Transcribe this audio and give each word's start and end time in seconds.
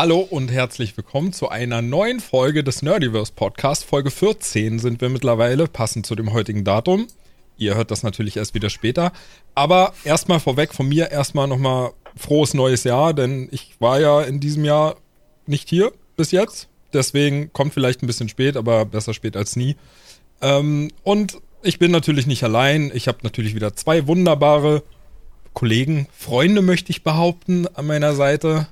Hallo 0.00 0.20
und 0.20 0.52
herzlich 0.52 0.96
willkommen 0.96 1.32
zu 1.32 1.48
einer 1.48 1.82
neuen 1.82 2.20
Folge 2.20 2.62
des 2.62 2.82
Nerdiverse 2.82 3.32
Podcast. 3.34 3.84
Folge 3.84 4.12
14 4.12 4.78
sind 4.78 5.00
wir 5.00 5.08
mittlerweile, 5.08 5.66
passend 5.66 6.06
zu 6.06 6.14
dem 6.14 6.32
heutigen 6.32 6.62
Datum. 6.62 7.08
Ihr 7.56 7.74
hört 7.74 7.90
das 7.90 8.04
natürlich 8.04 8.36
erst 8.36 8.54
wieder 8.54 8.70
später. 8.70 9.10
Aber 9.56 9.92
erstmal 10.04 10.38
vorweg 10.38 10.72
von 10.72 10.88
mir 10.88 11.10
erstmal 11.10 11.48
nochmal 11.48 11.94
frohes 12.14 12.54
neues 12.54 12.84
Jahr, 12.84 13.12
denn 13.12 13.48
ich 13.50 13.74
war 13.80 13.98
ja 13.98 14.22
in 14.22 14.38
diesem 14.38 14.64
Jahr 14.64 14.94
nicht 15.46 15.68
hier 15.68 15.90
bis 16.16 16.30
jetzt. 16.30 16.68
Deswegen 16.92 17.52
kommt 17.52 17.74
vielleicht 17.74 18.00
ein 18.00 18.06
bisschen 18.06 18.28
spät, 18.28 18.56
aber 18.56 18.84
besser 18.84 19.14
spät 19.14 19.36
als 19.36 19.56
nie. 19.56 19.74
Ähm, 20.40 20.92
und 21.02 21.38
ich 21.64 21.80
bin 21.80 21.90
natürlich 21.90 22.28
nicht 22.28 22.44
allein. 22.44 22.92
Ich 22.94 23.08
habe 23.08 23.18
natürlich 23.24 23.56
wieder 23.56 23.74
zwei 23.74 24.06
wunderbare 24.06 24.84
Kollegen, 25.54 26.06
Freunde 26.16 26.62
möchte 26.62 26.92
ich 26.92 27.02
behaupten, 27.02 27.66
an 27.74 27.88
meiner 27.88 28.14
Seite. 28.14 28.68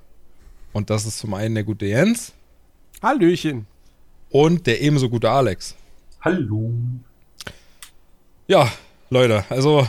Und 0.76 0.90
das 0.90 1.06
ist 1.06 1.16
zum 1.16 1.32
einen 1.32 1.54
der 1.54 1.64
gute 1.64 1.86
Jens. 1.86 2.34
Hallöchen. 3.02 3.66
Und 4.28 4.66
der 4.66 4.82
ebenso 4.82 5.08
gute 5.08 5.30
Alex. 5.30 5.74
Hallo. 6.20 6.70
Ja, 8.46 8.70
Leute, 9.08 9.46
also 9.48 9.88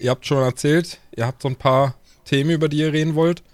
ihr 0.00 0.10
habt 0.10 0.26
schon 0.26 0.42
erzählt, 0.42 0.98
ihr 1.14 1.28
habt 1.28 1.42
so 1.42 1.48
ein 1.48 1.54
paar 1.54 1.94
Themen, 2.24 2.50
über 2.50 2.68
die 2.68 2.78
ihr 2.78 2.92
reden 2.92 3.14
wollt. 3.14 3.44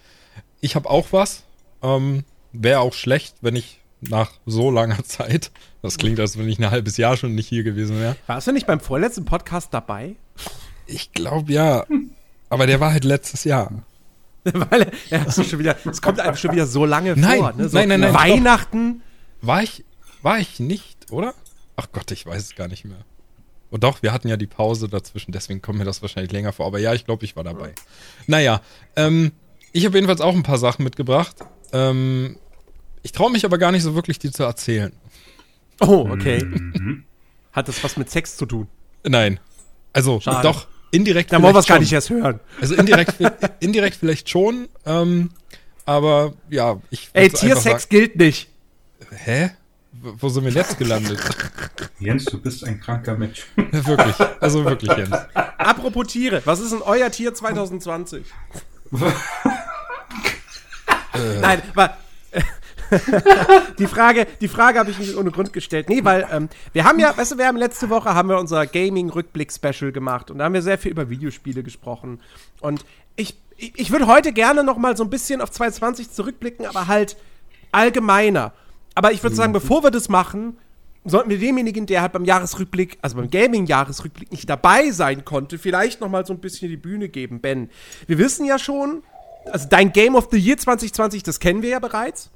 Ich 0.63 0.77
habe 0.77 0.89
auch 0.89 1.09
was. 1.11 1.43
Ähm, 1.83 2.25
Wäre 2.55 2.81
auch 2.81 2.95
schlecht, 2.95 3.37
wenn 3.43 3.55
ich 3.55 3.83
nach 4.01 4.33
so 4.47 4.71
langer 4.71 5.05
Zeit, 5.05 5.51
das 5.83 5.99
klingt, 5.99 6.19
als 6.21 6.39
wenn 6.39 6.49
ich 6.49 6.59
ein 6.59 6.71
halbes 6.71 6.97
Jahr 6.97 7.19
schon 7.19 7.35
nicht 7.35 7.49
hier 7.49 7.65
gewesen 7.65 8.01
wäre. 8.01 8.17
Warst 8.29 8.47
du 8.47 8.53
nicht 8.53 8.67
beim 8.67 8.81
vorletzten 8.81 9.27
Podcast 9.27 9.75
dabei? 9.75 10.17
Ich 10.87 11.13
glaube 11.13 11.53
ja. 11.53 11.85
Aber 12.49 12.67
der 12.67 12.81
war 12.81 12.93
halt 12.93 13.05
letztes 13.05 13.45
Jahr. 13.45 13.85
Weil 14.71 14.93
er 15.11 15.27
ist 15.27 15.45
schon 15.49 15.59
wieder, 15.59 15.77
es 15.85 16.01
kommt 16.01 16.21
einem 16.21 16.37
schon 16.37 16.53
wieder 16.53 16.67
so 16.67 16.85
lange 16.85 17.17
Nein, 17.17 17.39
vor. 17.39 17.53
Ne? 17.53 17.69
So 17.69 17.77
nein, 17.77 17.89
nein, 17.89 18.01
nein, 18.01 18.15
Weihnachten. 18.15 19.03
War 19.43 19.63
ich, 19.63 19.85
war 20.23 20.39
ich 20.39 20.61
nicht, 20.61 21.11
oder? 21.11 21.35
Ach 21.77 21.89
Gott, 21.93 22.11
ich 22.11 22.25
weiß 22.27 22.43
es 22.43 22.55
gar 22.55 22.69
nicht 22.69 22.85
mehr. 22.85 23.05
Und 23.71 23.83
doch, 23.83 24.03
wir 24.03 24.13
hatten 24.13 24.29
ja 24.29 24.37
die 24.37 24.47
Pause 24.47 24.89
dazwischen, 24.89 25.33
deswegen 25.33 25.61
kommt 25.61 25.79
mir 25.79 25.85
das 25.85 26.01
wahrscheinlich 26.01 26.33
länger 26.33 26.53
vor. 26.53 26.67
Aber 26.67 26.79
ja, 26.79 26.95
ich 26.95 27.05
glaube, 27.05 27.25
ich 27.25 27.35
war 27.35 27.45
dabei. 27.45 27.75
Naja, 28.27 28.61
ähm, 28.95 29.33
ich 29.73 29.85
habe 29.85 29.97
jedenfalls 29.97 30.21
auch 30.21 30.35
ein 30.35 30.45
paar 30.45 30.59
Sachen 30.59 30.85
mitgebracht. 30.85 31.37
Ähm, 31.73 32.39
ich 33.03 33.13
traue 33.13 33.31
mich 33.31 33.45
aber 33.45 33.59
gar 33.59 33.73
nicht 33.73 33.83
so 33.83 33.95
wirklich, 33.95 34.19
die 34.19 34.31
zu 34.31 34.45
erzählen. 34.45 34.93
Oh, 35.81 36.09
okay. 36.11 36.45
Mhm. 36.45 37.05
Hat 37.53 37.69
das 37.69 37.83
was 37.83 37.97
mit 37.97 38.11
Sex 38.11 38.37
zu 38.37 38.47
tun? 38.47 38.69
Nein. 39.05 39.41
Also, 39.93 40.21
Schade. 40.21 40.43
doch, 40.43 40.69
indirekt 40.97 41.33
Da 41.33 41.41
wollen 41.43 41.55
wir 41.55 41.61
es 41.61 41.67
gar 41.67 41.79
nicht 41.79 41.93
erst 41.93 42.11
hören. 42.11 42.41
Also 42.61 42.75
indirekt, 42.75 43.15
indirekt 43.61 43.97
vielleicht 43.97 44.29
schon, 44.29 44.69
ähm, 44.85 45.31
aber 45.85 46.35
ja, 46.51 46.81
ich 46.91 47.11
Ey, 47.13 47.31
Tiersex 47.31 47.89
gilt 47.89 48.17
nicht. 48.17 48.49
Hä? 49.11 49.51
Wo 49.93 50.29
sind 50.29 50.45
wir 50.45 50.53
jetzt 50.53 50.79
gelandet? 50.79 51.19
Jens, 51.99 52.27
du 52.27 52.39
bist 52.41 52.65
ein 52.65 52.81
kranker 52.81 53.17
Mensch. 53.17 53.47
Ja, 53.57 53.87
wirklich, 53.87 54.15
also 54.41 54.65
wirklich, 54.65 54.91
Jens. 54.97 55.17
Apropos 55.35 56.07
Tiere, 56.09 56.43
was 56.45 56.61
ist 56.61 56.73
denn 56.73 56.83
euer 56.83 57.11
Tier 57.11 57.35
2020? 57.35 58.25
Nein, 61.41 61.63
war. 61.75 61.97
die 63.79 63.87
Frage, 63.87 64.27
die 64.41 64.49
Frage 64.49 64.79
habe 64.79 64.91
ich 64.91 64.99
nicht 64.99 65.17
ohne 65.17 65.31
Grund 65.31 65.53
gestellt. 65.53 65.89
Nee, 65.89 66.05
weil 66.05 66.27
ähm, 66.33 66.49
wir 66.73 66.85
haben 66.85 66.99
ja, 66.99 67.17
weißt 67.17 67.33
du, 67.33 67.39
wir 67.39 67.47
haben 67.47 67.57
letzte 67.57 67.91
Woche 67.91 68.15
haben 68.15 68.29
wir 68.29 68.39
unser 68.39 68.67
Gaming-Rückblick-Special 68.67 69.93
gemacht 69.93 70.31
und 70.31 70.39
da 70.39 70.45
haben 70.45 70.55
wir 70.55 70.63
sehr 70.63 70.79
viel 70.79 70.91
über 70.91 71.11
Videospiele 71.11 71.63
gesprochen. 71.63 72.21
Und 72.61 72.85
ich, 73.17 73.37
ich, 73.57 73.73
ich 73.79 73.91
würde 73.91 74.07
heute 74.07 74.33
gerne 74.33 74.65
noch 74.65 74.77
mal 74.77 74.97
so 74.97 75.05
ein 75.05 75.11
bisschen 75.11 75.41
auf 75.41 75.51
2020 75.51 76.11
zurückblicken, 76.11 76.67
aber 76.67 76.87
halt 76.87 77.17
allgemeiner. 77.73 78.53
Aber 78.95 79.13
ich 79.13 79.23
würde 79.23 79.37
sagen, 79.37 79.53
bevor 79.53 79.83
wir 79.83 79.91
das 79.91 80.09
machen, 80.09 80.57
sollten 81.05 81.31
wir 81.31 81.39
demjenigen, 81.39 81.87
der 81.87 82.03
halt 82.03 82.13
beim 82.13 82.25
Jahresrückblick, 82.25 82.99
also 83.03 83.17
beim 83.17 83.31
Gaming-Jahresrückblick 83.31 84.31
nicht 84.33 84.49
dabei 84.49 84.91
sein 84.91 85.25
konnte, 85.25 85.59
vielleicht 85.59 86.01
noch 86.01 86.09
mal 86.09 86.27
so 86.27 86.33
ein 86.33 86.41
bisschen 86.41 86.69
die 86.69 86.77
Bühne 86.77 87.09
geben. 87.09 87.41
Ben, 87.41 87.71
wir 88.07 88.19
wissen 88.19 88.45
ja 88.45 88.59
schon, 88.59 89.03
also 89.51 89.69
dein 89.69 89.93
Game 89.93 90.15
of 90.17 90.29
the 90.31 90.39
Year 90.39 90.57
2020, 90.57 91.23
das 91.23 91.41
kennen 91.41 91.63
wir 91.63 91.71
ja 91.71 91.79
bereits. 91.79 92.31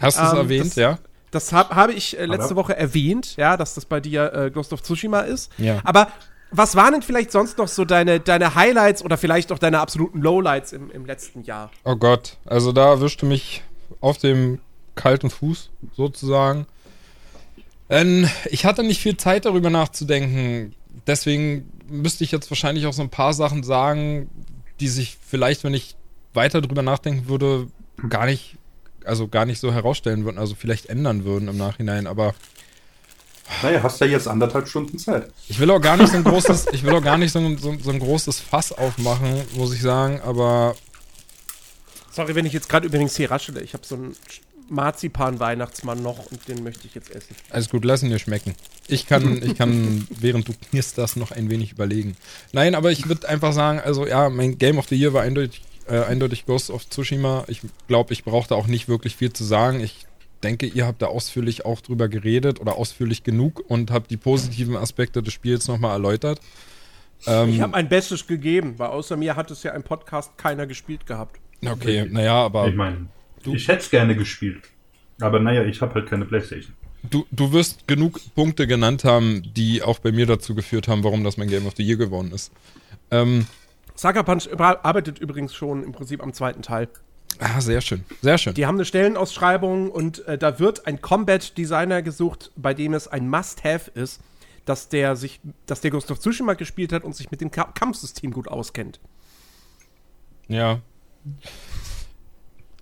Hast 0.00 0.18
du 0.18 0.22
es 0.22 0.32
Ähm, 0.32 0.38
erwähnt, 0.38 0.66
das- 0.66 0.76
ja? 0.76 0.98
Das 1.30 1.52
hab, 1.52 1.74
habe 1.74 1.92
ich 1.92 2.16
äh, 2.18 2.26
letzte 2.26 2.50
Aber- 2.52 2.56
Woche 2.56 2.76
erwähnt, 2.76 3.34
ja, 3.36 3.56
dass 3.56 3.74
das 3.74 3.86
bei 3.86 3.98
dir 4.00 4.32
äh, 4.32 4.50
Ghost 4.52 4.72
of 4.72 4.82
Tsushima 4.82 5.20
ist. 5.20 5.50
Ja. 5.58 5.80
Aber 5.84 6.06
was 6.52 6.76
waren 6.76 6.92
denn 6.92 7.02
vielleicht 7.02 7.32
sonst 7.32 7.58
noch 7.58 7.66
so 7.66 7.84
deine, 7.84 8.20
deine 8.20 8.54
Highlights 8.54 9.04
oder 9.04 9.16
vielleicht 9.16 9.50
auch 9.50 9.58
deine 9.58 9.80
absoluten 9.80 10.20
Lowlights 10.20 10.72
im, 10.72 10.92
im 10.92 11.04
letzten 11.06 11.42
Jahr? 11.42 11.72
Oh 11.84 11.96
Gott, 11.96 12.36
also 12.44 12.70
da 12.70 12.90
erwischte 12.90 13.26
mich 13.26 13.62
auf 14.00 14.18
dem 14.18 14.60
kalten 14.94 15.28
Fuß 15.28 15.70
sozusagen. 15.96 16.66
Ähm, 17.90 18.28
ich 18.46 18.64
hatte 18.64 18.82
nicht 18.84 19.00
viel 19.00 19.16
Zeit 19.16 19.44
darüber 19.44 19.70
nachzudenken, 19.70 20.74
deswegen 21.08 21.68
müsste 21.88 22.22
ich 22.24 22.30
jetzt 22.32 22.50
wahrscheinlich 22.50 22.86
auch 22.86 22.92
so 22.92 23.02
ein 23.02 23.10
paar 23.10 23.34
Sachen 23.34 23.62
sagen, 23.62 24.30
die 24.80 24.88
sich 24.88 25.18
vielleicht, 25.26 25.64
wenn 25.64 25.74
ich 25.74 25.96
weiter 26.32 26.60
drüber 26.60 26.82
nachdenken 26.82 27.28
würde, 27.28 27.66
gar 28.08 28.26
nicht, 28.26 28.56
also 29.06 29.28
gar 29.28 29.46
nicht 29.46 29.60
so 29.60 29.72
herausstellen 29.72 30.24
würden, 30.24 30.38
also 30.38 30.54
vielleicht 30.54 30.86
ändern 30.86 31.24
würden 31.24 31.48
im 31.48 31.56
Nachhinein, 31.56 32.06
aber 32.06 32.34
Naja, 33.62 33.82
hast 33.82 34.00
ja 34.00 34.06
jetzt 34.06 34.28
anderthalb 34.28 34.68
Stunden 34.68 34.98
Zeit. 34.98 35.30
Ich 35.48 35.58
will 35.58 35.70
auch 35.70 35.80
gar 35.80 35.96
nicht 35.96 36.10
so 36.10 36.16
ein 36.16 36.24
großes, 36.24 36.68
ich 36.72 36.82
will 36.82 36.94
auch 36.94 37.02
gar 37.02 37.18
nicht 37.18 37.32
so 37.32 37.38
ein, 37.38 37.58
so, 37.58 37.76
so 37.82 37.90
ein 37.90 37.98
großes 37.98 38.40
Fass 38.40 38.72
aufmachen, 38.72 39.42
muss 39.54 39.74
ich 39.74 39.82
sagen, 39.82 40.20
aber 40.22 40.74
Sorry, 42.10 42.36
wenn 42.36 42.46
ich 42.46 42.52
jetzt 42.52 42.68
gerade 42.68 42.86
übrigens 42.86 43.16
hier 43.16 43.28
raschele. 43.28 43.60
Ich 43.60 43.74
habe 43.74 43.84
so 43.84 43.96
einen 43.96 44.14
Marzipan-Weihnachtsmann 44.68 46.00
noch 46.00 46.30
und 46.30 46.46
den 46.46 46.62
möchte 46.62 46.86
ich 46.86 46.94
jetzt 46.94 47.10
essen. 47.10 47.34
alles 47.50 47.68
gut, 47.68 47.84
lass 47.84 48.02
ihn 48.02 48.10
dir 48.10 48.20
schmecken. 48.20 48.54
Ich 48.86 49.06
kann, 49.06 49.42
ich 49.42 49.56
kann, 49.56 50.06
während 50.10 50.46
du 50.48 50.52
knisterst, 50.70 51.16
noch 51.16 51.32
ein 51.32 51.50
wenig 51.50 51.72
überlegen. 51.72 52.16
Nein, 52.52 52.74
aber 52.74 52.92
ich 52.92 53.08
würde 53.08 53.28
einfach 53.28 53.52
sagen, 53.52 53.80
also 53.80 54.06
ja, 54.06 54.30
mein 54.30 54.58
Game 54.58 54.78
of 54.78 54.88
the 54.88 54.96
Year 54.96 55.12
war 55.12 55.22
eindeutig, 55.22 55.62
äh, 55.88 56.00
eindeutig 56.04 56.46
Ghost 56.46 56.70
of 56.70 56.88
Tsushima. 56.88 57.44
Ich 57.48 57.60
glaube, 57.88 58.12
ich 58.12 58.24
brauchte 58.24 58.54
auch 58.56 58.66
nicht 58.66 58.88
wirklich 58.88 59.16
viel 59.16 59.32
zu 59.32 59.44
sagen. 59.44 59.80
Ich 59.80 60.06
denke, 60.42 60.66
ihr 60.66 60.86
habt 60.86 61.02
da 61.02 61.06
ausführlich 61.06 61.64
auch 61.64 61.80
drüber 61.80 62.08
geredet 62.08 62.60
oder 62.60 62.76
ausführlich 62.76 63.22
genug 63.24 63.62
und 63.68 63.90
habt 63.90 64.10
die 64.10 64.16
positiven 64.16 64.76
Aspekte 64.76 65.22
des 65.22 65.32
Spiels 65.32 65.68
nochmal 65.68 65.92
erläutert. 65.92 66.40
Ähm, 67.26 67.50
Ich 67.50 67.60
habe 67.60 67.72
mein 67.72 67.88
Bestes 67.88 68.26
gegeben, 68.26 68.74
weil 68.78 68.88
außer 68.88 69.16
mir 69.16 69.36
hat 69.36 69.50
es 69.50 69.62
ja 69.62 69.72
im 69.72 69.82
Podcast 69.82 70.36
keiner 70.36 70.66
gespielt 70.66 71.06
gehabt. 71.06 71.40
okay, 71.66 72.06
naja, 72.10 72.34
aber 72.34 72.68
Ich 72.68 72.74
meine, 72.74 73.06
ich 73.44 73.68
hätte 73.68 73.80
es 73.80 73.90
gerne 73.90 74.14
gespielt. 74.14 74.62
Aber 75.20 75.38
naja, 75.40 75.64
ich 75.64 75.80
habe 75.80 75.94
halt 75.94 76.08
keine 76.08 76.24
Playstation. 76.24 76.74
Du, 77.10 77.26
du 77.30 77.52
wirst 77.52 77.86
genug 77.86 78.18
Punkte 78.34 78.66
genannt 78.66 79.04
haben, 79.04 79.42
die 79.54 79.82
auch 79.82 79.98
bei 79.98 80.10
mir 80.10 80.26
dazu 80.26 80.54
geführt 80.54 80.88
haben, 80.88 81.04
warum 81.04 81.22
das 81.22 81.36
mein 81.36 81.48
Game 81.48 81.66
of 81.66 81.74
the 81.76 81.82
Year 81.82 81.96
geworden 81.96 82.32
ist. 82.32 82.50
Ähm, 83.10 83.46
Sucker 83.94 84.22
Punch 84.22 84.48
arbeitet 84.58 85.18
übrigens 85.18 85.54
schon 85.54 85.82
im 85.82 85.92
Prinzip 85.92 86.22
am 86.22 86.32
zweiten 86.32 86.62
Teil. 86.62 86.88
ah, 87.38 87.60
sehr 87.60 87.80
schön, 87.80 88.04
sehr 88.22 88.38
schön. 88.38 88.54
Die 88.54 88.66
haben 88.66 88.76
eine 88.76 88.84
Stellenausschreibung 88.84 89.90
und 89.90 90.26
äh, 90.26 90.36
da 90.38 90.58
wird 90.58 90.86
ein 90.86 91.00
Combat 91.00 91.56
Designer 91.56 92.02
gesucht, 92.02 92.50
bei 92.56 92.74
dem 92.74 92.94
es 92.94 93.08
ein 93.08 93.28
Must-Have 93.28 93.90
ist, 93.92 94.20
dass 94.64 94.88
der 94.88 95.16
sich, 95.16 95.40
dass 95.66 95.80
der 95.80 95.94
of 95.94 96.18
Tsushima 96.18 96.54
gespielt 96.54 96.92
hat 96.92 97.04
und 97.04 97.14
sich 97.14 97.30
mit 97.30 97.40
dem 97.40 97.50
Ka 97.50 97.64
Kampfsystem 97.74 98.32
gut 98.32 98.48
auskennt. 98.48 99.00
Ja. 100.48 100.80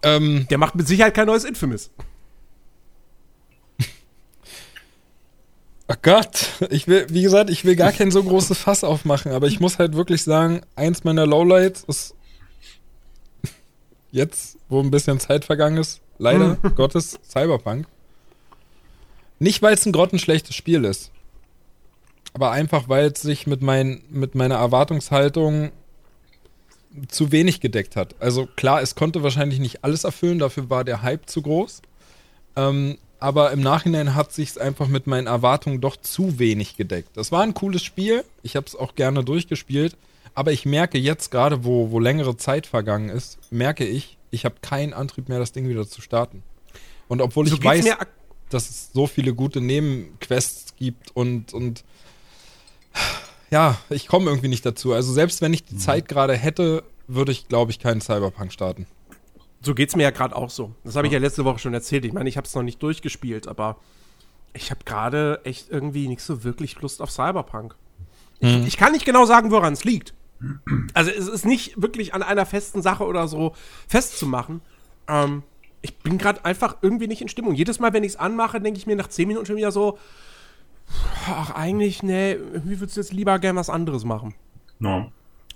Ähm, 0.02 0.46
Der 0.50 0.58
macht 0.58 0.74
mit 0.74 0.86
Sicherheit 0.88 1.14
kein 1.14 1.26
neues 1.26 1.44
Infamous. 1.44 1.90
Oh 5.92 5.98
Gott, 6.02 6.48
ich 6.70 6.88
will, 6.88 7.06
wie 7.10 7.22
gesagt, 7.22 7.50
ich 7.50 7.64
will 7.64 7.76
gar 7.76 7.92
kein 7.92 8.10
so 8.10 8.22
großes 8.22 8.56
Fass 8.58 8.84
aufmachen, 8.84 9.32
aber 9.32 9.46
ich 9.46 9.60
muss 9.60 9.78
halt 9.78 9.94
wirklich 9.94 10.22
sagen, 10.22 10.62
eins 10.74 11.04
meiner 11.04 11.26
Lowlights 11.26 11.84
ist 11.84 12.14
jetzt, 14.10 14.58
wo 14.68 14.80
ein 14.80 14.90
bisschen 14.90 15.20
Zeit 15.20 15.44
vergangen 15.44 15.76
ist, 15.76 16.00
leider 16.18 16.56
Gottes 16.76 17.18
Cyberpunk. 17.28 17.86
Nicht, 19.38 19.60
weil 19.62 19.74
es 19.74 19.84
ein 19.84 19.92
grottenschlechtes 19.92 20.54
Spiel 20.54 20.84
ist, 20.84 21.10
aber 22.32 22.52
einfach, 22.52 22.88
weil 22.88 23.06
es 23.06 23.20
sich 23.20 23.46
mit, 23.46 23.60
mein, 23.60 24.02
mit 24.08 24.34
meiner 24.34 24.56
Erwartungshaltung 24.56 25.72
zu 27.08 27.32
wenig 27.32 27.60
gedeckt 27.60 27.96
hat. 27.96 28.14
Also 28.20 28.46
klar, 28.46 28.82
es 28.82 28.94
konnte 28.94 29.22
wahrscheinlich 29.22 29.58
nicht 29.58 29.82
alles 29.82 30.04
erfüllen, 30.04 30.38
dafür 30.38 30.70
war 30.70 30.84
der 30.84 31.02
Hype 31.02 31.28
zu 31.28 31.42
groß. 31.42 31.82
Ähm, 32.54 32.98
aber 33.22 33.52
im 33.52 33.60
Nachhinein 33.60 34.16
hat 34.16 34.32
sich 34.32 34.60
einfach 34.60 34.88
mit 34.88 35.06
meinen 35.06 35.28
Erwartungen 35.28 35.80
doch 35.80 35.96
zu 35.96 36.40
wenig 36.40 36.76
gedeckt. 36.76 37.10
Das 37.16 37.30
war 37.30 37.42
ein 37.42 37.54
cooles 37.54 37.82
Spiel, 37.84 38.24
ich 38.42 38.56
habe 38.56 38.66
es 38.66 38.74
auch 38.74 38.96
gerne 38.96 39.22
durchgespielt, 39.22 39.96
aber 40.34 40.50
ich 40.50 40.66
merke 40.66 40.98
jetzt 40.98 41.30
gerade, 41.30 41.64
wo, 41.64 41.92
wo 41.92 42.00
längere 42.00 42.36
Zeit 42.36 42.66
vergangen 42.66 43.10
ist, 43.10 43.38
merke 43.50 43.86
ich, 43.86 44.18
ich 44.32 44.44
habe 44.44 44.56
keinen 44.60 44.92
Antrieb 44.92 45.28
mehr, 45.28 45.38
das 45.38 45.52
Ding 45.52 45.68
wieder 45.68 45.86
zu 45.86 46.00
starten. 46.00 46.42
Und 47.06 47.20
obwohl 47.20 47.46
So 47.46 47.54
ich 47.54 47.64
weiß, 47.64 47.84
dass 48.50 48.68
es 48.68 48.90
so 48.92 49.06
viele 49.06 49.34
gute 49.34 49.60
Nebenquests 49.60 50.74
gibt 50.76 51.14
und, 51.14 51.54
und 51.54 51.84
ja, 53.52 53.78
ich 53.88 54.08
komme 54.08 54.30
irgendwie 54.30 54.48
nicht 54.48 54.66
dazu. 54.66 54.94
Also 54.94 55.12
selbst 55.12 55.42
wenn 55.42 55.54
ich 55.54 55.64
die 55.64 55.76
Zeit 55.76 56.08
gerade 56.08 56.36
hätte, 56.36 56.82
würde 57.06 57.30
ich, 57.30 57.46
glaube 57.46 57.70
ich, 57.70 57.78
keinen 57.78 58.00
Cyberpunk 58.00 58.52
starten. 58.52 58.86
So 59.62 59.74
geht's 59.74 59.94
mir 59.96 60.02
ja 60.02 60.10
gerade 60.10 60.34
auch 60.34 60.50
so. 60.50 60.74
Das 60.84 60.96
habe 60.96 61.06
ich 61.06 61.12
ja 61.12 61.18
letzte 61.18 61.44
Woche 61.44 61.58
schon 61.58 61.74
erzählt. 61.74 62.04
Ich 62.04 62.12
meine, 62.12 62.28
ich 62.28 62.36
habe 62.36 62.46
es 62.46 62.54
noch 62.54 62.62
nicht 62.62 62.82
durchgespielt, 62.82 63.46
aber 63.46 63.76
ich 64.54 64.70
habe 64.70 64.80
gerade 64.84 65.40
echt 65.44 65.70
irgendwie 65.70 66.08
nicht 66.08 66.20
so 66.20 66.44
wirklich 66.44 66.80
Lust 66.80 67.00
auf 67.00 67.10
Cyberpunk. 67.10 67.74
Ich, 68.40 68.66
ich 68.66 68.76
kann 68.76 68.92
nicht 68.92 69.04
genau 69.04 69.24
sagen, 69.24 69.52
woran 69.52 69.72
es 69.72 69.84
liegt. 69.84 70.14
Also 70.94 71.10
es 71.10 71.28
ist 71.28 71.46
nicht 71.46 71.80
wirklich 71.80 72.14
an 72.14 72.22
einer 72.22 72.44
festen 72.44 72.82
Sache 72.82 73.04
oder 73.04 73.28
so 73.28 73.54
festzumachen. 73.86 74.60
Ähm, 75.08 75.44
ich 75.82 75.96
bin 75.98 76.18
gerade 76.18 76.44
einfach 76.44 76.78
irgendwie 76.82 77.06
nicht 77.06 77.22
in 77.22 77.28
Stimmung. 77.28 77.54
Jedes 77.54 77.78
Mal, 77.78 77.92
wenn 77.92 78.04
ich 78.04 78.12
es 78.12 78.16
anmache, 78.16 78.60
denke 78.60 78.78
ich 78.78 78.86
mir 78.86 78.96
nach 78.96 79.08
10 79.08 79.28
Minuten 79.28 79.46
schon 79.46 79.56
wieder 79.56 79.72
so, 79.72 79.98
ach 81.26 81.50
eigentlich, 81.52 82.02
nee, 82.02 82.32
irgendwie 82.32 82.80
würdest 82.80 82.96
du 82.96 83.00
jetzt 83.00 83.12
lieber 83.12 83.38
gern 83.38 83.56
was 83.56 83.70
anderes 83.70 84.04
machen. 84.04 84.34
Ja. 84.80 85.08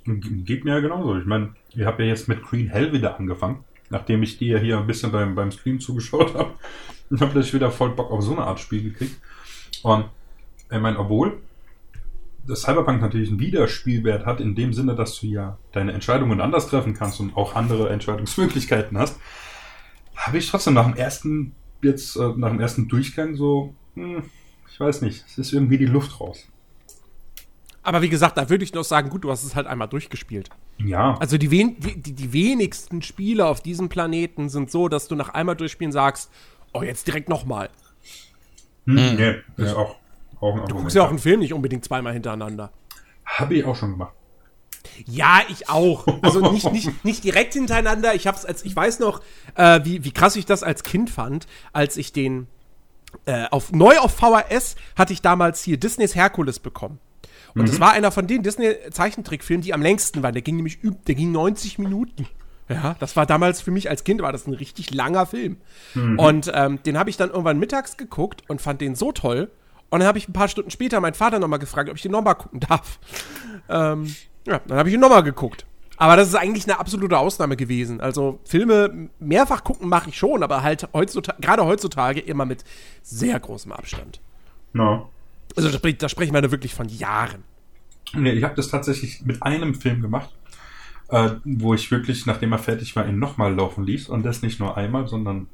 Geht 0.04 0.64
mir 0.64 0.74
ja 0.74 0.80
genauso. 0.80 1.16
Ich 1.18 1.26
meine, 1.26 1.54
ich 1.70 1.84
habe 1.84 2.04
ja 2.04 2.10
jetzt 2.10 2.28
mit 2.28 2.42
Green 2.42 2.68
Hell 2.68 2.92
wieder 2.92 3.18
angefangen, 3.18 3.64
nachdem 3.90 4.22
ich 4.22 4.38
dir 4.38 4.58
hier 4.58 4.78
ein 4.78 4.86
bisschen 4.86 5.12
beim, 5.12 5.34
beim 5.34 5.50
Stream 5.50 5.80
zugeschaut 5.80 6.34
habe. 6.34 6.54
Und 7.10 7.20
habe 7.20 7.32
gleich 7.32 7.52
wieder 7.54 7.70
voll 7.70 7.90
Bock 7.90 8.10
auf 8.10 8.22
so 8.22 8.32
eine 8.32 8.46
Art 8.46 8.60
Spiel 8.60 8.82
gekriegt. 8.82 9.20
Und 9.82 10.06
ich 10.70 10.80
meine, 10.80 10.98
obwohl 10.98 11.40
das 12.46 12.62
Cyberpunk 12.62 13.00
natürlich 13.00 13.28
einen 13.30 13.40
Wiederspielwert 13.40 14.26
hat, 14.26 14.40
in 14.40 14.54
dem 14.54 14.72
Sinne, 14.72 14.94
dass 14.94 15.18
du 15.20 15.26
ja 15.26 15.58
deine 15.72 15.92
Entscheidungen 15.92 16.40
anders 16.40 16.68
treffen 16.68 16.94
kannst 16.94 17.20
und 17.20 17.36
auch 17.36 17.54
andere 17.54 17.90
Entscheidungsmöglichkeiten 17.90 18.98
hast, 18.98 19.18
habe 20.14 20.38
ich 20.38 20.48
trotzdem 20.48 20.74
nach 20.74 20.86
dem 20.86 20.96
ersten, 20.96 21.52
jetzt 21.82 22.16
äh, 22.16 22.32
nach 22.36 22.50
dem 22.50 22.60
ersten 22.60 22.88
Durchgang 22.88 23.36
so, 23.36 23.74
hm, 23.94 24.22
ich 24.70 24.78
weiß 24.78 25.02
nicht, 25.02 25.24
es 25.26 25.38
ist 25.38 25.52
irgendwie 25.52 25.78
die 25.78 25.86
Luft 25.86 26.20
raus. 26.20 26.48
Aber 27.86 28.02
wie 28.02 28.08
gesagt, 28.08 28.36
da 28.36 28.50
würde 28.50 28.64
ich 28.64 28.74
noch 28.74 28.82
sagen, 28.84 29.10
gut, 29.10 29.22
du 29.24 29.30
hast 29.30 29.44
es 29.44 29.54
halt 29.54 29.66
einmal 29.68 29.88
durchgespielt. 29.88 30.50
Ja, 30.78 31.16
Also 31.20 31.38
die, 31.38 31.50
wen 31.52 31.76
die, 31.78 32.12
die 32.12 32.32
wenigsten 32.32 33.00
Spiele 33.00 33.46
auf 33.46 33.60
diesem 33.60 33.88
Planeten 33.88 34.48
sind 34.48 34.70
so, 34.70 34.88
dass 34.88 35.06
du 35.08 35.14
nach 35.14 35.28
einmal 35.30 35.54
durchspielen 35.56 35.92
sagst, 35.92 36.30
oh, 36.72 36.82
jetzt 36.82 37.06
direkt 37.06 37.28
nochmal. 37.28 37.70
hm, 38.86 39.14
nee, 39.16 39.36
ist 39.56 39.70
Ja. 39.72 39.76
auch, 39.76 39.96
auch 40.40 40.52
ein 40.52 40.56
Du 40.56 40.62
Argument. 40.62 40.70
guckst 40.80 40.96
ja 40.96 41.02
auch 41.04 41.10
einen 41.10 41.18
Film 41.20 41.40
nicht 41.40 41.52
unbedingt 41.54 41.84
zweimal 41.84 42.12
hintereinander. 42.12 42.72
Habe 43.24 43.54
ich 43.54 43.64
auch 43.64 43.76
schon 43.76 43.92
gemacht. 43.92 44.12
Ja, 45.06 45.40
ich 45.48 45.68
auch. 45.68 46.06
Also 46.22 46.50
nicht, 46.52 46.70
nicht, 46.72 47.04
nicht 47.04 47.22
direkt 47.24 47.54
hintereinander. 47.54 48.14
Ich 48.14 48.26
hab's 48.26 48.44
als, 48.44 48.64
ich 48.64 48.74
weiß 48.74 48.98
noch, 49.00 49.20
äh, 49.54 49.80
wie, 49.84 50.04
wie 50.04 50.12
krass 50.12 50.36
ich 50.36 50.46
das 50.46 50.62
als 50.62 50.82
Kind 50.82 51.08
fand, 51.10 51.46
als 51.72 51.96
ich 51.96 52.12
den 52.12 52.46
äh, 53.26 53.46
auf 53.50 53.72
neu 53.72 53.98
auf 53.98 54.14
VHS 54.16 54.76
hatte 54.96 55.12
ich 55.12 55.22
damals 55.22 55.62
hier 55.62 55.76
Disneys 55.78 56.14
Herkules 56.14 56.58
bekommen. 56.60 56.98
Und 57.54 57.68
das 57.68 57.80
war 57.80 57.92
einer 57.92 58.10
von 58.10 58.26
den 58.26 58.42
Disney-Zeichentrickfilmen, 58.42 59.62
die 59.62 59.72
am 59.72 59.82
längsten 59.82 60.22
waren. 60.22 60.32
Der 60.32 60.42
ging 60.42 60.56
nämlich 60.56 60.78
der 61.06 61.14
ging 61.14 61.32
90 61.32 61.78
Minuten. 61.78 62.26
Ja, 62.68 62.96
das 62.98 63.14
war 63.14 63.26
damals 63.26 63.60
für 63.60 63.70
mich 63.70 63.88
als 63.88 64.02
Kind 64.02 64.20
war 64.22 64.32
das 64.32 64.46
ein 64.46 64.54
richtig 64.54 64.92
langer 64.92 65.26
Film. 65.26 65.58
Und 66.18 66.50
ähm, 66.54 66.82
den 66.82 66.98
habe 66.98 67.10
ich 67.10 67.16
dann 67.16 67.30
irgendwann 67.30 67.58
mittags 67.58 67.96
geguckt 67.96 68.42
und 68.48 68.60
fand 68.60 68.80
den 68.80 68.94
so 68.94 69.12
toll. 69.12 69.50
Und 69.88 70.00
dann 70.00 70.08
habe 70.08 70.18
ich 70.18 70.28
ein 70.28 70.32
paar 70.32 70.48
Stunden 70.48 70.70
später 70.70 71.00
meinen 71.00 71.14
Vater 71.14 71.38
nochmal 71.38 71.60
gefragt, 71.60 71.88
ob 71.88 71.96
ich 71.96 72.02
den 72.02 72.12
nochmal 72.12 72.34
gucken 72.34 72.60
darf. 72.60 72.98
Ähm, 73.68 74.14
ja, 74.46 74.60
dann 74.66 74.78
habe 74.78 74.88
ich 74.88 74.94
ihn 74.94 75.00
nochmal 75.00 75.22
geguckt. 75.22 75.64
Aber 75.96 76.16
das 76.16 76.28
ist 76.28 76.34
eigentlich 76.34 76.64
eine 76.64 76.78
absolute 76.78 77.18
Ausnahme 77.18 77.56
gewesen. 77.56 78.00
Also 78.00 78.40
Filme 78.44 79.08
mehrfach 79.18 79.64
gucken 79.64 79.88
mache 79.88 80.10
ich 80.10 80.18
schon, 80.18 80.42
aber 80.42 80.62
halt 80.62 80.88
heutzutage, 80.92 81.40
gerade 81.40 81.64
heutzutage 81.64 82.20
immer 82.20 82.44
mit 82.44 82.64
sehr 83.02 83.38
großem 83.40 83.72
Abstand. 83.72 84.20
No. 84.72 85.08
Also 85.54 85.70
da, 85.70 85.90
da 85.90 86.08
sprechen 86.08 86.34
wir 86.34 86.42
da 86.42 86.50
wirklich 86.50 86.74
von 86.74 86.88
Jahren. 86.88 87.44
Nee, 88.14 88.32
ich 88.32 88.44
habe 88.44 88.54
das 88.54 88.68
tatsächlich 88.68 89.22
mit 89.24 89.42
einem 89.42 89.74
Film 89.74 90.00
gemacht, 90.02 90.30
äh, 91.08 91.30
wo 91.44 91.74
ich 91.74 91.90
wirklich, 91.90 92.26
nachdem 92.26 92.52
er 92.52 92.58
fertig 92.58 92.94
war, 92.96 93.06
ihn 93.06 93.18
nochmal 93.18 93.54
laufen 93.54 93.84
ließ. 93.84 94.08
Und 94.08 94.24
das 94.24 94.42
nicht 94.42 94.60
nur 94.60 94.76
einmal, 94.76 95.06
sondern 95.08 95.48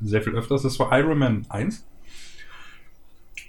sehr 0.00 0.22
viel 0.22 0.34
öfters. 0.34 0.62
Das 0.62 0.78
war 0.78 0.96
Iron 0.98 1.18
Man 1.18 1.46
1. 1.48 1.86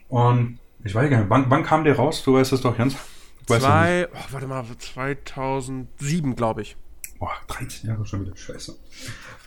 Und 0.09 0.59
ich 0.83 0.93
weiß 0.93 1.09
gar 1.09 1.19
nicht, 1.19 1.29
wann, 1.29 1.49
wann 1.49 1.63
kam 1.63 1.83
der 1.83 1.95
raus? 1.95 2.23
Du 2.23 2.33
weißt 2.33 2.53
es 2.53 2.61
doch, 2.61 2.77
Jens. 2.77 2.93
Nicht? 2.93 3.61
Zwei, 3.61 4.07
oh, 4.13 4.17
warte 4.31 4.47
mal, 4.47 4.65
2007, 4.77 6.35
glaube 6.35 6.61
ich. 6.61 6.77
Boah, 7.19 7.33
13 7.47 7.89
Jahre 7.89 8.05
schon 8.05 8.25
wieder 8.25 8.35
scheiße. 8.35 8.77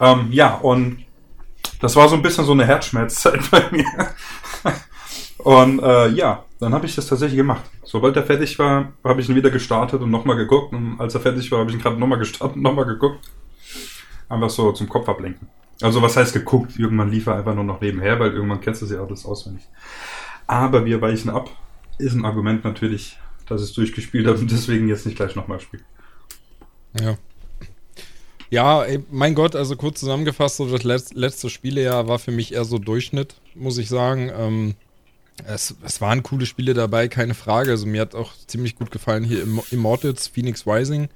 Ähm, 0.01 0.29
ja, 0.31 0.55
und 0.57 1.05
das 1.81 1.97
war 1.97 2.09
so 2.09 2.17
ein 2.17 2.23
bisschen 2.23 2.45
so 2.45 2.53
eine 2.53 2.67
Herzschmerzzeit 2.67 3.51
bei 3.51 3.65
mir. 3.71 3.85
Und 5.45 5.83
äh, 5.83 6.09
ja, 6.09 6.45
dann 6.59 6.73
habe 6.73 6.87
ich 6.87 6.95
das 6.95 7.07
tatsächlich 7.07 7.37
gemacht. 7.37 7.63
Sobald 7.85 8.17
er 8.17 8.25
fertig 8.25 8.59
war, 8.59 8.93
habe 9.05 9.21
ich 9.21 9.29
ihn 9.29 9.37
wieder 9.37 9.51
gestartet 9.51 10.01
und 10.01 10.11
nochmal 10.11 10.37
geguckt. 10.37 10.73
Und 10.73 10.99
als 10.99 11.15
er 11.15 11.21
fertig 11.21 11.51
war, 11.53 11.61
habe 11.61 11.71
ich 11.71 11.77
ihn 11.77 11.83
gerade 11.83 11.99
nochmal 11.99 12.19
gestartet 12.19 12.57
und 12.57 12.63
nochmal 12.63 12.87
geguckt. 12.87 13.31
Einfach 14.29 14.51
so 14.51 14.73
zum 14.73 14.89
Kopf 14.89 15.09
ablenken. 15.09 15.49
Also 15.83 16.01
was 16.01 16.17
heißt 16.17 16.33
geguckt? 16.33 16.79
Irgendwann 16.79 17.11
lief 17.11 17.27
er 17.27 17.37
einfach 17.37 17.55
nur 17.55 17.65
noch 17.65 17.81
nebenher, 17.81 18.19
weil 18.19 18.33
irgendwann 18.33 18.61
kennst 18.61 18.81
du 18.81 18.87
es 18.87 18.93
ja 18.93 19.05
alles 19.05 19.27
auswendig. 19.27 19.65
Aber 20.47 20.85
wir 20.85 21.01
weichen 21.01 21.31
ab. 21.31 21.51
Ist 21.99 22.15
ein 22.15 22.25
Argument 22.25 22.65
natürlich, 22.65 23.19
dass 23.47 23.63
ich 23.63 23.69
es 23.69 23.75
durchgespielt 23.75 24.27
habe 24.27 24.39
und 24.39 24.51
deswegen 24.51 24.89
jetzt 24.89 25.05
nicht 25.05 25.17
gleich 25.17 25.37
nochmal 25.37 25.61
spiele. 25.61 25.83
Ja. 26.99 27.17
Ja, 28.51 28.85
ey, 28.85 29.05
mein 29.11 29.35
Gott, 29.35 29.57
also 29.57 29.77
kurz 29.77 30.01
zusammengefasst, 30.01 30.57
so 30.57 30.71
das 30.71 30.85
letz 30.85 31.13
letzte 31.13 31.51
Spielejahr 31.51 32.09
war 32.09 32.19
für 32.19 32.31
mich 32.31 32.55
eher 32.55 32.65
so 32.65 32.79
Durchschnitt, 32.79 33.35
muss 33.55 33.79
ich 33.79 33.89
sagen. 33.89 34.31
Ähm, 34.35 34.75
es, 35.47 35.75
es 35.85 36.01
waren 36.01 36.23
coole 36.23 36.47
Spiele 36.47 36.75
dabei, 36.75 37.09
keine 37.09 37.35
Frage. 37.35 37.73
Also 37.73 37.87
mir 37.87 38.01
hat 38.03 38.15
auch 38.15 38.33
ziemlich 38.47 38.77
gut 38.77 38.91
gefallen 38.91 39.25
hier 39.25 39.45
Imm- 39.45 39.65
Immortals, 39.73 40.29
Phoenix 40.29 40.67
Rising. 40.67 41.09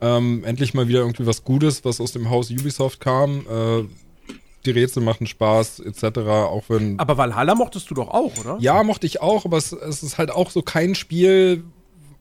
Ähm, 0.00 0.44
endlich 0.44 0.74
mal 0.74 0.88
wieder 0.88 1.00
irgendwie 1.00 1.26
was 1.26 1.44
Gutes, 1.44 1.84
was 1.84 2.00
aus 2.00 2.12
dem 2.12 2.28
Haus 2.30 2.50
Ubisoft 2.50 3.00
kam. 3.00 3.46
Äh, 3.50 3.84
die 4.66 4.70
Rätsel 4.70 5.02
machen 5.02 5.26
Spaß, 5.26 5.80
etc. 5.80 6.18
Auch 6.28 6.64
wenn 6.68 6.98
Aber 6.98 7.16
Valhalla 7.16 7.54
mochtest 7.54 7.90
du 7.90 7.94
doch 7.94 8.08
auch, 8.08 8.36
oder? 8.38 8.56
ja, 8.60 8.82
mochte 8.82 9.06
ich 9.06 9.20
auch, 9.20 9.44
aber 9.44 9.56
es, 9.58 9.72
es 9.72 10.02
ist 10.02 10.18
halt 10.18 10.30
auch 10.30 10.50
so 10.50 10.62
kein 10.62 10.94
Spiel, 10.94 11.64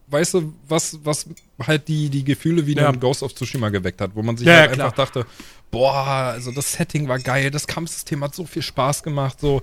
weißt 0.07 0.33
du, 0.35 0.53
was, 0.67 0.99
was 1.03 1.25
halt 1.65 1.87
die, 1.87 2.09
die 2.09 2.23
Gefühle 2.23 2.67
wie 2.67 2.75
Ja. 2.75 2.89
ein 2.89 2.99
Ghost 2.99 3.23
of 3.23 3.33
Tsushima 3.33 3.69
geweckt 3.69 4.01
hat, 4.01 4.11
wo 4.15 4.21
man 4.23 4.35
sich 4.37 4.47
Ja, 4.47 4.55
halt 4.55 4.71
einfach 4.71 4.91
dachte, 4.91 5.25
boah, 5.71 6.05
also 6.33 6.51
das 6.51 6.73
Setting 6.73 7.07
war 7.07 7.19
geil, 7.19 7.49
das 7.49 7.65
Kampfsystem 7.65 8.21
hat 8.23 8.35
so 8.35 8.45
viel 8.45 8.61
Spaß 8.61 9.03
gemacht, 9.03 9.39
so. 9.39 9.61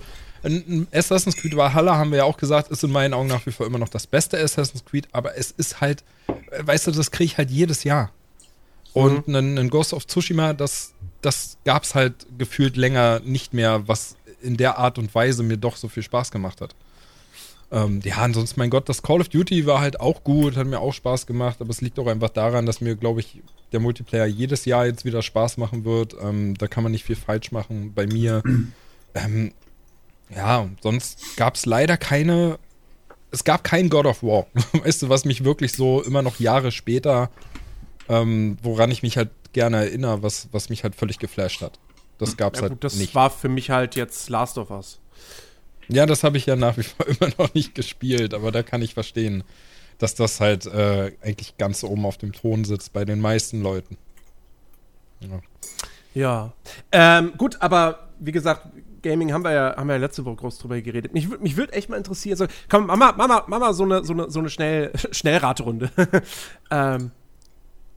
Assassin's 0.91 1.35
Creed 1.37 1.55
Valhalla 1.55 1.95
haben 1.97 2.11
wir 2.11 2.19
ja 2.19 2.23
auch 2.23 2.37
gesagt, 2.37 2.71
ist 2.71 2.83
in 2.83 2.91
meinen 2.91 3.13
Augen 3.13 3.27
nach 3.27 3.45
wie 3.45 3.51
vor 3.51 3.65
immer 3.65 3.77
noch 3.77 3.89
das 3.89 4.07
beste 4.07 4.37
Assassin's 4.39 4.83
Creed, 4.85 5.07
aber 5.11 5.37
es 5.37 5.51
ist 5.51 5.81
halt, 5.81 6.03
äh, 6.27 6.65
weißt 6.65 6.87
du, 6.87 6.91
das 6.91 7.11
kriege 7.11 7.25
ich 7.25 7.37
halt 7.37 7.51
jedes 7.51 7.83
Jahr. 7.83 8.11
Und 8.93 9.27
Mhm. 9.27 9.35
ein, 9.35 9.57
ein 9.57 9.69
Ghost 9.69 9.93
of 9.93 10.05
Tsushima, 10.07 10.53
das, 10.53 10.93
das 11.21 11.57
gab's 11.63 11.95
halt 11.95 12.25
gefühlt 12.37 12.75
länger 12.75 13.21
nicht 13.23 13.53
mehr, 13.53 13.87
was 13.87 14.15
in 14.41 14.57
der 14.57 14.77
Art 14.79 14.97
und 14.97 15.13
Weise 15.13 15.43
mir 15.43 15.57
doch 15.57 15.75
so 15.77 15.87
viel 15.87 16.03
Spaß 16.03 16.31
gemacht 16.31 16.59
hat. 16.61 16.75
Ähm, 17.71 18.01
ja, 18.03 18.17
ansonsten, 18.17 18.59
mein 18.59 18.69
Gott, 18.69 18.89
das 18.89 19.01
Call 19.01 19.21
of 19.21 19.29
Duty 19.29 19.65
war 19.65 19.79
halt 19.79 20.01
auch 20.01 20.23
gut, 20.25 20.57
hat 20.57 20.67
mir 20.67 20.79
auch 20.81 20.93
Spaß 20.93 21.25
gemacht, 21.25 21.61
aber 21.61 21.69
es 21.69 21.79
liegt 21.79 21.99
auch 21.99 22.07
einfach 22.07 22.29
daran, 22.29 22.65
dass 22.65 22.81
mir, 22.81 22.95
glaube 22.97 23.21
ich, 23.21 23.41
der 23.71 23.79
Multiplayer 23.79 24.25
jedes 24.25 24.65
Jahr 24.65 24.85
jetzt 24.87 25.05
wieder 25.05 25.21
Spaß 25.21 25.55
machen 25.55 25.85
wird. 25.85 26.13
Ähm, 26.21 26.55
da 26.57 26.67
kann 26.67 26.83
man 26.83 26.91
nicht 26.91 27.05
viel 27.05 27.15
falsch 27.15 27.53
machen 27.53 27.93
bei 27.93 28.07
mir. 28.07 28.43
ähm, 29.15 29.53
ja, 30.35 30.59
und 30.59 30.81
sonst 30.81 31.37
gab 31.37 31.55
es 31.55 31.65
leider 31.65 31.97
keine. 31.97 32.57
Es 33.31 33.43
gab 33.43 33.63
kein 33.63 33.89
God 33.89 34.05
of 34.05 34.23
War. 34.23 34.47
weißt 34.83 35.03
du, 35.03 35.09
was 35.09 35.23
mich 35.25 35.43
wirklich 35.43 35.73
so 35.73 36.01
immer 36.01 36.21
noch 36.21 36.39
Jahre 36.39 36.71
später, 36.71 37.29
ähm, 38.09 38.57
woran 38.61 38.91
ich 38.91 39.03
mich 39.03 39.17
halt 39.17 39.29
gerne 39.53 39.77
erinnere, 39.77 40.21
was, 40.23 40.49
was 40.51 40.69
mich 40.69 40.83
halt 40.83 40.95
völlig 40.95 41.17
geflasht 41.19 41.61
hat. 41.61 41.79
Das 42.17 42.37
gab's 42.37 42.59
Ja, 42.59 42.69
halt 42.69 42.83
das 42.83 42.95
nicht. 42.95 43.15
war 43.15 43.29
für 43.29 43.49
mich 43.49 43.69
halt 43.69 43.95
jetzt 43.95 44.29
Last 44.29 44.57
of 44.57 44.69
Us. 44.69 44.99
Ja, 45.87 46.05
das 46.05 46.23
habe 46.23 46.37
ich 46.37 46.45
ja 46.45 46.55
nach 46.55 46.77
wie 46.77 46.83
vor 46.83 47.07
immer 47.07 47.31
noch 47.37 47.53
nicht 47.53 47.73
gespielt, 47.75 48.33
aber 48.33 48.51
da 48.51 48.63
kann 48.63 48.81
ich 48.81 48.93
verstehen, 48.93 49.43
dass 49.97 50.15
das 50.15 50.39
halt 50.39 50.65
äh, 50.65 51.11
eigentlich 51.21 51.57
ganz 51.57 51.83
oben 51.83 52.05
auf 52.05 52.17
dem 52.17 52.33
Thron 52.33 52.63
sitzt 52.65 52.91
bei 52.93 53.05
den 53.05 53.19
meisten 53.21 53.61
Leuten. 53.61 53.97
Ja. 55.21 55.39
Ja. 56.13 56.53
Ähm, 56.91 57.33
gut, 57.37 57.61
aber 57.61 58.09
wie 58.19 58.31
gesagt, 58.31 58.67
Gaming 59.03 59.33
haben 59.33 59.43
wir 59.43 59.51
ja, 59.51 59.75
haben 59.75 59.87
wir 59.87 59.95
ja 59.95 59.99
letzte 59.99 60.25
Woche 60.25 60.37
groß 60.37 60.59
drüber 60.59 60.81
geredet. 60.81 61.13
Mich, 61.13 61.27
mich 61.39 61.57
würde 61.57 61.73
echt 61.73 61.89
mal 61.89 61.97
interessieren. 61.97 62.37
So, 62.37 62.45
komm, 62.69 62.87
Mama, 62.87 63.13
Mama, 63.13 63.43
Mama, 63.47 63.73
so 63.73 63.83
eine, 63.83 64.03
so 64.03 64.13
eine, 64.13 64.29
so 64.29 64.39
eine 64.39 64.49
Schnell, 64.49 64.91
Schnellraterunde. 65.11 65.89
ähm, 66.71 67.11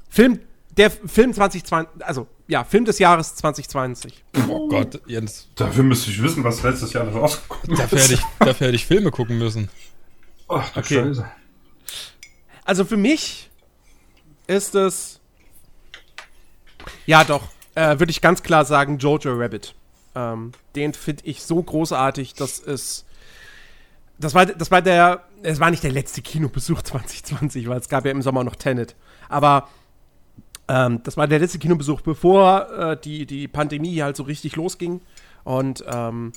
Film, 0.09 0.41
der 0.77 0.91
Film 0.91 1.33
2020, 1.33 2.05
also 2.05 2.27
ja, 2.47 2.65
Film 2.65 2.85
des 2.85 2.99
Jahres 2.99 3.35
2020. 3.37 4.25
Oh 4.49 4.69
Gott, 4.69 5.01
Jens, 5.07 5.49
Dafür 5.55 5.83
müsste 5.83 6.11
ich 6.11 6.23
wissen, 6.23 6.45
was 6.45 6.63
letztes 6.63 6.93
Jahr 6.93 7.05
alles 7.05 7.15
rausgekommen 7.15 7.77
dafür 7.77 7.99
hätte 7.99 8.15
ich, 8.15 8.23
dafür 8.39 8.67
hätte 8.67 8.77
ich 8.77 8.87
Filme 8.87 9.11
gucken 9.11 9.39
müssen. 9.39 9.69
Ach, 10.49 10.71
du 10.71 10.81
Okay. 10.81 11.05
Scheiße. 11.05 11.27
Also 12.65 12.85
für 12.85 12.97
mich 12.97 13.51
ist 14.47 14.75
es. 14.75 15.21
Ja, 17.07 17.25
doch. 17.25 17.49
Äh, 17.75 17.99
Würde 17.99 18.11
ich 18.11 18.21
ganz 18.21 18.43
klar 18.43 18.65
sagen, 18.65 18.99
Jojo 18.99 19.33
Rabbit. 19.35 19.75
Ähm, 20.15 20.53
den 20.77 20.95
finde 20.95 21.25
ich 21.27 21.43
so 21.43 21.63
großartig, 21.63 22.35
dass 22.35 22.61
es. 22.61 23.05
Das 24.19 24.35
war, 24.35 24.47
das 24.47 24.71
war 24.71 24.83
der. 24.83 25.25
Es 25.43 25.61
war 25.61 25.71
nicht 25.71 25.83
der 25.83 25.93
letzte 25.93 26.23
Kinobesuch 26.23 26.83
2020, 26.83 27.69
weil 27.69 27.79
es 27.79 27.89
gab 27.89 28.05
ja 28.05 28.11
im 28.11 28.23
Sommer 28.23 28.45
noch 28.45 28.57
Tenet. 28.57 28.95
Aber 29.29 29.69
Ähm, 30.67 31.03
das 31.03 31.17
war 31.17 31.29
der 31.29 31.41
letzte 31.41 31.59
Kinobesuch, 31.59 32.01
bevor 32.01 32.71
äh, 32.71 32.97
die, 32.97 33.27
die 33.27 33.49
Pandemie 33.49 34.01
halt 34.03 34.17
so 34.17 34.23
richtig 34.23 34.57
losging. 34.57 35.03
Und 35.45 35.85
ähm, 35.87 36.33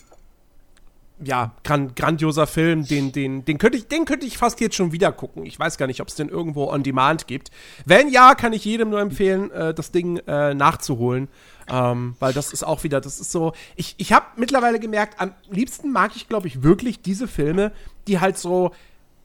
ja, 1.23 1.53
gran 1.63 1.95
grandioser 1.95 2.45
Film, 2.45 2.85
den, 2.85 3.11
den, 3.11 3.45
den, 3.45 3.57
könnte 3.57 3.77
ich, 3.77 3.87
den 3.87 4.05
könnte 4.05 4.27
ich 4.27 4.37
fast 4.37 4.59
jetzt 4.59 4.75
schon 4.75 4.91
wieder 4.91 5.11
gucken. 5.11 5.45
Ich 5.45 5.57
weiß 5.57 5.77
gar 5.77 5.87
nicht, 5.87 6.01
ob 6.01 6.09
es 6.09 6.15
den 6.15 6.29
irgendwo 6.29 6.69
on 6.69 6.83
demand 6.83 7.25
gibt. 7.25 7.51
Wenn 7.85 8.09
ja, 8.09 8.35
kann 8.35 8.53
ich 8.53 8.65
jedem 8.65 8.89
nur 8.89 8.99
empfehlen, 8.99 9.49
äh, 9.51 9.73
das 9.73 9.91
Ding 9.91 10.17
äh, 10.27 10.53
nachzuholen. 10.53 11.29
Ähm, 11.69 12.15
weil 12.19 12.33
das 12.33 12.53
ist 12.53 12.63
auch 12.63 12.83
wieder, 12.83 13.01
das 13.01 13.19
ist 13.19 13.31
so. 13.31 13.53
Ich, 13.75 13.95
ich 13.97 14.13
habe 14.13 14.25
mittlerweile 14.37 14.79
gemerkt, 14.79 15.19
am 15.19 15.33
liebsten 15.49 15.91
mag 15.91 16.15
ich, 16.15 16.29
glaube 16.29 16.47
ich, 16.47 16.63
wirklich 16.63 17.01
diese 17.01 17.27
Filme, 17.27 17.71
die 18.07 18.19
halt 18.19 18.37
so, 18.37 18.71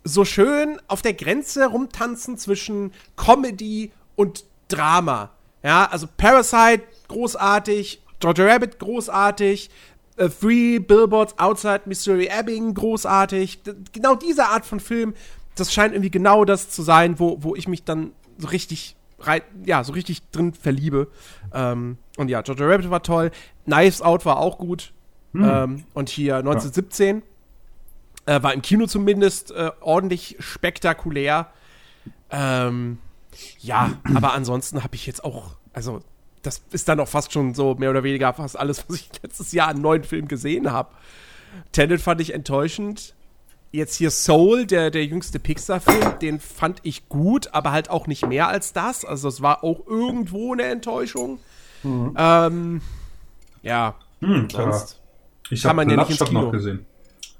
so 0.05 0.25
schön 0.25 0.81
auf 0.89 1.03
der 1.03 1.15
Grenze 1.15 1.67
rumtanzen 1.67 2.37
zwischen 2.39 2.93
Comedy 3.17 3.93
und 4.17 4.45
Drama. 4.69 5.31
Ja, 5.63 5.87
also 5.87 6.09
Parasite, 6.17 6.83
großartig, 7.09 8.03
Georgia 8.19 8.47
Rabbit, 8.47 8.81
großartig, 8.81 9.71
äh, 10.17 10.29
Three 10.29 10.81
Billboards 10.81 11.39
Outside 11.39 11.83
Missouri 11.85 12.27
Ebbing, 12.27 12.75
großartig. 12.75 13.61
Genau 13.93 14.17
diese 14.17 14.47
Art 14.47 14.67
von 14.67 14.81
Film, 14.81 15.15
das 15.55 15.73
scheint 15.73 15.95
irgendwie 15.95 16.11
genau 16.11 16.45
das 16.45 16.71
zu 16.71 16.83
sein, 16.83 17.21
wo, 17.21 17.39
wo 17.43 17.55
ich 17.55 17.69
mich 17.69 17.85
dann 17.85 18.13
so 18.39 18.49
richtig 18.49 18.97
ja, 19.65 19.85
so 19.85 19.93
richtig 19.93 20.29
drin 20.31 20.53
verliebe. 20.53 21.09
Ähm, 21.53 21.99
und 22.17 22.29
ja, 22.29 22.43
Georgia 22.43 22.67
Rabbit 22.67 22.91
war 22.91 23.03
toll. 23.03 23.31
Knives 23.65 24.03
Out 24.03 24.25
war 24.25 24.39
auch 24.39 24.59
gut. 24.59 24.93
Hm. 25.33 25.45
Ähm, 25.45 25.85
und 25.95 26.09
hier 26.09 26.37
1917 26.37 27.23
ja. 28.27 28.37
äh, 28.37 28.43
war 28.43 28.53
im 28.53 28.63
Kino 28.63 28.87
zumindest 28.87 29.51
äh, 29.51 29.71
ordentlich 29.81 30.37
spektakulär. 30.41 31.49
Ähm, 32.31 32.99
ja, 33.61 33.93
aber 34.15 34.35
ansonsten 34.35 34.83
habe 34.85 34.95
ich 34.95 35.07
jetzt 35.07 35.25
auch, 35.25 35.53
also 35.73 36.01
das 36.43 36.63
ist 36.73 36.89
dann 36.89 37.01
auch 37.01 37.09
fast 37.09 37.33
schon 37.33 37.55
so 37.55 37.75
mehr 37.77 37.91
oder 37.91 38.03
weniger 38.03 38.33
fast 38.35 38.59
alles, 38.59 38.85
was 38.89 38.97
ich 38.97 39.11
letztes 39.23 39.53
Jahr 39.53 39.69
an 39.69 39.81
neuen 39.81 40.05
Filmen 40.05 40.29
gesehen 40.29 40.71
habe. 40.71 40.91
Tenet 41.73 42.01
fand 42.01 42.21
ich 42.21 42.35
enttäuschend. 42.35 43.15
Jetzt 43.71 43.97
hier 43.97 44.11
Soul, 44.11 44.67
der, 44.67 44.91
der 44.91 45.07
jüngste 45.07 45.39
Pixar-Film, 45.39 46.19
den 46.21 46.41
fand 46.41 46.81
ich 46.83 47.09
gut, 47.09 47.55
aber 47.55 47.73
halt 47.73 47.89
auch 47.89 48.07
nicht 48.07 48.27
mehr 48.27 48.49
als 48.49 48.75
das. 48.75 49.03
Also 49.07 49.29
es 49.29 49.41
war 49.41 49.65
auch 49.65 49.87
irgendwo 49.87 50.53
eine 50.53 50.65
Enttäuschung. 50.65 51.39
Mhm. 51.83 52.15
Ähm, 52.17 52.81
ja, 53.63 53.95
hm, 54.21 54.49
sonst 54.51 55.01
ich 55.51 55.65
habe 55.65 55.83
ja 55.83 56.05
Bloodshot 56.05 56.33
noch 56.33 56.51
gesehen. 56.51 56.87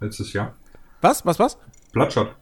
Letztes 0.01 0.33
Jahr. 0.33 0.55
Was? 1.01 1.25
Was, 1.25 1.39
was? 1.39 1.59
Bloodshot. 1.93 2.35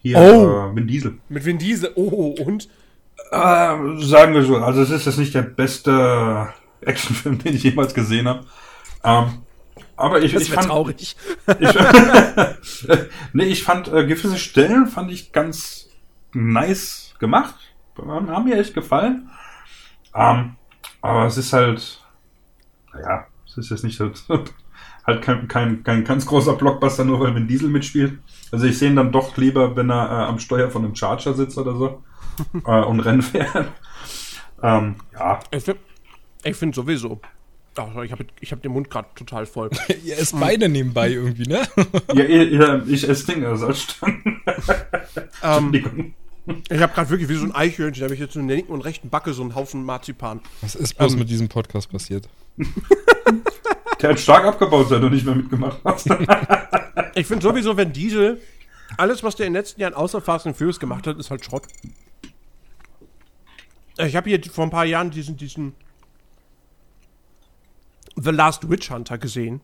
Hier, 0.00 0.18
oh. 0.18 0.70
äh, 0.70 0.76
Vin 0.76 0.86
Diesel. 0.86 1.18
Mit 1.28 1.44
Vin 1.44 1.58
Diesel. 1.58 1.92
Oh, 1.94 2.34
und? 2.44 2.68
Äh, 3.30 4.02
sagen 4.04 4.34
wir 4.34 4.44
so, 4.44 4.56
also 4.58 4.80
es 4.80 4.90
ist 4.90 5.06
jetzt 5.06 5.18
nicht 5.18 5.34
der 5.34 5.42
beste 5.42 6.48
Actionfilm, 6.80 7.38
den 7.38 7.54
ich 7.54 7.64
jemals 7.64 7.94
gesehen 7.94 8.28
habe. 8.28 8.44
Ähm, 9.02 9.42
aber 9.96 10.22
ich, 10.22 10.32
das 10.32 10.42
ich 10.42 10.52
fand 10.52 10.68
traurig. 10.68 10.96
Ich, 10.96 11.16
nee, 13.32 13.44
ich 13.44 13.64
fand 13.64 13.88
äh, 13.88 14.06
gewisse 14.06 14.38
Stellen 14.38 14.86
fand 14.86 15.10
ich 15.10 15.32
ganz 15.32 15.88
nice 16.32 17.14
gemacht. 17.18 17.56
Haben 17.96 18.44
mir 18.44 18.58
echt 18.58 18.74
gefallen. 18.74 19.30
Ähm, 20.14 20.54
aber 21.08 21.26
es 21.26 21.36
ist 21.36 21.52
halt, 21.52 22.02
naja, 22.92 23.26
es 23.46 23.56
ist 23.56 23.70
jetzt 23.70 23.84
nicht 23.84 24.00
halt, 24.00 24.22
halt 25.06 25.22
kein, 25.22 25.48
kein, 25.48 25.82
kein 25.82 26.04
ganz 26.04 26.26
großer 26.26 26.54
Blockbuster, 26.54 27.04
nur 27.04 27.20
weil 27.20 27.34
Vin 27.34 27.48
Diesel 27.48 27.68
mitspielt. 27.68 28.18
Also 28.52 28.66
ich 28.66 28.78
sehe 28.78 28.90
ihn 28.90 28.96
dann 28.96 29.12
doch 29.12 29.36
lieber, 29.36 29.76
wenn 29.76 29.90
er 29.90 30.06
äh, 30.06 30.24
am 30.24 30.38
Steuer 30.38 30.70
von 30.70 30.84
einem 30.84 30.94
Charger 30.94 31.34
sitzt 31.34 31.58
oder 31.58 31.74
so 31.74 32.02
äh, 32.66 32.82
und 32.82 33.00
Rennen 33.00 33.22
fährt. 33.22 33.72
Ähm, 34.62 34.96
ja. 35.12 35.40
Ich 35.50 35.64
finde 35.64 35.80
find 36.54 36.74
sowieso. 36.74 37.20
Ach, 37.76 38.02
ich 38.02 38.10
habe 38.10 38.26
ich 38.40 38.50
hab 38.50 38.60
den 38.60 38.72
Mund 38.72 38.90
gerade 38.90 39.08
total 39.14 39.46
voll. 39.46 39.70
Ihr 40.04 40.18
esst 40.18 40.38
beide 40.38 40.68
nebenbei 40.68 41.10
irgendwie, 41.10 41.48
ne? 41.48 41.62
ja, 42.12 42.24
ja, 42.24 42.82
ich 42.86 43.08
esse 43.08 43.26
Dinge 43.26 43.48
als 43.48 43.62
um, 44.02 45.72
ähm, 45.72 46.14
Ich 46.70 46.80
habe 46.80 46.92
gerade 46.92 47.10
wirklich 47.10 47.28
wie 47.28 47.34
so 47.34 47.44
ein 47.44 47.54
Eichhörnchen, 47.54 48.00
da 48.00 48.04
habe 48.04 48.14
ich 48.14 48.20
jetzt 48.20 48.36
in 48.36 48.48
der 48.48 48.56
linken 48.56 48.72
und 48.72 48.80
rechten 48.80 49.10
Backe 49.10 49.34
so 49.34 49.42
einen 49.42 49.54
Haufen 49.54 49.84
Marzipan. 49.84 50.40
Was 50.60 50.74
ist 50.74 50.96
bloß 50.96 51.12
um, 51.12 51.18
mit 51.18 51.28
diesem 51.28 51.48
Podcast 51.48 51.90
passiert? 51.90 52.28
Der 54.00 54.10
hat 54.10 54.20
stark 54.20 54.44
abgebaut, 54.44 54.88
seit 54.88 55.02
du 55.02 55.08
nicht 55.08 55.26
mehr 55.26 55.34
mitgemacht 55.34 55.80
hast. 55.84 56.06
ich 57.16 57.26
finde 57.26 57.42
sowieso, 57.42 57.76
wenn 57.76 57.92
Diesel, 57.92 58.40
alles, 58.96 59.24
was 59.24 59.34
der 59.34 59.46
in 59.46 59.52
den 59.52 59.60
letzten 59.60 59.80
Jahren 59.80 59.94
außer 59.94 60.20
Fast 60.20 60.46
and 60.46 60.56
Furious 60.56 60.78
gemacht 60.78 61.06
hat, 61.08 61.18
ist 61.18 61.30
halt 61.30 61.44
Schrott. 61.44 61.64
Ich 63.98 64.14
habe 64.14 64.30
hier 64.30 64.40
vor 64.44 64.64
ein 64.64 64.70
paar 64.70 64.84
Jahren 64.84 65.10
diesen, 65.10 65.36
diesen 65.36 65.74
The 68.14 68.30
Last 68.30 68.70
Witch 68.70 68.90
Hunter 68.90 69.18
gesehen. 69.18 69.60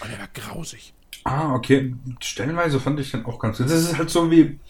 Und 0.00 0.10
der 0.10 0.18
war 0.20 0.28
grausig. 0.32 0.94
Ah, 1.24 1.52
okay. 1.52 1.94
Stellenweise 2.20 2.78
fand 2.78 3.00
ich 3.00 3.10
den 3.10 3.24
auch 3.26 3.38
ganz 3.38 3.58
gut. 3.58 3.66
Das 3.66 3.82
ist 3.82 3.98
halt 3.98 4.10
so 4.10 4.30
wie, 4.30 4.60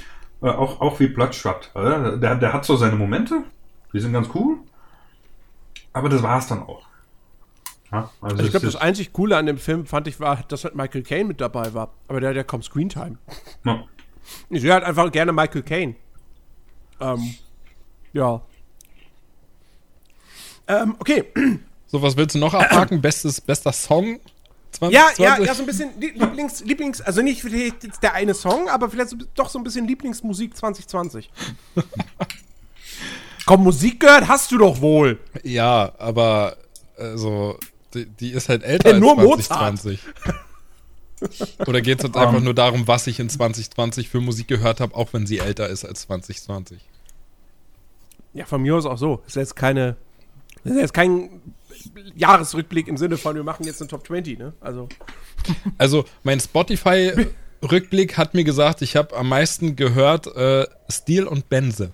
äh, 0.42 0.48
auch, 0.48 0.80
auch 0.80 1.00
wie 1.00 1.06
Bloodshot. 1.06 1.70
Oder? 1.74 2.16
Der, 2.16 2.34
der 2.36 2.52
hat 2.52 2.64
so 2.64 2.76
seine 2.76 2.96
Momente. 2.96 3.44
Die 3.92 4.00
sind 4.00 4.12
ganz 4.12 4.28
cool. 4.34 4.58
Aber 5.92 6.08
das 6.08 6.22
war 6.22 6.38
es 6.38 6.46
dann 6.46 6.62
auch. 6.62 6.82
Ja, 7.90 8.10
also, 8.20 8.36
also 8.36 8.44
ich 8.44 8.50
glaube, 8.50 8.66
das 8.66 8.76
einzig 8.76 9.12
Coole 9.12 9.36
an 9.36 9.46
dem 9.46 9.58
Film 9.58 9.84
fand 9.84 10.08
ich 10.08 10.18
war, 10.18 10.42
dass 10.48 10.64
halt 10.64 10.74
Michael 10.74 11.02
Caine 11.02 11.24
mit 11.26 11.40
dabei 11.40 11.74
war. 11.74 11.90
Aber 12.08 12.20
der, 12.20 12.32
der 12.32 12.44
kommt 12.44 12.64
Screentime. 12.64 13.18
Ja. 13.64 13.84
Ich 14.48 14.62
sehe 14.62 14.72
halt 14.72 14.84
einfach 14.84 15.10
gerne 15.12 15.32
Michael 15.32 15.62
Caine. 15.62 15.94
Ähm, 17.00 17.34
ja. 18.12 18.40
Ähm, 20.68 20.96
okay. 20.98 21.24
So, 21.86 22.00
was 22.00 22.16
willst 22.16 22.34
du 22.34 22.38
noch 22.38 22.54
abhaken? 22.54 23.02
Bestes, 23.02 23.40
bester 23.40 23.72
Song 23.72 24.20
20, 24.72 24.94
ja, 24.94 25.10
ja, 25.18 25.38
ja, 25.38 25.54
so 25.54 25.62
ein 25.62 25.66
bisschen 25.66 25.90
Lieblings, 26.00 26.64
Lieblings, 26.64 27.00
also 27.00 27.22
nicht 27.22 27.42
vielleicht 27.42 28.02
der 28.02 28.14
eine 28.14 28.34
Song, 28.34 28.68
aber 28.68 28.88
vielleicht 28.90 29.14
doch 29.34 29.48
so 29.48 29.58
ein 29.58 29.64
bisschen 29.64 29.86
Lieblingsmusik 29.86 30.56
2020. 30.56 31.30
Komm, 33.46 33.64
Musik 33.64 34.00
gehört 34.00 34.28
hast 34.28 34.50
du 34.50 34.58
doch 34.58 34.80
wohl. 34.80 35.18
Ja, 35.42 35.92
aber 35.98 36.56
also 36.96 37.58
die, 37.94 38.06
die 38.06 38.30
ist 38.30 38.48
halt 38.48 38.62
älter 38.62 38.96
ja, 38.96 38.96
als 38.96 39.48
2020. 39.48 40.00
Oder 41.66 41.80
geht 41.80 41.98
es 41.98 42.04
jetzt 42.04 42.16
um. 42.16 42.22
einfach 42.22 42.40
nur 42.40 42.54
darum, 42.54 42.88
was 42.88 43.06
ich 43.06 43.20
in 43.20 43.28
2020 43.28 44.08
für 44.08 44.20
Musik 44.20 44.48
gehört 44.48 44.80
habe, 44.80 44.94
auch 44.94 45.12
wenn 45.12 45.26
sie 45.26 45.38
älter 45.38 45.68
ist 45.68 45.84
als 45.84 46.02
2020? 46.02 46.80
Ja, 48.34 48.46
von 48.46 48.62
mir 48.62 48.76
aus 48.76 48.86
auch 48.86 48.98
so. 48.98 49.22
Ist 49.26 49.36
jetzt 49.36 49.54
keine, 49.54 49.96
ist 50.64 50.76
jetzt 50.76 50.94
kein 50.94 51.42
Jahresrückblick 52.16 52.88
im 52.88 52.96
Sinne 52.96 53.16
von, 53.16 53.34
wir 53.34 53.44
machen 53.44 53.64
jetzt 53.64 53.80
eine 53.80 53.88
Top 53.88 54.06
20, 54.06 54.38
ne? 54.38 54.52
Also. 54.60 54.88
Also, 55.78 56.04
mein 56.22 56.40
Spotify-Rückblick 56.40 58.16
hat 58.16 58.34
mir 58.34 58.44
gesagt, 58.44 58.82
ich 58.82 58.96
habe 58.96 59.16
am 59.16 59.28
meisten 59.28 59.76
gehört 59.76 60.26
äh, 60.36 60.66
Steel 60.88 61.26
und 61.26 61.48
Benze. 61.48 61.92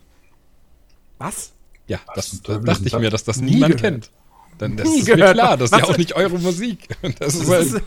Was? 1.19 1.53
Ja, 1.87 1.99
das, 2.15 2.43
das 2.43 2.63
dachte 2.63 2.87
ich 2.87 2.99
mir, 2.99 3.11
dass 3.11 3.25
das 3.25 3.41
niemand 3.41 3.79
gehört. 3.79 3.81
kennt. 3.81 4.11
Dann 4.59 4.77
das 4.77 4.89
Nie 4.89 4.99
ist 4.99 5.07
gehört. 5.07 5.21
mir 5.21 5.33
klar, 5.33 5.57
das 5.57 5.71
ist 5.73 5.79
ja 5.79 5.85
auch 5.85 5.97
nicht 5.97 6.15
eure 6.15 6.39
Musik. 6.39 6.89
Das, 7.19 7.35
ist 7.35 7.49
halt, 7.49 7.73
das, 7.73 7.83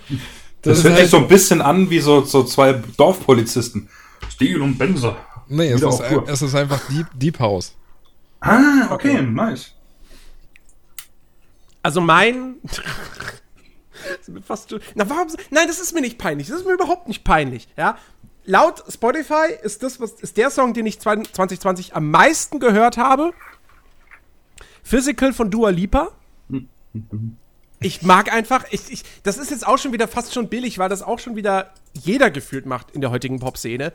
das 0.62 0.84
hört 0.84 0.94
sich 0.94 1.02
halt 1.02 1.10
so 1.10 1.18
ein 1.18 1.28
bisschen 1.28 1.62
an 1.62 1.90
wie 1.90 2.00
so, 2.00 2.24
so 2.24 2.44
zwei 2.44 2.74
Dorfpolizisten. 2.98 3.90
Steel 4.30 4.62
und 4.62 4.78
Benze. 4.78 5.16
Nee, 5.48 5.72
es 5.72 5.82
ist, 5.82 6.02
es 6.28 6.42
ist, 6.42 6.56
einfach 6.56 6.80
Deep, 6.90 7.08
Deep 7.14 7.40
House. 7.40 7.76
Ah, 8.40 8.88
okay, 8.92 9.22
nice. 9.22 9.74
Also 11.84 12.02
mein. 12.02 12.58
fast, 14.44 14.76
na, 14.96 15.10
warum, 15.10 15.28
nein, 15.50 15.68
das 15.68 15.80
ist 15.80 15.94
mir 15.94 16.02
nicht 16.02 16.18
peinlich. 16.18 16.48
Das 16.48 16.58
ist 16.58 16.66
mir 16.66 16.74
überhaupt 16.74 17.08
nicht 17.08 17.24
peinlich. 17.24 17.68
Ja? 17.78 17.98
Laut 18.46 18.84
Spotify 18.90 19.54
ist 19.62 19.84
das, 19.84 20.00
was 20.00 20.14
ist 20.14 20.38
der 20.38 20.50
Song, 20.50 20.74
den 20.74 20.86
ich 20.86 21.00
2020 21.00 21.96
am 21.96 22.10
meisten 22.10 22.60
gehört 22.60 22.98
habe. 22.98 23.34
Physical 24.84 25.34
von 25.34 25.52
Dua 25.52 25.70
Lipa. 25.70 26.10
Ich 27.80 28.02
mag 28.02 28.32
einfach, 28.34 28.66
ich, 28.72 28.92
ich, 28.92 29.04
das 29.24 29.38
ist 29.38 29.52
jetzt 29.52 29.66
auch 29.66 29.78
schon 29.78 29.94
wieder 29.94 30.08
fast 30.08 30.34
schon 30.34 30.50
billig, 30.50 30.78
weil 30.78 30.90
das 30.90 31.02
auch 31.02 31.20
schon 31.20 31.36
wieder 31.36 31.74
jeder 31.94 32.30
gefühlt 32.30 32.66
macht 32.66 32.92
in 32.92 33.02
der 33.02 33.12
heutigen 33.12 33.40
Pop-Szene. 33.40 33.94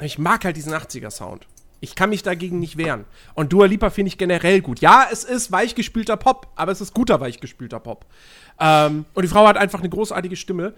Ich 0.00 0.18
mag 0.18 0.44
halt 0.44 0.56
diesen 0.56 0.72
80er-Sound. 0.72 1.46
Ich 1.80 1.94
kann 1.94 2.10
mich 2.10 2.22
dagegen 2.22 2.58
nicht 2.58 2.76
wehren. 2.76 3.04
Und 3.34 3.52
Dua 3.52 3.66
Lipa 3.66 3.90
finde 3.90 4.08
ich 4.08 4.18
generell 4.18 4.60
gut. 4.60 4.80
Ja, 4.80 5.06
es 5.10 5.24
ist 5.24 5.52
weichgespülter 5.52 6.16
Pop, 6.16 6.48
aber 6.56 6.72
es 6.72 6.80
ist 6.80 6.92
guter 6.92 7.20
weichgespülter 7.20 7.78
Pop. 7.78 8.06
Ähm, 8.58 9.04
und 9.14 9.22
die 9.22 9.28
Frau 9.28 9.46
hat 9.46 9.56
einfach 9.56 9.80
eine 9.80 9.88
großartige 9.88 10.36
Stimme. 10.36 10.74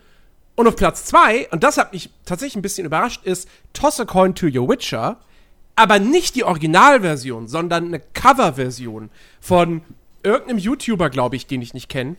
Und 0.56 0.66
auf 0.66 0.76
Platz 0.76 1.06
zwei, 1.06 1.48
und 1.50 1.64
das 1.64 1.78
hat 1.78 1.92
mich 1.92 2.10
tatsächlich 2.26 2.56
ein 2.56 2.62
bisschen 2.62 2.86
überrascht, 2.86 3.24
ist 3.24 3.48
Toss 3.72 3.98
a 3.98 4.04
Coin 4.04 4.34
to 4.34 4.46
Your 4.46 4.68
Witcher. 4.68 5.18
Aber 5.74 5.98
nicht 5.98 6.34
die 6.34 6.44
Originalversion, 6.44 7.48
sondern 7.48 7.86
eine 7.86 8.00
Coverversion 8.00 9.08
von 9.40 9.80
irgendeinem 10.22 10.58
YouTuber, 10.58 11.08
glaube 11.08 11.36
ich, 11.36 11.46
den 11.46 11.62
ich 11.62 11.72
nicht 11.72 11.88
kenne. 11.88 12.16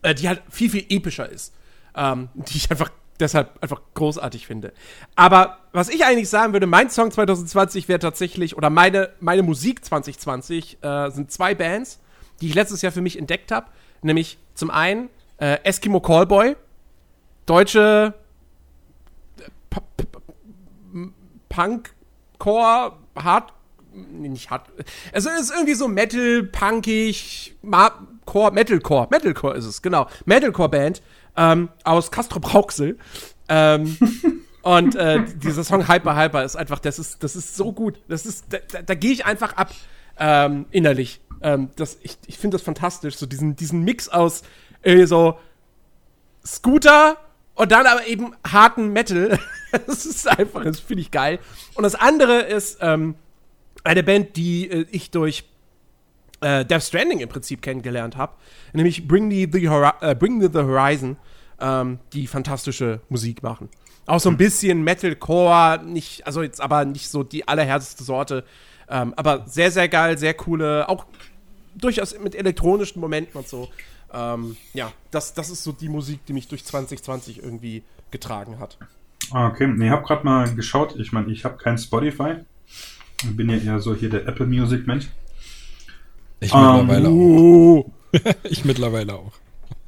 Äh, 0.00 0.14
die 0.14 0.28
halt 0.28 0.42
viel, 0.48 0.70
viel 0.70 0.86
epischer 0.88 1.28
ist. 1.28 1.52
Ähm, 1.94 2.28
die 2.34 2.56
ich 2.56 2.70
einfach 2.70 2.90
deshalb 3.20 3.62
einfach 3.62 3.80
großartig 3.94 4.46
finde. 4.46 4.72
Aber 5.16 5.58
was 5.72 5.88
ich 5.88 6.04
eigentlich 6.04 6.28
sagen 6.28 6.52
würde, 6.52 6.66
mein 6.66 6.90
Song 6.90 7.10
2020 7.10 7.88
wäre 7.88 7.98
tatsächlich, 7.98 8.56
oder 8.56 8.70
meine, 8.70 9.10
meine 9.20 9.42
Musik 9.42 9.84
2020 9.84 10.78
äh, 10.82 11.10
sind 11.10 11.30
zwei 11.30 11.54
Bands, 11.54 12.00
die 12.40 12.48
ich 12.48 12.54
letztes 12.54 12.82
Jahr 12.82 12.92
für 12.92 13.00
mich 13.00 13.18
entdeckt 13.18 13.50
habe. 13.50 13.66
Nämlich 14.02 14.38
zum 14.54 14.70
einen 14.70 15.08
äh, 15.38 15.58
Eskimo 15.64 16.00
Callboy, 16.00 16.56
deutsche 17.46 18.14
äh, 19.38 19.76
Punk, 21.48 21.90
Core, 22.38 22.92
Hard, 23.16 23.52
nicht 23.92 24.50
Hard, 24.50 24.68
also 25.12 25.28
es 25.30 25.42
ist 25.42 25.50
irgendwie 25.50 25.74
so 25.74 25.88
Metal, 25.88 26.44
punkig, 26.44 27.56
Core, 28.26 28.52
Metalcore, 28.52 29.08
Metalcore 29.10 29.56
ist 29.56 29.64
es, 29.64 29.82
genau, 29.82 30.06
Metalcore-Band 30.26 31.02
ähm, 31.38 31.70
aus 31.84 32.10
Castro 32.10 32.40
Brauxel. 32.40 32.98
Ähm, 33.48 33.96
und 34.62 34.96
äh, 34.96 35.24
dieser 35.42 35.64
Song 35.64 35.88
Hyper 35.88 36.16
Hyper 36.16 36.44
ist 36.44 36.56
einfach, 36.56 36.80
das 36.80 36.98
ist, 36.98 37.22
das 37.22 37.36
ist 37.36 37.56
so 37.56 37.72
gut. 37.72 38.00
Das 38.08 38.26
ist, 38.26 38.46
da, 38.50 38.58
da, 38.70 38.82
da 38.82 38.94
gehe 38.94 39.12
ich 39.12 39.24
einfach 39.24 39.54
ab 39.54 39.72
ähm, 40.18 40.66
innerlich. 40.70 41.20
Ähm, 41.40 41.70
das, 41.76 41.98
ich 42.02 42.18
ich 42.26 42.36
finde 42.36 42.56
das 42.56 42.62
fantastisch, 42.62 43.16
so 43.16 43.24
diesen, 43.24 43.54
diesen 43.54 43.84
Mix 43.84 44.08
aus 44.08 44.42
äh, 44.82 45.06
so 45.06 45.38
Scooter 46.44 47.16
und 47.54 47.70
dann 47.70 47.86
aber 47.86 48.06
eben 48.06 48.34
harten 48.46 48.92
Metal. 48.92 49.38
das 49.86 50.04
ist 50.04 50.28
einfach, 50.28 50.64
das 50.64 50.80
finde 50.80 51.02
ich 51.02 51.12
geil. 51.12 51.38
Und 51.74 51.84
das 51.84 51.94
andere 51.94 52.40
ist 52.40 52.78
ähm, 52.80 53.14
eine 53.84 54.02
Band, 54.02 54.36
die 54.36 54.68
äh, 54.68 54.86
ich 54.90 55.12
durch 55.12 55.44
äh, 56.40 56.64
Death 56.64 56.82
Stranding 56.82 57.20
im 57.20 57.28
Prinzip 57.28 57.62
kennengelernt 57.62 58.16
habe, 58.16 58.34
nämlich 58.72 59.06
Bring, 59.06 59.30
the, 59.30 59.48
the, 59.50 59.68
uh, 59.68 60.14
Bring 60.14 60.40
the, 60.40 60.48
the 60.52 60.60
Horizon, 60.60 61.16
ähm, 61.60 61.98
die 62.12 62.26
fantastische 62.26 63.00
Musik 63.08 63.42
machen. 63.42 63.68
Auch 64.06 64.20
so 64.20 64.30
ein 64.30 64.36
bisschen 64.36 64.82
Metalcore, 64.82 65.82
nicht, 65.84 66.26
also 66.26 66.42
jetzt 66.42 66.60
aber 66.60 66.84
nicht 66.84 67.08
so 67.08 67.22
die 67.22 67.46
allerhärteste 67.46 68.04
Sorte, 68.04 68.44
ähm, 68.88 69.12
aber 69.16 69.44
sehr, 69.46 69.70
sehr 69.70 69.88
geil, 69.88 70.16
sehr 70.16 70.34
coole, 70.34 70.88
auch 70.88 71.06
durchaus 71.74 72.18
mit 72.18 72.34
elektronischen 72.34 73.00
Momenten 73.00 73.38
und 73.38 73.48
so. 73.48 73.68
Ähm, 74.12 74.56
ja, 74.72 74.92
das, 75.10 75.34
das 75.34 75.50
ist 75.50 75.62
so 75.62 75.72
die 75.72 75.88
Musik, 75.88 76.24
die 76.26 76.32
mich 76.32 76.48
durch 76.48 76.64
2020 76.64 77.42
irgendwie 77.42 77.82
getragen 78.10 78.58
hat. 78.58 78.78
Ah, 79.30 79.48
okay, 79.48 79.70
ich 79.78 79.90
habe 79.90 80.06
gerade 80.06 80.24
mal 80.24 80.54
geschaut. 80.54 80.96
Ich 80.96 81.12
meine, 81.12 81.30
ich 81.30 81.44
habe 81.44 81.58
kein 81.58 81.76
Spotify. 81.76 82.36
Ich 83.22 83.36
bin 83.36 83.50
ja 83.50 83.56
eher 83.56 83.80
so 83.80 83.94
hier 83.94 84.08
der 84.08 84.26
Apple 84.26 84.46
Music 84.46 84.86
Mensch. 84.86 85.08
Ich 86.40 86.54
mittlerweile 86.54 87.08
um, 87.08 87.80
auch. 87.80 88.34
ich 88.44 88.64
mittlerweile 88.64 89.14
auch. 89.14 89.32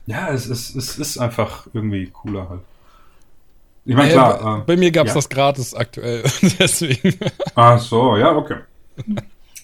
Ja, 0.07 0.31
es 0.31 0.47
ist, 0.47 0.75
es 0.75 0.99
ist 0.99 1.19
einfach 1.19 1.67
irgendwie 1.73 2.07
cooler 2.07 2.49
halt. 2.49 2.61
Ich 3.85 3.95
meine, 3.95 4.13
klar. 4.13 4.43
Bei, 4.43 4.59
äh, 4.59 4.63
bei 4.67 4.77
mir 4.77 4.91
gab 4.91 5.07
es 5.07 5.13
ja. 5.13 5.15
das 5.17 5.29
gratis 5.29 5.75
aktuell, 5.75 6.23
deswegen. 6.59 7.19
Ach 7.55 7.79
so, 7.79 8.17
ja, 8.17 8.37
okay. 8.37 8.57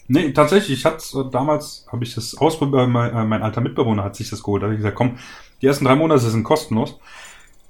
Nee, 0.07 0.31
tatsächlich, 0.31 0.79
ich 0.79 0.85
hatte 0.85 1.03
äh, 1.19 1.31
damals, 1.31 1.85
habe 1.91 2.03
ich 2.03 2.15
das 2.15 2.35
ausprobiert, 2.37 2.89
mein, 2.89 3.13
äh, 3.13 3.25
mein, 3.25 3.43
alter 3.43 3.61
Mitbewohner 3.61 4.03
hat 4.03 4.15
sich 4.15 4.29
das 4.29 4.41
geholt. 4.41 4.63
Da 4.63 4.67
habe 4.67 4.75
ich 4.75 4.79
gesagt, 4.79 4.95
komm, 4.95 5.17
die 5.61 5.67
ersten 5.67 5.85
drei 5.85 5.95
Monate 5.95 6.21
sind 6.21 6.43
kostenlos. 6.43 6.97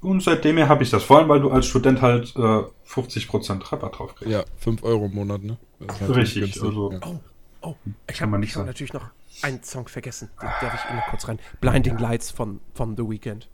Und 0.02 0.22
seitdem 0.22 0.60
habe 0.70 0.84
ich 0.84 0.92
das. 0.92 1.04
Vor 1.04 1.18
allem, 1.18 1.30
weil 1.30 1.42
du 1.42 1.50
als 1.50 1.66
Student 1.66 2.02
halt 2.02 2.36
äh, 2.36 2.64
50% 2.88 3.72
Rabatt 3.72 3.98
drauf 3.98 4.16
kriegst. 4.16 4.32
Ja, 4.32 4.44
5 4.60 4.84
Euro 4.84 5.06
im 5.06 5.16
Monat, 5.16 5.44
ne? 5.44 5.58
Richtig, 6.08 6.42
günstig. 6.42 6.64
also. 6.64 6.92
Ja. 6.92 7.00
Oh, 7.04 7.20
oh, 7.62 7.76
ich 8.10 8.22
habe 8.22 8.32
hab 8.32 8.66
natürlich 8.66 8.94
noch 8.94 9.10
einen 9.42 9.64
Song 9.64 9.88
vergessen. 9.88 10.30
Den 10.42 10.50
darf 10.62 10.74
ich 10.74 10.90
Ihnen 10.90 11.00
noch 11.00 11.08
kurz 11.08 11.28
rein. 11.28 11.40
Blinding 11.62 11.98
Lights 11.98 12.32
von, 12.32 12.60
von 12.74 12.96
The 12.96 13.04
Weeknd. 13.04 13.50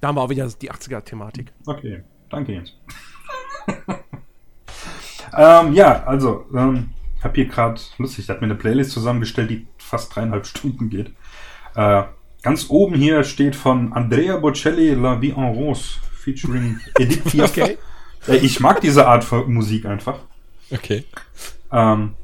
Da 0.00 0.08
haben 0.08 0.16
wir 0.16 0.22
auch 0.22 0.30
wieder 0.30 0.48
die 0.48 0.70
80er-Thematik. 0.70 1.52
Okay, 1.66 2.02
danke 2.30 2.52
Jens. 2.52 2.74
ähm, 5.36 5.72
ja, 5.74 6.04
also, 6.04 6.46
ähm, 6.54 6.90
habe 7.22 7.34
hier 7.34 7.46
gerade, 7.46 7.80
lustig, 7.98 8.26
der 8.26 8.36
hat 8.36 8.40
mir 8.40 8.46
eine 8.46 8.54
Playlist 8.54 8.92
zusammengestellt, 8.92 9.50
die 9.50 9.66
fast 9.78 10.14
dreieinhalb 10.14 10.46
Stunden 10.46 10.90
geht. 10.90 11.12
Äh, 11.74 12.04
ganz 12.42 12.70
oben 12.70 12.94
hier 12.94 13.24
steht 13.24 13.54
von 13.54 13.92
Andrea 13.92 14.36
Bocelli 14.36 14.94
La 14.94 15.20
Vie 15.20 15.30
en 15.30 15.54
Rose 15.54 15.98
featuring 16.12 16.80
Edith 16.98 17.24
Piaf. 17.24 17.50
okay. 17.50 17.78
Äh, 18.26 18.36
ich 18.36 18.60
mag 18.60 18.80
diese 18.80 19.06
Art 19.06 19.24
von 19.24 19.52
Musik 19.52 19.86
einfach. 19.86 20.20
Okay. 20.70 21.04
Ähm, 21.72 22.14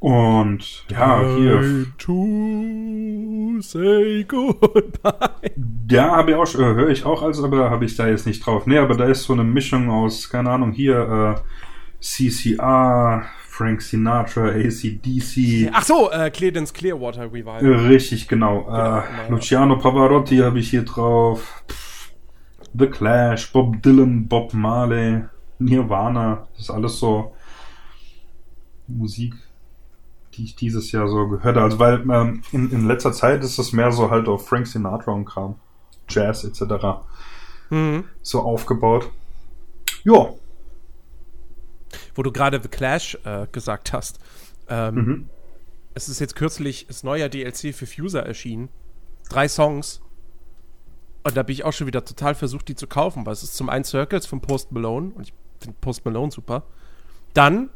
und 0.00 0.84
ja, 0.90 1.20
hier. 1.36 1.86
To 1.98 3.60
say 3.60 4.24
goodbye. 4.24 5.50
Ja, 5.90 6.16
habe 6.16 6.32
ich 6.32 6.36
auch, 6.36 6.54
äh, 6.54 6.58
höre 6.58 6.90
ich 6.90 7.06
auch, 7.06 7.22
also, 7.22 7.46
aber 7.46 7.70
habe 7.70 7.86
ich 7.86 7.96
da 7.96 8.06
jetzt 8.06 8.26
nicht 8.26 8.44
drauf. 8.44 8.66
Nee, 8.66 8.76
aber 8.76 8.94
da 8.94 9.06
ist 9.06 9.22
so 9.22 9.32
eine 9.32 9.42
Mischung 9.42 9.88
aus, 9.88 10.28
keine 10.28 10.50
Ahnung, 10.50 10.72
hier 10.72 11.38
äh, 11.38 11.40
CCR, 11.98 13.24
Frank 13.48 13.80
Sinatra, 13.80 14.48
ACDC. 14.48 15.70
Ach 15.72 15.82
so, 15.82 16.10
äh, 16.10 16.30
Credence 16.30 16.74
Clearwater 16.74 17.32
Revival. 17.32 17.64
Richtig, 17.86 18.28
genau. 18.28 18.64
genau 18.64 18.98
äh, 18.98 19.30
Luciano 19.30 19.78
Pavarotti 19.78 20.36
habe 20.36 20.58
ich 20.58 20.68
hier 20.68 20.82
drauf. 20.82 21.62
The 22.78 22.86
Clash, 22.86 23.50
Bob 23.50 23.82
Dylan, 23.82 24.28
Bob 24.28 24.52
Marley, 24.52 25.22
Nirvana. 25.58 26.46
Das 26.52 26.64
ist 26.64 26.70
alles 26.70 26.98
so 26.98 27.32
Musik 28.86 29.34
die 30.38 30.44
ich 30.44 30.56
dieses 30.56 30.92
Jahr 30.92 31.08
so 31.08 31.28
gehört 31.28 31.56
habe. 31.56 31.62
Also 31.62 31.78
weil 31.78 32.00
ähm, 32.10 32.42
in, 32.52 32.70
in 32.70 32.86
letzter 32.86 33.12
Zeit 33.12 33.42
ist 33.42 33.58
es 33.58 33.72
mehr 33.72 33.90
so 33.92 34.10
halt 34.10 34.28
auf 34.28 34.46
Frank 34.46 34.66
Sinatra 34.66 35.12
und 35.12 35.24
Kram, 35.24 35.56
Jazz 36.08 36.44
etc. 36.44 37.02
Mhm. 37.70 38.04
so 38.22 38.40
aufgebaut. 38.40 39.10
Ja. 40.04 40.30
Wo 42.14 42.22
du 42.22 42.32
gerade 42.32 42.60
The 42.62 42.68
Clash 42.68 43.18
äh, 43.24 43.46
gesagt 43.50 43.92
hast. 43.92 44.20
Ähm, 44.68 44.94
mhm. 44.94 45.28
Es 45.94 46.08
ist 46.08 46.20
jetzt 46.20 46.36
kürzlich 46.36 46.86
das 46.86 47.02
neue 47.02 47.28
DLC 47.28 47.74
für 47.74 47.86
Fuser 47.86 48.24
erschienen. 48.24 48.68
Drei 49.28 49.48
Songs. 49.48 50.00
Und 51.24 51.36
da 51.36 51.42
bin 51.42 51.54
ich 51.54 51.64
auch 51.64 51.72
schon 51.72 51.88
wieder 51.88 52.04
total 52.04 52.34
versucht, 52.34 52.68
die 52.68 52.76
zu 52.76 52.86
kaufen, 52.86 53.26
weil 53.26 53.32
es 53.32 53.42
ist 53.42 53.56
zum 53.56 53.68
einen 53.68 53.84
Circles 53.84 54.24
von 54.24 54.40
Post 54.40 54.70
Malone 54.70 55.12
und 55.14 55.22
ich 55.22 55.34
finde 55.60 55.76
Post 55.80 56.04
Malone 56.04 56.30
super. 56.30 56.62
Dann 57.34 57.70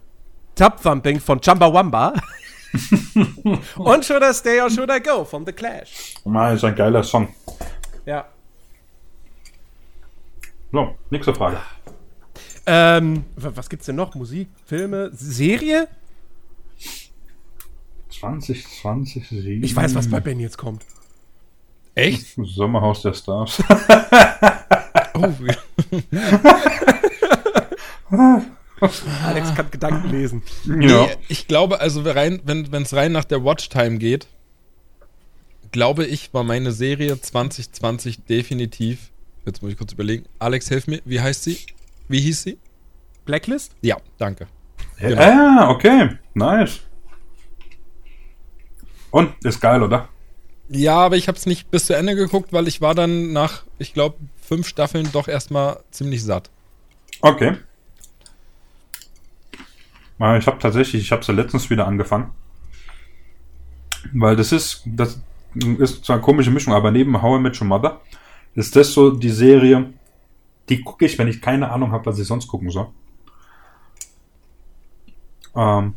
Tub 0.54 0.80
Thumping 0.80 1.18
von 1.18 1.40
Chumbawamba. 1.40 2.14
und 3.76 4.04
Should 4.04 4.22
I 4.22 4.32
Stay 4.32 4.60
or 4.60 4.70
Should 4.70 4.90
I 4.90 5.00
Go 5.00 5.24
von 5.24 5.44
The 5.44 5.52
Clash. 5.52 6.14
Mal 6.24 6.56
ist 6.56 6.64
ein 6.64 6.74
geiler 6.74 7.02
Song. 7.02 7.28
Ja. 8.06 8.26
So, 10.70 10.96
nächste 11.10 11.34
Frage. 11.34 11.58
Ähm, 12.64 13.24
was 13.36 13.68
gibt's 13.68 13.86
denn 13.86 13.96
noch? 13.96 14.14
Musik, 14.14 14.48
Filme, 14.64 15.10
Serie? 15.12 15.88
2020 18.10 19.28
Serie. 19.28 19.58
Ich 19.58 19.74
weiß, 19.74 19.94
was 19.94 20.08
bei 20.08 20.20
Ben 20.20 20.40
jetzt 20.40 20.56
kommt. 20.56 20.84
Echt? 21.94 22.36
Sommerhaus 22.36 23.02
der 23.02 23.12
Stars. 23.12 23.62
oh. 25.14 25.34
Alex 29.24 29.54
kann 29.54 29.70
Gedanken 29.70 30.10
lesen. 30.10 30.42
Ja. 30.66 30.74
Nee, 30.74 31.16
ich 31.28 31.46
glaube, 31.46 31.80
also 31.80 32.02
rein, 32.02 32.40
wenn 32.44 32.82
es 32.82 32.94
rein 32.94 33.12
nach 33.12 33.24
der 33.24 33.44
Watchtime 33.44 33.98
geht, 33.98 34.26
glaube 35.70 36.04
ich, 36.04 36.32
war 36.34 36.44
meine 36.44 36.72
Serie 36.72 37.20
2020 37.20 38.24
definitiv. 38.24 39.10
Jetzt 39.46 39.62
muss 39.62 39.72
ich 39.72 39.78
kurz 39.78 39.92
überlegen. 39.92 40.26
Alex, 40.38 40.68
hilf 40.68 40.86
mir. 40.86 41.00
Wie 41.04 41.20
heißt 41.20 41.44
sie? 41.44 41.58
Wie 42.08 42.20
hieß 42.20 42.42
sie? 42.42 42.58
Blacklist? 43.24 43.72
Ja, 43.80 43.96
danke. 44.18 44.46
Genau. 44.98 45.20
Ah, 45.20 45.70
okay. 45.70 46.10
Nice. 46.34 46.80
Und 49.10 49.32
ist 49.44 49.60
geil, 49.60 49.82
oder? 49.82 50.08
Ja, 50.68 50.96
aber 50.96 51.16
ich 51.16 51.28
habe 51.28 51.36
es 51.36 51.46
nicht 51.46 51.70
bis 51.70 51.86
zu 51.86 51.94
Ende 51.94 52.14
geguckt, 52.14 52.52
weil 52.52 52.68
ich 52.68 52.80
war 52.80 52.94
dann 52.94 53.32
nach, 53.32 53.64
ich 53.78 53.94
glaube, 53.94 54.16
fünf 54.40 54.66
Staffeln 54.66 55.08
doch 55.12 55.28
erstmal 55.28 55.80
ziemlich 55.90 56.22
satt. 56.22 56.50
Okay. 57.20 57.56
Ich 60.18 60.46
habe 60.46 60.58
tatsächlich, 60.58 61.02
ich 61.02 61.12
habe 61.12 61.24
sie 61.24 61.32
letztens 61.32 61.68
wieder 61.70 61.86
angefangen. 61.86 62.30
Weil 64.12 64.36
das 64.36 64.52
ist, 64.52 64.82
das 64.86 65.20
ist 65.78 66.04
zwar 66.04 66.16
eine 66.16 66.24
komische 66.24 66.50
Mischung, 66.50 66.74
aber 66.74 66.90
neben 66.90 67.20
How 67.20 67.38
I 67.38 67.42
Met 67.42 67.60
Your 67.60 67.66
Mother 67.66 68.00
ist 68.54 68.76
das 68.76 68.92
so 68.92 69.10
die 69.10 69.30
Serie, 69.30 69.92
die 70.68 70.82
gucke 70.82 71.04
ich, 71.04 71.18
wenn 71.18 71.28
ich 71.28 71.40
keine 71.40 71.70
Ahnung 71.70 71.92
habe, 71.92 72.06
was 72.06 72.18
ich 72.18 72.26
sonst 72.26 72.46
gucken 72.46 72.70
soll. 72.70 72.88
Ähm, 75.54 75.94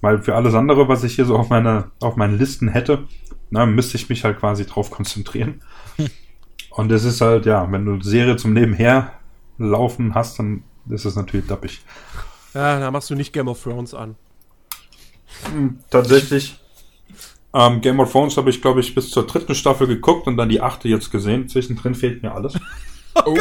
weil 0.00 0.22
für 0.22 0.34
alles 0.34 0.54
andere, 0.54 0.88
was 0.88 1.04
ich 1.04 1.14
hier 1.14 1.26
so 1.26 1.36
auf 1.36 1.50
meine, 1.50 1.90
auf 2.00 2.16
meinen 2.16 2.38
Listen 2.38 2.68
hätte, 2.68 3.06
na, 3.50 3.66
müsste 3.66 3.96
ich 3.96 4.08
mich 4.08 4.24
halt 4.24 4.38
quasi 4.38 4.64
drauf 4.64 4.90
konzentrieren. 4.90 5.62
Und 6.70 6.92
es 6.92 7.04
ist 7.04 7.20
halt, 7.20 7.46
ja, 7.46 7.70
wenn 7.70 7.84
du 7.84 8.00
Serie 8.00 8.36
zum 8.36 8.52
Nebenher 8.52 9.12
laufen 9.58 10.14
hast, 10.14 10.38
dann 10.38 10.62
ist 10.88 11.04
es 11.04 11.16
natürlich 11.16 11.46
dappig. 11.46 11.82
Ja, 12.54 12.78
da 12.80 12.90
machst 12.90 13.10
du 13.10 13.14
nicht 13.14 13.32
Game 13.32 13.48
of 13.48 13.62
Thrones 13.62 13.94
an. 13.94 14.16
Hm, 15.52 15.78
tatsächlich. 15.90 16.58
Ähm, 17.52 17.80
Game 17.80 18.00
of 18.00 18.12
Thrones 18.12 18.36
habe 18.36 18.50
ich, 18.50 18.60
glaube 18.62 18.80
ich, 18.80 18.94
bis 18.94 19.10
zur 19.10 19.26
dritten 19.26 19.54
Staffel 19.54 19.86
geguckt 19.86 20.26
und 20.26 20.36
dann 20.36 20.48
die 20.48 20.60
achte 20.60 20.88
jetzt 20.88 21.10
gesehen. 21.10 21.48
Zwischendrin 21.48 21.94
fehlt 21.94 22.22
mir 22.22 22.32
alles. 22.32 22.54
Oh, 23.24 23.34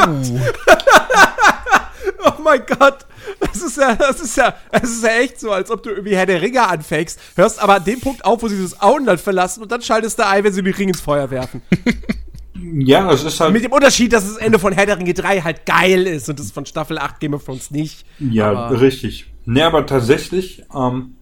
Oh 2.25 2.41
mein 2.41 2.65
Gott. 2.65 3.05
Das 3.39 3.61
ist 3.61 3.77
ja, 3.77 3.95
das 3.95 4.19
ist 4.19 4.35
ja, 4.35 4.55
es 4.71 4.89
ist 4.89 5.03
ja 5.03 5.09
echt 5.11 5.39
so, 5.39 5.51
als 5.51 5.69
ob 5.71 5.83
du 5.83 5.91
irgendwie 5.91 6.15
Herr 6.15 6.25
der 6.25 6.41
Ringe 6.41 6.67
anfängst, 6.67 7.19
hörst 7.35 7.61
aber 7.61 7.75
an 7.75 7.83
dem 7.83 7.99
Punkt 8.01 8.25
auf, 8.25 8.41
wo 8.41 8.47
sie 8.47 8.61
das 8.61 8.81
Auenland 8.81 9.21
verlassen 9.21 9.61
und 9.61 9.71
dann 9.71 9.81
schaltest 9.81 10.19
du 10.19 10.25
ein, 10.25 10.43
wenn 10.43 10.53
sie 10.53 10.63
den 10.63 10.73
Ring 10.73 10.89
ins 10.89 11.01
Feuer 11.01 11.29
werfen. 11.29 11.61
Ja, 12.55 13.11
es 13.11 13.23
ist 13.23 13.39
halt. 13.39 13.53
Mit 13.53 13.63
dem 13.63 13.71
Unterschied, 13.71 14.11
dass 14.11 14.25
das 14.25 14.37
Ende 14.37 14.59
von 14.59 14.73
Herr 14.73 14.85
der 14.85 14.97
Ringe 14.97 15.13
3 15.13 15.41
halt 15.41 15.65
geil 15.65 16.07
ist 16.07 16.29
und 16.29 16.39
das 16.39 16.51
von 16.51 16.65
Staffel 16.65 16.97
8 16.97 17.19
Game 17.19 17.33
of 17.33 17.45
Thrones 17.45 17.71
nicht. 17.71 18.05
Ja, 18.19 18.51
Aber- 18.51 18.81
richtig. 18.81 19.27
Ne, 19.45 19.65
aber 19.65 19.85
tatsächlich 19.85 20.63
ähm, 20.75 21.15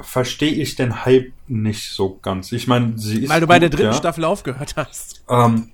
verstehe 0.00 0.52
ich 0.52 0.74
den 0.74 1.04
Hype 1.04 1.32
nicht 1.48 1.90
so 1.90 2.18
ganz. 2.22 2.50
Ich 2.52 2.66
meine, 2.66 2.98
sie 2.98 3.24
ist. 3.24 3.30
Weil 3.30 3.40
du 3.40 3.46
bei 3.46 3.58
der 3.58 3.68
dritten 3.68 3.90
ja. 3.90 3.92
Staffel 3.92 4.24
aufgehört 4.24 4.74
hast. 4.76 5.22
Ähm, 5.28 5.68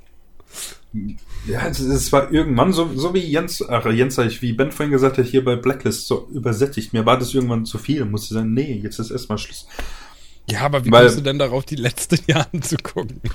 ja, 1.47 1.67
es, 1.69 2.13
war 2.13 2.33
irgendwann 2.33 2.73
so, 2.73 2.91
so 2.97 3.15
wie 3.15 3.21
Jens, 3.21 3.63
ach, 3.69 3.87
Jens, 3.87 4.17
sag 4.17 4.27
ich, 4.27 4.43
wie 4.43 4.53
Ben 4.53 4.73
vorhin 4.73 4.91
gesagt 4.93 5.19
hat, 5.19 5.27
hier 5.27 5.45
bei 5.45 5.55
Blacklist 5.57 6.07
so 6.07 6.27
übersättigt. 6.33 6.93
Mir 6.93 7.07
war 7.07 7.19
das 7.19 7.33
irgendwann 7.35 7.65
zu 7.65 7.79
viel. 7.79 8.05
Musste 8.05 8.35
sagen, 8.35 8.55
nee, 8.55 8.81
jetzt 8.83 8.99
ist 8.99 9.11
erstmal 9.11 9.39
Schluss. 9.39 9.67
ja, 10.51 10.63
aber 10.63 10.85
wie 10.85 10.91
Weil- 10.91 11.03
kommst 11.05 11.19
du 11.19 11.23
denn 11.23 11.39
darauf, 11.39 11.65
die 11.65 11.77
letzten 11.77 12.19
Jahre 12.27 12.47
anzugucken? 12.53 13.21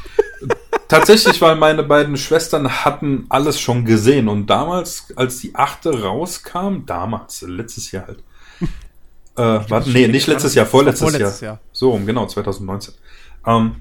Tatsächlich, 0.93 1.41
weil 1.41 1.55
meine 1.55 1.83
beiden 1.83 2.17
Schwestern 2.17 2.69
hatten 2.85 3.25
alles 3.29 3.59
schon 3.59 3.85
gesehen 3.85 4.27
und 4.27 4.47
damals, 4.47 5.07
als 5.15 5.39
die 5.39 5.55
achte 5.55 6.03
rauskam, 6.03 6.85
damals, 6.85 7.41
letztes 7.41 7.91
Jahr 7.91 8.07
halt. 8.07 8.23
Äh, 9.35 9.61
warte, 9.67 9.89
nee, 9.89 10.07
nicht 10.07 10.27
letztes 10.27 10.53
Jahr, 10.53 10.67
vorletztes, 10.67 11.09
Vorletztes 11.09 11.41
Jahr. 11.41 11.53
Jahr. 11.53 11.61
So 11.71 11.89
rum, 11.89 12.05
genau, 12.05 12.27
2019. 12.27 12.93
Ähm, 13.47 13.77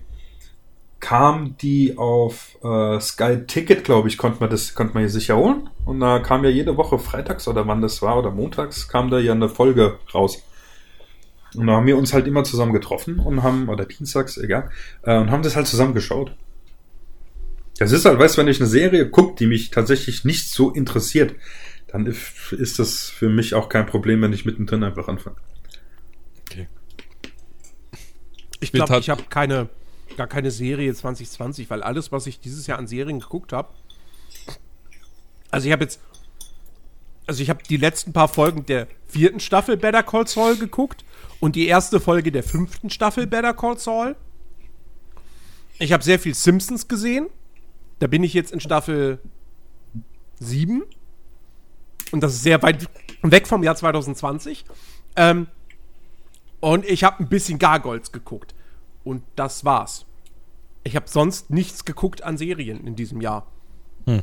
kam 0.98 1.58
die 1.58 1.98
auf 1.98 2.56
äh, 2.64 2.98
Sky 3.00 3.44
Ticket, 3.46 3.84
glaube 3.84 4.08
ich, 4.08 4.16
konnte 4.16 4.40
man 4.40 4.48
das, 4.48 4.74
konnte 4.74 4.94
man 4.94 5.02
hier 5.02 5.10
sicher 5.10 5.36
holen. 5.36 5.68
Und 5.84 6.00
da 6.00 6.20
kam 6.20 6.42
ja 6.44 6.48
jede 6.48 6.78
Woche 6.78 6.98
freitags 6.98 7.46
oder 7.48 7.66
wann 7.66 7.82
das 7.82 8.00
war 8.00 8.16
oder 8.16 8.30
montags 8.30 8.88
kam 8.88 9.10
da 9.10 9.18
ja 9.18 9.32
eine 9.32 9.50
Folge 9.50 9.98
raus. 10.14 10.42
Und 11.54 11.66
da 11.66 11.74
haben 11.74 11.86
wir 11.86 11.98
uns 11.98 12.14
halt 12.14 12.26
immer 12.26 12.44
zusammen 12.44 12.72
getroffen 12.72 13.18
und 13.18 13.42
haben, 13.42 13.68
oder 13.68 13.84
dienstags, 13.84 14.38
egal, 14.38 14.70
äh, 15.02 15.18
und 15.18 15.30
haben 15.30 15.42
das 15.42 15.54
halt 15.54 15.66
zusammen 15.66 15.92
geschaut. 15.92 16.34
Das 17.78 17.92
ist 17.92 18.04
halt, 18.04 18.18
weißt 18.18 18.36
du, 18.36 18.42
wenn 18.42 18.48
ich 18.48 18.60
eine 18.60 18.68
Serie 18.68 19.08
gucke, 19.08 19.36
die 19.36 19.46
mich 19.46 19.70
tatsächlich 19.70 20.24
nicht 20.24 20.48
so 20.50 20.70
interessiert, 20.70 21.34
dann 21.88 22.06
ist 22.06 22.78
das 22.78 23.10
für 23.10 23.28
mich 23.28 23.54
auch 23.54 23.68
kein 23.68 23.86
Problem, 23.86 24.22
wenn 24.22 24.32
ich 24.32 24.44
mittendrin 24.44 24.82
einfach 24.82 25.08
anfange. 25.08 25.36
Okay. 26.42 26.68
Ich 28.60 28.72
glaube, 28.72 28.98
ich 28.98 29.10
habe 29.10 29.24
keine, 29.28 29.68
gar 30.16 30.26
keine 30.26 30.50
Serie 30.50 30.94
2020, 30.94 31.68
weil 31.70 31.82
alles, 31.82 32.12
was 32.12 32.26
ich 32.26 32.40
dieses 32.40 32.66
Jahr 32.66 32.78
an 32.78 32.86
Serien 32.86 33.20
geguckt 33.20 33.52
habe, 33.52 33.74
also 35.50 35.66
ich 35.66 35.72
habe 35.72 35.84
jetzt, 35.84 36.00
also 37.26 37.42
ich 37.42 37.50
habe 37.50 37.62
die 37.68 37.76
letzten 37.76 38.12
paar 38.12 38.28
Folgen 38.28 38.64
der 38.64 38.88
vierten 39.06 39.40
Staffel 39.40 39.76
Better 39.76 40.02
Call 40.02 40.26
Saul 40.26 40.56
geguckt 40.56 41.04
und 41.40 41.56
die 41.56 41.66
erste 41.66 42.00
Folge 42.00 42.32
der 42.32 42.42
fünften 42.42 42.88
Staffel 42.88 43.26
Better 43.26 43.52
Call 43.52 43.78
Saul. 43.78 44.16
Ich 45.78 45.92
habe 45.92 46.02
sehr 46.02 46.18
viel 46.18 46.34
Simpsons 46.34 46.88
gesehen. 46.88 47.28
Da 47.98 48.06
bin 48.06 48.24
ich 48.24 48.34
jetzt 48.34 48.52
in 48.52 48.60
Staffel 48.60 49.18
7. 50.40 50.82
Und 52.10 52.20
das 52.20 52.34
ist 52.34 52.42
sehr 52.42 52.62
weit 52.62 52.88
weg 53.22 53.46
vom 53.46 53.62
Jahr 53.62 53.76
2020. 53.76 54.64
Ähm, 55.16 55.46
und 56.60 56.84
ich 56.84 57.04
habe 57.04 57.20
ein 57.20 57.28
bisschen 57.28 57.58
Gargoyles 57.58 58.12
geguckt. 58.12 58.54
Und 59.04 59.22
das 59.36 59.64
war's. 59.64 60.06
Ich 60.84 60.96
habe 60.96 61.08
sonst 61.08 61.50
nichts 61.50 61.84
geguckt 61.84 62.22
an 62.22 62.36
Serien 62.36 62.86
in 62.86 62.96
diesem 62.96 63.20
Jahr. 63.20 63.46
Hm. 64.06 64.22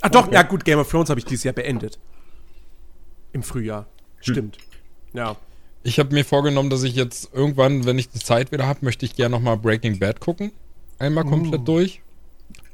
Ah 0.00 0.08
doch, 0.08 0.32
ja 0.32 0.42
gut, 0.42 0.64
Game 0.64 0.78
of 0.78 0.90
Thrones 0.90 1.10
habe 1.10 1.20
ich 1.20 1.24
dieses 1.24 1.44
Jahr 1.44 1.54
beendet. 1.54 1.98
Im 3.32 3.42
Frühjahr. 3.42 3.86
Stimmt. 4.20 4.58
Ja. 5.12 5.36
Ich 5.84 5.98
habe 5.98 6.14
mir 6.14 6.24
vorgenommen, 6.24 6.70
dass 6.70 6.82
ich 6.82 6.94
jetzt 6.94 7.32
irgendwann, 7.32 7.84
wenn 7.86 7.98
ich 7.98 8.08
die 8.08 8.18
Zeit 8.18 8.52
wieder 8.52 8.66
habe, 8.66 8.84
möchte 8.84 9.04
ich 9.04 9.14
gerne 9.14 9.34
nochmal 9.34 9.56
Breaking 9.56 9.98
Bad 9.98 10.20
gucken. 10.20 10.52
Einmal 10.98 11.24
komplett 11.24 11.66
durch. 11.66 12.02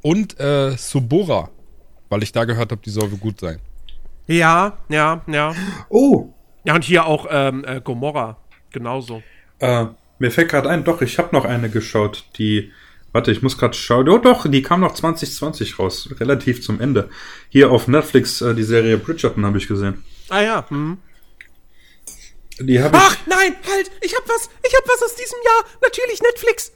Und 0.02 0.38
äh, 0.38 0.76
Subura, 0.76 1.50
weil 2.08 2.22
ich 2.22 2.32
da 2.32 2.44
gehört 2.44 2.70
habe, 2.70 2.80
die 2.84 2.90
soll 2.90 3.10
wohl 3.10 3.18
gut 3.18 3.40
sein. 3.40 3.58
Ja, 4.26 4.78
ja, 4.88 5.22
ja. 5.26 5.54
Oh, 5.88 6.32
Ja, 6.64 6.74
und 6.74 6.84
hier 6.84 7.06
auch 7.06 7.26
ähm, 7.30 7.64
äh, 7.64 7.80
Gomorra. 7.80 8.36
Genauso. 8.70 9.22
Äh, 9.58 9.86
mir 10.18 10.30
fällt 10.30 10.50
gerade 10.50 10.68
ein, 10.68 10.84
doch, 10.84 11.00
ich 11.00 11.18
habe 11.18 11.34
noch 11.34 11.44
eine 11.44 11.70
geschaut, 11.70 12.24
die, 12.36 12.72
warte, 13.12 13.32
ich 13.32 13.42
muss 13.42 13.56
gerade 13.56 13.74
schauen, 13.74 14.08
oh 14.08 14.18
doch, 14.18 14.48
die 14.48 14.62
kam 14.62 14.80
noch 14.80 14.94
2020 14.94 15.78
raus, 15.78 16.10
relativ 16.20 16.62
zum 16.62 16.80
Ende. 16.80 17.08
Hier 17.48 17.70
auf 17.70 17.88
Netflix, 17.88 18.40
äh, 18.40 18.54
die 18.54 18.64
Serie 18.64 18.98
Bridgerton 18.98 19.46
habe 19.46 19.58
ich 19.58 19.66
gesehen. 19.66 20.04
Ah 20.28 20.42
ja. 20.42 20.66
Hm. 20.68 20.98
Die 22.60 22.82
habe 22.82 22.98
Ach, 22.98 23.16
nein, 23.26 23.54
halt! 23.70 23.90
Ich 24.00 24.14
hab 24.16 24.28
was! 24.28 24.50
Ich 24.66 24.74
hab 24.74 24.86
was 24.88 25.02
aus 25.02 25.14
diesem 25.14 25.38
Jahr! 25.44 25.64
Natürlich 25.80 26.20
Netflix! 26.20 26.72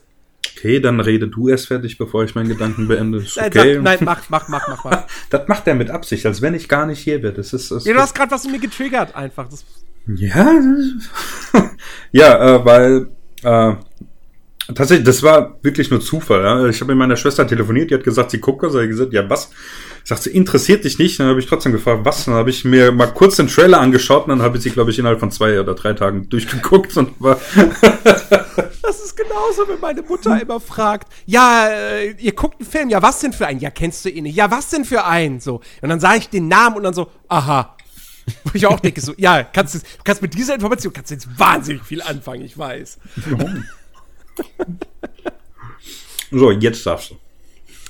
Okay, 0.57 0.79
dann 0.79 0.99
rede 0.99 1.27
du 1.27 1.49
erst 1.49 1.67
fertig, 1.67 1.97
bevor 1.97 2.23
ich 2.23 2.35
meinen 2.35 2.49
Gedanken 2.49 2.87
beende. 2.87 3.19
Ist 3.19 3.37
Nein, 3.37 3.47
okay. 3.47 3.73
sag, 3.75 3.83
nein, 3.83 3.97
mach, 4.01 4.29
mach, 4.29 4.47
mach, 4.47 4.67
mach, 4.67 4.83
mach. 4.83 5.03
Das 5.29 5.47
macht 5.47 5.67
er 5.67 5.75
mit 5.75 5.89
Absicht, 5.89 6.25
als 6.25 6.41
wenn 6.41 6.53
ich 6.53 6.69
gar 6.69 6.85
nicht 6.85 6.99
hier 6.99 7.21
wäre. 7.21 7.33
Das 7.33 7.53
ist, 7.53 7.71
das 7.71 7.85
Ja, 7.85 7.93
du 7.93 7.99
hast 7.99 8.15
gerade 8.15 8.31
was 8.31 8.45
in 8.45 8.51
mir 8.51 8.59
getriggert, 8.59 9.15
einfach. 9.15 9.49
Das, 9.49 9.65
Ja, 10.07 10.51
ja, 12.11 12.55
äh, 12.55 12.65
weil 12.65 13.07
äh, 13.43 13.75
tatsächlich, 14.67 15.05
das 15.05 15.23
war 15.23 15.57
wirklich 15.61 15.89
nur 15.89 16.01
Zufall. 16.01 16.43
Ja? 16.43 16.67
Ich 16.67 16.79
habe 16.81 16.93
mit 16.93 16.99
meiner 16.99 17.15
Schwester 17.15 17.47
telefoniert, 17.47 17.91
die 17.91 17.95
hat 17.95 18.03
gesagt, 18.03 18.31
sie 18.31 18.39
guckt 18.39 18.63
was. 18.63 18.75
Ich 18.75 18.89
gesagt, 18.89 19.13
ja, 19.13 19.29
was? 19.29 19.49
Sagt 20.03 20.23
sie, 20.23 20.31
interessiert 20.31 20.83
dich 20.83 20.99
nicht? 20.99 21.19
Dann 21.19 21.27
habe 21.27 21.39
ich 21.39 21.47
trotzdem 21.47 21.71
gefragt, 21.71 22.01
was? 22.03 22.25
Dann 22.25 22.33
habe 22.33 22.49
ich 22.49 22.65
mir 22.65 22.91
mal 22.91 23.07
kurz 23.07 23.37
den 23.37 23.47
Trailer 23.47 23.79
angeschaut 23.79 24.23
und 24.23 24.29
dann 24.29 24.41
habe 24.41 24.57
ich 24.57 24.63
sie, 24.63 24.69
glaube 24.69 24.91
ich, 24.91 24.99
innerhalb 24.99 25.19
von 25.19 25.31
zwei 25.31 25.59
oder 25.59 25.75
drei 25.75 25.93
Tagen 25.93 26.29
durchgeguckt 26.29 26.95
und 26.97 27.19
war. 27.19 27.39
das 28.81 29.01
ist 29.03 29.15
genauso, 29.15 29.67
wenn 29.67 29.79
meine 29.79 30.01
Mutter 30.01 30.41
immer 30.41 30.59
fragt, 30.59 31.11
ja, 31.25 31.67
äh, 31.67 32.11
ihr 32.11 32.33
guckt 32.33 32.59
einen 32.59 32.69
Film, 32.69 32.89
ja, 32.89 33.01
was 33.01 33.19
denn 33.19 33.33
für 33.33 33.47
einen? 33.47 33.59
Ja, 33.59 33.69
kennst 33.69 34.03
du 34.05 34.09
ihn 34.09 34.23
nicht? 34.23 34.35
Ja, 34.35 34.51
was 34.51 34.69
denn 34.69 34.85
für 34.85 35.05
einen? 35.05 35.39
So. 35.39 35.61
Und 35.81 35.89
dann 35.89 35.99
sage 35.99 36.19
ich 36.19 36.29
den 36.29 36.47
Namen 36.47 36.77
und 36.77 36.83
dann 36.83 36.93
so, 36.93 37.09
aha. 37.27 37.75
Wo 38.45 38.51
ich 38.53 38.65
auch 38.65 38.79
denke, 38.79 39.01
so, 39.01 39.13
ja, 39.17 39.43
kannst 39.43 39.75
du, 39.75 39.79
du 39.79 39.85
kannst 40.03 40.21
mit 40.21 40.33
dieser 40.33 40.53
Information 40.53 40.93
kannst 40.93 41.11
du 41.11 41.15
jetzt 41.15 41.27
wahnsinnig 41.37 41.83
viel 41.83 42.01
anfangen, 42.01 42.43
ich 42.43 42.57
weiß. 42.57 42.97
so, 46.31 46.51
jetzt 46.51 46.85
darfst 46.85 47.11
du. 47.11 47.15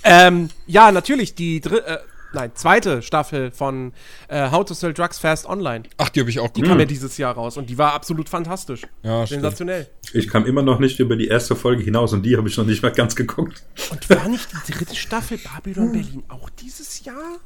Ähm, 0.03 0.49
ja, 0.67 0.91
natürlich, 0.91 1.33
die 1.35 1.61
dritte, 1.61 1.85
äh, 1.87 1.97
nein, 2.33 2.51
zweite 2.55 3.01
Staffel 3.01 3.51
von 3.51 3.93
äh, 4.27 4.51
How 4.51 4.65
to 4.65 4.73
Sell 4.73 4.93
Drugs 4.93 5.17
Fast 5.19 5.45
Online. 5.45 5.83
Ach, 5.97 6.09
die 6.09 6.19
habe 6.19 6.29
ich 6.29 6.39
auch 6.39 6.49
Die 6.49 6.61
gut. 6.61 6.69
kam 6.69 6.79
ja 6.79 6.85
dieses 6.85 7.17
Jahr 7.17 7.35
raus 7.35 7.55
und 7.55 7.69
die 7.69 7.77
war 7.77 7.93
absolut 7.93 8.27
fantastisch. 8.27 8.81
Ja, 9.03 9.25
stimmt. 9.25 9.41
Sensationell. 9.43 9.89
Ich 10.11 10.27
kam 10.27 10.45
immer 10.45 10.61
noch 10.61 10.79
nicht 10.79 10.99
über 10.99 11.15
die 11.15 11.27
erste 11.27 11.55
Folge 11.55 11.83
hinaus 11.83 12.11
und 12.11 12.23
die 12.23 12.35
habe 12.35 12.49
ich 12.49 12.57
noch 12.57 12.65
nicht 12.65 12.83
mal 12.83 12.91
ganz 12.91 13.15
geguckt. 13.15 13.63
Und 13.91 14.09
war 14.09 14.27
nicht 14.27 14.49
die 14.67 14.71
dritte 14.73 14.95
Staffel 14.95 15.37
Babylon 15.37 15.91
Berlin 15.93 16.23
auch 16.27 16.49
dieses 16.49 17.05
Jahr? 17.05 17.39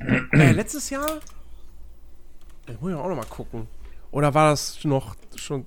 äh, 0.00 0.52
letztes 0.52 0.90
Jahr? 0.90 1.20
Da 2.66 2.74
muss 2.80 2.90
ich 2.90 2.96
auch 2.96 3.08
noch 3.08 3.16
mal 3.16 3.24
gucken. 3.24 3.68
Oder 4.10 4.34
war 4.34 4.50
das 4.50 4.78
noch 4.84 5.16
schon. 5.36 5.66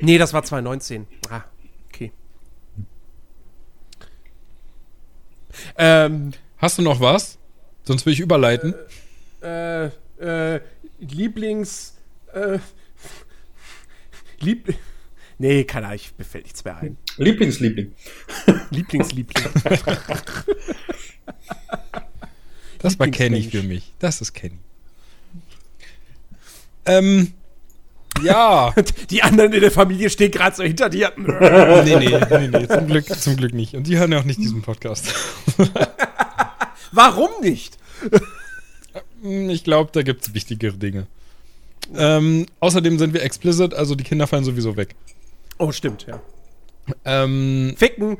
Nee, 0.00 0.18
das 0.18 0.32
war 0.32 0.42
2019. 0.42 1.06
Ah, 1.30 1.42
okay. 1.88 2.12
Ähm, 5.76 6.32
Hast 6.58 6.78
du 6.78 6.82
noch 6.82 7.00
was? 7.00 7.38
Sonst 7.84 8.06
will 8.06 8.12
ich 8.12 8.20
überleiten. 8.20 8.74
äh, 9.42 9.86
äh, 10.18 10.60
Lieblings. 11.00 11.94
Äh, 12.32 12.58
Lieb. 14.40 14.74
Nee, 15.38 15.64
keine 15.64 15.86
Ahnung, 15.86 15.96
ich, 15.96 16.12
mir 16.16 16.24
fällt 16.24 16.44
nichts 16.44 16.64
mehr 16.64 16.76
ein. 16.76 16.96
Lieblingsliebling. 17.16 17.92
Lieblingsliebling. 18.70 19.44
Das 22.78 22.98
war 22.98 23.08
Kenny 23.08 23.42
für 23.42 23.62
mich. 23.62 23.92
Das 23.98 24.20
ist 24.20 24.32
Kenny. 24.34 24.58
Ähm, 26.86 27.32
ja. 28.22 28.72
Die 29.10 29.22
anderen 29.22 29.52
in 29.52 29.60
der 29.60 29.70
Familie 29.70 30.10
stehen 30.10 30.30
gerade 30.30 30.54
so 30.56 30.62
hinter 30.62 30.88
dir. 30.88 31.12
nee, 31.16 31.96
nee, 31.96 32.18
nee, 32.30 32.48
nee, 32.48 32.68
zum 32.68 32.86
Glück, 32.86 33.06
zum 33.06 33.36
Glück 33.36 33.54
nicht. 33.54 33.74
Und 33.74 33.86
die 33.86 33.98
hören 33.98 34.12
ja 34.12 34.20
auch 34.20 34.24
nicht 34.24 34.38
diesen 34.38 34.62
Podcast. 34.62 35.12
Warum 36.92 37.30
nicht? 37.42 37.76
Hm, 39.22 39.50
Ich 39.50 39.64
glaube, 39.64 39.90
da 39.92 40.02
gibt 40.02 40.26
es 40.26 40.34
wichtigere 40.34 40.74
Dinge. 40.76 41.06
Ähm, 41.94 42.46
außerdem 42.60 42.98
sind 42.98 43.12
wir 43.12 43.22
explicit, 43.22 43.74
also 43.74 43.94
die 43.94 44.04
Kinder 44.04 44.26
fallen 44.26 44.44
sowieso 44.44 44.76
weg. 44.76 44.94
Oh, 45.58 45.70
stimmt, 45.72 46.06
ja. 46.06 46.20
Ähm, 47.04 47.74
Ficken. 47.76 48.18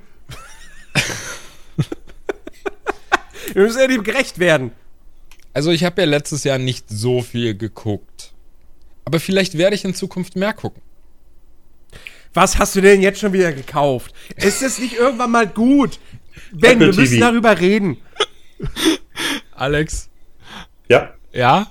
Wir 3.52 3.62
müssen 3.62 3.80
ja 3.80 3.86
dem 3.86 4.02
gerecht 4.02 4.38
werden. 4.38 4.72
also 5.52 5.70
ich 5.70 5.84
habe 5.84 6.02
ja 6.02 6.06
letztes 6.08 6.44
Jahr 6.44 6.58
nicht 6.58 6.86
so 6.88 7.22
viel 7.22 7.54
geguckt. 7.56 8.32
Aber 9.04 9.20
vielleicht 9.20 9.58
werde 9.58 9.76
ich 9.76 9.84
in 9.84 9.94
Zukunft 9.94 10.36
mehr 10.36 10.52
gucken. 10.52 10.82
Was 12.32 12.58
hast 12.58 12.74
du 12.74 12.80
denn 12.80 13.00
jetzt 13.00 13.20
schon 13.20 13.32
wieder 13.32 13.52
gekauft? 13.52 14.12
Ist 14.36 14.62
es 14.62 14.78
nicht 14.78 14.94
irgendwann 14.94 15.30
mal 15.30 15.46
gut? 15.46 16.00
Ben, 16.52 16.72
Apple 16.72 16.86
wir 16.88 17.00
müssen 17.00 17.14
TV. 17.14 17.26
darüber 17.30 17.60
reden. 17.60 17.98
Alex, 19.54 20.08
Ja, 20.88 21.14
ja, 21.32 21.70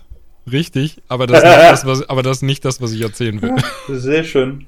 richtig, 0.50 1.02
aber 1.08 1.28
das, 1.28 1.40
ist 1.40 1.46
nicht 1.46 1.72
das, 1.72 1.86
was, 1.86 2.10
aber 2.10 2.24
das 2.24 2.38
ist 2.38 2.44
nicht 2.44 2.66
das, 2.66 2.82
was 2.82 2.94
ich 2.94 3.02
erzählen 3.02 3.42
will. 3.42 3.56
sehr 3.90 4.24
schön. 4.24 4.68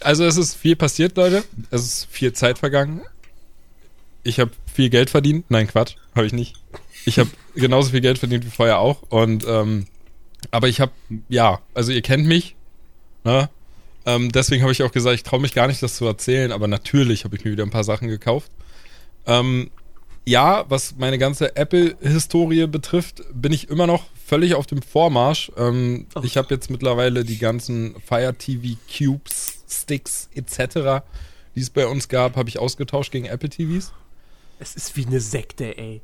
Also 0.00 0.24
es 0.24 0.36
ist 0.36 0.54
viel 0.54 0.76
passiert, 0.76 1.16
Leute. 1.16 1.44
Es 1.70 1.82
ist 1.82 2.08
viel 2.10 2.32
Zeit 2.32 2.58
vergangen. 2.58 3.02
Ich 4.22 4.40
habe 4.40 4.50
viel 4.72 4.90
Geld 4.90 5.10
verdient. 5.10 5.46
Nein, 5.50 5.68
Quatsch, 5.68 5.96
habe 6.14 6.26
ich 6.26 6.32
nicht. 6.32 6.56
Ich 7.06 7.18
habe 7.18 7.30
genauso 7.54 7.90
viel 7.90 8.00
Geld 8.00 8.18
verdient 8.18 8.44
wie 8.44 8.50
vorher 8.50 8.78
auch. 8.78 9.02
Und 9.08 9.44
ähm, 9.46 9.86
aber 10.50 10.68
ich 10.68 10.80
habe, 10.80 10.92
ja, 11.28 11.60
also 11.74 11.92
ihr 11.92 12.02
kennt 12.02 12.26
mich. 12.26 12.56
Ne? 13.24 13.48
Ähm, 14.06 14.32
deswegen 14.32 14.62
habe 14.62 14.72
ich 14.72 14.82
auch 14.82 14.92
gesagt, 14.92 15.14
ich 15.14 15.22
traue 15.22 15.40
mich 15.40 15.54
gar 15.54 15.66
nicht, 15.66 15.82
das 15.82 15.96
zu 15.96 16.06
erzählen. 16.06 16.52
Aber 16.52 16.68
natürlich 16.68 17.24
habe 17.24 17.36
ich 17.36 17.44
mir 17.44 17.52
wieder 17.52 17.64
ein 17.64 17.70
paar 17.70 17.84
Sachen 17.84 18.08
gekauft. 18.08 18.50
Ähm, 19.26 19.70
ja, 20.24 20.64
was 20.68 20.96
meine 20.96 21.18
ganze 21.18 21.56
Apple-Historie 21.56 22.66
betrifft, 22.66 23.22
bin 23.32 23.52
ich 23.52 23.68
immer 23.68 23.86
noch 23.86 24.04
völlig 24.26 24.54
auf 24.54 24.66
dem 24.66 24.82
Vormarsch. 24.82 25.50
Ähm, 25.56 26.06
Ich 26.22 26.36
habe 26.36 26.54
jetzt 26.54 26.70
mittlerweile 26.70 27.24
die 27.24 27.38
ganzen 27.38 27.94
Fire 28.06 28.34
TV 28.34 28.76
Cubes, 28.88 29.64
Sticks 29.68 30.28
etc., 30.34 31.04
die 31.56 31.60
es 31.60 31.70
bei 31.70 31.86
uns 31.86 32.08
gab, 32.08 32.36
habe 32.36 32.48
ich 32.48 32.58
ausgetauscht 32.58 33.10
gegen 33.10 33.26
Apple 33.26 33.48
TVs. 33.48 33.92
Es 34.60 34.76
ist 34.76 34.96
wie 34.96 35.06
eine 35.06 35.20
Sekte, 35.20 35.76
ey. 35.76 36.00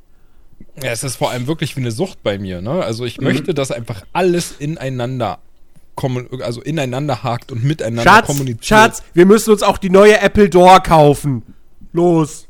Ja, 0.83 0.91
es 0.93 1.05
ist 1.05 1.17
vor 1.17 1.31
allem 1.31 1.47
wirklich 1.47 1.75
wie 1.77 1.81
eine 1.81 1.91
Sucht 1.91 2.23
bei 2.23 2.39
mir. 2.39 2.61
Ne? 2.61 2.83
Also 2.85 3.05
ich 3.05 3.21
möchte, 3.21 3.55
dass 3.55 3.71
einfach 3.71 4.03
alles 4.13 4.55
ineinander 4.59 5.39
also 6.43 6.61
ineinander 6.61 7.23
hakt 7.23 7.51
und 7.51 7.65
miteinander 7.65 8.03
Schatz, 8.03 8.27
kommuniziert. 8.27 8.65
Schatz, 8.67 9.03
wir 9.15 9.25
müssen 9.25 9.51
uns 9.51 9.63
auch 9.63 9.79
die 9.79 9.89
neue 9.89 10.21
Apple 10.21 10.51
Door 10.51 10.81
kaufen. 10.83 11.43
Los. 11.95 12.47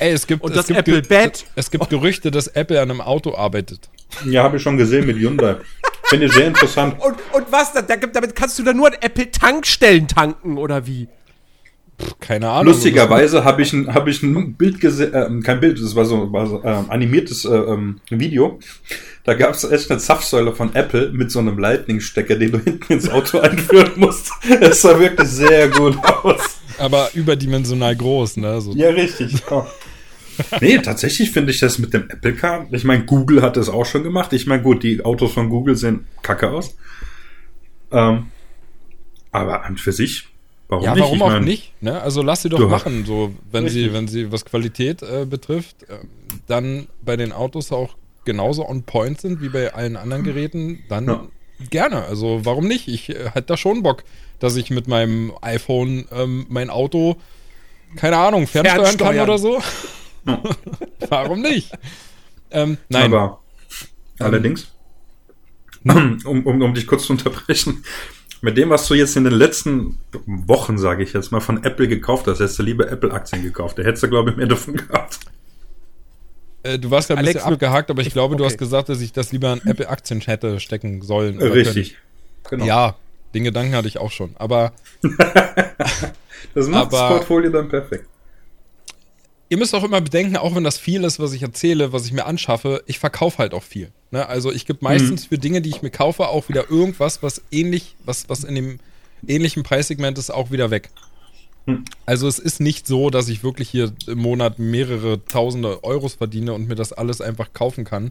Ey, 0.00 0.10
es 0.12 0.26
gibt, 0.26 0.42
Und 0.42 0.50
es 0.50 0.56
das 0.56 0.66
gibt 0.66 0.78
Apple 0.80 1.02
Bed. 1.02 1.44
Es 1.54 1.70
gibt 1.70 1.88
Gerüchte, 1.90 2.32
dass 2.32 2.48
Apple 2.48 2.80
an 2.80 2.90
einem 2.90 3.00
Auto 3.00 3.36
arbeitet. 3.36 3.88
Ja, 4.24 4.42
habe 4.42 4.56
ich 4.56 4.62
schon 4.64 4.76
gesehen 4.76 5.06
mit 5.06 5.16
Hyundai. 5.16 5.58
Finde 6.06 6.26
ich 6.26 6.32
sehr 6.32 6.48
interessant. 6.48 6.96
Und, 7.00 7.14
und 7.32 7.52
was? 7.52 7.72
Da, 7.72 7.82
da, 7.82 7.94
gibt- 7.96 8.16
damit 8.16 8.34
kannst 8.34 8.58
du 8.58 8.64
dann 8.64 8.76
nur 8.76 8.88
an 8.88 8.94
Apple 9.00 9.30
Tankstellen 9.30 10.08
tanken, 10.08 10.58
oder 10.58 10.84
wie? 10.86 11.06
Keine 12.20 12.48
Ahnung. 12.48 12.72
Lustigerweise 12.72 13.44
habe 13.44 13.62
ich 13.62 13.72
ein, 13.72 13.94
habe 13.94 14.10
ich 14.10 14.22
ein 14.22 14.54
Bild 14.54 14.80
gesehen, 14.80 15.12
äh, 15.14 15.42
kein 15.42 15.60
Bild, 15.60 15.80
das 15.80 15.94
war 15.94 16.04
so, 16.04 16.32
war 16.32 16.46
so 16.46 16.62
ähm, 16.64 16.86
animiertes 16.88 17.44
äh, 17.44 17.54
ähm, 17.54 18.00
Video. 18.10 18.58
Da 19.24 19.34
gab 19.34 19.54
es 19.54 19.64
echt 19.64 19.90
eine 19.90 20.00
Zapfsäule 20.00 20.52
von 20.52 20.74
Apple 20.74 21.10
mit 21.12 21.30
so 21.30 21.38
einem 21.38 21.58
Lightning-Stecker, 21.58 22.36
den 22.36 22.52
du 22.52 22.58
hinten 22.64 22.92
ins 22.92 23.08
Auto 23.08 23.38
einführen 23.38 23.92
musst. 23.96 24.32
Es 24.60 24.82
sah 24.82 24.98
wirklich 24.98 25.28
sehr 25.28 25.68
gut 25.68 25.96
aus. 26.04 26.60
Aber 26.78 27.10
überdimensional 27.14 27.94
groß, 27.94 28.38
ne? 28.38 28.60
So. 28.60 28.72
Ja, 28.72 28.88
richtig. 28.90 29.34
Ja. 29.50 29.66
Nee, 30.60 30.78
tatsächlich 30.78 31.30
finde 31.30 31.52
ich 31.52 31.60
das 31.60 31.78
mit 31.78 31.92
dem 31.94 32.08
Apple 32.08 32.34
Car. 32.34 32.66
Ich 32.72 32.84
meine, 32.84 33.04
Google 33.04 33.42
hat 33.42 33.56
das 33.56 33.68
auch 33.68 33.84
schon 33.84 34.02
gemacht. 34.02 34.32
Ich 34.32 34.46
meine, 34.46 34.62
gut, 34.62 34.82
die 34.82 35.04
Autos 35.04 35.32
von 35.32 35.48
Google 35.50 35.76
sehen 35.76 36.06
kacke 36.22 36.50
aus. 36.50 36.76
Ähm, 37.90 38.26
aber 39.30 39.64
an 39.64 39.76
für 39.76 39.92
sich, 39.92 40.28
warum 40.72 40.84
Ja, 40.84 40.94
nicht? 40.94 41.02
warum 41.02 41.16
ich 41.16 41.22
auch 41.22 41.28
mein, 41.28 41.44
nicht? 41.44 41.72
Ne? 41.82 42.00
Also 42.00 42.22
lass 42.22 42.42
sie 42.42 42.48
doch 42.48 42.68
machen, 42.68 43.04
so 43.04 43.32
wenn 43.50 43.68
sie, 43.68 43.80
Richtig. 43.80 43.94
wenn 43.94 44.08
sie 44.08 44.32
was 44.32 44.44
Qualität 44.44 45.02
äh, 45.02 45.24
betrifft, 45.26 45.82
äh, 45.84 45.98
dann 46.46 46.88
bei 47.02 47.16
den 47.16 47.32
Autos 47.32 47.70
auch 47.72 47.94
genauso 48.24 48.66
on 48.68 48.82
point 48.84 49.20
sind 49.20 49.40
wie 49.42 49.48
bei 49.48 49.74
allen 49.74 49.96
anderen 49.96 50.24
Geräten, 50.24 50.82
dann 50.88 51.06
Ja. 51.06 51.26
gerne. 51.70 52.04
Also 52.04 52.40
warum 52.44 52.66
nicht? 52.66 52.88
Ich 52.88 53.08
äh, 53.10 53.30
hätte 53.30 53.48
da 53.48 53.56
schon 53.56 53.82
Bock, 53.82 54.04
dass 54.40 54.56
ich 54.56 54.70
mit 54.70 54.88
meinem 54.88 55.32
iPhone 55.42 56.06
ähm, 56.12 56.46
mein 56.48 56.70
Auto, 56.70 57.16
keine 57.96 58.16
Ahnung, 58.16 58.46
fernsteuern 58.46 58.96
kann 58.96 59.14
Fernsteuern. 59.14 59.28
oder 59.28 59.38
so. 59.38 59.62
warum 61.08 61.40
nicht? 61.42 61.70
Ähm, 62.50 62.78
nein, 62.88 63.12
Aber 63.12 63.40
allerdings, 64.18 64.68
um, 65.84 66.18
um, 66.24 66.62
um 66.62 66.74
dich 66.74 66.86
kurz 66.86 67.04
zu 67.06 67.12
unterbrechen, 67.12 67.84
mit 68.42 68.56
dem, 68.58 68.70
was 68.70 68.86
du 68.88 68.94
jetzt 68.94 69.16
in 69.16 69.24
den 69.24 69.32
letzten 69.32 69.98
Wochen, 70.26 70.76
sage 70.76 71.02
ich 71.04 71.12
jetzt 71.12 71.30
mal, 71.32 71.40
von 71.40 71.62
Apple 71.64 71.88
gekauft 71.88 72.26
hast, 72.26 72.40
hättest 72.40 72.58
du 72.58 72.62
lieber 72.64 72.90
Apple-Aktien 72.90 73.42
gekauft. 73.42 73.78
Da 73.78 73.82
hättest 73.84 74.02
du, 74.02 74.08
glaube 74.08 74.30
ich, 74.30 74.36
mehr 74.36 74.46
davon 74.46 74.76
gehabt. 74.76 75.20
äh, 76.64 76.78
du 76.78 76.90
warst 76.90 77.08
ja 77.08 77.14
ein 77.14 77.20
Alex, 77.20 77.34
bisschen 77.40 77.52
abgehakt, 77.54 77.90
aber 77.90 78.02
ich 78.02 78.12
glaube, 78.12 78.36
du 78.36 78.42
okay. 78.44 78.52
hast 78.52 78.58
gesagt, 78.58 78.88
dass 78.88 79.00
ich 79.00 79.12
das 79.12 79.32
lieber 79.32 79.50
an 79.50 79.60
Apple-Aktien 79.64 80.20
hätte 80.20 80.58
stecken 80.60 81.02
sollen. 81.02 81.36
oder 81.36 81.54
Richtig. 81.54 81.96
Können. 82.44 82.62
Genau. 82.62 82.66
Ja, 82.66 82.96
den 83.34 83.44
Gedanken 83.44 83.74
hatte 83.76 83.88
ich 83.88 83.98
auch 83.98 84.10
schon. 84.10 84.32
Aber 84.38 84.72
Das 86.54 86.68
macht 86.68 86.92
das 86.92 87.00
aber- 87.00 87.16
Portfolio 87.16 87.50
dann 87.50 87.68
perfekt. 87.68 88.06
Ihr 89.52 89.58
müsst 89.58 89.74
auch 89.74 89.84
immer 89.84 90.00
bedenken, 90.00 90.38
auch 90.38 90.54
wenn 90.54 90.64
das 90.64 90.78
viel 90.78 91.04
ist, 91.04 91.20
was 91.20 91.34
ich 91.34 91.42
erzähle, 91.42 91.92
was 91.92 92.06
ich 92.06 92.14
mir 92.14 92.24
anschaffe, 92.24 92.82
ich 92.86 92.98
verkaufe 92.98 93.36
halt 93.36 93.52
auch 93.52 93.62
viel. 93.62 93.92
Ne? 94.10 94.26
Also 94.26 94.50
ich 94.50 94.64
gebe 94.64 94.78
meistens 94.80 95.26
für 95.26 95.36
Dinge, 95.36 95.60
die 95.60 95.68
ich 95.68 95.82
mir 95.82 95.90
kaufe, 95.90 96.28
auch 96.28 96.48
wieder 96.48 96.70
irgendwas, 96.70 97.22
was 97.22 97.42
ähnlich, 97.50 97.94
was, 98.06 98.30
was 98.30 98.44
in 98.44 98.54
dem 98.54 98.80
ähnlichen 99.26 99.62
Preissegment 99.62 100.16
ist, 100.16 100.30
auch 100.30 100.52
wieder 100.52 100.70
weg. 100.70 100.88
Hm. 101.66 101.84
Also 102.06 102.28
es 102.28 102.38
ist 102.38 102.60
nicht 102.60 102.86
so, 102.86 103.10
dass 103.10 103.28
ich 103.28 103.44
wirklich 103.44 103.68
hier 103.68 103.92
im 104.06 104.20
Monat 104.20 104.58
mehrere 104.58 105.22
tausende 105.26 105.84
Euros 105.84 106.14
verdiene 106.14 106.54
und 106.54 106.66
mir 106.66 106.74
das 106.74 106.94
alles 106.94 107.20
einfach 107.20 107.52
kaufen 107.52 107.84
kann, 107.84 108.10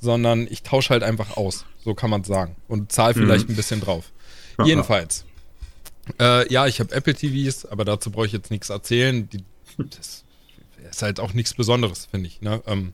sondern 0.00 0.48
ich 0.50 0.64
tausche 0.64 0.90
halt 0.90 1.04
einfach 1.04 1.36
aus. 1.36 1.66
So 1.84 1.94
kann 1.94 2.10
man 2.10 2.24
sagen. 2.24 2.56
Und 2.66 2.90
zahle 2.90 3.14
vielleicht 3.14 3.48
ein 3.48 3.54
bisschen 3.54 3.80
drauf. 3.80 4.10
Aha. 4.56 4.66
Jedenfalls. 4.66 5.24
Äh, 6.18 6.52
ja, 6.52 6.66
ich 6.66 6.80
habe 6.80 6.92
Apple 6.92 7.14
TVs, 7.14 7.64
aber 7.64 7.84
dazu 7.84 8.10
brauche 8.10 8.26
ich 8.26 8.32
jetzt 8.32 8.50
nichts 8.50 8.70
erzählen. 8.70 9.28
Die, 9.28 9.44
das 9.78 10.23
ist 10.94 11.02
halt 11.02 11.20
auch 11.20 11.32
nichts 11.34 11.54
Besonderes, 11.54 12.06
finde 12.06 12.28
ich. 12.28 12.40
Ne? 12.40 12.62
Ähm, 12.66 12.92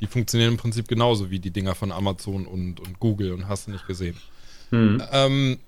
die 0.00 0.06
funktionieren 0.06 0.52
im 0.52 0.56
Prinzip 0.56 0.88
genauso 0.88 1.30
wie 1.30 1.38
die 1.38 1.50
Dinger 1.50 1.74
von 1.74 1.92
Amazon 1.92 2.46
und, 2.46 2.80
und 2.80 3.00
Google 3.00 3.32
und 3.32 3.48
hast 3.48 3.66
du 3.66 3.70
nicht 3.70 3.86
gesehen. 3.86 4.16
Hm. 4.70 5.02
Ähm, 5.12 5.58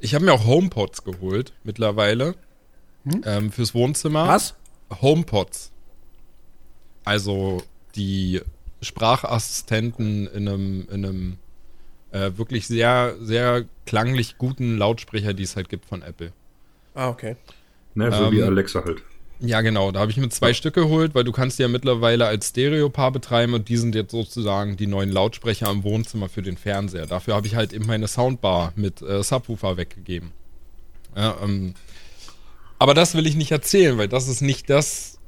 ich 0.00 0.14
habe 0.14 0.24
mir 0.24 0.32
auch 0.32 0.46
HomePods 0.46 1.04
geholt 1.04 1.52
mittlerweile 1.64 2.34
ähm, 3.24 3.50
fürs 3.50 3.74
Wohnzimmer. 3.74 4.28
Was? 4.28 4.54
HomePods. 5.00 5.72
Also 7.04 7.62
die 7.94 8.40
Sprachassistenten 8.80 10.26
in 10.28 10.48
einem, 10.48 10.88
in 10.90 11.04
einem 11.04 11.36
äh, 12.12 12.30
wirklich 12.36 12.66
sehr, 12.66 13.16
sehr 13.20 13.64
klanglich 13.86 14.38
guten 14.38 14.78
Lautsprecher, 14.78 15.34
die 15.34 15.42
es 15.42 15.56
halt 15.56 15.68
gibt 15.68 15.86
von 15.86 16.02
Apple. 16.02 16.32
Ah, 16.94 17.08
okay. 17.08 17.36
Ne, 17.94 18.12
so 18.12 18.26
Ähm, 18.26 18.32
wie 18.32 18.42
Alexa 18.42 18.84
halt. 18.84 19.02
Ja, 19.40 19.60
genau. 19.60 19.92
Da 19.92 20.00
habe 20.00 20.10
ich 20.10 20.16
mir 20.16 20.28
zwei 20.30 20.52
Stück 20.52 20.74
geholt, 20.74 21.14
weil 21.14 21.24
du 21.24 21.30
kannst 21.30 21.58
die 21.58 21.62
ja 21.62 21.68
mittlerweile 21.68 22.26
als 22.26 22.48
Stereopaar 22.48 23.12
betreiben 23.12 23.54
und 23.54 23.68
die 23.68 23.76
sind 23.76 23.94
jetzt 23.94 24.10
sozusagen 24.10 24.76
die 24.76 24.88
neuen 24.88 25.10
Lautsprecher 25.10 25.70
im 25.70 25.84
Wohnzimmer 25.84 26.28
für 26.28 26.42
den 26.42 26.56
Fernseher. 26.56 27.06
Dafür 27.06 27.34
habe 27.34 27.46
ich 27.46 27.54
halt 27.54 27.72
eben 27.72 27.86
meine 27.86 28.08
Soundbar 28.08 28.72
mit 28.74 29.00
äh, 29.00 29.22
Subwoofer 29.22 29.76
weggegeben. 29.76 30.32
Ja, 31.16 31.36
ähm, 31.42 31.74
aber 32.78 32.94
das 32.94 33.14
will 33.14 33.26
ich 33.26 33.36
nicht 33.36 33.52
erzählen, 33.52 33.96
weil 33.96 34.08
das 34.08 34.28
ist 34.28 34.40
nicht 34.40 34.70
das, 34.70 35.18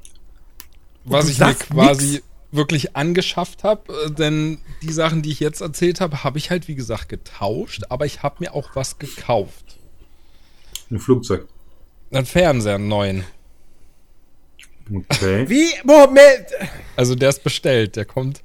was 1.04 1.28
ich 1.28 1.38
mir 1.38 1.54
quasi 1.54 2.12
nix? 2.12 2.24
wirklich 2.52 2.96
angeschafft 2.96 3.62
habe. 3.62 3.92
Äh, 4.06 4.10
denn 4.10 4.58
die 4.82 4.92
Sachen, 4.92 5.22
die 5.22 5.30
ich 5.30 5.40
jetzt 5.40 5.60
erzählt 5.60 6.00
habe, 6.00 6.24
habe 6.24 6.38
ich 6.38 6.50
halt 6.50 6.66
wie 6.66 6.74
gesagt 6.74 7.08
getauscht, 7.08 7.84
aber 7.88 8.06
ich 8.06 8.24
habe 8.24 8.36
mir 8.40 8.54
auch 8.54 8.70
was 8.74 8.98
gekauft. 8.98 9.78
Ein 10.90 10.98
Flugzeug. 10.98 11.46
Einen 12.10 12.26
Fernseher, 12.26 12.74
einen 12.74 12.88
neuen. 12.88 13.24
Okay. 14.92 15.48
Wie, 15.48 15.66
Moment, 15.84 16.46
Also 16.96 17.14
der 17.14 17.28
ist 17.30 17.44
bestellt, 17.44 17.96
der 17.96 18.04
kommt 18.04 18.42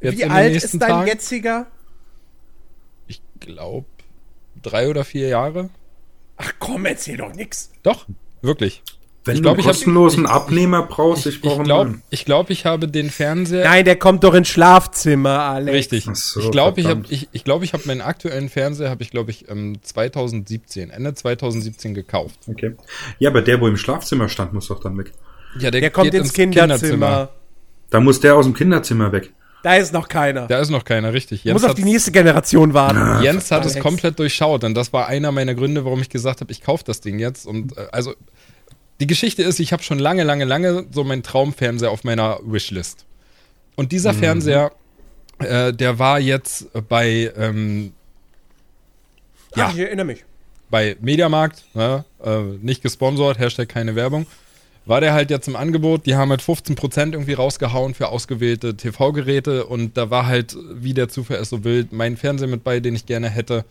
jetzt 0.00 0.18
wie 0.18 0.22
in 0.22 0.28
den 0.28 0.30
alt 0.32 0.52
nächsten 0.52 0.76
ist 0.76 0.80
dein 0.82 0.88
Tagen. 0.90 1.06
jetziger? 1.08 1.66
Ich 3.06 3.20
glaube 3.40 3.86
drei 4.62 4.88
oder 4.88 5.04
vier 5.04 5.28
Jahre. 5.28 5.70
Ach 6.36 6.52
komm, 6.58 6.86
erzähl 6.86 7.16
doch 7.16 7.32
nix. 7.34 7.70
Doch, 7.82 8.06
wirklich. 8.40 8.82
Wenn 9.24 9.34
Ich 9.34 9.38
du 9.40 9.42
glaub, 9.44 9.58
ich 9.58 9.66
hab- 9.66 9.72
kostenlosen 9.74 10.24
ich- 10.24 10.30
Abnehmer 10.30 10.82
brauchst, 10.82 11.26
ich, 11.26 11.36
Ich, 11.36 11.40
brauche 11.42 11.52
ich 11.52 11.58
einen 11.60 11.64
glaube, 11.66 11.90
neuen. 11.90 12.02
ich, 12.10 12.24
glaub, 12.24 12.50
ich 12.50 12.66
habe 12.66 12.88
den 12.88 13.08
Fernseher. 13.08 13.62
Nein, 13.62 13.84
der 13.84 13.94
kommt 13.94 14.24
doch 14.24 14.34
ins 14.34 14.48
Schlafzimmer, 14.48 15.38
Alex. 15.42 15.76
Richtig. 15.76 16.08
Ach 16.10 16.16
so, 16.16 16.40
ich 16.40 16.50
glaube, 16.50 16.80
ich 16.80 16.86
habe 16.88 17.04
ich, 17.08 17.28
ich 17.30 17.44
glaub, 17.44 17.62
ich 17.62 17.72
hab 17.72 17.86
meinen 17.86 18.00
aktuellen 18.00 18.48
Fernseher, 18.48 18.90
habe 18.90 19.02
ich 19.04 19.10
glaube 19.12 19.30
ich 19.30 19.48
ähm, 19.48 19.78
2017, 19.80 20.90
Ende 20.90 21.14
2017 21.14 21.94
gekauft. 21.94 22.36
Okay. 22.48 22.74
Ja, 23.20 23.30
aber 23.30 23.42
der, 23.42 23.60
wo 23.60 23.68
im 23.68 23.76
Schlafzimmer 23.76 24.28
stand, 24.28 24.54
muss 24.54 24.66
doch 24.66 24.80
dann 24.80 24.98
weg. 24.98 25.12
Ja, 25.58 25.70
Der 25.70 25.90
kommt 25.90 26.14
ins 26.14 26.32
Kinderzimmer. 26.32 27.30
Da 27.90 28.00
muss 28.00 28.20
der 28.20 28.34
aus 28.36 28.46
dem 28.46 28.54
Kinderzimmer 28.54 29.12
weg. 29.12 29.32
Da 29.62 29.76
ist 29.76 29.92
noch 29.92 30.08
keiner. 30.08 30.48
Da 30.48 30.58
ist 30.58 30.70
noch 30.70 30.84
keiner, 30.84 31.12
richtig. 31.12 31.44
Du 31.44 31.52
musst 31.52 31.64
auf 31.64 31.74
die 31.74 31.84
nächste 31.84 32.10
Generation 32.10 32.74
warten. 32.74 33.22
Jens 33.22 33.50
hat 33.50 33.64
es 33.64 33.78
komplett 33.78 34.18
durchschaut 34.18 34.64
und 34.64 34.74
das 34.74 34.92
war 34.92 35.06
einer 35.06 35.30
meiner 35.30 35.54
Gründe, 35.54 35.84
warum 35.84 36.00
ich 36.00 36.08
gesagt 36.08 36.40
habe, 36.40 36.50
ich 36.50 36.62
kaufe 36.62 36.82
das 36.84 37.00
Ding 37.00 37.18
jetzt. 37.18 37.46
Und 37.46 37.76
äh, 37.76 37.86
also 37.92 38.14
die 39.00 39.06
Geschichte 39.06 39.42
ist, 39.42 39.60
ich 39.60 39.72
habe 39.72 39.82
schon 39.82 39.98
lange, 39.98 40.24
lange, 40.24 40.44
lange 40.44 40.86
so 40.90 41.04
meinen 41.04 41.22
Traumfernseher 41.22 41.90
auf 41.90 42.02
meiner 42.02 42.40
Wishlist. 42.44 43.04
Und 43.76 43.92
dieser 43.92 44.14
Fernseher, 44.14 44.72
äh, 45.38 45.72
der 45.72 45.98
war 45.98 46.18
jetzt 46.18 46.66
bei, 46.88 47.32
ähm, 47.36 47.92
Ja. 49.54 49.66
ja. 49.66 49.70
ich 49.72 49.78
erinnere 49.78 50.06
mich. 50.06 50.24
bei 50.70 50.96
Mediamarkt, 51.00 51.64
ne, 51.74 52.04
äh, 52.24 52.40
nicht 52.60 52.82
gesponsert, 52.82 53.38
Hashtag 53.38 53.68
keine 53.68 53.94
Werbung, 53.94 54.26
war 54.84 55.00
der 55.00 55.12
halt 55.12 55.30
jetzt 55.30 55.48
im 55.48 55.56
Angebot. 55.56 56.06
Die 56.06 56.16
haben 56.16 56.30
halt 56.30 56.42
15% 56.42 57.12
irgendwie 57.12 57.34
rausgehauen 57.34 57.94
für 57.94 58.08
ausgewählte 58.08 58.76
TV-Geräte 58.76 59.66
und 59.66 59.96
da 59.96 60.10
war 60.10 60.26
halt, 60.26 60.56
wie 60.72 60.94
der 60.94 61.08
Zufall 61.08 61.38
es 61.38 61.50
so 61.50 61.64
will, 61.64 61.86
mein 61.90 62.16
Fernseher 62.16 62.48
mit 62.48 62.64
bei, 62.64 62.80
den 62.80 62.94
ich 62.94 63.06
gerne 63.06 63.28
hätte. 63.28 63.64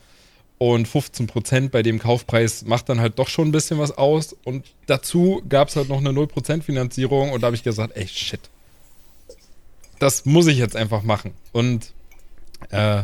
Und 0.58 0.88
15% 0.88 1.70
bei 1.70 1.82
dem 1.82 1.98
Kaufpreis 1.98 2.66
macht 2.66 2.88
dann 2.88 3.02
halt 3.02 3.18
doch 3.18 3.30
schon 3.30 3.48
ein 3.48 3.52
bisschen 3.52 3.80
was 3.80 3.98
aus. 3.98 4.36
Und 4.44 4.66
dazu 4.86 5.42
gab 5.50 5.70
es 5.70 5.76
halt 5.76 5.90
noch 5.90 5.98
eine 5.98 6.10
0% 6.12 6.62
Finanzierung 6.62 7.32
und 7.32 7.42
da 7.42 7.48
habe 7.48 7.56
ich 7.56 7.64
gesagt, 7.64 7.94
ey, 7.96 8.08
shit. 8.08 8.42
Das 9.98 10.26
muss 10.26 10.48
ich 10.48 10.60
jetzt 10.60 10.76
einfach 10.76 11.02
machen. 11.02 11.34
Und 11.52 11.94
äh, 12.70 13.04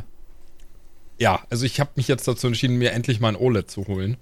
ja, 1.17 1.39
also 1.49 1.65
ich 1.65 1.79
habe 1.79 1.89
mich 1.95 2.07
jetzt 2.07 2.27
dazu 2.27 2.45
entschieden, 2.45 2.77
mir 2.77 2.91
endlich 2.91 3.19
mal 3.19 3.29
ein 3.29 3.35
OLED 3.35 3.69
zu 3.69 3.87
holen. 3.87 4.17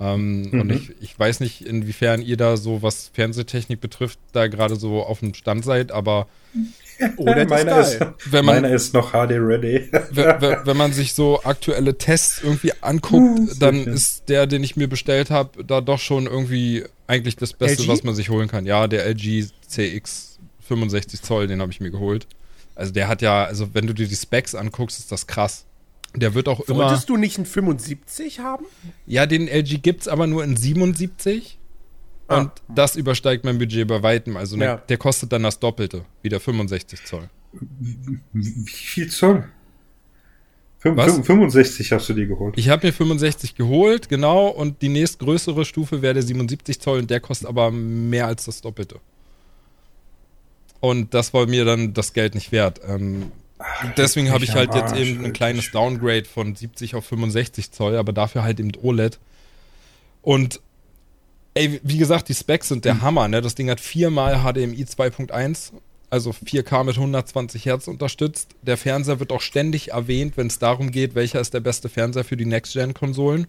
Ähm, 0.00 0.50
mhm. 0.50 0.60
Und 0.60 0.72
ich, 0.72 0.94
ich 1.00 1.18
weiß 1.18 1.40
nicht, 1.40 1.66
inwiefern 1.66 2.22
ihr 2.22 2.38
da 2.38 2.56
so, 2.56 2.82
was 2.82 3.10
Fernsehtechnik 3.12 3.80
betrifft, 3.80 4.18
da 4.32 4.46
gerade 4.46 4.76
so 4.76 5.02
auf 5.02 5.20
dem 5.20 5.34
Stand 5.34 5.64
seid, 5.64 5.92
aber 5.92 6.26
OLED 7.16 7.48
meine 7.48 7.80
ist, 7.80 8.00
wenn 8.26 8.44
man, 8.44 8.62
meine 8.62 8.74
ist 8.74 8.94
noch 8.94 9.12
HD 9.12 9.32
ready. 9.32 9.88
wenn, 10.10 10.56
wenn, 10.64 10.76
man 10.76 10.92
sich 10.92 11.12
so 11.12 11.42
aktuelle 11.42 11.96
Tests 11.96 12.42
irgendwie 12.42 12.72
anguckt, 12.80 13.38
hm, 13.38 13.58
dann 13.58 13.86
ist 13.86 14.28
der, 14.28 14.46
den 14.46 14.64
ich 14.64 14.76
mir 14.76 14.88
bestellt 14.88 15.30
habe, 15.30 15.64
da 15.64 15.80
doch 15.80 15.98
schon 15.98 16.26
irgendwie 16.26 16.84
eigentlich 17.06 17.36
das 17.36 17.52
Beste, 17.52 17.82
LG? 17.82 17.88
was 17.88 18.02
man 18.02 18.14
sich 18.14 18.30
holen 18.30 18.48
kann. 18.48 18.66
Ja, 18.66 18.86
der 18.86 19.06
LG 19.06 19.48
CX 19.66 20.38
65 20.66 21.22
Zoll, 21.22 21.46
den 21.46 21.60
habe 21.60 21.72
ich 21.72 21.80
mir 21.80 21.90
geholt. 21.90 22.26
Also 22.74 22.92
der 22.92 23.08
hat 23.08 23.20
ja, 23.20 23.44
also 23.44 23.74
wenn 23.74 23.86
du 23.86 23.92
dir 23.92 24.06
die 24.06 24.16
Specs 24.16 24.54
anguckst, 24.54 24.98
ist 24.98 25.12
das 25.12 25.26
krass. 25.26 25.64
Der 26.14 26.34
wird 26.34 26.48
auch 26.48 26.60
immer. 26.60 26.86
Wolltest 26.86 27.08
du 27.08 27.16
nicht 27.16 27.36
einen 27.36 27.46
75 27.46 28.40
haben? 28.40 28.64
Ja, 29.06 29.26
den 29.26 29.46
LG 29.46 29.80
gibt 29.82 30.02
es 30.02 30.08
aber 30.08 30.26
nur 30.26 30.42
in 30.42 30.56
77. 30.56 31.58
Ah. 32.26 32.40
Und 32.40 32.50
das 32.68 32.96
übersteigt 32.96 33.44
mein 33.44 33.58
Budget 33.58 33.86
bei 33.86 34.02
weitem. 34.02 34.36
Also 34.36 34.56
ne, 34.56 34.64
ja. 34.64 34.76
der, 34.76 34.86
der, 34.86 34.96
kostet 34.98 35.32
dann 35.32 35.42
das 35.42 35.58
Doppelte, 35.58 36.04
wie 36.22 36.28
der 36.28 36.40
65 36.40 37.04
Zoll. 37.04 37.28
Wie 38.32 38.70
viel 38.70 39.08
Zoll? 39.10 39.44
65 40.80 41.92
hast 41.92 42.08
du 42.08 42.14
dir 42.14 42.26
geholt. 42.26 42.56
Ich 42.56 42.70
habe 42.70 42.86
mir 42.86 42.92
65 42.92 43.54
geholt, 43.54 44.08
genau. 44.08 44.48
Und 44.48 44.80
die 44.80 44.88
nächstgrößere 44.88 45.64
Stufe 45.64 46.00
wäre 46.00 46.14
der 46.14 46.22
77 46.22 46.80
Zoll 46.80 47.00
und 47.00 47.10
der 47.10 47.20
kostet 47.20 47.48
aber 47.48 47.70
mehr 47.70 48.26
als 48.26 48.46
das 48.46 48.62
Doppelte. 48.62 48.98
Und 50.80 51.12
das 51.12 51.34
war 51.34 51.46
mir 51.46 51.66
dann 51.66 51.92
das 51.92 52.14
Geld 52.14 52.34
nicht 52.34 52.52
wert. 52.52 52.80
Ähm, 52.86 53.30
Deswegen 53.96 54.30
habe 54.30 54.44
ich 54.44 54.54
halt 54.54 54.74
jetzt 54.74 54.94
eben 54.96 55.24
ein 55.24 55.32
kleines 55.32 55.70
Downgrade 55.70 56.24
von 56.24 56.54
70 56.54 56.94
auf 56.94 57.04
65 57.04 57.72
Zoll, 57.72 57.96
aber 57.96 58.12
dafür 58.12 58.42
halt 58.42 58.60
eben 58.60 58.72
OLED. 58.80 59.18
Und 60.22 60.60
ey, 61.54 61.80
wie 61.82 61.98
gesagt, 61.98 62.28
die 62.28 62.34
Specs 62.34 62.68
sind 62.68 62.84
der 62.84 62.94
mhm. 62.94 63.02
Hammer, 63.02 63.28
ne? 63.28 63.40
Das 63.40 63.54
Ding 63.54 63.70
hat 63.70 63.80
viermal 63.80 64.40
HDMI 64.40 64.84
2.1, 64.84 65.72
also 66.08 66.30
4K 66.30 66.84
mit 66.84 66.96
120 66.96 67.66
Hertz 67.66 67.88
unterstützt. 67.88 68.54
Der 68.62 68.76
Fernseher 68.76 69.20
wird 69.20 69.32
auch 69.32 69.40
ständig 69.40 69.92
erwähnt, 69.92 70.36
wenn 70.36 70.46
es 70.46 70.58
darum 70.58 70.90
geht, 70.90 71.14
welcher 71.14 71.40
ist 71.40 71.54
der 71.54 71.60
beste 71.60 71.88
Fernseher 71.88 72.24
für 72.24 72.36
die 72.36 72.46
Next-Gen-Konsolen. 72.46 73.46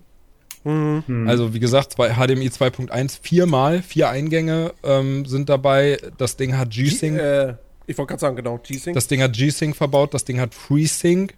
Mhm. 0.64 1.26
Also 1.28 1.54
wie 1.54 1.60
gesagt, 1.60 1.94
zwei, 1.94 2.14
HDMI 2.14 2.48
2.1 2.50 3.20
viermal, 3.22 3.82
vier 3.82 4.10
Eingänge 4.10 4.74
ähm, 4.84 5.26
sind 5.26 5.50
dabei. 5.50 5.98
Das 6.18 6.38
Ding 6.38 6.58
hat 6.58 6.70
G-Sync. 6.70 7.18
Äh 7.18 7.54
ich 7.92 7.98
wollte 7.98 8.10
gerade 8.10 8.22
sagen, 8.22 8.36
genau, 8.36 8.58
G-Sync. 8.58 8.96
Das 8.96 9.08
Ding 9.08 9.22
hat 9.22 9.34
G-Sync 9.34 9.76
verbaut, 9.76 10.14
das 10.14 10.26
Ding 10.26 10.40
hat 10.40 10.54
FreeSync. 10.54 11.34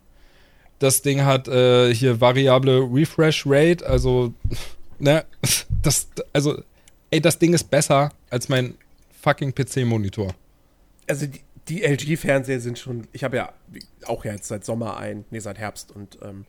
Das 0.80 1.02
Ding 1.02 1.24
hat 1.24 1.48
äh, 1.48 1.94
hier 1.94 2.20
variable 2.20 2.82
Refresh 2.92 3.44
Rate, 3.46 3.86
also, 3.86 4.34
ne, 5.00 5.26
das, 5.82 6.08
also, 6.32 6.62
ey, 7.12 7.22
das 7.22 7.40
Ding 7.40 7.54
ist 7.54 7.70
besser 7.70 8.12
als 8.30 8.50
mein 8.50 8.76
fucking 9.22 9.54
PC-Monitor. 9.54 10.34
Also, 11.08 11.28
die, 11.28 11.42
die 11.68 11.84
LG-Fernseher 11.84 12.60
sind 12.60 12.80
schon, 12.80 13.08
ich 13.12 13.24
habe 13.24 13.38
ja 13.38 13.54
auch 14.06 14.26
jetzt 14.26 14.48
seit 14.48 14.66
Sommer 14.66 14.98
ein, 14.98 15.26
nee, 15.32 15.40
seit 15.40 15.58
Herbst 15.58 15.92
und 15.92 16.18
ähm, 16.22 16.46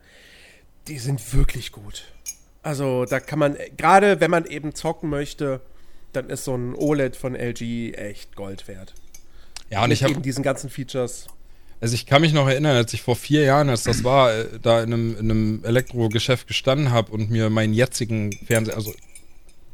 die 0.88 0.98
sind 0.98 1.34
wirklich 1.34 1.72
gut. 1.72 2.04
Also, 2.62 3.04
da 3.04 3.20
kann 3.20 3.38
man, 3.38 3.56
gerade 3.76 4.20
wenn 4.20 4.30
man 4.30 4.46
eben 4.46 4.74
zocken 4.74 5.10
möchte, 5.10 5.60
dann 6.12 6.30
ist 6.30 6.44
so 6.44 6.54
ein 6.54 6.74
OLED 6.74 7.16
von 7.16 7.34
LG 7.34 7.94
echt 7.94 8.36
Gold 8.36 8.68
wert. 8.68 8.94
Ja, 9.74 9.82
und 9.82 9.90
ich 9.90 10.04
habe 10.04 10.20
diesen 10.20 10.44
ganzen 10.44 10.70
Features. 10.70 11.26
Also 11.80 11.96
ich 11.96 12.06
kann 12.06 12.22
mich 12.22 12.32
noch 12.32 12.46
erinnern, 12.46 12.76
als 12.76 12.94
ich 12.94 13.02
vor 13.02 13.16
vier 13.16 13.42
Jahren, 13.42 13.68
als 13.68 13.82
das 13.82 14.04
war, 14.04 14.32
äh, 14.32 14.46
da 14.62 14.80
in 14.80 14.92
einem, 14.92 15.18
in 15.18 15.30
einem 15.30 15.64
Elektrogeschäft 15.64 16.46
gestanden 16.46 16.92
habe 16.92 17.10
und 17.10 17.28
mir 17.28 17.50
meinen 17.50 17.74
jetzigen 17.74 18.32
Fernseher, 18.46 18.76
also 18.76 18.94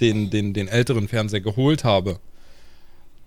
den, 0.01 0.31
den, 0.31 0.55
den 0.55 0.69
älteren 0.69 1.07
Fernseher 1.07 1.43
geholt 1.43 1.85
habe. 1.85 2.19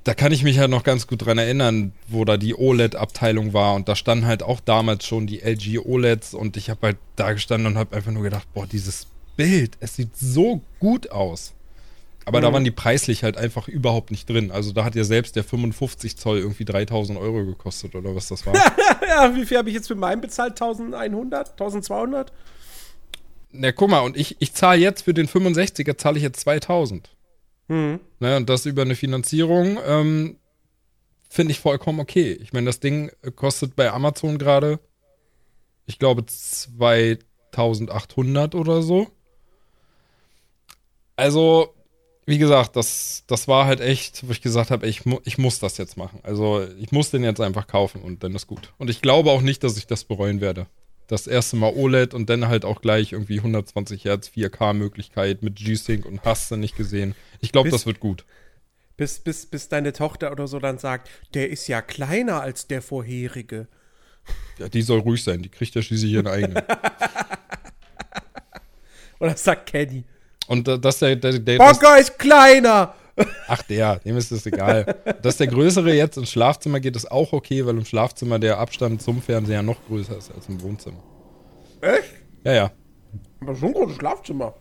Da 0.03 0.15
kann 0.15 0.31
ich 0.31 0.43
mich 0.43 0.57
halt 0.57 0.71
noch 0.71 0.83
ganz 0.83 1.05
gut 1.05 1.23
dran 1.23 1.37
erinnern, 1.37 1.93
wo 2.07 2.25
da 2.25 2.37
die 2.37 2.55
OLED-Abteilung 2.55 3.53
war 3.53 3.75
und 3.75 3.87
da 3.87 3.95
standen 3.95 4.25
halt 4.25 4.41
auch 4.41 4.59
damals 4.59 5.05
schon 5.05 5.27
die 5.27 5.41
LG 5.43 5.77
OLEDs 5.85 6.33
und 6.33 6.57
ich 6.57 6.71
habe 6.71 6.87
halt 6.87 6.97
da 7.15 7.33
gestanden 7.33 7.67
und 7.67 7.77
habe 7.77 7.95
einfach 7.95 8.11
nur 8.11 8.23
gedacht, 8.23 8.47
boah, 8.55 8.65
dieses 8.65 9.05
Bild, 9.37 9.77
es 9.79 9.95
sieht 9.95 10.17
so 10.17 10.61
gut 10.79 11.11
aus. 11.11 11.53
Aber 12.25 12.39
mhm. 12.39 12.43
da 12.43 12.53
waren 12.53 12.63
die 12.63 12.71
preislich 12.71 13.23
halt 13.23 13.37
einfach 13.37 13.67
überhaupt 13.67 14.11
nicht 14.11 14.29
drin. 14.29 14.51
Also 14.51 14.71
da 14.71 14.85
hat 14.85 14.95
ja 14.95 15.03
selbst 15.03 15.35
der 15.35 15.43
55 15.43 16.17
Zoll 16.17 16.39
irgendwie 16.39 16.65
3000 16.65 17.19
Euro 17.19 17.45
gekostet 17.45 17.95
oder 17.95 18.15
was 18.15 18.27
das 18.27 18.45
war. 18.45 18.53
ja, 19.07 19.35
wie 19.35 19.45
viel 19.45 19.57
habe 19.57 19.69
ich 19.69 19.75
jetzt 19.75 19.87
für 19.87 19.95
meinen 19.95 20.21
bezahlt? 20.21 20.53
1100? 20.53 21.51
1200? 21.51 22.31
Na, 23.51 23.71
guck 23.71 23.89
mal, 23.89 23.99
und 23.99 24.17
ich, 24.17 24.37
ich 24.39 24.53
zahle 24.53 24.79
jetzt 24.79 25.03
für 25.03 25.13
den 25.13 25.27
65er 25.27 25.97
zahle 25.97 26.17
ich 26.17 26.23
jetzt 26.23 26.39
2000. 26.41 27.09
Mhm. 27.67 27.99
Na, 28.19 28.37
und 28.37 28.49
das 28.49 28.65
über 28.65 28.81
eine 28.81 28.95
Finanzierung 28.95 29.77
ähm, 29.85 30.37
finde 31.29 31.51
ich 31.51 31.59
vollkommen 31.59 31.99
okay. 31.99 32.31
Ich 32.41 32.53
meine, 32.53 32.65
das 32.65 32.79
Ding 32.79 33.11
kostet 33.35 33.75
bei 33.75 33.91
Amazon 33.91 34.37
gerade, 34.37 34.79
ich 35.85 35.99
glaube, 35.99 36.25
2800 36.25 38.55
oder 38.55 38.81
so. 38.81 39.07
Also, 41.15 41.75
wie 42.25 42.37
gesagt, 42.37 42.75
das, 42.75 43.23
das 43.27 43.47
war 43.47 43.65
halt 43.65 43.81
echt, 43.81 44.27
wo 44.27 44.31
ich 44.31 44.41
gesagt 44.41 44.71
habe, 44.71 44.87
ich, 44.87 45.05
mu 45.05 45.19
ich 45.25 45.37
muss 45.37 45.59
das 45.59 45.77
jetzt 45.77 45.97
machen. 45.97 46.19
Also 46.23 46.65
ich 46.77 46.91
muss 46.91 47.11
den 47.11 47.23
jetzt 47.23 47.41
einfach 47.41 47.67
kaufen 47.67 48.01
und 48.01 48.23
dann 48.23 48.33
ist 48.33 48.47
gut. 48.47 48.73
Und 48.77 48.89
ich 48.89 49.01
glaube 49.01 49.31
auch 49.31 49.41
nicht, 49.41 49.63
dass 49.63 49.77
ich 49.77 49.87
das 49.87 50.05
bereuen 50.05 50.39
werde. 50.39 50.67
Das 51.07 51.27
erste 51.27 51.57
Mal 51.57 51.73
OLED 51.75 52.13
und 52.13 52.29
dann 52.29 52.47
halt 52.47 52.63
auch 52.63 52.81
gleich 52.81 53.11
irgendwie 53.11 53.39
120 53.39 54.05
Hertz 54.05 54.29
4K-Möglichkeit 54.29 55.43
mit 55.43 55.57
G-Sync 55.57 56.05
und 56.05 56.23
hast 56.23 56.49
du 56.49 56.55
nicht 56.55 56.77
gesehen. 56.77 57.13
Ich 57.41 57.51
glaube, 57.51 57.69
das 57.69 57.85
wird 57.85 57.99
gut. 57.99 58.25
Bis, 58.95 59.19
bis, 59.19 59.45
bis 59.45 59.67
deine 59.67 59.91
Tochter 59.91 60.31
oder 60.31 60.47
so 60.47 60.59
dann 60.59 60.77
sagt, 60.77 61.09
der 61.33 61.49
ist 61.49 61.67
ja 61.67 61.81
kleiner 61.81 62.41
als 62.41 62.67
der 62.67 62.81
vorherige. 62.81 63.67
Ja, 64.59 64.69
die 64.69 64.81
soll 64.81 64.99
ruhig 64.99 65.23
sein, 65.23 65.41
die 65.41 65.49
kriegt 65.49 65.75
ja 65.75 65.81
schließlich 65.81 66.13
ihren 66.13 66.27
eigenen. 66.27 66.63
oder 69.19 69.35
sagt 69.35 69.69
Kenny. 69.69 70.05
Und 70.47 70.67
das 70.67 70.99
der, 70.99 71.15
der, 71.15 71.39
der 71.39 71.57
Bonker 71.57 71.97
ist 71.97 72.17
kleiner! 72.19 72.93
Ach, 73.47 73.61
der, 73.63 73.97
dem 73.97 74.17
ist 74.17 74.31
das 74.31 74.45
egal. 74.45 74.95
Dass 75.21 75.37
der 75.37 75.47
größere 75.47 75.93
jetzt 75.93 76.17
ins 76.17 76.31
Schlafzimmer 76.31 76.79
geht, 76.79 76.95
ist 76.95 77.11
auch 77.11 77.31
okay, 77.31 77.65
weil 77.65 77.77
im 77.77 77.85
Schlafzimmer 77.85 78.39
der 78.39 78.57
Abstand 78.57 79.01
zum 79.01 79.21
Fernseher 79.21 79.61
noch 79.61 79.77
größer 79.87 80.17
ist 80.17 80.31
als 80.33 80.49
im 80.49 80.61
Wohnzimmer. 80.61 80.97
Echt? 81.81 82.13
Ja, 82.43 82.53
ja. 82.53 82.71
Aber 83.41 83.55
schon 83.55 83.69
ein 83.69 83.73
großes 83.73 83.97
Schlafzimmer. 83.97 84.53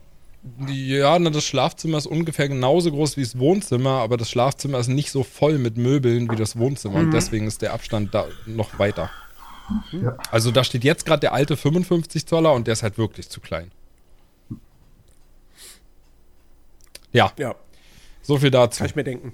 Ja, 0.67 1.17
na, 1.19 1.29
das 1.29 1.45
Schlafzimmer 1.45 1.97
ist 1.97 2.05
ungefähr 2.05 2.49
genauso 2.49 2.91
groß 2.91 3.15
wie 3.15 3.23
das 3.23 3.39
Wohnzimmer, 3.39 4.01
aber 4.01 4.17
das 4.17 4.29
Schlafzimmer 4.29 4.77
ist 4.77 4.89
nicht 4.89 5.09
so 5.09 5.23
voll 5.23 5.57
mit 5.57 5.77
Möbeln 5.77 6.29
wie 6.29 6.35
das 6.35 6.57
Wohnzimmer 6.57 6.99
mhm. 6.99 7.05
und 7.05 7.11
deswegen 7.11 7.47
ist 7.47 7.61
der 7.61 7.73
Abstand 7.73 8.13
da 8.13 8.25
noch 8.45 8.77
weiter. 8.77 9.09
Ja. 9.93 10.17
Also 10.31 10.51
da 10.51 10.65
steht 10.65 10.83
jetzt 10.83 11.05
gerade 11.05 11.21
der 11.21 11.33
alte 11.33 11.55
55 11.55 12.25
Zoller 12.25 12.51
und 12.53 12.67
der 12.67 12.73
ist 12.73 12.83
halt 12.83 12.97
wirklich 12.97 13.29
zu 13.29 13.39
klein. 13.39 13.71
Ja. 17.13 17.31
Ja. 17.37 17.55
So 18.21 18.37
viel 18.37 18.51
dazu. 18.51 18.79
Kann 18.79 18.87
ich 18.87 18.95
mir 18.95 19.03
denken. 19.03 19.33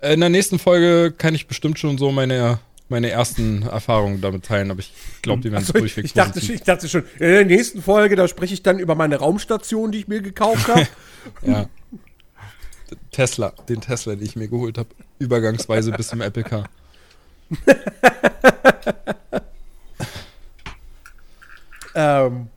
In 0.00 0.20
der 0.20 0.28
nächsten 0.28 0.58
Folge 0.58 1.12
kann 1.16 1.34
ich 1.34 1.46
bestimmt 1.46 1.78
schon 1.78 1.96
so 1.96 2.10
meine, 2.12 2.58
meine 2.88 3.10
ersten 3.10 3.62
Erfahrungen 3.62 4.20
damit 4.20 4.44
teilen, 4.44 4.70
aber 4.70 4.80
ich 4.80 4.92
glaube, 5.22 5.40
die 5.40 5.50
werden 5.50 5.62
also, 5.62 5.72
durchweg 5.72 6.04
ich 6.04 6.12
dachte, 6.12 6.40
ich 6.40 6.62
dachte 6.62 6.88
schon, 6.88 7.04
in 7.18 7.28
der 7.28 7.44
nächsten 7.44 7.80
Folge, 7.80 8.14
da 8.16 8.28
spreche 8.28 8.52
ich 8.54 8.62
dann 8.62 8.78
über 8.78 8.94
meine 8.94 9.16
Raumstation, 9.16 9.92
die 9.92 10.00
ich 10.00 10.08
mir 10.08 10.20
gekauft 10.20 10.68
habe. 10.68 10.86
ja. 11.42 11.68
Tesla, 13.10 13.54
den 13.68 13.80
Tesla, 13.80 14.14
den 14.14 14.26
ich 14.26 14.36
mir 14.36 14.48
geholt 14.48 14.76
habe, 14.76 14.90
übergangsweise 15.18 15.92
bis 15.92 16.08
zum 16.08 16.20
Apple 16.20 16.44
Car. 16.44 16.68
ähm, 21.94 22.48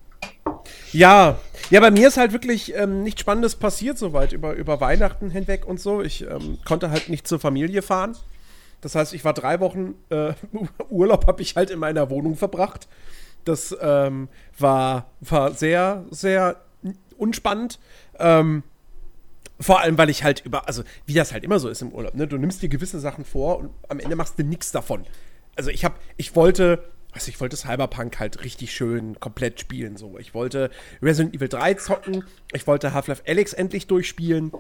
ja, 0.92 1.40
ja, 1.70 1.80
bei 1.80 1.92
mir 1.92 2.08
ist 2.08 2.18
halt 2.18 2.34
wirklich 2.34 2.76
ähm, 2.76 3.04
nichts 3.04 3.22
Spannendes 3.22 3.56
passiert 3.56 3.98
soweit 3.98 4.34
über, 4.34 4.54
über 4.54 4.80
Weihnachten 4.80 5.30
hinweg 5.30 5.66
und 5.66 5.80
so. 5.80 6.02
Ich 6.02 6.22
ähm, 6.24 6.60
konnte 6.66 6.90
halt 6.90 7.10
nicht 7.10 7.28
zur 7.28 7.40
Familie 7.40 7.82
fahren. 7.82 8.16
Das 8.82 8.96
heißt, 8.96 9.14
ich 9.14 9.26
war 9.26 9.34
drei 9.34 9.60
Wochen 9.60 9.96
äh, 10.10 10.34
Urlaub, 10.90 11.28
habe 11.28 11.42
ich 11.42 11.56
halt 11.56 11.70
in 11.70 11.80
meiner 11.80 12.10
Wohnung 12.10 12.36
verbracht. 12.36 12.88
Das 13.44 13.76
ähm, 13.82 14.30
war, 14.58 15.10
war 15.22 15.54
sehr, 15.54 16.06
sehr 16.12 16.62
unspannend. 17.18 17.80
Ähm, 18.20 18.64
vor 19.60 19.82
allem, 19.82 19.98
weil 19.98 20.10
ich 20.10 20.24
halt 20.24 20.46
über, 20.46 20.68
also 20.68 20.84
wie 21.06 21.14
das 21.14 21.32
halt 21.34 21.44
immer 21.44 21.60
so 21.60 21.70
ist 21.70 21.82
im 21.82 21.92
Urlaub, 21.92 22.14
ne? 22.14 22.28
Du 22.28 22.38
nimmst 22.38 22.62
dir 22.62 22.70
gewisse 22.70 23.00
Sachen 23.00 23.26
vor 23.26 23.58
und 23.58 23.72
am 23.90 24.00
Ende 24.00 24.16
machst 24.16 24.38
du 24.38 24.44
nichts 24.44 24.72
davon. 24.72 25.06
Also 25.56 25.72
ich 25.72 25.84
hab, 25.84 26.00
ich 26.18 26.36
wollte, 26.36 26.84
also 27.18 27.30
ich 27.30 27.42
wollte 27.42 27.58
Cyberpunk 27.58 28.20
halt 28.20 28.44
richtig 28.44 28.72
schön 28.74 29.20
komplett 29.20 29.60
spielen, 29.60 29.98
so. 29.98 30.18
Ich 30.20 30.34
wollte 30.34 30.70
Resident 31.02 31.36
Evil 31.36 31.50
3 31.50 31.74
zocken, 31.74 32.24
ich 32.54 32.68
wollte 32.68 32.94
Half-Life 32.94 33.24
Alyx 33.28 33.54
endlich 33.54 33.88
durchspielen. 33.88 34.52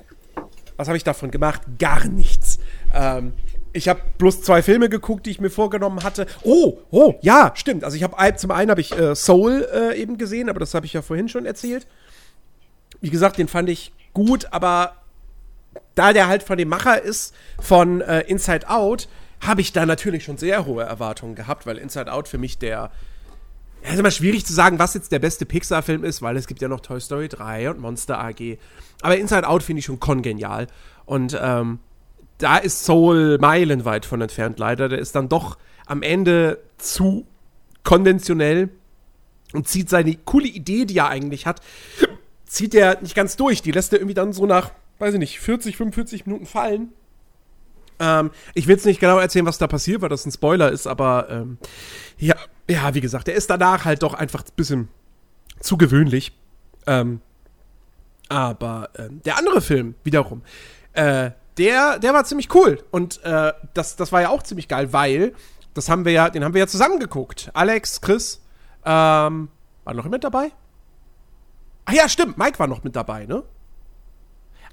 Was 0.76 0.88
habe 0.88 0.97
ich 0.97 1.03
davon 1.03 1.30
gemacht? 1.30 1.62
Gar 1.78 2.08
nichts. 2.08 2.60
Ähm, 2.93 3.34
ich 3.74 3.88
habe 3.88 4.01
bloß 4.18 4.41
zwei 4.41 4.64
Filme 4.64 4.89
geguckt, 4.89 5.28
die 5.28 5.32
ich 5.32 5.39
mir 5.39 5.49
vorgenommen 5.49 6.03
hatte. 6.03 6.26
Oh, 6.43 6.80
oh, 6.89 7.16
ja, 7.22 7.51
stimmt. 7.55 7.84
Also 7.84 7.95
ich 7.95 8.03
habe 8.03 8.36
zum 8.38 8.51
einen 8.51 8.72
habe 8.72 8.82
ich 8.82 8.91
äh, 8.97 9.16
Soul 9.16 9.68
äh, 9.72 9.95
eben 9.99 10.18
gesehen, 10.18 10.49
aber 10.49 10.60
das 10.60 10.74
habe 10.74 10.86
ich 10.86 10.93
ja 10.93 11.01
vorhin 11.03 11.30
schon 11.30 11.45
erzählt. 11.45 11.86
Wie 13.01 13.12
gesagt, 13.12 13.38
den 13.38 13.47
fand 13.47 13.70
ich 13.70 13.91
gut, 14.14 14.47
aber 14.51 14.95
da 15.93 16.12
der 16.12 16.28
halt 16.28 16.41
von 16.41 16.58
dem 16.58 16.70
Macher 16.70 17.01
ist 17.01 17.36
von 17.60 18.01
äh, 18.01 18.22
Inside 18.22 18.68
Out, 18.70 19.08
habe 19.41 19.61
ich 19.61 19.71
da 19.73 19.85
natürlich 19.85 20.23
schon 20.23 20.38
sehr 20.38 20.65
hohe 20.65 20.83
Erwartungen 20.83 21.35
gehabt, 21.35 21.65
weil 21.65 21.77
Inside 21.77 22.11
Out 22.11 22.27
für 22.27 22.38
mich 22.38 22.57
der 22.57 22.91
ja, 23.83 23.93
ist 23.93 23.99
immer 23.99 24.11
schwierig 24.11 24.45
zu 24.45 24.53
sagen, 24.53 24.79
was 24.79 24.93
jetzt 24.93 25.11
der 25.11 25.19
beste 25.19 25.45
Pixar-Film 25.45 26.03
ist, 26.03 26.21
weil 26.21 26.35
es 26.38 26.47
gibt 26.47 26.61
ja 26.61 26.67
noch 26.67 26.79
Toy 26.79 26.99
Story 26.99 27.29
3 27.29 27.69
und 27.69 27.79
Monster 27.79 28.19
AG. 28.19 28.57
Aber 29.01 29.17
Inside 29.17 29.47
Out 29.47 29.63
finde 29.63 29.79
ich 29.79 29.85
schon 29.85 29.99
kongenial. 29.99 30.67
Und 31.05 31.38
ähm, 31.39 31.79
da 32.38 32.57
ist 32.57 32.83
Soul 32.83 33.38
meilenweit 33.39 34.05
von 34.05 34.21
entfernt, 34.21 34.59
leider. 34.59 34.89
Der 34.89 34.99
ist 34.99 35.15
dann 35.15 35.29
doch 35.29 35.57
am 35.85 36.01
Ende 36.01 36.59
zu 36.77 37.25
konventionell 37.83 38.69
und 39.53 39.67
zieht 39.67 39.89
seine 39.89 40.15
coole 40.15 40.47
Idee, 40.47 40.85
die 40.85 40.97
er 40.97 41.07
eigentlich 41.07 41.45
hat, 41.45 41.61
zieht 42.45 42.75
er 42.75 43.01
nicht 43.01 43.15
ganz 43.15 43.38
durch. 43.38 43.61
Die 43.61 43.71
lässt 43.71 43.93
er 43.93 43.99
irgendwie 43.99 44.13
dann 44.13 44.33
so 44.33 44.45
nach, 44.45 44.71
weiß 44.99 45.13
ich 45.13 45.19
nicht, 45.19 45.39
40, 45.39 45.77
45 45.77 46.25
Minuten 46.25 46.45
fallen. 46.45 46.93
Ähm, 47.99 48.31
ich 48.53 48.67
will 48.67 48.75
jetzt 48.75 48.85
nicht 48.85 48.99
genau 48.99 49.17
erzählen, 49.17 49.45
was 49.45 49.57
da 49.57 49.67
passiert, 49.67 50.01
weil 50.01 50.09
das 50.09 50.25
ein 50.25 50.31
Spoiler 50.31 50.71
ist, 50.71 50.87
aber 50.87 51.27
ähm, 51.29 51.57
ja, 52.17 52.35
ja, 52.69 52.93
wie 52.93 53.01
gesagt, 53.01 53.27
der 53.27 53.35
ist 53.35 53.49
danach 53.49 53.85
halt 53.85 54.03
doch 54.03 54.13
einfach 54.13 54.41
ein 54.41 54.55
bisschen 54.55 54.89
zu 55.59 55.77
gewöhnlich. 55.77 56.37
Ähm, 56.85 57.21
aber 58.29 58.89
ähm, 58.97 59.21
der 59.23 59.37
andere 59.37 59.61
Film 59.61 59.95
wiederum, 60.03 60.41
äh, 60.93 61.31
der, 61.57 61.99
der 61.99 62.13
war 62.13 62.25
ziemlich 62.25 62.53
cool. 62.53 62.83
Und 62.91 63.23
äh, 63.23 63.53
das, 63.73 63.95
das 63.95 64.11
war 64.11 64.21
ja 64.21 64.29
auch 64.29 64.43
ziemlich 64.43 64.67
geil, 64.67 64.93
weil 64.93 65.33
das 65.73 65.89
haben 65.89 66.05
wir 66.05 66.11
ja, 66.11 66.29
den 66.29 66.43
haben 66.43 66.53
wir 66.53 66.59
ja 66.59 66.67
zusammen 66.67 66.99
geguckt. 66.99 67.49
Alex, 67.53 68.01
Chris, 68.01 68.41
ähm, 68.85 69.49
war 69.83 69.93
noch 69.93 70.05
mit 70.05 70.23
dabei? 70.23 70.51
Ach 71.85 71.93
ja, 71.93 72.09
stimmt, 72.09 72.37
Mike 72.37 72.59
war 72.59 72.67
noch 72.67 72.83
mit 72.83 72.95
dabei, 72.95 73.25
ne? 73.25 73.43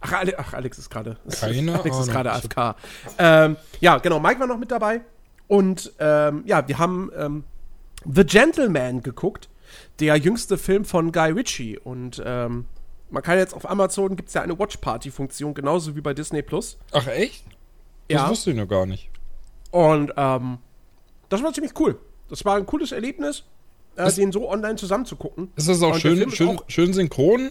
Ach, 0.07 0.13
Ale 0.13 0.39
Ach 0.39 0.53
Alex 0.53 0.79
ist 0.79 0.91
gerade. 0.91 1.17
Keine 1.41 1.79
Alex 1.79 1.99
ist 1.99 2.11
gerade 2.11 2.33
AFK. 2.33 2.77
Ähm, 3.19 3.57
ja, 3.81 3.99
genau, 3.99 4.21
Mike 4.21 4.39
war 4.41 4.47
noch 4.47 4.59
mit 4.59 4.71
dabei. 4.71 5.01
Und 5.49 5.93
ähm, 5.99 6.43
ja, 6.47 6.67
wir 6.69 6.79
haben 6.79 7.11
ähm, 7.17 7.45
The 8.11 8.25
Gentleman 8.25 9.03
geguckt, 9.03 9.49
der 10.01 10.17
jüngste 10.17 10.59
Film 10.59 10.85
von 10.85 11.11
Guy 11.13 11.31
Ritchie. 11.33 11.79
Und 11.79 12.23
ähm, 12.25 12.67
man 13.11 13.23
kann 13.23 13.39
jetzt 13.39 13.55
auf 13.55 13.69
Amazon 13.69 14.17
gibt 14.17 14.29
es 14.29 14.35
ja 14.35 14.43
eine 14.43 14.59
Watch 14.59 14.77
Party 14.79 15.11
Funktion, 15.11 15.55
genauso 15.55 15.95
wie 15.97 16.01
bei 16.01 16.15
Disney 16.15 16.43
Plus. 16.43 16.79
Ach 16.93 17.07
echt? 17.07 17.45
Das 18.09 18.21
Ja. 18.23 18.29
wusste 18.29 18.51
ich 18.51 18.57
noch 18.57 18.69
gar 18.69 18.87
nicht. 18.87 19.09
Und 19.71 20.13
ähm, 20.17 20.59
das 21.29 21.43
war 21.43 21.53
ziemlich 21.53 21.73
cool. 21.81 21.99
Das 22.29 22.45
war 22.45 22.57
ein 22.57 22.67
cooles 22.67 22.93
Erlebnis, 22.93 23.45
äh, 23.97 24.07
Ist- 24.09 24.19
den 24.19 24.33
so 24.33 24.51
online 24.51 24.77
zusammen 24.77 25.05
zu 25.07 25.17
gucken. 25.17 25.51
Ist 25.57 25.69
das 25.69 25.83
auch 25.83 25.97
schön, 25.97 26.31
schön, 26.31 26.49
auch- 26.59 26.65
schön 26.69 26.93
synchron, 26.93 27.51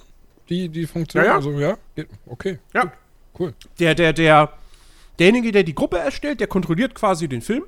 die, 0.50 0.70
die 0.70 0.86
Funktion? 0.88 1.24
Ja, 1.24 1.30
ja. 1.32 1.36
Also, 1.36 1.52
ja? 1.60 1.78
Okay, 2.26 2.60
Ja. 2.74 2.92
cool. 3.40 3.54
Der, 3.80 3.96
der, 3.96 4.14
der, 4.14 4.54
derjenige, 5.20 5.52
der 5.52 5.64
die 5.64 5.76
Gruppe 5.76 5.98
erstellt, 6.00 6.40
der 6.40 6.48
kontrolliert 6.48 6.96
quasi 6.96 7.28
den 7.28 7.42
Film. 7.42 7.64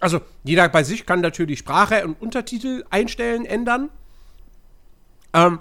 Also, 0.00 0.20
jeder 0.42 0.68
bei 0.68 0.82
sich 0.82 1.06
kann 1.06 1.20
natürlich 1.20 1.60
Sprache 1.60 2.04
und 2.04 2.20
Untertitel 2.20 2.84
einstellen, 2.90 3.46
ändern. 3.46 3.90
Ähm, 5.32 5.58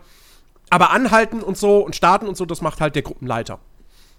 aber 0.69 0.91
anhalten 0.91 1.41
und 1.41 1.57
so 1.57 1.79
und 1.85 1.95
starten 1.95 2.27
und 2.27 2.35
so, 2.35 2.45
das 2.45 2.61
macht 2.61 2.81
halt 2.81 2.95
der 2.95 3.03
Gruppenleiter. 3.03 3.59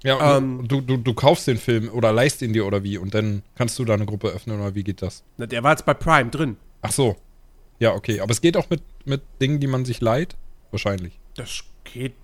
Ja, 0.02 0.36
Ähm, 0.36 0.68
du, 0.68 0.80
du, 0.80 0.96
du 0.98 1.14
kaufst 1.14 1.46
den 1.46 1.56
Film 1.58 1.88
oder 1.88 2.12
leist 2.12 2.42
ihn 2.42 2.52
dir 2.52 2.66
oder 2.66 2.82
wie 2.84 2.98
und 2.98 3.14
dann 3.14 3.42
kannst 3.56 3.78
du 3.78 3.84
da 3.84 3.94
eine 3.94 4.04
Gruppe 4.06 4.28
öffnen 4.28 4.60
oder 4.60 4.74
wie 4.74 4.84
geht 4.84 5.00
das? 5.02 5.22
Na, 5.38 5.46
der 5.46 5.62
war 5.62 5.70
jetzt 5.72 5.86
bei 5.86 5.94
Prime 5.94 6.30
drin. 6.30 6.56
Ach 6.82 6.92
so. 6.92 7.16
Ja, 7.78 7.92
okay. 7.94 8.20
Aber 8.20 8.30
es 8.30 8.40
geht 8.40 8.56
auch 8.56 8.68
mit, 8.70 8.82
mit 9.04 9.22
Dingen, 9.40 9.60
die 9.60 9.66
man 9.66 9.84
sich 9.84 10.00
leiht? 10.00 10.36
Wahrscheinlich. 10.70 11.18
Das 11.36 11.64
geht. 11.84 12.14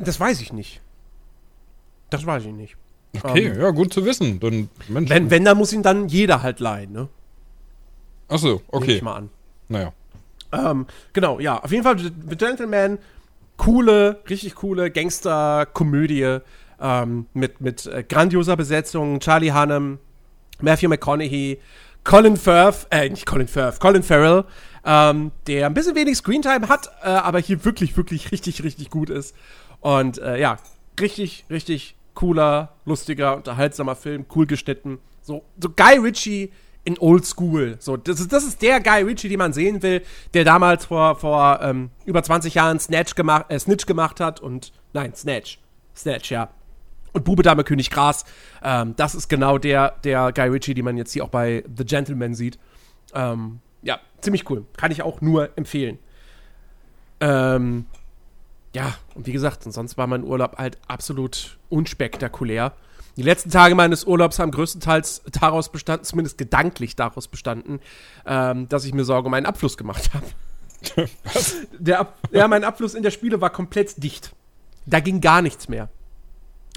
Das 0.00 0.18
weiß 0.18 0.40
ich 0.40 0.52
nicht. 0.52 0.80
Das 2.10 2.24
weiß 2.24 2.44
ich 2.44 2.52
nicht. 2.52 2.76
Okay, 3.22 3.46
Ähm, 3.46 3.60
ja, 3.60 3.70
gut 3.70 3.92
zu 3.92 4.04
wissen. 4.04 4.40
Dann, 4.40 4.68
Mensch. 4.88 5.10
Wenn, 5.10 5.30
wenn, 5.30 5.44
dann 5.44 5.56
muss 5.56 5.72
ihn 5.72 5.82
dann 5.82 6.08
jeder 6.08 6.42
halt 6.42 6.60
leihen, 6.60 6.92
ne? 6.92 7.08
Ach 8.28 8.38
so, 8.38 8.48
Nehme 8.48 8.62
okay. 8.68 8.96
ich 8.96 9.02
mal 9.02 9.16
an. 9.16 9.30
Naja. 9.68 9.92
Ähm, 10.52 10.86
genau, 11.12 11.40
ja. 11.40 11.62
Auf 11.62 11.70
jeden 11.70 11.84
Fall 11.84 11.98
The 11.98 12.12
The 12.28 12.36
Gentleman, 12.36 12.98
coole, 13.56 14.20
richtig 14.28 14.54
coole 14.56 14.90
Gangster-Komödie 14.90 16.38
ähm, 16.80 17.26
mit, 17.34 17.60
mit 17.60 17.86
äh, 17.86 18.02
grandioser 18.02 18.56
Besetzung. 18.56 19.20
Charlie 19.20 19.52
Hunnam, 19.52 19.98
Matthew 20.60 20.88
McConaughey, 20.88 21.60
Colin 22.04 22.36
Firth, 22.36 22.86
äh, 22.90 23.08
nicht 23.08 23.26
Colin 23.26 23.48
Firth, 23.48 23.80
Colin 23.80 24.02
Farrell, 24.02 24.44
ähm, 24.84 25.32
der 25.46 25.66
ein 25.66 25.74
bisschen 25.74 25.96
wenig 25.96 26.16
Screentime 26.16 26.68
hat, 26.68 26.88
äh, 27.02 27.08
aber 27.08 27.40
hier 27.40 27.64
wirklich, 27.64 27.96
wirklich 27.96 28.30
richtig, 28.30 28.62
richtig 28.62 28.90
gut 28.90 29.10
ist. 29.10 29.34
Und 29.80 30.18
äh, 30.18 30.40
ja, 30.40 30.58
richtig, 31.00 31.44
richtig 31.50 31.96
cooler, 32.14 32.72
lustiger, 32.84 33.36
unterhaltsamer 33.36 33.94
Film, 33.94 34.26
cool 34.34 34.46
geschnitten. 34.46 34.98
So, 35.22 35.44
so 35.60 35.68
Guy 35.68 35.98
Ritchie 35.98 36.52
in 36.84 36.96
Old 36.98 37.26
School. 37.26 37.76
So, 37.78 37.96
das 37.96 38.20
ist, 38.20 38.32
das 38.32 38.44
ist 38.44 38.62
der 38.62 38.80
Guy 38.80 39.02
Ritchie, 39.02 39.28
den 39.28 39.38
man 39.38 39.52
sehen 39.52 39.82
will, 39.82 40.02
der 40.34 40.44
damals 40.44 40.86
vor, 40.86 41.16
vor 41.16 41.60
ähm, 41.60 41.90
über 42.04 42.22
20 42.22 42.54
Jahren 42.54 42.78
Snatch 42.78 43.14
gemacht, 43.14 43.46
äh, 43.48 43.58
Snitch 43.58 43.86
gemacht 43.86 44.20
hat 44.20 44.40
und 44.40 44.72
nein, 44.92 45.14
Snatch. 45.14 45.58
Snatch, 45.94 46.30
ja. 46.30 46.48
Und 47.12 47.24
Bube, 47.24 47.42
Dame, 47.42 47.64
König, 47.64 47.90
Gras. 47.90 48.24
Ähm, 48.62 48.94
das 48.96 49.14
ist 49.14 49.28
genau 49.28 49.58
der, 49.58 49.96
der 50.04 50.32
Guy 50.32 50.48
Ritchie, 50.48 50.74
den 50.74 50.84
man 50.84 50.96
jetzt 50.96 51.12
hier 51.12 51.24
auch 51.24 51.28
bei 51.28 51.64
The 51.76 51.84
Gentleman 51.84 52.34
sieht. 52.34 52.58
Ähm, 53.14 53.60
ja, 53.82 53.98
ziemlich 54.20 54.48
cool. 54.50 54.66
Kann 54.76 54.92
ich 54.92 55.02
auch 55.02 55.20
nur 55.20 55.50
empfehlen. 55.56 55.98
Ähm, 57.20 57.86
ja, 58.76 58.94
und 59.14 59.26
wie 59.26 59.32
gesagt, 59.32 59.64
und 59.64 59.72
sonst 59.72 59.96
war 59.96 60.06
mein 60.06 60.22
Urlaub 60.22 60.58
halt 60.58 60.76
absolut 60.86 61.56
unspektakulär. 61.70 62.74
Die 63.16 63.22
letzten 63.22 63.50
Tage 63.50 63.74
meines 63.74 64.04
Urlaubs 64.04 64.38
haben 64.38 64.50
größtenteils 64.50 65.22
daraus 65.32 65.72
bestanden, 65.72 66.04
zumindest 66.04 66.36
gedanklich 66.36 66.94
daraus 66.94 67.26
bestanden, 67.26 67.80
ähm, 68.26 68.68
dass 68.68 68.84
ich 68.84 68.92
mir 68.92 69.06
Sorge 69.06 69.28
um 69.28 69.30
meinen 69.30 69.46
Abfluss 69.46 69.78
gemacht 69.78 70.10
habe. 70.12 71.08
Der 71.78 72.00
Ab 72.00 72.18
ja, 72.32 72.46
mein 72.48 72.64
Abfluss 72.64 72.92
in 72.92 73.02
der 73.02 73.10
Spiele 73.10 73.40
war 73.40 73.48
komplett 73.48 74.02
dicht. 74.02 74.34
Da 74.84 75.00
ging 75.00 75.22
gar 75.22 75.40
nichts 75.40 75.70
mehr. 75.70 75.88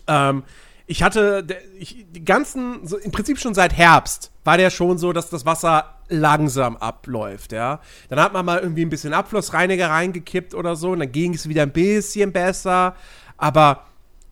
Ähm, 0.08 0.44
ich 0.88 1.04
hatte 1.04 1.46
ich, 1.78 2.06
die 2.10 2.24
ganzen, 2.24 2.88
so 2.88 2.98
im 2.98 3.12
Prinzip 3.12 3.40
schon 3.40 3.54
seit 3.54 3.74
Herbst 3.74 4.32
war 4.46 4.56
der 4.56 4.70
schon 4.70 4.98
so, 4.98 5.12
dass 5.12 5.30
das 5.30 5.46
Wasser 5.46 5.99
langsam 6.10 6.78
abläuft, 6.78 7.52
ja. 7.52 7.80
Dann 8.10 8.20
hat 8.20 8.34
man 8.34 8.46
mal 8.46 8.60
irgendwie 8.60 8.84
ein 8.84 8.90
bisschen 8.90 9.14
Abflussreiniger 9.14 9.90
reingekippt 9.90 10.54
oder 10.54 10.76
so 10.76 10.92
und 10.92 11.00
dann 11.00 11.12
ging 11.12 11.34
es 11.34 11.48
wieder 11.48 11.64
ein 11.64 11.72
bisschen 11.72 12.32
besser. 12.32 12.96
Aber 13.38 13.86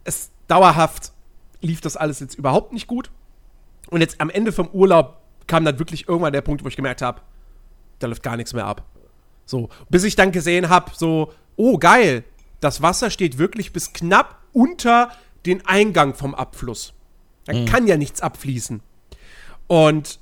es 0.03 0.31
dauerhaft 0.47 1.11
lief 1.61 1.81
das 1.81 1.97
alles 1.97 2.19
jetzt 2.19 2.35
überhaupt 2.35 2.73
nicht 2.73 2.87
gut. 2.87 3.11
Und 3.89 4.01
jetzt 4.01 4.19
am 4.19 4.29
Ende 4.29 4.51
vom 4.51 4.67
Urlaub 4.67 5.21
kam 5.47 5.63
dann 5.63 5.79
wirklich 5.79 6.07
irgendwann 6.07 6.33
der 6.33 6.41
Punkt, 6.41 6.63
wo 6.63 6.67
ich 6.67 6.75
gemerkt 6.75 7.01
habe, 7.01 7.21
da 7.99 8.07
läuft 8.07 8.23
gar 8.23 8.35
nichts 8.35 8.53
mehr 8.53 8.65
ab. 8.65 8.83
So, 9.45 9.69
bis 9.89 10.03
ich 10.03 10.15
dann 10.15 10.31
gesehen 10.31 10.69
habe, 10.69 10.91
so, 10.93 11.33
oh 11.55 11.77
geil, 11.77 12.23
das 12.59 12.81
Wasser 12.81 13.09
steht 13.09 13.37
wirklich 13.37 13.71
bis 13.71 13.93
knapp 13.93 14.39
unter 14.51 15.09
den 15.45 15.65
Eingang 15.65 16.13
vom 16.13 16.35
Abfluss. 16.35 16.93
Da 17.45 17.53
kann 17.65 17.87
ja 17.87 17.95
nichts 17.95 18.21
abfließen. 18.21 18.81
Und 19.67 20.19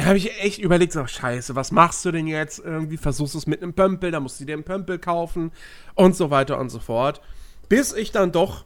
habe 0.00 0.16
ich 0.16 0.40
echt 0.40 0.58
überlegt, 0.58 0.92
so, 0.92 1.06
scheiße, 1.06 1.54
was 1.54 1.70
machst 1.70 2.04
du 2.04 2.12
denn 2.12 2.26
jetzt? 2.26 2.58
Irgendwie 2.60 2.96
versuchst 2.96 3.34
du 3.34 3.38
es 3.38 3.46
mit 3.46 3.62
einem 3.62 3.74
Pömpel, 3.74 4.10
da 4.10 4.20
musst 4.20 4.40
du 4.40 4.44
dir 4.44 4.54
einen 4.54 4.64
Pömpel 4.64 4.98
kaufen 4.98 5.52
und 5.94 6.16
so 6.16 6.30
weiter 6.30 6.58
und 6.58 6.70
so 6.70 6.78
fort. 6.78 7.20
Bis 7.68 7.92
ich 7.92 8.10
dann 8.12 8.32
doch 8.32 8.64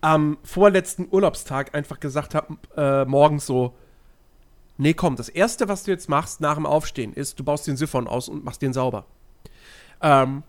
am 0.00 0.38
vorletzten 0.42 1.08
Urlaubstag 1.10 1.74
einfach 1.74 2.00
gesagt 2.00 2.34
habe, 2.34 2.56
äh, 2.76 3.04
morgens 3.04 3.46
so, 3.46 3.74
nee, 4.78 4.94
komm, 4.94 5.16
das 5.16 5.28
Erste, 5.28 5.68
was 5.68 5.84
du 5.84 5.90
jetzt 5.90 6.08
machst 6.08 6.40
nach 6.40 6.54
dem 6.54 6.66
Aufstehen, 6.66 7.12
ist, 7.12 7.38
du 7.38 7.44
baust 7.44 7.66
den 7.66 7.76
Siphon 7.76 8.08
aus 8.08 8.28
und 8.28 8.44
machst 8.44 8.62
den 8.62 8.72
sauber. 8.72 9.04
Ähm, 10.00 10.42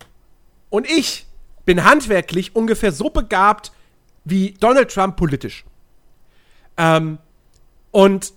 und 0.70 0.90
ich 0.90 1.26
bin 1.64 1.84
handwerklich 1.84 2.56
ungefähr 2.56 2.92
so 2.92 3.10
begabt 3.10 3.72
wie 4.24 4.54
Donald 4.58 4.90
Trump 4.90 5.16
politisch. 5.16 5.64
Ähm, 6.76 7.18
und 7.90 8.32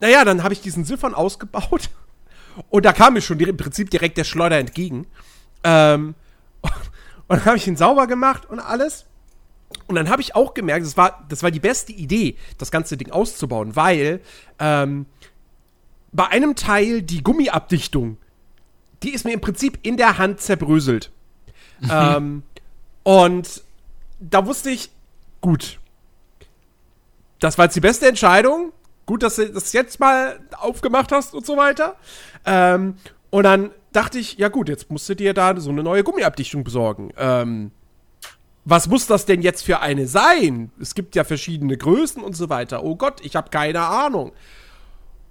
naja, 0.00 0.24
dann 0.24 0.42
habe 0.42 0.54
ich 0.54 0.60
diesen 0.60 0.84
Siphon 0.84 1.14
ausgebaut 1.14 1.90
Und 2.70 2.84
da 2.84 2.92
kam 2.92 3.14
mir 3.14 3.20
schon 3.20 3.38
im 3.38 3.56
Prinzip 3.56 3.90
direkt 3.90 4.18
der 4.18 4.24
Schleuder 4.24 4.58
entgegen. 4.58 5.06
Ähm, 5.64 6.14
und 6.62 6.72
dann 7.28 7.44
habe 7.44 7.56
ich 7.56 7.66
ihn 7.66 7.76
sauber 7.76 8.06
gemacht 8.06 8.46
und 8.48 8.60
alles. 8.60 9.06
Und 9.86 9.96
dann 9.96 10.08
habe 10.08 10.22
ich 10.22 10.34
auch 10.34 10.54
gemerkt, 10.54 10.86
das 10.86 10.96
war, 10.96 11.24
das 11.28 11.42
war 11.42 11.50
die 11.50 11.60
beste 11.60 11.92
Idee, 11.92 12.36
das 12.58 12.70
ganze 12.70 12.96
Ding 12.96 13.10
auszubauen, 13.10 13.76
weil 13.76 14.20
ähm, 14.58 15.06
bei 16.12 16.28
einem 16.28 16.54
Teil 16.54 17.02
die 17.02 17.22
Gummiabdichtung, 17.22 18.16
die 19.02 19.10
ist 19.10 19.24
mir 19.24 19.32
im 19.32 19.40
Prinzip 19.40 19.78
in 19.82 19.96
der 19.96 20.18
Hand 20.18 20.40
zerbröselt. 20.40 21.10
ähm, 21.90 22.42
und 23.02 23.62
da 24.18 24.46
wusste 24.46 24.70
ich, 24.70 24.90
gut, 25.40 25.78
das 27.40 27.58
war 27.58 27.66
jetzt 27.66 27.76
die 27.76 27.80
beste 27.80 28.08
Entscheidung. 28.08 28.72
Gut, 29.06 29.22
dass 29.22 29.36
du 29.36 29.48
das 29.48 29.72
jetzt 29.72 30.00
mal 30.00 30.40
aufgemacht 30.58 31.12
hast 31.12 31.34
und 31.34 31.46
so 31.46 31.56
weiter. 31.56 31.96
Ähm, 32.44 32.96
und 33.30 33.44
dann 33.44 33.70
dachte 33.92 34.18
ich, 34.18 34.36
ja 34.36 34.48
gut, 34.48 34.68
jetzt 34.68 34.90
musst 34.90 35.08
du 35.08 35.14
dir 35.14 35.32
da 35.32 35.58
so 35.58 35.70
eine 35.70 35.82
neue 35.82 36.02
Gummiabdichtung 36.02 36.64
besorgen. 36.64 37.12
Ähm, 37.16 37.70
was 38.64 38.88
muss 38.88 39.06
das 39.06 39.26
denn 39.26 39.42
jetzt 39.42 39.62
für 39.62 39.78
eine 39.78 40.08
sein? 40.08 40.72
Es 40.80 40.96
gibt 40.96 41.14
ja 41.14 41.22
verschiedene 41.22 41.76
Größen 41.76 42.20
und 42.22 42.36
so 42.36 42.48
weiter. 42.50 42.82
Oh 42.82 42.96
Gott, 42.96 43.20
ich 43.24 43.36
habe 43.36 43.48
keine 43.50 43.80
Ahnung. 43.82 44.32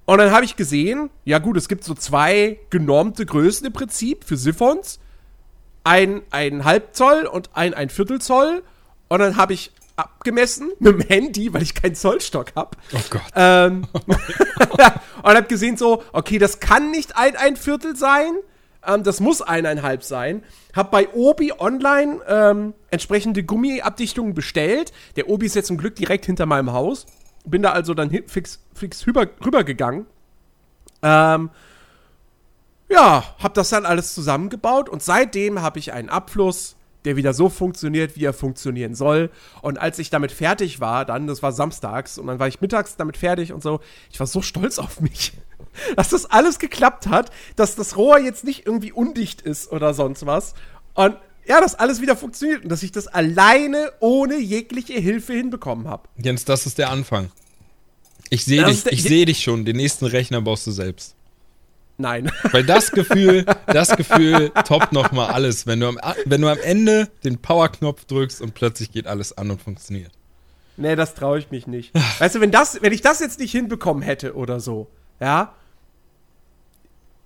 Und 0.05 0.19
dann 0.19 0.31
habe 0.31 0.45
ich 0.45 0.55
gesehen, 0.55 1.09
ja 1.25 1.39
gut, 1.39 1.57
es 1.57 1.67
gibt 1.67 1.83
so 1.83 1.93
zwei 1.95 2.59
genormte 2.69 3.25
Größen 3.25 3.67
im 3.67 3.73
Prinzip 3.73 4.23
für 4.23 4.37
Siphons. 4.37 4.99
Ein, 5.83 6.21
ein 6.31 6.63
Halbzoll 6.63 7.25
und 7.25 7.49
ein, 7.53 7.73
ein 7.73 7.89
Viertelzoll. 7.89 8.63
Und 9.09 9.19
dann 9.19 9.35
habe 9.35 9.53
ich 9.53 9.71
abgemessen 9.95 10.71
mit 10.79 10.93
dem 10.93 11.07
Handy, 11.07 11.53
weil 11.53 11.61
ich 11.61 11.73
keinen 11.73 11.95
Zollstock 11.95 12.53
habe. 12.55 12.77
Oh 12.93 12.99
Gott. 13.09 13.21
Ähm, 13.35 13.87
und 15.23 15.35
habe 15.35 15.43
gesehen 15.43 15.77
so, 15.77 16.03
okay, 16.11 16.37
das 16.37 16.59
kann 16.59 16.91
nicht 16.91 17.17
ein, 17.17 17.35
ein 17.35 17.55
Viertel 17.55 17.95
sein. 17.95 18.33
Ähm, 18.85 19.03
das 19.03 19.19
muss 19.19 19.41
eineinhalb 19.41 20.03
sein. 20.03 20.43
Hab 20.75 20.91
bei 20.91 21.09
Obi 21.13 21.53
online 21.57 22.19
ähm, 22.27 22.73
entsprechende 22.91 23.43
Gummiabdichtungen 23.43 24.33
bestellt. 24.33 24.91
Der 25.15 25.29
Obi 25.29 25.45
ist 25.45 25.55
jetzt 25.55 25.67
zum 25.67 25.77
Glück 25.77 25.95
direkt 25.95 26.25
hinter 26.25 26.45
meinem 26.45 26.73
Haus. 26.73 27.05
Bin 27.45 27.61
da 27.61 27.71
also 27.71 27.93
dann 27.93 28.09
fix, 28.27 28.59
fix 28.73 29.05
rüber, 29.07 29.27
rübergegangen. 29.43 30.05
Ähm, 31.03 31.49
ja, 32.89 33.23
hab 33.39 33.53
das 33.53 33.69
dann 33.69 33.85
alles 33.85 34.13
zusammengebaut 34.13 34.89
und 34.89 35.01
seitdem 35.01 35.61
habe 35.61 35.79
ich 35.79 35.93
einen 35.93 36.09
Abfluss, 36.09 36.75
der 37.05 37.15
wieder 37.15 37.33
so 37.33 37.49
funktioniert, 37.49 38.15
wie 38.15 38.25
er 38.25 38.33
funktionieren 38.33 38.95
soll. 38.95 39.29
Und 39.61 39.79
als 39.79 39.99
ich 39.99 40.09
damit 40.09 40.31
fertig 40.31 40.79
war, 40.79 41.05
dann, 41.05 41.27
das 41.27 41.41
war 41.43 41.51
samstags, 41.51 42.17
und 42.17 42.27
dann 42.27 42.39
war 42.39 42.47
ich 42.47 42.61
mittags 42.61 42.95
damit 42.97 43.17
fertig 43.17 43.53
und 43.53 43.63
so, 43.63 43.79
ich 44.11 44.19
war 44.19 44.27
so 44.27 44.41
stolz 44.41 44.79
auf 44.79 44.99
mich, 45.01 45.33
dass 45.95 46.09
das 46.09 46.25
alles 46.25 46.59
geklappt 46.59 47.07
hat, 47.07 47.31
dass 47.55 47.75
das 47.75 47.95
Rohr 47.97 48.19
jetzt 48.19 48.43
nicht 48.43 48.65
irgendwie 48.65 48.91
undicht 48.91 49.41
ist 49.41 49.71
oder 49.71 49.93
sonst 49.93 50.25
was. 50.25 50.53
Und 50.93 51.15
ja, 51.47 51.61
dass 51.61 51.75
alles 51.75 52.01
wieder 52.01 52.15
funktioniert 52.15 52.63
und 52.63 52.69
dass 52.69 52.81
ich 52.83 52.91
das 52.91 53.07
alleine 53.07 53.91
ohne 53.99 54.37
jegliche 54.37 54.93
Hilfe 54.93 55.33
hinbekommen 55.33 55.87
habe. 55.87 56.09
Jens, 56.17 56.45
das 56.45 56.65
ist 56.65 56.77
der 56.77 56.89
Anfang. 56.89 57.31
Ich 58.29 58.45
sehe 58.45 58.65
dich, 58.65 58.85
ich 58.87 59.03
sehe 59.03 59.25
dich 59.25 59.43
schon. 59.43 59.65
Den 59.65 59.75
nächsten 59.77 60.05
Rechner 60.05 60.41
baust 60.41 60.65
du 60.65 60.71
selbst. 60.71 61.14
Nein. 61.97 62.31
Weil 62.51 62.63
das 62.63 62.91
Gefühl, 62.91 63.45
das 63.67 63.95
Gefühl 63.95 64.49
toppt 64.65 64.91
nochmal 64.91 65.31
alles, 65.31 65.65
wenn 65.65 65.79
du, 65.79 65.87
am, 65.87 65.99
wenn 66.25 66.41
du 66.41 66.49
am 66.49 66.59
Ende 66.59 67.09
den 67.23 67.37
Power-Knopf 67.37 68.05
drückst 68.05 68.41
und 68.41 68.53
plötzlich 68.53 68.91
geht 68.91 69.07
alles 69.07 69.37
an 69.37 69.51
und 69.51 69.61
funktioniert. 69.61 70.11
Nee, 70.77 70.95
das 70.95 71.15
traue 71.15 71.39
ich 71.39 71.51
mich 71.51 71.67
nicht. 71.67 71.93
weißt 72.19 72.35
du, 72.35 72.41
wenn, 72.41 72.51
das, 72.51 72.81
wenn 72.81 72.91
ich 72.91 73.01
das 73.01 73.19
jetzt 73.21 73.39
nicht 73.39 73.51
hinbekommen 73.51 74.03
hätte 74.03 74.35
oder 74.35 74.59
so, 74.59 74.87
ja, 75.19 75.53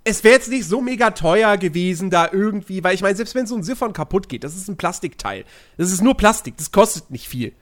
es 0.04 0.24
wäre 0.24 0.36
jetzt 0.36 0.50
nicht 0.50 0.66
so 0.66 0.82
mega 0.82 1.12
teuer 1.12 1.58
gewesen, 1.58 2.10
da 2.10 2.30
irgendwie, 2.32 2.84
weil 2.84 2.96
ich 2.96 3.02
meine, 3.02 3.16
selbst 3.16 3.36
wenn 3.36 3.48
so 3.48 3.56
ein 3.56 3.64
Siphon 3.64 3.94
kaputt 3.94 4.30
geht, 4.30 4.44
das 4.44 4.56
ist 4.56 4.68
ein 4.68 4.78
Plastikteil. 4.78 5.46
Das 5.78 5.92
ist 5.92 6.02
nur 6.02 6.16
Plastik, 6.16 6.58
das 6.58 6.72
kostet 6.72 7.12
nicht 7.12 7.28
viel. 7.28 7.54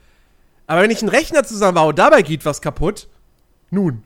Aber 0.65 0.81
wenn 0.81 0.91
ich 0.91 1.01
einen 1.01 1.09
Rechner 1.09 1.43
zusammenbaue, 1.43 1.93
dabei 1.93 2.21
geht 2.21 2.45
was 2.45 2.61
kaputt, 2.61 3.07
nun, 3.69 4.03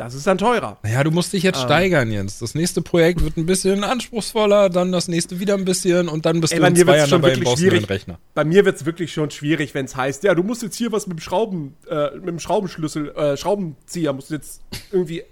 das 0.00 0.14
ist 0.14 0.26
dann 0.26 0.38
teurer. 0.38 0.78
Naja, 0.82 1.04
du 1.04 1.10
musst 1.10 1.32
dich 1.34 1.42
jetzt 1.42 1.58
ähm. 1.58 1.66
steigern, 1.66 2.10
Jens. 2.10 2.38
Das 2.38 2.54
nächste 2.54 2.80
Projekt 2.80 3.22
wird 3.22 3.36
ein 3.36 3.44
bisschen 3.44 3.84
anspruchsvoller, 3.84 4.70
dann 4.70 4.92
das 4.92 5.08
nächste 5.08 5.40
wieder 5.40 5.54
ein 5.54 5.66
bisschen 5.66 6.08
und 6.08 6.24
dann 6.24 6.40
bist 6.40 6.54
Ey, 6.54 6.60
du 6.60 6.66
in 6.66 6.76
zwei 6.76 6.96
Jahren 6.96 7.10
dabei 7.10 7.36
und 7.36 7.58
schwierig. 7.58 7.88
Rechner. 7.88 8.18
Bei 8.34 8.44
mir 8.44 8.64
wird 8.64 8.76
es 8.76 8.86
wirklich 8.86 9.12
schon 9.12 9.30
schwierig, 9.30 9.74
wenn 9.74 9.84
es 9.84 9.96
heißt, 9.96 10.24
ja, 10.24 10.34
du 10.34 10.42
musst 10.42 10.62
jetzt 10.62 10.76
hier 10.76 10.90
was 10.90 11.06
mit 11.06 11.18
dem 11.18 11.20
Schrauben, 11.20 11.76
äh, 11.88 12.16
mit 12.16 12.28
dem 12.28 12.38
Schraubenschlüssel, 12.38 13.10
äh, 13.10 13.36
Schraubenzieher 13.36 14.14
musst 14.14 14.30
du 14.30 14.34
jetzt 14.34 14.62
irgendwie 14.90 15.22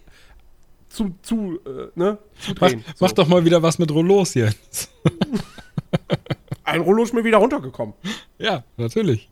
zu, 0.91 1.15
zu, 1.23 1.61
äh, 1.65 1.89
ne, 1.95 2.19
zudrehen. 2.39 2.85
Mach, 2.87 2.97
so. 2.97 3.05
mach 3.07 3.13
doch 3.13 3.29
mal 3.29 3.45
wieder 3.47 3.63
was 3.63 3.79
mit 3.79 3.91
Rollos, 3.91 4.35
Jens. 4.35 4.91
Ein 6.65 6.83
Rollo 6.83 7.03
ist 7.03 7.15
mir 7.15 7.25
wieder 7.25 7.39
runtergekommen. 7.39 7.95
Ja, 8.39 8.65
natürlich. 8.77 9.31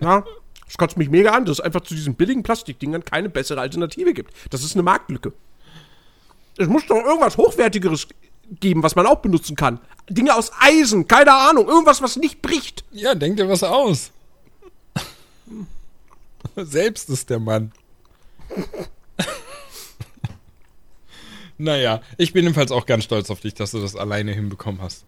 Na, 0.00 0.24
das 0.68 0.76
kotzt 0.76 0.98
mich 0.98 1.08
mega 1.08 1.32
an, 1.32 1.46
dass 1.46 1.58
es 1.58 1.64
einfach 1.64 1.80
zu 1.80 1.94
diesen 1.94 2.14
billigen 2.14 2.42
Plastikdingern 2.42 3.04
keine 3.04 3.30
bessere 3.30 3.60
Alternative 3.60 4.12
gibt. 4.12 4.34
Das 4.50 4.62
ist 4.62 4.74
eine 4.74 4.82
Marktlücke. 4.82 5.32
Es 6.58 6.68
muss 6.68 6.86
doch 6.86 7.02
irgendwas 7.02 7.38
Hochwertigeres 7.38 8.06
geben, 8.60 8.82
was 8.82 8.94
man 8.94 9.06
auch 9.06 9.20
benutzen 9.20 9.56
kann. 9.56 9.80
Dinge 10.10 10.34
aus 10.36 10.52
Eisen, 10.60 11.08
keine 11.08 11.32
Ahnung, 11.32 11.68
irgendwas, 11.68 12.02
was 12.02 12.16
nicht 12.16 12.42
bricht. 12.42 12.84
Ja, 12.92 13.14
denk 13.14 13.38
dir 13.38 13.48
was 13.48 13.62
aus. 13.62 14.10
Selbst 16.56 17.08
ist 17.08 17.30
der 17.30 17.38
Mann. 17.38 17.72
naja, 21.58 22.02
ich 22.18 22.32
bin 22.32 22.44
jedenfalls 22.44 22.72
auch 22.72 22.84
ganz 22.84 23.04
stolz 23.04 23.30
auf 23.30 23.40
dich, 23.40 23.54
dass 23.54 23.70
du 23.70 23.80
das 23.80 23.96
alleine 23.96 24.32
hinbekommen 24.32 24.82
hast. 24.82 25.04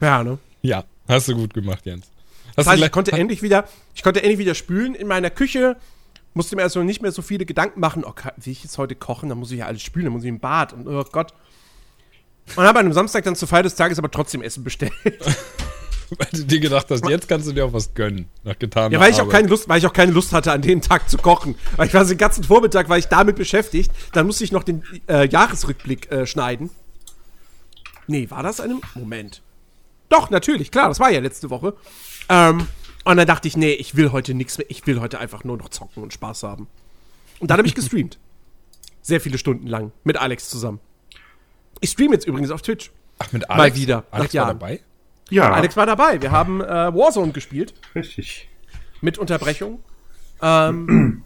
Ja, 0.00 0.24
ne? 0.24 0.38
Ja, 0.62 0.84
hast 1.06 1.28
du 1.28 1.34
gut 1.34 1.54
gemacht, 1.54 1.86
Jens. 1.86 2.06
Das 2.56 2.66
heißt, 2.66 2.82
ich 2.82 2.92
konnte 2.92 3.12
endlich 3.12 3.42
wieder, 3.42 3.66
ich 3.94 4.02
konnte 4.02 4.22
endlich 4.22 4.38
wieder 4.38 4.54
spülen 4.54 4.94
in 4.94 5.06
meiner 5.06 5.30
Küche. 5.30 5.76
Musste 6.34 6.56
mir 6.56 6.62
also 6.62 6.82
nicht 6.82 7.00
mehr 7.00 7.12
so 7.12 7.22
viele 7.22 7.44
Gedanken 7.46 7.80
machen, 7.80 8.04
okay, 8.04 8.30
will 8.36 8.52
ich 8.52 8.64
jetzt 8.64 8.76
heute 8.78 8.94
kochen, 8.94 9.28
dann 9.28 9.38
muss 9.38 9.52
ich 9.52 9.58
ja 9.58 9.66
alles 9.66 9.82
spülen, 9.82 10.06
dann 10.06 10.12
muss 10.12 10.24
ich 10.24 10.28
im 10.28 10.40
Bad 10.40 10.72
und 10.72 10.88
oh 10.88 11.04
Gott. 11.12 11.32
Und 12.56 12.64
habe 12.64 12.80
an 12.80 12.86
einem 12.86 12.92
Samstag 12.92 13.24
dann 13.24 13.36
zur 13.36 13.48
Feier 13.48 13.62
des 13.62 13.74
Tages 13.74 13.98
aber 13.98 14.10
trotzdem 14.10 14.42
Essen 14.42 14.64
bestellt. 14.64 14.92
weil 16.18 16.28
du 16.32 16.44
dir 16.44 16.60
gedacht 16.60 16.86
hast, 16.90 17.08
jetzt 17.08 17.28
kannst 17.28 17.48
du 17.48 17.52
dir 17.52 17.64
auch 17.64 17.72
was 17.72 17.94
gönnen, 17.94 18.28
nach 18.42 18.58
getaner 18.58 18.92
Ja, 18.92 19.00
weil 19.00 19.10
ich 19.10 19.18
Arbeit. 19.18 19.28
auch 19.28 19.32
keine 19.32 19.48
Lust, 19.48 19.68
weil 19.68 19.78
ich 19.78 19.86
auch 19.86 19.92
keine 19.92 20.12
Lust 20.12 20.32
hatte, 20.32 20.52
an 20.52 20.62
dem 20.62 20.80
Tag 20.80 21.08
zu 21.08 21.16
kochen. 21.16 21.56
Weil 21.76 21.88
ich 21.88 21.94
war 21.94 22.04
den 22.04 22.18
ganzen 22.18 22.44
Vormittag 22.44 22.88
war 22.88 22.98
ich 22.98 23.06
damit 23.06 23.36
beschäftigt. 23.36 23.90
Dann 24.12 24.26
musste 24.26 24.44
ich 24.44 24.52
noch 24.52 24.64
den 24.64 24.82
äh, 25.08 25.28
Jahresrückblick 25.28 26.10
äh, 26.10 26.26
schneiden. 26.26 26.70
Nee, 28.06 28.30
war 28.30 28.42
das 28.42 28.60
einem 28.60 28.80
Moment? 28.94 29.40
Doch, 30.08 30.30
natürlich, 30.30 30.70
klar, 30.70 30.88
das 30.88 31.00
war 31.00 31.10
ja 31.10 31.20
letzte 31.20 31.50
Woche. 31.50 31.74
Ähm, 32.28 32.66
und 33.04 33.16
dann 33.16 33.26
dachte 33.26 33.48
ich, 33.48 33.56
nee, 33.56 33.72
ich 33.72 33.96
will 33.96 34.12
heute 34.12 34.34
nichts 34.34 34.58
mehr. 34.58 34.66
Ich 34.70 34.86
will 34.86 35.00
heute 35.00 35.18
einfach 35.18 35.44
nur 35.44 35.56
noch 35.56 35.68
zocken 35.68 36.02
und 36.02 36.12
Spaß 36.12 36.42
haben. 36.42 36.68
Und 37.38 37.50
dann 37.50 37.58
habe 37.58 37.68
ich 37.68 37.74
gestreamt. 37.74 38.18
Sehr 39.02 39.20
viele 39.20 39.38
Stunden 39.38 39.66
lang. 39.66 39.92
Mit 40.04 40.16
Alex 40.16 40.48
zusammen. 40.48 40.80
Ich 41.80 41.90
streame 41.90 42.14
jetzt 42.14 42.26
übrigens 42.26 42.50
auf 42.50 42.62
Twitch. 42.62 42.90
Ach, 43.18 43.30
mit 43.32 43.50
Alex? 43.50 43.76
Mal 43.76 43.80
wieder. 43.80 44.04
Alex 44.10 44.34
war 44.34 44.46
dabei? 44.46 44.80
Ja. 45.30 45.52
Alex 45.52 45.76
war 45.76 45.86
dabei. 45.86 46.20
Wir 46.22 46.30
haben 46.30 46.60
äh, 46.60 46.66
Warzone 46.66 47.32
gespielt. 47.32 47.74
Richtig. 47.94 48.48
Mit 49.00 49.18
Unterbrechung. 49.18 49.82
Ähm, 50.40 51.24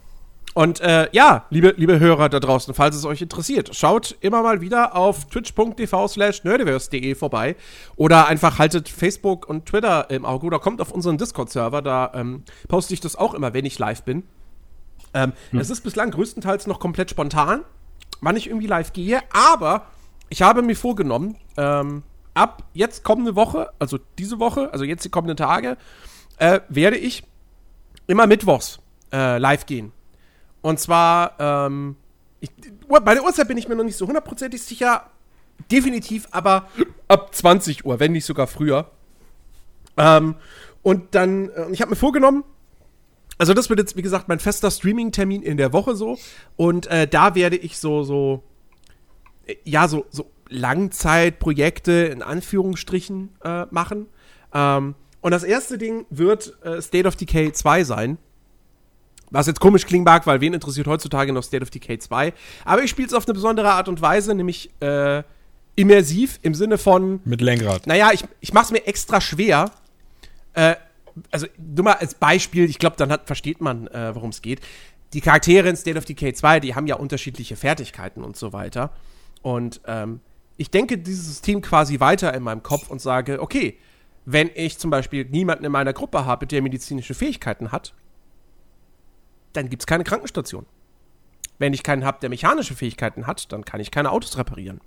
Und 0.55 0.81
äh, 0.81 1.07
ja, 1.11 1.45
liebe, 1.49 1.75
liebe 1.77 1.99
Hörer 1.99 2.27
da 2.27 2.39
draußen, 2.39 2.73
falls 2.73 2.95
es 2.95 3.05
euch 3.05 3.21
interessiert, 3.21 3.75
schaut 3.75 4.17
immer 4.21 4.41
mal 4.41 4.61
wieder 4.61 4.95
auf 4.95 5.25
twitch.tv 5.25 6.07
slash 6.07 6.43
nerdiverse.de 6.43 7.13
vorbei 7.15 7.55
oder 7.95 8.27
einfach 8.27 8.57
haltet 8.57 8.89
Facebook 8.89 9.47
und 9.47 9.67
Twitter 9.67 10.09
im 10.09 10.25
Auge 10.25 10.47
oder 10.47 10.59
kommt 10.59 10.81
auf 10.81 10.91
unseren 10.91 11.17
Discord-Server, 11.17 11.81
da 11.81 12.11
ähm, 12.15 12.43
poste 12.67 12.93
ich 12.93 12.99
das 12.99 13.15
auch 13.15 13.35
immer, 13.35 13.53
wenn 13.53 13.65
ich 13.65 13.77
live 13.77 14.03
bin. 14.03 14.23
Ähm, 15.13 15.33
hm. 15.51 15.59
Es 15.59 15.69
ist 15.69 15.81
bislang 15.81 16.11
größtenteils 16.11 16.65
noch 16.65 16.79
komplett 16.79 17.11
spontan, 17.11 17.61
wann 18.21 18.35
ich 18.35 18.47
irgendwie 18.47 18.67
live 18.67 18.91
gehe, 18.91 19.21
aber 19.31 19.85
ich 20.29 20.41
habe 20.41 20.61
mir 20.63 20.75
vorgenommen, 20.75 21.37
ähm, 21.57 22.03
ab 22.33 22.63
jetzt 22.73 23.03
kommende 23.03 23.35
Woche, 23.35 23.69
also 23.77 23.99
diese 24.17 24.39
Woche, 24.39 24.73
also 24.73 24.83
jetzt 24.83 25.05
die 25.05 25.09
kommenden 25.09 25.37
Tage, 25.37 25.77
äh, 26.37 26.59
werde 26.69 26.97
ich 26.97 27.23
immer 28.07 28.25
mittwochs 28.25 28.79
äh, 29.11 29.37
live 29.37 29.65
gehen. 29.65 29.91
Und 30.61 30.79
zwar, 30.79 31.35
ähm, 31.39 31.95
ich, 32.39 32.51
bei 32.87 33.13
der 33.13 33.23
Uhrzeit 33.23 33.47
bin 33.47 33.57
ich 33.57 33.67
mir 33.67 33.75
noch 33.75 33.83
nicht 33.83 33.97
so 33.97 34.07
hundertprozentig 34.07 34.61
sicher. 34.61 35.09
Definitiv, 35.71 36.27
aber 36.31 36.67
ab 37.07 37.35
20 37.35 37.85
Uhr, 37.85 37.99
wenn 37.99 38.13
nicht 38.13 38.25
sogar 38.25 38.47
früher. 38.47 38.89
Ähm, 39.97 40.35
und 40.81 41.13
dann, 41.15 41.49
äh, 41.49 41.69
ich 41.71 41.81
habe 41.81 41.91
mir 41.91 41.97
vorgenommen, 41.97 42.43
also 43.37 43.53
das 43.53 43.69
wird 43.69 43.79
jetzt, 43.79 43.95
wie 43.95 44.01
gesagt, 44.01 44.27
mein 44.27 44.39
fester 44.39 44.69
Streaming-Termin 44.71 45.41
in 45.41 45.57
der 45.57 45.73
Woche 45.73 45.95
so. 45.95 46.17
Und 46.55 46.87
äh, 46.87 47.07
da 47.07 47.35
werde 47.35 47.55
ich 47.57 47.77
so, 47.77 48.03
so, 48.03 48.43
äh, 49.47 49.55
ja, 49.63 49.87
so, 49.87 50.05
so 50.09 50.29
Langzeitprojekte 50.49 51.91
in 51.91 52.21
Anführungsstrichen 52.21 53.29
äh, 53.43 53.65
machen. 53.71 54.07
Ähm, 54.53 54.95
und 55.21 55.31
das 55.31 55.43
erste 55.43 55.77
Ding 55.77 56.05
wird 56.09 56.57
äh, 56.63 56.81
State 56.81 57.07
of 57.07 57.15
Decay 57.15 57.51
2 57.51 57.83
sein. 57.83 58.17
Was 59.31 59.47
jetzt 59.47 59.59
komisch 59.59 59.85
klingen 59.85 60.03
mag, 60.03 60.25
weil 60.25 60.41
wen 60.41 60.53
interessiert 60.53 60.87
heutzutage 60.87 61.31
noch 61.31 61.43
State 61.43 61.63
of 61.63 61.69
Decay 61.69 61.99
2? 61.99 62.33
Aber 62.65 62.83
ich 62.83 62.89
spiele 62.89 63.07
es 63.07 63.13
auf 63.13 63.27
eine 63.27 63.33
besondere 63.33 63.71
Art 63.71 63.87
und 63.87 64.01
Weise, 64.01 64.33
nämlich 64.33 64.71
äh, 64.81 65.23
immersiv 65.75 66.39
im 66.41 66.53
Sinne 66.53 66.77
von. 66.77 67.21
Mit 67.25 67.41
Lenkrad. 67.41 67.87
Naja, 67.87 68.09
ich, 68.13 68.23
ich 68.39 68.53
mache 68.53 68.65
es 68.65 68.71
mir 68.71 68.87
extra 68.87 69.21
schwer. 69.21 69.71
Äh, 70.53 70.75
also, 71.31 71.47
nur 71.57 71.85
mal 71.85 71.93
als 71.93 72.15
Beispiel, 72.15 72.69
ich 72.69 72.79
glaube, 72.79 72.95
dann 72.97 73.11
hat, 73.11 73.27
versteht 73.27 73.61
man, 73.61 73.87
äh, 73.87 74.13
worum 74.15 74.29
es 74.29 74.41
geht. 74.41 74.61
Die 75.13 75.21
Charaktere 75.21 75.69
in 75.69 75.75
State 75.75 75.97
of 75.97 76.05
Decay 76.05 76.33
2, 76.33 76.59
die 76.59 76.75
haben 76.75 76.87
ja 76.87 76.95
unterschiedliche 76.95 77.55
Fertigkeiten 77.55 78.23
und 78.23 78.35
so 78.35 78.53
weiter. 78.53 78.91
Und 79.41 79.81
ähm, 79.87 80.21
ich 80.57 80.69
denke 80.69 80.97
dieses 80.97 81.25
System 81.25 81.61
quasi 81.61 81.99
weiter 81.99 82.33
in 82.33 82.43
meinem 82.43 82.61
Kopf 82.61 82.89
und 82.89 83.01
sage, 83.01 83.41
okay, 83.41 83.77
wenn 84.25 84.51
ich 84.53 84.77
zum 84.77 84.91
Beispiel 84.91 85.25
niemanden 85.25 85.65
in 85.65 85.71
meiner 85.71 85.93
Gruppe 85.93 86.25
habe, 86.25 86.45
der 86.45 86.61
medizinische 86.61 87.13
Fähigkeiten 87.13 87.71
hat, 87.71 87.93
dann 89.53 89.69
gibt 89.69 89.81
es 89.81 89.87
keine 89.87 90.03
Krankenstation. 90.03 90.65
Wenn 91.57 91.73
ich 91.73 91.83
keinen 91.83 92.05
habe, 92.05 92.19
der 92.21 92.29
mechanische 92.29 92.75
Fähigkeiten 92.75 93.27
hat, 93.27 93.51
dann 93.51 93.65
kann 93.65 93.81
ich 93.81 93.91
keine 93.91 94.11
Autos 94.11 94.37
reparieren. 94.37 94.79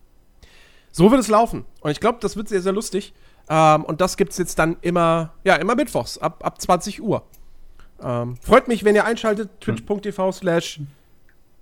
So 0.91 1.11
wird 1.11 1.21
es 1.21 1.29
laufen. 1.29 1.65
Und 1.81 1.91
ich 1.91 2.01
glaube, 2.01 2.19
das 2.21 2.37
wird 2.37 2.49
sehr, 2.49 2.63
sehr 2.63 2.73
lustig. 2.73 3.15
Ähm, 3.49 3.85
und 3.85 4.01
das 4.01 4.17
gibt 4.17 4.33
es 4.33 4.39
jetzt 4.39 4.59
dann 4.59 4.77
immer, 4.83 5.35
ja, 5.45 5.57
immer 5.57 5.75
mittwochs, 5.75 6.19
ab, 6.19 6.45
ab 6.45 6.61
20 6.61 7.03
Uhr. 7.03 7.25
Ähm, 8.03 8.37
freut 8.37 8.69
mich, 8.69 8.85
wenn 8.85 8.95
ihr 8.95 9.05
einschaltet, 9.05 9.51
twitch.tv 9.61 10.33
slash 10.33 10.81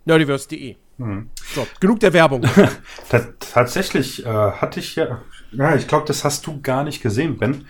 nerdiverse.de. 0.04 0.76
Mhm. 0.98 1.30
So, 1.54 1.66
genug 1.80 2.00
der 2.00 2.12
Werbung. 2.12 2.44
Tatsächlich 3.40 4.24
äh, 4.24 4.28
hatte 4.28 4.80
ich 4.80 4.96
ja, 4.96 5.22
ja, 5.52 5.74
ich 5.74 5.88
glaube, 5.88 6.06
das 6.06 6.24
hast 6.24 6.46
du 6.46 6.60
gar 6.60 6.84
nicht 6.84 7.02
gesehen, 7.02 7.38
Ben. 7.38 7.66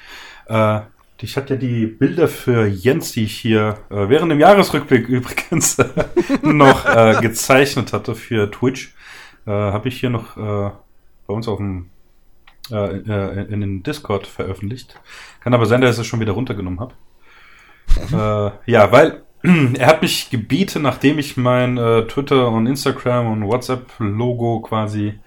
Äh, 0.46 0.80
ich 1.22 1.36
hatte 1.36 1.54
ja 1.54 1.60
die 1.60 1.86
Bilder 1.86 2.28
für 2.28 2.66
Jens, 2.66 3.12
die 3.12 3.24
ich 3.24 3.36
hier 3.36 3.78
äh, 3.90 4.08
während 4.08 4.32
dem 4.32 4.40
Jahresrückblick 4.40 5.08
übrigens 5.08 5.78
noch 6.42 6.86
äh, 6.86 7.18
gezeichnet 7.20 7.92
hatte 7.92 8.14
für 8.14 8.50
Twitch, 8.50 8.94
äh, 9.46 9.50
habe 9.50 9.88
ich 9.88 10.00
hier 10.00 10.10
noch 10.10 10.36
äh, 10.36 10.70
bei 11.26 11.34
uns 11.34 11.48
auf 11.48 11.58
dem 11.58 11.90
äh, 12.70 12.98
äh, 12.98 13.52
in 13.52 13.60
den 13.60 13.82
Discord 13.82 14.26
veröffentlicht. 14.26 15.00
Kann 15.40 15.54
aber 15.54 15.66
sein, 15.66 15.80
dass 15.80 15.96
ich 15.96 16.02
es 16.02 16.06
schon 16.06 16.20
wieder 16.20 16.32
runtergenommen 16.32 16.80
habe. 16.80 16.94
äh, 18.12 18.70
ja, 18.70 18.92
weil 18.92 19.22
er 19.42 19.86
hat 19.86 20.02
mich 20.02 20.30
gebeten, 20.30 20.82
nachdem 20.82 21.18
ich 21.18 21.36
mein 21.36 21.78
äh, 21.78 22.06
Twitter 22.06 22.48
und 22.48 22.66
Instagram 22.66 23.32
und 23.32 23.44
WhatsApp-Logo 23.44 24.60
quasi, 24.60 25.18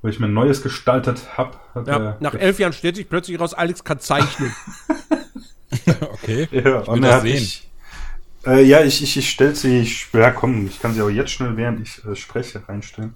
wo 0.00 0.08
ich 0.08 0.20
mir 0.20 0.26
ein 0.26 0.34
neues 0.34 0.62
gestaltet 0.62 1.36
habe. 1.36 1.58
Ja, 1.86 2.16
nach 2.20 2.34
elf 2.34 2.58
Jahren 2.58 2.72
stellt 2.72 2.96
sich 2.96 3.08
plötzlich 3.08 3.38
raus, 3.38 3.52
Alex 3.52 3.84
kann 3.84 4.00
zeichnen. 4.00 4.54
okay. 6.12 6.48
Ja, 6.50 6.80
und 6.80 7.02
er 7.02 7.14
hat 7.14 7.22
sehen. 7.22 7.36
Ich, 7.36 7.70
äh, 8.46 8.62
ja, 8.62 8.82
ich, 8.82 9.02
ich, 9.02 9.16
ich 9.16 9.30
stelle 9.30 9.54
sie, 9.54 9.80
ich, 9.80 10.08
ja 10.12 10.30
komm, 10.30 10.66
ich 10.66 10.80
kann 10.80 10.94
sie 10.94 11.02
auch 11.02 11.10
jetzt 11.10 11.32
schnell, 11.32 11.56
während 11.56 11.80
ich 11.80 12.04
äh, 12.04 12.14
spreche, 12.14 12.66
reinstellen. 12.68 13.14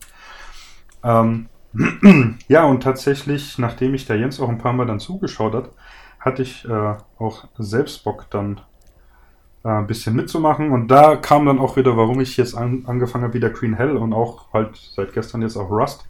Ähm, 1.05 1.49
ja, 2.49 2.65
und 2.65 2.83
tatsächlich, 2.83 3.59
nachdem 3.59 3.95
ich 3.95 4.07
der 4.07 4.17
Jens 4.17 4.41
auch 4.41 4.49
ein 4.49 4.59
paar 4.59 4.73
Mal 4.73 4.87
dann 4.87 5.01
zugeschaut 5.01 5.55
hat, 5.55 5.71
hatte 6.19 6.43
ich 6.43 6.65
äh, 6.65 6.95
auch 7.19 7.49
selbst 7.59 8.03
Bock 8.05 8.27
dann 8.31 8.61
äh, 9.65 9.69
ein 9.69 9.87
bisschen 9.87 10.17
mitzumachen. 10.17 10.73
Und 10.73 10.89
da 10.89 11.17
kam 11.17 11.47
dann 11.47 11.59
auch 11.59 11.77
wieder, 11.77 11.97
warum 11.97 12.21
ich 12.21 12.37
jetzt 12.37 12.55
an, 12.55 12.85
angefangen 12.87 13.25
habe, 13.25 13.35
wieder 13.35 13.51
Green 13.51 13.75
Hell 13.75 13.97
und 13.97 14.13
auch 14.13 14.53
halt 14.53 14.77
seit 14.95 15.13
gestern 15.13 15.43
jetzt 15.43 15.57
auch 15.57 15.71
Rust 15.71 16.05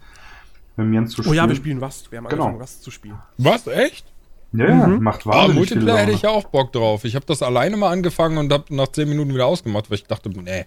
mit 0.77 0.93
Jens 0.93 1.13
zu 1.13 1.23
spielen. 1.23 1.33
Oh 1.33 1.37
ja, 1.37 1.49
wir 1.49 1.57
spielen 1.57 1.83
Rust. 1.83 2.11
Wir 2.11 2.19
haben 2.19 2.29
genau. 2.29 2.45
angefangen, 2.45 2.63
Rust 2.63 2.83
zu 2.83 2.91
spielen. 2.91 3.19
Was? 3.39 3.67
Echt? 3.67 4.10
Ja, 4.53 4.87
mhm. 4.87 5.03
macht 5.03 5.27
wahnsinnig 5.27 5.45
Aber 5.45 5.55
Multiplayer 5.55 5.99
hätte 5.99 6.13
ich 6.13 6.23
ja 6.23 6.31
auch 6.31 6.47
Bock 6.47 6.73
drauf. 6.73 7.05
Ich 7.05 7.15
habe 7.15 7.27
das 7.27 7.43
alleine 7.43 7.77
mal 7.77 7.91
angefangen 7.91 8.39
und 8.39 8.53
habe 8.53 8.75
nach 8.75 8.89
10 8.89 9.09
Minuten 9.09 9.33
wieder 9.33 9.47
ausgemacht, 9.47 9.91
weil 9.91 9.99
ich 9.99 10.05
dachte, 10.05 10.29
nee. 10.29 10.67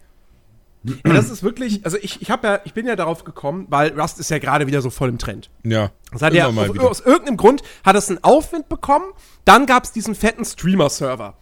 Ja, 0.84 1.14
das 1.14 1.30
ist 1.30 1.44
wirklich, 1.44 1.86
also 1.86 1.98
ich, 2.02 2.22
ich 2.22 2.28
ja, 2.28 2.60
ich 2.66 2.74
bin 2.74 2.86
ja 2.86 2.96
darauf 2.96 3.24
gekommen, 3.24 3.68
weil 3.70 3.98
Rust 4.00 4.20
ist 4.20 4.30
ja 4.30 4.40
gerade 4.40 4.68
wieder 4.68 4.82
so 4.82 4.90
voll 4.90 5.10
im 5.10 5.18
Trend. 5.18 5.50
Ja. 5.64 5.92
Das 6.12 6.22
hat 6.22 6.34
ja, 6.34 6.48
auf, 6.48 6.80
aus 6.80 7.00
irgendeinem 7.00 7.38
Grund 7.38 7.64
hat 7.86 7.96
es 7.96 8.10
einen 8.10 8.24
Aufwind 8.24 8.68
bekommen, 8.68 9.06
dann 9.46 9.66
gab 9.66 9.86
es 9.86 9.94
diesen 9.94 10.14
fetten 10.14 10.44
Streamer-Server. 10.44 11.36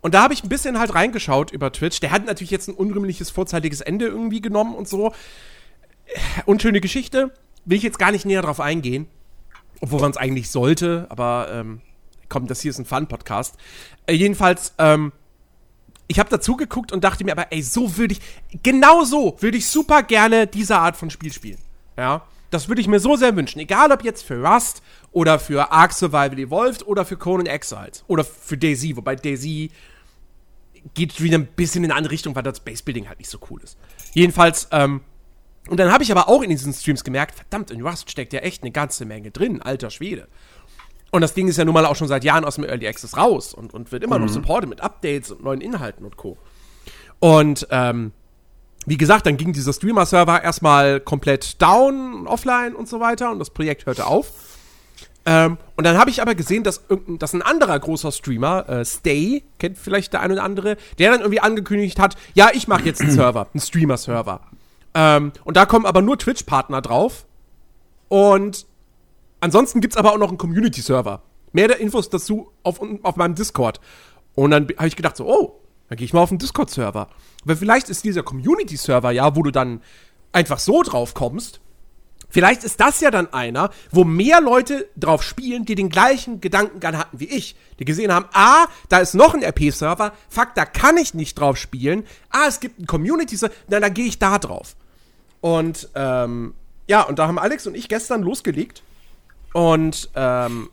Und 0.00 0.14
da 0.14 0.22
habe 0.22 0.32
ich 0.32 0.42
ein 0.42 0.48
bisschen 0.48 0.78
halt 0.78 0.94
reingeschaut 0.94 1.50
über 1.50 1.72
Twitch. 1.72 2.00
Der 2.00 2.10
hat 2.10 2.24
natürlich 2.24 2.50
jetzt 2.50 2.68
ein 2.68 2.74
unrühmliches, 2.74 3.30
vorzeitiges 3.30 3.82
Ende 3.82 4.06
irgendwie 4.06 4.40
genommen 4.40 4.74
und 4.74 4.88
so. 4.88 5.12
Unschöne 6.46 6.80
Geschichte. 6.80 7.32
Will 7.66 7.76
ich 7.76 7.82
jetzt 7.82 7.98
gar 7.98 8.10
nicht 8.10 8.24
näher 8.24 8.40
drauf 8.40 8.60
eingehen. 8.60 9.08
Obwohl 9.80 10.00
man 10.00 10.10
es 10.10 10.16
eigentlich 10.16 10.50
sollte, 10.50 11.06
aber 11.08 11.48
ähm, 11.50 11.80
komm, 12.28 12.46
das 12.46 12.60
hier 12.60 12.70
ist 12.70 12.78
ein 12.78 12.84
Fun-Podcast. 12.84 13.56
Äh, 14.06 14.14
jedenfalls, 14.14 14.74
ähm, 14.78 15.12
ich 16.06 16.18
habe 16.18 16.28
dazu 16.28 16.56
geguckt 16.56 16.92
und 16.92 17.04
dachte 17.04 17.24
mir, 17.24 17.32
aber 17.32 17.52
ey, 17.52 17.62
so 17.62 17.96
würde 17.96 18.14
ich, 18.14 18.20
genau 18.62 19.04
so 19.04 19.36
würde 19.40 19.56
ich 19.56 19.68
super 19.68 20.02
gerne 20.02 20.46
diese 20.46 20.76
Art 20.76 20.96
von 20.96 21.10
Spiel 21.10 21.32
spielen. 21.32 21.58
Ja, 21.96 22.22
das 22.50 22.68
würde 22.68 22.80
ich 22.80 22.88
mir 22.88 22.98
so 22.98 23.16
sehr 23.16 23.36
wünschen. 23.36 23.60
Egal 23.60 23.92
ob 23.92 24.02
jetzt 24.02 24.22
für 24.22 24.42
Rust 24.42 24.82
oder 25.12 25.38
für 25.38 25.70
Ark 25.70 25.92
Survival 25.92 26.38
Evolved 26.38 26.86
oder 26.86 27.04
für 27.04 27.16
Conan 27.16 27.46
Exiles 27.46 28.04
oder 28.08 28.24
für 28.24 28.58
Daisy, 28.58 28.96
wobei 28.96 29.16
Daisy 29.16 29.70
geht 30.94 31.20
wieder 31.20 31.38
ein 31.38 31.46
bisschen 31.46 31.84
in 31.84 31.90
eine 31.90 31.98
andere 31.98 32.12
Richtung, 32.12 32.34
weil 32.34 32.42
das 32.42 32.60
Basebuilding 32.60 33.08
halt 33.08 33.18
nicht 33.18 33.30
so 33.30 33.38
cool 33.50 33.62
ist. 33.62 33.78
Jedenfalls, 34.14 34.68
ähm, 34.72 35.02
und 35.70 35.76
dann 35.78 35.92
habe 35.92 36.02
ich 36.02 36.10
aber 36.10 36.28
auch 36.28 36.42
in 36.42 36.50
diesen 36.50 36.72
Streams 36.72 37.04
gemerkt, 37.04 37.36
verdammt, 37.36 37.70
in 37.70 37.86
Rust 37.86 38.10
steckt 38.10 38.32
ja 38.32 38.40
echt 38.40 38.62
eine 38.62 38.72
ganze 38.72 39.04
Menge 39.04 39.30
drin, 39.30 39.62
alter 39.62 39.90
Schwede. 39.90 40.26
Und 41.12 41.20
das 41.20 41.32
Ding 41.32 41.46
ist 41.46 41.58
ja 41.58 41.64
nun 41.64 41.74
mal 41.74 41.86
auch 41.86 41.94
schon 41.94 42.08
seit 42.08 42.24
Jahren 42.24 42.44
aus 42.44 42.56
dem 42.56 42.64
Early 42.64 42.88
Access 42.88 43.16
raus 43.16 43.54
und, 43.54 43.72
und 43.72 43.92
wird 43.92 44.02
immer 44.02 44.18
mhm. 44.18 44.26
noch 44.26 44.32
supported 44.32 44.68
mit 44.68 44.80
Updates 44.80 45.30
und 45.30 45.44
neuen 45.44 45.60
Inhalten 45.60 46.04
und 46.04 46.16
Co. 46.16 46.36
Und 47.20 47.68
ähm, 47.70 48.10
wie 48.84 48.96
gesagt, 48.96 49.26
dann 49.26 49.36
ging 49.36 49.52
dieser 49.52 49.72
Streamer-Server 49.72 50.42
erstmal 50.42 50.98
komplett 50.98 51.62
down, 51.62 52.26
offline 52.26 52.74
und 52.74 52.88
so 52.88 52.98
weiter 52.98 53.30
und 53.30 53.38
das 53.38 53.50
Projekt 53.50 53.86
hörte 53.86 54.06
auf. 54.06 54.32
Ähm, 55.24 55.56
und 55.76 55.84
dann 55.84 55.98
habe 55.98 56.10
ich 56.10 56.20
aber 56.20 56.34
gesehen, 56.34 56.64
dass, 56.64 56.82
dass 57.06 57.32
ein 57.32 57.42
anderer 57.42 57.78
großer 57.78 58.10
Streamer, 58.10 58.68
äh, 58.68 58.84
Stay, 58.84 59.44
kennt 59.58 59.78
vielleicht 59.78 60.14
der 60.14 60.20
eine 60.22 60.32
oder 60.32 60.42
andere, 60.42 60.76
der 60.98 61.12
dann 61.12 61.20
irgendwie 61.20 61.40
angekündigt 61.40 62.00
hat, 62.00 62.16
ja, 62.34 62.50
ich 62.52 62.66
mache 62.66 62.86
jetzt 62.86 63.00
einen 63.02 63.12
Server, 63.12 63.46
einen 63.52 63.60
Streamer-Server. 63.60 64.40
Ähm, 64.94 65.32
und 65.44 65.56
da 65.56 65.66
kommen 65.66 65.86
aber 65.86 66.02
nur 66.02 66.18
Twitch-Partner 66.18 66.80
drauf. 66.82 67.26
Und 68.08 68.66
Ansonsten 69.40 69.80
gibt 69.80 69.94
es 69.94 69.96
aber 69.96 70.12
auch 70.12 70.18
noch 70.18 70.28
einen 70.28 70.38
Community-Server. 70.38 71.22
Mehr 71.52 71.68
der 71.68 71.80
Infos 71.80 72.10
dazu 72.10 72.50
auf, 72.62 72.80
auf 73.02 73.16
meinem 73.16 73.34
Discord. 73.34 73.80
Und 74.34 74.50
dann 74.50 74.68
habe 74.76 74.86
ich 74.86 74.96
gedacht 74.96 75.16
so, 75.16 75.26
oh, 75.26 75.60
dann 75.88 75.96
gehe 75.96 76.04
ich 76.04 76.12
mal 76.12 76.20
auf 76.20 76.28
den 76.28 76.38
Discord-Server. 76.38 77.08
Weil 77.44 77.56
vielleicht 77.56 77.88
ist 77.88 78.04
dieser 78.04 78.22
Community-Server 78.22 79.10
ja, 79.10 79.34
wo 79.34 79.42
du 79.42 79.50
dann 79.50 79.80
einfach 80.32 80.58
so 80.58 80.82
drauf 80.82 81.14
kommst. 81.14 81.60
Vielleicht 82.30 82.64
ist 82.64 82.80
das 82.80 83.00
ja 83.00 83.10
dann 83.10 83.32
einer, 83.32 83.70
wo 83.90 84.04
mehr 84.04 84.40
Leute 84.40 84.88
drauf 84.96 85.22
spielen, 85.22 85.64
die 85.64 85.74
den 85.74 85.88
gleichen 85.88 86.40
Gedankengang 86.40 86.96
hatten 86.96 87.20
wie 87.20 87.28
ich. 87.28 87.56
Die 87.78 87.84
gesehen 87.84 88.12
haben, 88.12 88.26
ah, 88.32 88.66
da 88.88 88.98
ist 88.98 89.14
noch 89.14 89.34
ein 89.34 89.42
RP-Server, 89.42 90.12
fuck, 90.28 90.54
da 90.54 90.64
kann 90.64 90.96
ich 90.96 91.14
nicht 91.14 91.38
drauf 91.38 91.56
spielen. 91.56 92.04
Ah, 92.30 92.46
es 92.46 92.60
gibt 92.60 92.78
einen 92.78 92.86
Community-Server, 92.86 93.54
na, 93.68 93.80
dann 93.80 93.94
gehe 93.94 94.06
ich 94.06 94.18
da 94.18 94.38
drauf. 94.38 94.76
Und, 95.40 95.88
ähm, 95.94 96.54
ja, 96.86 97.02
und 97.02 97.18
da 97.18 97.26
haben 97.26 97.38
Alex 97.38 97.66
und 97.66 97.76
ich 97.76 97.88
gestern 97.88 98.22
losgelegt 98.22 98.82
und 99.52 100.10
ähm, 100.14 100.70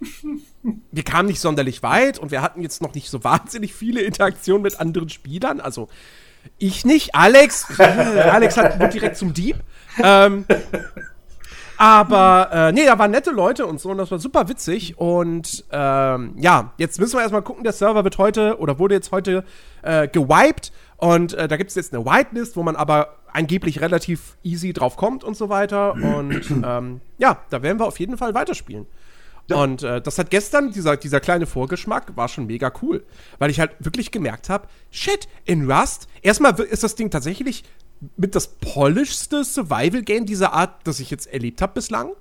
wir 0.92 1.04
kamen 1.04 1.28
nicht 1.28 1.40
sonderlich 1.40 1.84
weit 1.84 2.20
und 2.20 2.32
wir 2.32 2.42
hatten 2.42 2.62
jetzt 2.62 2.82
noch 2.82 2.94
nicht 2.94 3.10
so 3.10 3.24
wahnsinnig 3.24 3.74
viele 3.74 4.02
Interaktionen 4.02 4.62
mit 4.62 4.80
anderen 4.80 5.10
Spielern. 5.10 5.60
Also 5.60 5.90
ich 6.58 6.86
nicht, 6.86 7.16
Alex. 7.16 7.68
Alex 7.80 8.58
hat, 8.58 8.94
direkt 8.94 9.18
zum 9.18 9.34
Dieb. 9.34 9.58
Ähm, 10.02 10.46
aber 11.78 12.50
äh, 12.52 12.72
nee, 12.72 12.86
da 12.86 12.98
waren 12.98 13.12
nette 13.12 13.32
Leute 13.32 13.66
und 13.66 13.80
so 13.80 13.90
und 13.90 13.98
das 13.98 14.10
war 14.10 14.20
super 14.20 14.50
witzig. 14.50 14.98
Und 14.98 15.66
ähm, 15.72 16.34
ja, 16.38 16.74
jetzt 16.78 17.00
müssen 17.00 17.18
wir 17.18 17.22
erstmal 17.22 17.44
gucken, 17.44 17.64
der 17.64 17.74
Server 17.74 18.04
wird 18.04 18.18
heute 18.18 18.58
oder 18.60 18.80
wurde 18.80 18.96
jetzt 18.96 19.12
heute 19.12 19.44
äh, 19.84 20.08
gewiped. 20.08 20.72
Und 20.98 21.34
äh, 21.36 21.48
da 21.48 21.58
gibt 21.58 21.70
es 21.70 21.76
jetzt 21.76 21.94
eine 21.94 22.04
Whitelist, 22.06 22.56
wo 22.58 22.64
man 22.64 22.76
aber 22.76 23.18
angeblich 23.32 23.82
relativ 23.82 24.38
easy 24.44 24.74
drauf 24.74 24.98
kommt 24.98 25.24
und 25.24 25.38
so 25.38 25.50
weiter. 25.50 25.94
Und 25.94 26.52
ähm, 26.66 27.02
ja, 27.20 27.38
da 27.50 27.62
werden 27.62 27.80
wir 27.80 27.86
auf 27.86 28.00
jeden 28.00 28.18
Fall 28.18 28.34
weiterspielen. 28.34 28.88
Ja. 29.50 29.58
Und 29.58 29.84
äh, 29.84 30.02
das 30.02 30.18
hat 30.18 30.30
gestern, 30.30 30.72
dieser, 30.72 30.98
dieser 30.98 31.20
kleine 31.20 31.46
Vorgeschmack, 31.46 32.18
war 32.18 32.28
schon 32.28 32.48
mega 32.48 32.72
cool. 32.82 33.06
Weil 33.40 33.50
ich 33.50 33.60
halt 33.60 33.72
wirklich 33.80 34.12
gemerkt 34.12 34.50
habe, 34.50 34.68
shit, 34.92 35.28
in 35.46 35.72
Rust, 35.72 36.08
erstmal 36.22 36.60
ist 36.60 36.84
das 36.84 36.96
Ding 36.96 37.12
tatsächlich 37.12 37.64
mit 38.16 38.36
das 38.36 38.48
polishste 38.48 39.44
Survival-Game 39.44 40.26
dieser 40.26 40.54
Art, 40.54 40.86
das 40.86 41.00
ich 41.00 41.10
jetzt 41.10 41.28
erlebt 41.28 41.62
habe 41.62 41.74
bislang. 41.74 42.12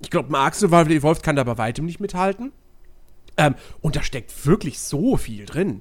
Ich 0.00 0.10
glaube, 0.10 0.30
Mark 0.30 0.54
Survival 0.54 0.90
Evolved 0.90 1.22
kann 1.22 1.36
da 1.36 1.44
bei 1.44 1.58
weitem 1.58 1.86
nicht 1.86 2.00
mithalten. 2.00 2.52
Ähm, 3.36 3.54
und 3.80 3.96
da 3.96 4.02
steckt 4.02 4.46
wirklich 4.46 4.80
so 4.80 5.16
viel 5.16 5.46
drin 5.46 5.80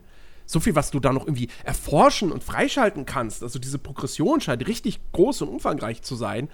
so 0.52 0.60
viel, 0.60 0.76
was 0.76 0.92
du 0.92 1.00
da 1.00 1.14
noch 1.14 1.26
irgendwie 1.26 1.48
erforschen 1.64 2.32
und 2.32 2.44
freischalten 2.44 3.06
kannst. 3.06 3.42
Also 3.42 3.58
diese 3.58 3.80
Progression 3.80 4.42
scheint 4.42 4.68
richtig 4.68 5.00
groß 5.14 5.44
und 5.44 5.50
umfangreich 5.50 6.02
zu 6.02 6.16
sein. 6.16 6.50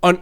Und 0.00 0.20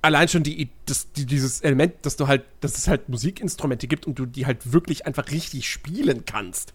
allein 0.00 0.28
schon 0.28 0.42
die, 0.42 0.70
das, 0.86 1.12
die, 1.12 1.26
dieses 1.26 1.60
Element, 1.60 1.94
dass 2.02 2.16
du 2.16 2.26
halt, 2.26 2.44
dass 2.60 2.78
es 2.78 2.88
halt 2.88 3.08
Musikinstrumente 3.08 3.86
gibt 3.86 4.06
und 4.06 4.18
du 4.18 4.24
die 4.24 4.46
halt 4.46 4.72
wirklich 4.72 5.06
einfach 5.06 5.30
richtig 5.30 5.68
spielen 5.68 6.24
kannst. 6.24 6.72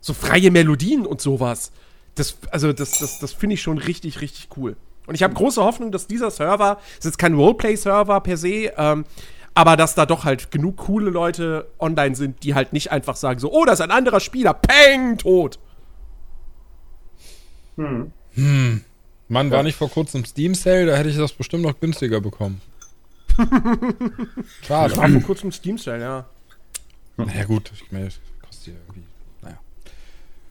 So 0.00 0.14
freie 0.14 0.50
Melodien 0.50 1.04
und 1.04 1.20
sowas. 1.20 1.72
Das, 2.14 2.38
also 2.50 2.72
das, 2.72 2.98
das, 2.98 3.18
das 3.18 3.32
finde 3.32 3.54
ich 3.54 3.62
schon 3.62 3.78
richtig, 3.78 4.20
richtig 4.20 4.48
cool. 4.56 4.76
Und 5.06 5.14
ich 5.14 5.22
habe 5.22 5.34
große 5.34 5.62
Hoffnung, 5.62 5.90
dass 5.90 6.06
dieser 6.06 6.30
Server, 6.30 6.78
ist 6.98 7.04
jetzt 7.04 7.18
kein 7.18 7.34
Roleplay-Server 7.34 8.20
per 8.20 8.36
se, 8.36 8.72
ähm, 8.76 9.04
aber 9.54 9.76
dass 9.76 9.94
da 9.94 10.06
doch 10.06 10.24
halt 10.24 10.50
genug 10.50 10.76
coole 10.76 11.10
Leute 11.10 11.66
online 11.78 12.14
sind, 12.14 12.44
die 12.44 12.54
halt 12.54 12.72
nicht 12.72 12.92
einfach 12.92 13.16
sagen 13.16 13.40
so, 13.40 13.52
oh, 13.52 13.64
das 13.64 13.80
ist 13.80 13.84
ein 13.84 13.90
anderer 13.90 14.20
Spieler, 14.20 14.54
peng, 14.54 15.18
tot. 15.18 15.58
Mann, 19.28 19.50
war 19.50 19.62
nicht 19.62 19.76
vor 19.76 19.90
kurzem 19.90 20.24
Steam 20.24 20.54
Sale, 20.54 20.86
da 20.86 20.96
hätte 20.96 21.08
ich 21.08 21.16
das 21.16 21.32
bestimmt 21.32 21.62
noch 21.62 21.78
günstiger 21.78 22.20
bekommen. 22.20 22.60
Schade. 24.62 24.96
War 24.96 25.08
vor 25.08 25.22
kurzem 25.22 25.52
Steam 25.52 25.78
Sale, 25.78 26.00
ja. 26.02 26.26
Naja, 27.16 27.44
gut, 27.44 27.70
ich 27.74 27.90
meine, 27.92 28.06
das 28.06 28.20
kostet 28.42 28.74
ja 28.74 28.80
irgendwie. 28.86 29.06
Naja. 29.42 29.58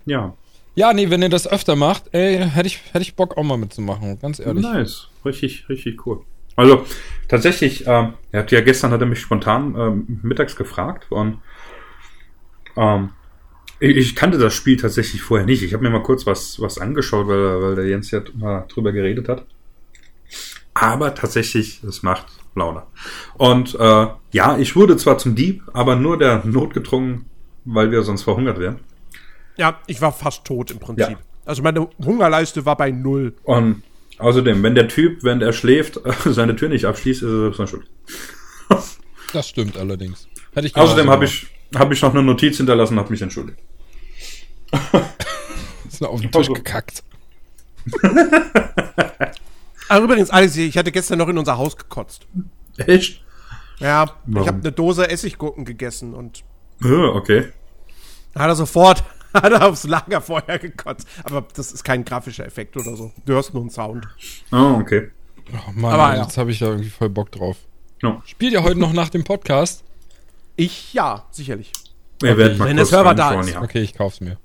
Ja. 0.05 0.33
Ja, 0.79 0.93
nee, 0.93 1.09
wenn 1.09 1.21
ihr 1.21 1.27
das 1.27 1.45
öfter 1.45 1.75
macht, 1.75 2.05
ey, 2.13 2.37
hätte 2.37 2.67
ich, 2.67 2.79
hätte 2.93 3.01
ich 3.01 3.13
Bock 3.13 3.35
auch 3.35 3.43
mal 3.43 3.57
mitzumachen, 3.57 4.17
ganz 4.21 4.39
ehrlich. 4.39 4.63
Nice. 4.63 5.09
Richtig, 5.25 5.67
richtig 5.67 6.07
cool. 6.07 6.21
Also 6.55 6.85
tatsächlich, 7.27 7.85
ähm, 7.85 8.13
er 8.31 8.39
hat 8.39 8.51
ja 8.53 8.61
gestern 8.61 8.91
hat 8.91 9.01
er 9.01 9.07
mich 9.07 9.19
spontan 9.19 9.75
ähm, 9.77 10.19
mittags 10.23 10.55
gefragt 10.55 11.07
und 11.09 11.39
ähm, 12.77 13.09
ich, 13.81 13.97
ich 13.97 14.15
kannte 14.15 14.37
das 14.37 14.53
Spiel 14.53 14.77
tatsächlich 14.77 15.21
vorher 15.21 15.45
nicht. 15.45 15.63
Ich 15.63 15.73
habe 15.73 15.83
mir 15.83 15.89
mal 15.89 16.01
kurz 16.01 16.25
was, 16.25 16.61
was 16.61 16.77
angeschaut, 16.77 17.27
weil, 17.27 17.61
weil 17.61 17.75
der 17.75 17.87
Jens 17.87 18.11
ja 18.11 18.21
mal 18.35 18.65
drüber 18.69 18.93
geredet 18.93 19.27
hat. 19.27 19.45
Aber 20.73 21.13
tatsächlich, 21.13 21.83
es 21.83 22.03
macht 22.03 22.27
Laune. 22.55 22.83
Und 23.33 23.75
äh, 23.75 24.07
ja, 24.31 24.57
ich 24.57 24.77
wurde 24.77 24.95
zwar 24.95 25.17
zum 25.17 25.35
Dieb, 25.35 25.61
aber 25.73 25.97
nur 25.97 26.17
der 26.17 26.45
Not 26.45 26.73
gedrungen, 26.73 27.25
weil 27.65 27.91
wir 27.91 28.01
sonst 28.03 28.23
verhungert 28.23 28.61
wären. 28.61 28.79
Ja, 29.59 29.79
ich 29.87 30.01
war 30.01 30.11
fast 30.11 30.45
tot 30.45 30.71
im 30.71 30.79
Prinzip. 30.79 31.09
Ja. 31.09 31.17
Also 31.45 31.61
meine 31.61 31.89
Hungerleiste 32.03 32.65
war 32.65 32.77
bei 32.77 32.91
null. 32.91 33.33
Und 33.43 33.83
außerdem, 34.17 34.63
wenn 34.63 34.73
der 34.75 34.87
Typ, 34.87 35.23
wenn 35.23 35.41
er 35.41 35.51
schläft, 35.53 35.99
seine 36.25 36.55
Tür 36.55 36.69
nicht 36.69 36.85
abschließt, 36.85 37.21
ist 37.23 37.29
er 37.29 37.51
selbst 37.53 37.69
schuld. 37.69 37.87
Das 39.31 39.47
stimmt 39.47 39.77
allerdings. 39.77 40.27
Hätte 40.55 40.65
ich 40.65 40.75
Außerdem 40.75 41.07
habe 41.07 41.25
ich, 41.25 41.45
hab 41.75 41.91
ich 41.91 42.01
noch 42.01 42.11
eine 42.15 42.23
Notiz 42.23 42.57
hinterlassen 42.57 42.93
und 42.93 42.99
habe 43.01 43.11
mich 43.11 43.21
entschuldigt. 43.21 43.59
Ist 45.87 46.01
nur 46.01 46.09
auf 46.09 46.19
den 46.21 46.31
Tisch 46.31 46.39
Also- 46.39 46.53
gekackt. 46.53 47.03
Also 49.87 50.03
übrigens, 50.03 50.29
Alex, 50.31 50.55
ich 50.55 50.77
hatte 50.77 50.91
gestern 50.91 51.19
noch 51.19 51.27
in 51.29 51.37
unser 51.37 51.57
Haus 51.57 51.75
gekotzt. 51.77 52.25
Echt? 52.77 53.23
Ja, 53.79 54.15
Warum? 54.25 54.41
ich 54.41 54.47
habe 54.47 54.59
eine 54.61 54.71
Dose 54.71 55.09
Essiggurken 55.09 55.65
gegessen 55.65 56.13
und 56.13 56.43
Äh, 56.83 56.87
okay. 56.87 57.49
hat 58.35 58.47
er 58.47 58.55
sofort 58.55 59.03
hat 59.33 59.51
er 59.51 59.67
aufs 59.67 59.83
Lagerfeuer 59.83 60.57
gekotzt. 60.59 61.07
Aber 61.23 61.45
das 61.55 61.71
ist 61.71 61.83
kein 61.83 62.03
grafischer 62.05 62.45
Effekt 62.45 62.75
oder 62.77 62.95
so. 62.95 63.11
Du 63.25 63.33
hörst 63.33 63.53
nur 63.53 63.63
einen 63.63 63.69
Sound. 63.69 64.07
Oh, 64.51 64.77
okay. 64.79 65.11
Oh 65.53 65.71
Mann, 65.73 65.93
Aber 65.93 66.15
ja. 66.15 66.23
jetzt 66.23 66.37
habe 66.37 66.51
ich 66.51 66.59
ja 66.59 66.67
irgendwie 66.67 66.89
voll 66.89 67.09
Bock 67.09 67.31
drauf. 67.31 67.57
Ja. 68.01 68.21
Spielt 68.25 68.53
ihr 68.53 68.63
heute 68.63 68.79
noch 68.79 68.93
nach 68.93 69.09
dem 69.09 69.23
Podcast? 69.23 69.83
Ich, 70.55 70.93
ja, 70.93 71.25
sicherlich. 71.31 71.71
Wir 72.21 72.37
werden 72.37 72.57
mal 72.57 72.67
wenn 72.67 72.77
der 72.77 72.85
Server 72.85 73.15
da 73.15 73.39
ist. 73.39 73.49
Ja. 73.51 73.61
Okay, 73.61 73.81
ich 73.81 73.93
kauf's 73.93 74.21
mir. 74.21 74.37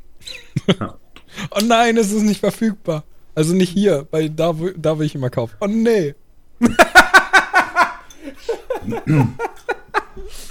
Ja. 0.80 0.94
oh 1.50 1.60
nein, 1.64 1.96
es 1.96 2.12
ist 2.12 2.22
nicht 2.22 2.40
verfügbar. 2.40 3.04
Also 3.34 3.54
nicht 3.54 3.70
hier, 3.70 4.06
weil 4.10 4.30
da, 4.30 4.58
wo, 4.58 4.68
da 4.76 4.98
will 4.98 5.06
ich 5.06 5.14
immer 5.14 5.30
kaufen. 5.30 5.56
Oh 5.60 5.66
nee. 5.66 6.14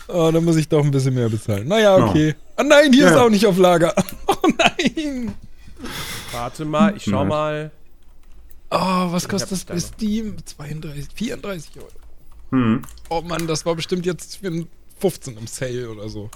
oh, 0.07 0.31
dann 0.31 0.43
muss 0.43 0.57
ich 0.57 0.67
doch 0.67 0.83
ein 0.83 0.91
bisschen 0.91 1.13
mehr 1.13 1.29
bezahlen. 1.29 1.67
Naja, 1.67 1.95
okay. 1.95 2.35
Oh 2.57 2.63
nein, 2.63 2.93
hier 2.93 3.07
ist 3.07 3.13
Ja. 3.13 3.23
auch 3.25 3.29
nicht 3.29 3.45
auf 3.45 3.57
Lager. 3.57 3.93
Oh 4.27 4.47
nein. 4.57 5.35
Warte 6.31 6.65
mal, 6.65 6.95
ich 6.97 7.03
schau 7.03 7.23
Nice. 7.23 7.29
mal. 7.29 7.71
Oh, 8.71 9.11
was 9.11 9.27
kostet 9.29 9.51
das 9.51 9.65
da 9.65 9.73
bei. 9.73 9.79
Steam? 9.79 10.35
32, 10.43 11.07
34 11.13 11.77
Euro. 11.77 11.87
Hm. 12.51 12.81
Oh 13.09 13.21
Mann, 13.21 13.47
das 13.47 13.65
war 13.65 13.75
bestimmt 13.75 14.05
jetzt 14.05 14.37
für 14.37 14.47
ein 14.47 14.67
15 14.99 15.37
im 15.37 15.47
Sale 15.47 15.89
oder 15.89 16.09
so. 16.09 16.29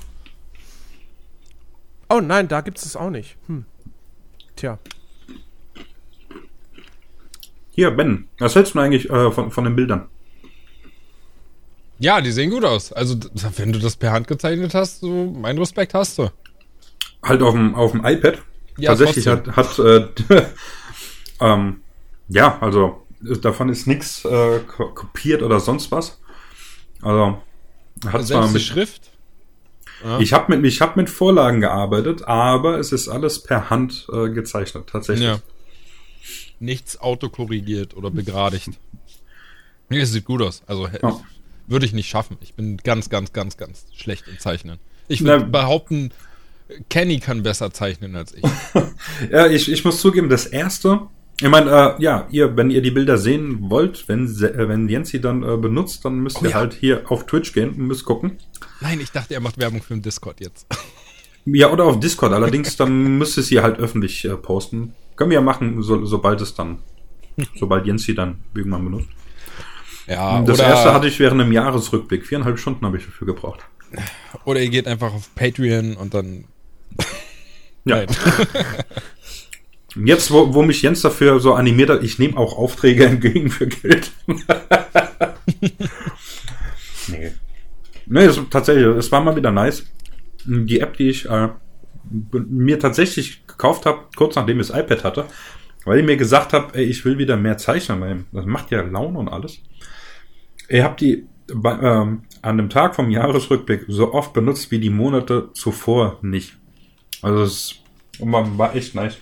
Oh 2.09 2.21
nein, 2.21 2.47
da 2.47 2.61
gibt's 2.61 2.85
es 2.85 2.95
auch 2.95 3.09
nicht. 3.09 3.35
Hm. 3.47 3.65
Tja. 4.55 4.79
Hier, 7.71 7.91
Ben, 7.91 8.27
was 8.39 8.55
hältst 8.55 8.73
du 8.75 8.79
eigentlich 8.79 9.09
äh, 9.09 9.31
von, 9.31 9.51
von 9.51 9.63
den 9.65 9.75
Bildern? 9.75 10.07
Ja, 11.99 12.21
die 12.21 12.31
sehen 12.31 12.51
gut 12.51 12.63
aus. 12.63 12.93
Also, 12.93 13.15
wenn 13.55 13.73
du 13.73 13.79
das 13.79 13.95
per 13.95 14.11
Hand 14.11 14.27
gezeichnet 14.27 14.73
hast, 14.73 14.99
so 14.99 15.33
mein 15.35 15.57
Respekt 15.57 15.93
hast 15.93 16.17
du. 16.17 16.29
Halt 17.23 17.41
auf 17.41 17.53
dem, 17.53 17.73
auf 17.75 17.91
dem 17.91 18.05
iPad. 18.05 18.39
Ja, 18.77 18.91
Tatsächlich 18.95 19.25
trotzdem. 19.25 19.55
hat, 19.55 19.77
hat 19.77 19.79
äh, 20.29 20.45
ähm, 21.41 21.81
ja, 22.29 22.59
also 22.61 23.03
davon 23.41 23.69
ist 23.69 23.87
nichts 23.87 24.23
äh, 24.25 24.59
ko- 24.59 24.89
kopiert 24.93 25.41
oder 25.41 25.59
sonst 25.59 25.91
was. 25.91 26.19
Also 27.01 27.41
hat 28.05 28.11
zwar 28.11 28.23
Selbst 28.23 28.49
die 28.49 28.53
mit, 28.53 28.61
Schrift. 28.61 29.01
Ja. 30.03 30.19
ich 30.19 30.33
habe 30.33 30.55
mit 30.55 30.71
ich 30.71 30.79
habe 30.81 30.99
mit 30.99 31.09
Vorlagen 31.09 31.59
gearbeitet, 31.61 32.27
aber 32.27 32.77
es 32.77 32.91
ist 32.91 33.07
alles 33.07 33.41
per 33.41 33.71
Hand 33.71 34.05
äh, 34.13 34.29
gezeichnet 34.29 34.85
tatsächlich. 34.87 35.25
Ja. 35.27 35.39
Nichts 36.59 36.99
autokorrigiert 37.01 37.95
oder 37.97 38.11
begradigt. 38.11 38.69
Nee, 39.89 40.01
es 40.01 40.11
sieht 40.11 40.25
gut 40.25 40.43
aus. 40.43 40.61
Also 40.67 40.87
Ja. 41.01 41.19
Würde 41.67 41.85
ich 41.85 41.93
nicht 41.93 42.09
schaffen. 42.09 42.37
Ich 42.41 42.53
bin 42.53 42.77
ganz, 42.77 43.09
ganz, 43.09 43.33
ganz, 43.33 43.57
ganz 43.57 43.85
schlecht 43.93 44.25
im 44.27 44.39
Zeichnen. 44.39 44.79
Ich 45.07 45.23
würde 45.23 45.45
behaupten, 45.45 46.11
Kenny 46.89 47.19
kann 47.19 47.43
besser 47.43 47.71
zeichnen 47.71 48.15
als 48.15 48.33
ich. 48.33 48.43
Ja, 49.31 49.47
ich, 49.47 49.71
ich 49.71 49.85
muss 49.85 50.01
zugeben, 50.01 50.29
das 50.29 50.45
erste, 50.45 51.07
ich 51.39 51.49
meine, 51.49 51.69
äh, 51.69 52.01
ja, 52.01 52.27
ihr, 52.31 52.57
wenn 52.57 52.71
ihr 52.71 52.81
die 52.81 52.89
Bilder 52.89 53.17
sehen 53.17 53.69
wollt, 53.69 54.07
wenn, 54.07 54.25
äh, 54.25 54.67
wenn 54.67 54.89
Jens 54.89 55.09
sie 55.09 55.21
dann 55.21 55.43
äh, 55.43 55.55
benutzt, 55.55 56.03
dann 56.03 56.19
müsst 56.19 56.41
Oh 56.41 56.45
ihr 56.45 56.49
ja. 56.49 56.55
halt 56.55 56.73
hier 56.73 57.11
auf 57.11 57.27
Twitch 57.27 57.53
gehen 57.53 57.69
und 57.69 57.87
müsst 57.87 58.05
gucken. 58.05 58.37
Nein, 58.81 58.99
ich 58.99 59.11
dachte, 59.11 59.35
er 59.35 59.39
macht 59.39 59.59
Werbung 59.59 59.83
für 59.83 59.93
den 59.93 60.01
Discord 60.01 60.39
jetzt. 60.39 60.65
Ja, 61.45 61.71
oder 61.71 61.85
auf 61.85 61.99
Discord, 61.99 62.33
allerdings 62.33 62.75
dann 62.75 63.19
müsst 63.19 63.37
ihr 63.37 63.43
sie 63.43 63.61
halt 63.61 63.77
öffentlich 63.79 64.25
äh, 64.25 64.35
posten. 64.35 64.95
Können 65.15 65.29
wir 65.29 65.35
ja 65.35 65.41
machen, 65.41 65.81
so, 65.83 66.03
sobald 66.05 66.41
es 66.41 66.55
dann, 66.55 66.79
sobald 67.55 67.85
Jens 67.85 68.03
sie 68.03 68.15
dann 68.15 68.39
irgendwann 68.55 68.83
benutzt. 68.83 69.09
Ja, 70.07 70.41
das 70.41 70.59
erste 70.59 70.93
hatte 70.93 71.07
ich 71.07 71.19
während 71.19 71.41
einem 71.41 71.51
Jahresrückblick. 71.51 72.25
Viereinhalb 72.25 72.59
Stunden 72.59 72.85
habe 72.85 72.97
ich 72.97 73.05
dafür 73.05 73.27
gebraucht. 73.27 73.59
oder 74.45 74.61
ihr 74.61 74.69
geht 74.69 74.87
einfach 74.87 75.13
auf 75.13 75.33
Patreon 75.35 75.95
und 75.95 76.13
dann. 76.13 76.45
Ja. 77.85 78.05
Jetzt, 80.05 80.31
wo, 80.31 80.53
wo 80.53 80.61
mich 80.63 80.81
Jens 80.81 81.01
dafür 81.01 81.39
so 81.39 81.53
animiert 81.53 81.89
hat, 81.89 82.03
ich 82.03 82.19
nehme 82.19 82.37
auch 82.37 82.57
Aufträge 82.57 83.05
entgegen 83.07 83.49
für 83.49 83.67
Geld. 83.67 84.11
nee. 87.07 87.31
Nee, 88.05 88.23
es, 88.23 88.39
tatsächlich, 88.49 88.85
es 88.85 89.11
war 89.11 89.21
mal 89.21 89.35
wieder 89.35 89.51
nice. 89.51 89.85
Die 90.45 90.79
App, 90.79 90.95
die 90.97 91.09
ich 91.09 91.25
äh, 91.29 91.49
mir 92.31 92.79
tatsächlich 92.79 93.45
gekauft 93.47 93.85
habe, 93.85 94.03
kurz 94.15 94.35
nachdem 94.35 94.59
ich 94.59 94.67
das 94.67 94.77
iPad 94.77 95.03
hatte, 95.03 95.25
weil 95.83 95.99
ich 95.99 96.05
mir 96.05 96.15
gesagt 96.15 96.53
habe, 96.53 96.77
ey, 96.77 96.85
ich 96.85 97.03
will 97.03 97.17
wieder 97.17 97.35
mehr 97.35 97.57
zeichnen, 97.57 97.99
weil 97.99 98.23
das 98.31 98.45
macht 98.45 98.71
ja 98.71 98.81
Laune 98.81 99.17
und 99.17 99.27
alles. 99.27 99.61
Ich 100.67 100.81
habe 100.81 100.95
die 100.95 101.27
bei, 101.53 101.79
ähm, 101.79 102.23
an 102.41 102.57
dem 102.57 102.69
Tag 102.69 102.95
vom 102.95 103.09
Jahresrückblick 103.09 103.85
so 103.87 104.13
oft 104.13 104.33
benutzt 104.33 104.71
wie 104.71 104.79
die 104.79 104.89
Monate 104.89 105.49
zuvor 105.53 106.19
nicht. 106.21 106.57
Also 107.21 107.43
es 107.43 107.75
war, 108.19 108.57
war 108.57 108.75
echt 108.75 108.95
nice. 108.95 109.17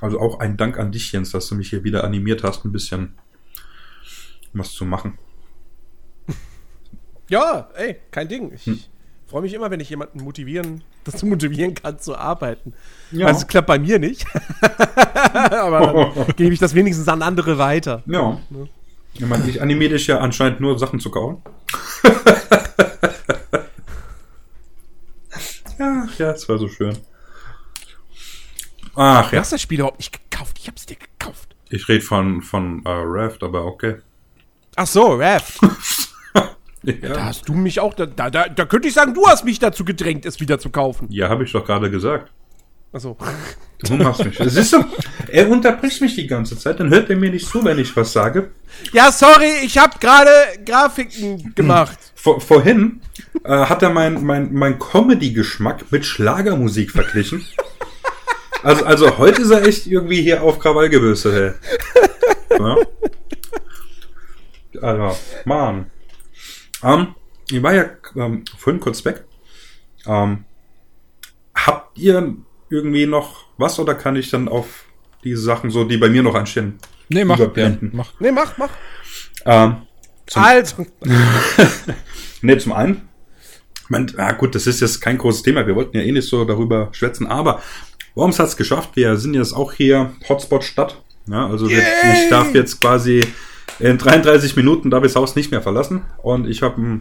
Also 0.00 0.20
auch 0.20 0.40
ein 0.40 0.58
Dank 0.58 0.78
an 0.78 0.92
dich, 0.92 1.12
Jens, 1.12 1.30
dass 1.30 1.48
du 1.48 1.54
mich 1.54 1.70
hier 1.70 1.84
wieder 1.84 2.04
animiert 2.04 2.42
hast, 2.42 2.64
ein 2.64 2.72
bisschen 2.72 3.14
was 4.52 4.72
zu 4.72 4.84
machen. 4.84 5.18
Ja, 7.30 7.70
ey, 7.74 7.96
kein 8.10 8.28
Ding. 8.28 8.52
Ich 8.52 8.66
Hm. 8.66 8.80
Freue 9.34 9.42
mich 9.42 9.54
immer, 9.54 9.68
wenn 9.68 9.80
ich 9.80 9.90
jemanden 9.90 10.22
motivieren, 10.22 10.84
dazu 11.04 11.26
motivieren 11.26 11.74
kann 11.74 11.98
zu 11.98 12.16
arbeiten. 12.16 12.72
Ja. 13.10 13.26
Also 13.26 13.40
es 13.40 13.48
klappt 13.48 13.66
bei 13.66 13.80
mir 13.80 13.98
nicht. 13.98 14.24
Aber 15.50 16.12
dann 16.14 16.26
gebe 16.36 16.54
ich 16.54 16.60
das 16.60 16.72
wenigstens 16.76 17.08
an 17.08 17.20
andere 17.20 17.58
weiter. 17.58 18.04
Ja. 18.06 18.40
Ich 19.14 19.26
meine, 19.26 19.50
ich 19.50 19.60
animiere 19.60 19.94
dich 19.94 20.06
ja 20.06 20.18
anscheinend 20.20 20.60
nur 20.60 20.78
Sachen 20.78 21.00
zu 21.00 21.10
kaufen. 21.10 21.42
ja, 25.80 26.06
ja, 26.16 26.30
es 26.30 26.48
war 26.48 26.58
so 26.58 26.68
schön. 26.68 26.96
Ach 28.94 29.30
Du 29.30 29.34
ja, 29.34 29.40
hast 29.40 29.50
das 29.52 29.60
Spiel 29.60 29.80
überhaupt 29.80 29.98
nicht 29.98 30.12
gekauft. 30.12 30.60
Ich 30.60 30.68
hab's 30.68 30.86
dir 30.86 30.94
gekauft. 30.96 31.56
ich 31.70 31.88
rede 31.88 32.04
von, 32.04 32.40
von 32.40 32.84
äh, 32.86 32.88
Raft, 32.88 33.42
aber 33.42 33.64
okay. 33.64 33.96
Ach 34.76 34.86
so, 34.86 35.14
Raft. 35.16 35.58
Da 36.84 36.92
Ja, 37.08 37.24
hast 37.24 37.48
du 37.48 37.54
mich 37.54 37.80
auch, 37.80 37.94
da, 37.94 38.06
da, 38.06 38.30
da, 38.30 38.48
da 38.48 38.64
könnte 38.66 38.88
ich 38.88 38.94
sagen, 38.94 39.14
du 39.14 39.26
hast 39.26 39.44
mich 39.44 39.58
dazu 39.58 39.84
gedrängt, 39.84 40.26
es 40.26 40.40
wieder 40.40 40.58
zu 40.58 40.70
kaufen. 40.70 41.08
ja 41.10 41.28
habe 41.28 41.44
ich 41.44 41.52
doch 41.52 41.64
gerade 41.64 41.90
gesagt. 41.90 42.30
Achso. 42.92 43.16
Du 43.80 43.94
machst 43.94 44.24
mich. 44.24 44.38
Siehst 44.38 44.72
du, 44.72 44.84
er 45.28 45.50
unterbricht 45.50 46.00
mich 46.00 46.14
die 46.14 46.28
ganze 46.28 46.56
Zeit, 46.56 46.78
dann 46.78 46.90
hört 46.90 47.10
er 47.10 47.16
mir 47.16 47.30
nicht 47.30 47.46
zu, 47.46 47.64
wenn 47.64 47.78
ich 47.78 47.94
was 47.96 48.12
sage. 48.12 48.52
Ja, 48.92 49.10
sorry, 49.10 49.50
ich 49.64 49.76
habe 49.78 49.98
gerade 49.98 50.30
Grafiken 50.64 51.54
gemacht. 51.56 51.98
Vor, 52.14 52.40
vorhin 52.40 53.00
äh, 53.42 53.48
hat 53.50 53.82
er 53.82 53.90
mein, 53.90 54.24
mein, 54.24 54.52
mein 54.54 54.78
Comedy-Geschmack 54.78 55.90
mit 55.90 56.06
Schlagermusik 56.06 56.92
verglichen. 56.92 57.44
Also, 58.62 58.84
also 58.84 59.18
heute 59.18 59.42
ist 59.42 59.50
er 59.50 59.66
echt 59.66 59.86
irgendwie 59.86 60.22
hier 60.22 60.42
auf 60.42 60.58
Krawall 60.58 60.88
gebürstet, 60.88 61.58
hey. 62.50 62.58
Ja. 62.58 62.76
Also, 64.80 65.18
Mann. 65.44 65.90
Ähm, 66.84 67.14
ich 67.50 67.62
war 67.62 67.74
ja 67.74 67.84
ähm, 68.16 68.44
vorhin 68.58 68.80
kurz 68.80 69.04
weg. 69.04 69.24
Ähm, 70.06 70.44
habt 71.54 71.98
ihr 71.98 72.36
irgendwie 72.70 73.06
noch 73.06 73.46
was 73.56 73.78
oder 73.78 73.94
kann 73.94 74.16
ich 74.16 74.30
dann 74.30 74.48
auf 74.48 74.84
diese 75.22 75.42
Sachen 75.42 75.70
so, 75.70 75.84
die 75.84 75.96
bei 75.96 76.08
mir 76.08 76.22
noch 76.22 76.34
anstehen, 76.34 76.78
Nee, 77.08 77.24
mach, 77.24 77.38
gern, 77.52 77.90
mach. 77.92 78.12
Nee, 78.18 78.32
mach, 78.32 78.56
mach. 78.58 78.70
Ähm, 79.44 79.76
Zum- 80.26 80.42
also, 80.44 80.86
Ne, 82.40 82.58
zum 82.58 82.72
einen, 82.72 83.08
mein, 83.88 84.10
ja 84.16 84.32
gut, 84.32 84.54
das 84.54 84.66
ist 84.66 84.80
jetzt 84.80 85.00
kein 85.00 85.18
großes 85.18 85.42
Thema, 85.42 85.66
wir 85.66 85.74
wollten 85.76 85.96
ja 85.98 86.02
eh 86.02 86.12
nicht 86.12 86.28
so 86.28 86.44
darüber 86.44 86.88
schwätzen, 86.92 87.26
aber 87.26 87.62
Worms 88.14 88.38
hat 88.38 88.46
es 88.48 88.56
geschafft, 88.56 88.90
wir 88.94 89.16
sind 89.16 89.34
jetzt 89.34 89.52
auch 89.54 89.72
hier 89.72 90.12
Hotspot-Stadt. 90.28 91.02
Ja, 91.26 91.46
also 91.46 91.68
wir, 91.68 91.78
ich 91.78 92.28
darf 92.30 92.54
jetzt 92.54 92.80
quasi 92.80 93.22
in 93.80 93.98
33 93.98 94.56
Minuten 94.56 94.90
darf 94.90 95.02
ich 95.04 95.12
das 95.12 95.16
Haus 95.20 95.36
nicht 95.36 95.50
mehr 95.50 95.62
verlassen 95.62 96.02
und 96.22 96.48
ich 96.48 96.62
habe 96.62 97.00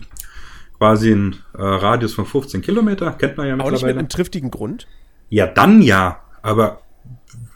quasi 0.78 1.12
einen 1.12 1.34
äh, 1.58 1.62
Radius 1.62 2.14
von 2.14 2.26
15 2.26 2.62
Kilometer, 2.62 3.12
kennt 3.14 3.38
man 3.38 3.48
ja 3.48 3.54
auch 3.54 3.58
nicht 3.58 3.66
mit 3.66 3.72
mittlerweile. 3.74 4.00
einem 4.00 4.10
triftigen 4.10 4.52
Grund. 4.52 4.88
Ja, 5.30 5.48
dann 5.48 5.82
ja, 5.82 6.20
aber 6.42 6.82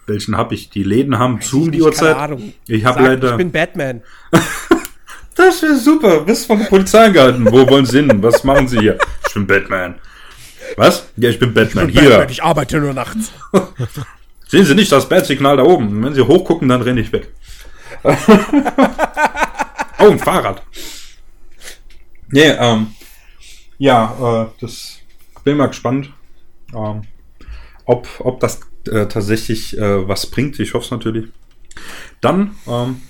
welchen 0.06 0.38
habe 0.38 0.56
ich? 0.56 0.70
Die 0.70 0.84
Läden 0.84 1.20
haben 1.20 1.42
zu 1.42 1.64
um 1.64 1.72
die 1.72 1.82
Uhrzeit. 1.82 2.14
keine 2.14 2.34
Ahnung. 2.34 2.54
Ich 2.68 2.86
habe 2.86 3.04
leider. 3.04 3.32
Ich 3.32 3.38
bin 3.38 3.52
Batman. 3.52 4.02
Das 5.36 5.62
wäre 5.62 5.76
super. 5.76 6.22
Bist 6.22 6.48
von 6.48 6.58
der 6.58 6.66
Polizei 6.66 7.06
angehalten. 7.06 7.46
Wo 7.52 7.70
wollen 7.70 7.86
Sie 7.86 8.00
hin? 8.00 8.24
Was 8.24 8.44
machen 8.44 8.68
Sie 8.68 8.80
hier? 8.80 8.98
Ich 9.28 9.36
bin 9.36 9.46
Batman. 9.46 9.94
Was? 10.78 11.08
Ja, 11.16 11.30
ich 11.30 11.38
bin 11.38 11.54
Batman. 11.54 11.90
hier. 11.90 12.10
Batman, 12.10 12.30
ich 12.30 12.44
arbeite 12.44 12.80
nur 12.80 12.94
nachts. 12.94 13.32
Sehen 14.48 14.66
Sie 14.66 14.74
nicht 14.74 14.92
das 14.92 15.08
Bat-Signal 15.08 15.58
da 15.58 15.64
oben? 15.64 16.04
Wenn 16.04 16.16
Sie 16.16 16.22
hochgucken, 16.22 16.68
dann 16.70 16.82
renne 16.82 17.02
ich 17.02 17.12
weg. 17.12 17.32
oh, 20.00 20.10
ein 20.10 20.20
Fahrrad. 20.20 20.64
Nee, 22.30 22.50
ähm, 22.50 22.96
ja, 23.78 24.44
äh, 24.44 24.48
das 24.62 25.00
bin 25.44 25.58
mal 25.58 25.68
gespannt, 25.68 26.12
ähm, 26.74 27.02
ob, 27.86 28.08
ob 28.20 28.40
das 28.40 28.62
äh, 28.88 29.08
tatsächlich 29.08 29.78
äh, 29.78 30.08
was 30.08 30.26
bringt. 30.28 30.60
Ich 30.60 30.74
hoffe 30.74 30.86
es 30.86 30.92
natürlich. 30.92 31.30
Dann, 32.22 32.56
ähm, 32.68 33.02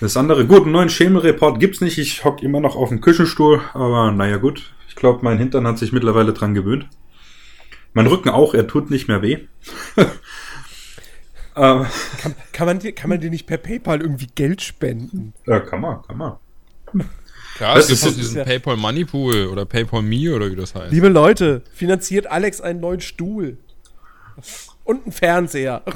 das 0.00 0.16
andere, 0.16 0.46
gut, 0.46 0.62
einen 0.62 0.72
neuen 0.72 0.90
Schemenreport 0.90 1.58
gibt's 1.58 1.80
nicht. 1.80 1.98
Ich 1.98 2.24
hock 2.24 2.42
immer 2.42 2.60
noch 2.60 2.76
auf 2.76 2.90
dem 2.90 3.00
Küchenstuhl, 3.00 3.60
aber 3.74 4.12
naja, 4.12 4.36
gut. 4.36 4.74
Ich 4.88 4.94
glaube, 4.94 5.20
mein 5.22 5.38
Hintern 5.38 5.66
hat 5.66 5.78
sich 5.78 5.92
mittlerweile 5.92 6.32
dran 6.32 6.54
gewöhnt. 6.54 6.88
Mein 7.92 8.06
Rücken 8.06 8.28
auch, 8.28 8.54
er 8.54 8.66
tut 8.66 8.90
nicht 8.90 9.08
mehr 9.08 9.22
weh. 9.22 9.38
äh, 11.56 11.84
Kann 12.52 12.66
man, 12.66 12.78
dir, 12.78 12.92
kann 12.92 13.10
man 13.10 13.20
dir 13.20 13.30
nicht 13.30 13.46
per 13.46 13.56
PayPal 13.58 14.00
irgendwie 14.00 14.28
Geld 14.34 14.62
spenden? 14.62 15.32
ja, 15.46 15.60
kann 15.60 15.80
man, 15.80 16.02
kann 16.02 16.16
man. 16.18 16.36
Klar, 17.56 17.74
Das 17.76 17.84
es 17.84 17.88
gibt 17.90 18.02
ist- 18.02 18.08
auch 18.08 18.16
diesen 18.16 18.36
ja- 18.38 18.44
PayPal 18.44 18.76
Money 18.76 19.04
Pool 19.04 19.46
oder 19.46 19.64
PayPal 19.64 20.02
Me 20.02 20.34
oder 20.34 20.50
wie 20.50 20.56
das 20.56 20.74
heißt. 20.74 20.92
Liebe 20.92 21.08
Leute, 21.08 21.62
finanziert 21.72 22.26
Alex 22.26 22.60
einen 22.60 22.80
neuen 22.80 23.00
Stuhl. 23.00 23.56
Und 24.84 25.02
einen 25.04 25.12
Fernseher. 25.12 25.82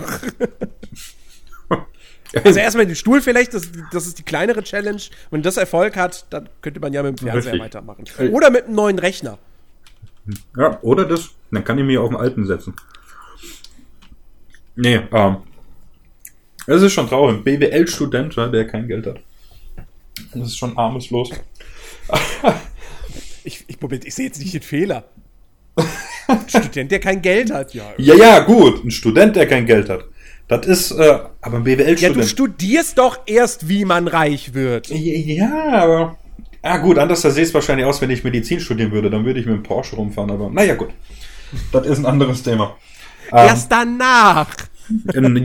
Also 2.45 2.61
erstmal 2.61 2.87
den 2.87 2.95
Stuhl 2.95 3.21
vielleicht, 3.21 3.55
das, 3.55 3.71
das 3.91 4.07
ist 4.07 4.19
die 4.21 4.23
kleinere 4.23 4.63
Challenge. 4.63 5.03
Wenn 5.33 5.43
das 5.43 5.57
Erfolg 5.57 5.97
hat, 5.97 6.27
dann 6.31 6.49
könnte 6.63 6.79
man 6.79 6.93
ja 6.93 7.03
mit 7.03 7.19
dem 7.21 7.25
Fernseher 7.27 7.55
Richtig. 7.55 7.61
weitermachen. 7.61 8.05
Oder 8.31 8.51
mit 8.51 8.67
einem 8.67 8.77
neuen 8.77 9.01
Rechner. 9.01 9.37
Ja, 10.57 10.79
oder 10.83 11.07
das, 11.07 11.31
dann 11.51 11.65
kann 11.65 11.77
ich 11.79 11.85
mich 11.85 11.99
auf 11.99 12.09
den 12.09 12.17
alten 12.17 12.47
setzen. 12.47 12.75
Nee, 14.77 15.01
ähm, 15.11 15.39
es 16.67 16.83
ist 16.83 16.93
schon 16.93 17.09
traurig. 17.09 17.43
BWL-Student, 17.45 18.37
der 18.37 18.67
kein 18.67 18.87
Geld 18.89 19.07
hat. 19.07 19.21
Das 20.35 20.49
ist 20.49 20.57
schon 20.59 20.77
armes 20.77 21.11
Los. 21.11 21.31
Ich, 23.43 23.65
ich, 23.69 23.81
Moment, 23.81 24.05
ich 24.05 24.15
sehe 24.15 24.27
jetzt 24.27 24.39
nicht 24.39 24.53
den 24.53 24.61
Fehler. 24.61 25.05
Ein 26.29 26.39
Student, 26.47 26.93
der 26.93 27.01
kein 27.01 27.23
Geld 27.23 27.51
hat, 27.51 27.73
ja. 27.73 27.85
Ja, 27.97 28.15
ja, 28.15 28.41
gut. 28.41 28.85
Ein 28.85 28.91
Student, 28.91 29.35
der 29.35 29.47
kein 29.47 29.65
Geld 29.65 29.89
hat. 29.89 30.05
Das 30.47 30.67
ist, 30.67 30.91
äh, 30.91 31.19
aber 31.41 31.57
ein 31.57 31.65
Ja, 31.65 31.77
du 31.77 31.85
BWL-Student. 31.85 32.25
studierst 32.27 32.99
doch 32.99 33.21
erst, 33.27 33.69
wie 33.69 33.85
man 33.85 34.09
reich 34.09 34.53
wird. 34.53 34.89
Ja, 34.89 35.73
aber. 35.73 36.19
Ja, 36.63 36.77
gut, 36.77 36.99
anders 36.99 37.23
sähe 37.23 37.43
es 37.43 37.55
wahrscheinlich 37.55 37.87
aus, 37.87 38.03
wenn 38.03 38.11
ich 38.11 38.25
Medizin 38.25 38.61
studieren 38.61 38.93
würde. 38.93 39.09
Dann 39.09 39.25
würde 39.25 39.41
ich 39.41 39.47
mit 39.47 39.55
dem 39.55 39.63
Porsche 39.63 39.97
rumfahren, 39.97 40.31
aber 40.31 40.51
naja, 40.51 40.75
gut. 40.75 40.91
Das 41.73 41.87
ist 41.87 41.99
ein 41.99 42.07
anderes 42.07 42.43
Thema. 42.43 42.77
Erst 43.33 43.73
danach. 43.73 44.55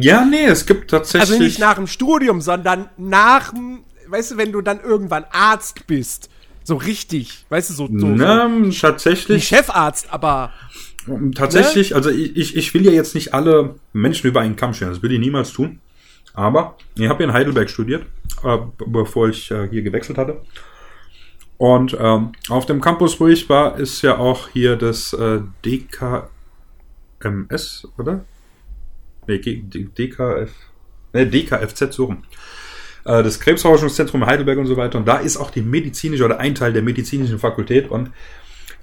Ja, 0.01 0.25
nee, 0.25 0.45
es 0.45 0.65
gibt 0.65 0.89
tatsächlich. 0.91 1.31
Also 1.31 1.43
nicht 1.43 1.59
nach 1.59 1.75
dem 1.75 1.87
Studium, 1.87 2.41
sondern 2.41 2.89
nach 2.97 3.51
dem, 3.51 3.79
weißt 4.07 4.31
du, 4.31 4.37
wenn 4.37 4.51
du 4.51 4.61
dann 4.61 4.79
irgendwann 4.81 5.25
Arzt 5.31 5.85
bist. 5.87 6.29
So 6.63 6.75
richtig, 6.77 7.45
weißt 7.49 7.69
du, 7.69 7.73
so, 7.75 7.87
so, 7.87 7.99
so 7.99 8.07
Na, 8.07 8.47
nicht 8.47 8.81
tatsächlich. 8.81 9.47
Chefarzt, 9.47 10.07
aber 10.11 10.51
Tatsächlich, 11.35 11.91
Ne? 11.91 11.95
also 11.97 12.09
ich, 12.09 12.55
ich- 12.55 12.73
will 12.73 12.83
ja 12.83 12.91
jetzt 12.91 13.13
nicht 13.13 13.35
alle 13.35 13.75
Menschen 13.93 14.25
über 14.27 14.41
einen 14.41 14.55
Kamm 14.55 14.73
scheren, 14.73 14.89
das 14.91 15.03
würde 15.03 15.13
ich 15.13 15.21
niemals 15.21 15.53
tun. 15.53 15.79
Aber 16.33 16.75
ich 16.97 17.07
habe 17.07 17.21
ja 17.23 17.29
in 17.29 17.35
Heidelberg 17.35 17.69
studiert, 17.69 18.07
äh, 18.43 18.57
be- 18.57 18.85
bevor 18.87 19.29
ich 19.29 19.51
äh, 19.51 19.69
hier 19.69 19.83
gewechselt 19.83 20.17
hatte. 20.17 20.41
Und 21.57 21.95
ähm, 21.99 22.31
auf 22.49 22.65
dem 22.65 22.81
Campus, 22.81 23.19
wo 23.19 23.27
ich 23.27 23.47
war, 23.49 23.77
ist 23.77 24.01
ja 24.01 24.17
auch 24.17 24.49
hier 24.49 24.75
das 24.77 25.13
äh, 25.13 25.41
DKMS, 25.63 26.27
oder? 27.99 28.25
Nee, 29.28 29.39
DKF, 29.39 30.51
nee, 31.13 31.26
DKFZ, 31.26 31.93
so 31.93 32.05
rum. 32.05 32.23
Äh, 33.05 33.23
Das 33.23 33.39
Krebsforschungszentrum 33.39 34.26
Heidelberg 34.26 34.57
und 34.57 34.67
so 34.67 34.78
weiter. 34.78 34.97
Und 34.97 35.07
da 35.07 35.17
ist 35.17 35.38
auch 35.38 35.51
die 35.51 35.61
medizinische 35.61 36.26
oder 36.26 36.39
ein 36.39 36.55
Teil 36.55 36.73
der 36.73 36.82
medizinischen 36.82 37.39
Fakultät. 37.39 37.89
Und 37.89 38.11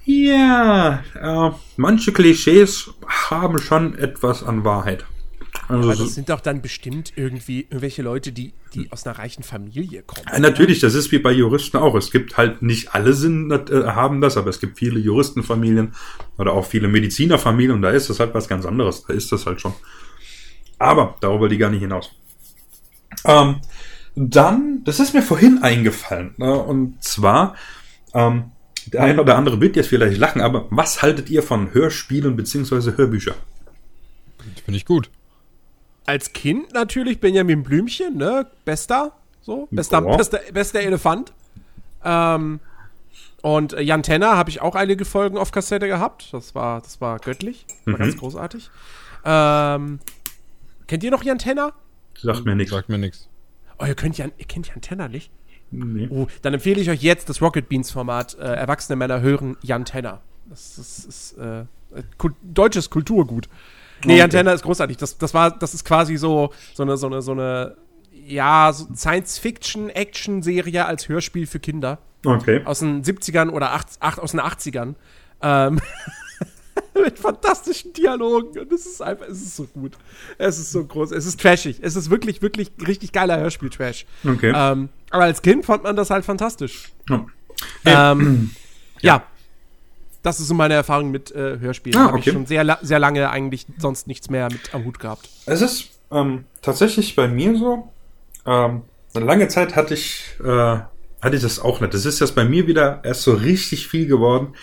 ja, 0.05 1.03
äh, 1.19 1.51
manche 1.77 2.11
Klischees 2.11 2.91
haben 3.07 3.59
schon 3.59 3.97
etwas 3.97 4.43
an 4.43 4.65
Wahrheit. 4.65 5.05
Also, 5.67 5.89
aber 5.89 5.97
das 5.97 6.15
sind 6.15 6.29
doch 6.29 6.41
dann 6.41 6.61
bestimmt 6.61 7.13
irgendwie 7.15 7.61
irgendwelche 7.61 8.01
Leute, 8.01 8.31
die, 8.31 8.53
die 8.73 8.91
aus 8.91 9.05
einer 9.05 9.17
reichen 9.17 9.43
Familie 9.43 10.03
kommen. 10.03 10.25
ja, 10.29 10.39
natürlich, 10.39 10.79
das 10.79 10.93
ist 10.93 11.11
wie 11.11 11.19
bei 11.19 11.31
Juristen 11.31 11.77
auch. 11.77 11.95
Es 11.95 12.11
gibt 12.11 12.37
halt 12.37 12.61
nicht 12.61 12.93
alle 12.93 13.13
sind, 13.13 13.51
äh, 13.51 13.83
haben 13.85 14.19
das, 14.19 14.35
aber 14.35 14.49
es 14.49 14.59
gibt 14.59 14.79
viele 14.79 14.99
Juristenfamilien 14.99 15.93
oder 16.37 16.53
auch 16.53 16.65
viele 16.65 16.87
Medizinerfamilien 16.87 17.75
und 17.75 17.81
da 17.81 17.91
ist 17.91 18.09
das 18.09 18.19
halt 18.19 18.33
was 18.33 18.47
ganz 18.47 18.65
anderes. 18.65 19.05
Da 19.05 19.13
ist 19.13 19.31
das 19.31 19.45
halt 19.45 19.61
schon. 19.61 19.73
Aber 20.83 21.15
darüber 21.21 21.49
ich 21.49 21.59
gar 21.59 21.69
nicht 21.69 21.79
hinaus. 21.81 22.11
Ähm, 23.25 23.61
dann, 24.15 24.83
das 24.83 24.99
ist 24.99 25.13
mir 25.13 25.21
vorhin 25.21 25.63
eingefallen. 25.63 26.33
Ne? 26.37 26.53
Und 26.53 27.03
zwar, 27.03 27.55
ähm, 28.13 28.51
der 28.87 29.01
eine 29.03 29.21
oder 29.21 29.37
andere 29.37 29.61
wird 29.61 29.75
jetzt 29.75 29.87
vielleicht 29.87 30.17
lachen, 30.17 30.41
aber 30.41 30.67
was 30.69 31.01
haltet 31.01 31.29
ihr 31.29 31.41
von 31.41 31.73
Hörspielen 31.73 32.35
beziehungsweise 32.35 32.97
Hörbücher? 32.97 33.35
Finde 34.65 34.77
ich 34.77 34.85
gut. 34.85 35.09
Als 36.05 36.33
Kind 36.33 36.73
natürlich 36.73 37.21
Benjamin 37.21 37.63
Blümchen, 37.63 38.17
ne? 38.17 38.45
Bester. 38.65 39.13
So, 39.41 39.67
bester, 39.71 40.03
Ja. 40.05 40.17
bester, 40.17 40.39
bester 40.53 40.81
Elefant. 40.81 41.31
Ähm, 42.03 42.59
und 43.41 43.71
Jan 43.79 44.03
Tenner 44.03 44.35
habe 44.35 44.49
ich 44.49 44.61
auch 44.61 44.75
einige 44.75 45.05
Folgen 45.05 45.37
auf 45.37 45.51
Kassette 45.51 45.87
gehabt. 45.87 46.27
Das 46.33 46.55
war, 46.55 46.81
das 46.81 46.99
war 46.99 47.19
göttlich. 47.19 47.65
War 47.85 47.93
Mhm. 47.95 47.97
ganz 47.99 48.17
großartig. 48.17 48.69
Ähm, 49.25 49.99
kennt 50.87 51.03
ihr 51.03 51.11
noch 51.11 51.23
Jan 51.23 51.37
Tenner? 51.37 51.73
Sagt 52.19 52.45
mir 52.45 52.55
nichts. 52.55 52.71
Sagt 52.71 52.89
mir 52.89 52.97
nichts. 52.97 53.29
Oh, 53.79 53.85
ihr, 53.85 53.95
könnt 53.95 54.17
Jan, 54.17 54.31
ihr 54.37 54.45
kennt 54.45 54.67
Jan 54.67 54.81
Tenner 54.81 55.07
nicht? 55.09 55.31
Nee. 55.71 56.07
Oh, 56.11 56.27
dann 56.43 56.53
empfehle 56.53 56.79
ich 56.79 56.89
euch 56.89 57.01
jetzt 57.01 57.29
das 57.29 57.41
Rocket 57.41 57.67
Beans 57.67 57.89
Format. 57.91 58.37
Äh, 58.37 58.43
Erwachsene 58.43 58.95
Männer 58.95 59.21
hören 59.21 59.57
Jan 59.61 59.85
Tenner. 59.85 60.21
Das, 60.45 60.75
das 60.75 61.05
ist 61.05 61.37
äh, 61.37 61.65
Kult, 62.17 62.35
deutsches 62.43 62.89
Kulturgut. 62.89 63.49
Nee, 64.05 64.17
Jan 64.17 64.29
Okay. 64.29 64.37
Tenner 64.37 64.53
ist 64.53 64.63
großartig. 64.63 64.97
Das, 64.97 65.17
das 65.17 65.33
war, 65.33 65.57
das 65.57 65.73
ist 65.73 65.85
quasi 65.85 66.17
so, 66.17 66.51
so 66.73 66.83
eine, 66.83 66.97
so 66.97 67.07
eine, 67.07 67.21
so 67.21 67.31
eine, 67.31 67.75
ja, 68.11 68.71
so 68.73 68.87
Science-Fiction-Action-Serie 68.93 70.85
als 70.85 71.09
Hörspiel 71.09 71.47
für 71.47 71.59
Kinder. 71.59 71.99
Okay. 72.25 72.61
Aus 72.65 72.79
den 72.79 73.03
70ern 73.03 73.49
oder 73.49 73.71
acht, 73.73 73.87
acht, 73.99 74.19
aus 74.19 74.31
den 74.31 74.41
80ern. 74.41 74.95
Ähm, 75.41 75.79
mit 77.03 77.19
fantastischen 77.19 77.93
Dialogen. 77.93 78.59
Und 78.59 78.71
es 78.71 78.85
ist 78.85 79.01
einfach, 79.01 79.27
es 79.27 79.41
ist 79.41 79.55
so 79.55 79.65
gut. 79.65 79.93
Es 80.37 80.59
ist 80.59 80.71
so 80.71 80.83
groß. 80.85 81.11
Es 81.11 81.25
ist 81.25 81.39
trashig. 81.39 81.79
Es 81.81 81.95
ist 81.95 82.09
wirklich, 82.09 82.41
wirklich 82.41 82.71
richtig 82.85 83.11
geiler 83.11 83.39
Hörspiel-Trash. 83.39 84.05
Okay. 84.25 84.53
Ähm, 84.55 84.89
aber 85.09 85.23
als 85.23 85.41
Kind 85.41 85.65
fand 85.65 85.83
man 85.83 85.95
das 85.95 86.09
halt 86.09 86.25
fantastisch. 86.25 86.91
Ja. 87.09 87.25
Ähm, 87.85 88.51
ja. 89.01 89.23
Das 90.21 90.39
ist 90.39 90.47
so 90.47 90.53
meine 90.53 90.73
Erfahrung 90.75 91.11
mit 91.11 91.31
äh, 91.31 91.59
Hörspielen. 91.59 91.99
Ah, 91.99 92.07
Habe 92.07 92.19
ich 92.19 92.23
okay. 92.23 92.33
schon 92.33 92.45
sehr, 92.45 92.79
sehr 92.81 92.99
lange 92.99 93.29
eigentlich 93.29 93.65
sonst 93.77 94.07
nichts 94.07 94.29
mehr 94.29 94.47
mit 94.49 94.73
am 94.73 94.85
Hut 94.85 94.99
gehabt. 94.99 95.29
Es 95.45 95.61
ist 95.61 95.89
ähm, 96.11 96.45
tatsächlich 96.61 97.15
bei 97.15 97.27
mir 97.27 97.57
so. 97.57 97.91
Ähm, 98.45 98.83
eine 99.13 99.25
lange 99.25 99.47
Zeit 99.49 99.75
hatte 99.75 99.93
ich, 99.93 100.23
äh, 100.43 100.47
hatte 100.47 101.35
ich 101.35 101.41
das 101.41 101.59
auch 101.59 101.81
nicht. 101.81 101.93
Das 101.93 102.05
ist 102.05 102.19
jetzt 102.19 102.35
bei 102.35 102.45
mir 102.45 102.67
wieder 102.67 103.01
erst 103.03 103.23
so 103.23 103.33
richtig 103.33 103.87
viel 103.87 104.07
geworden. 104.07 104.53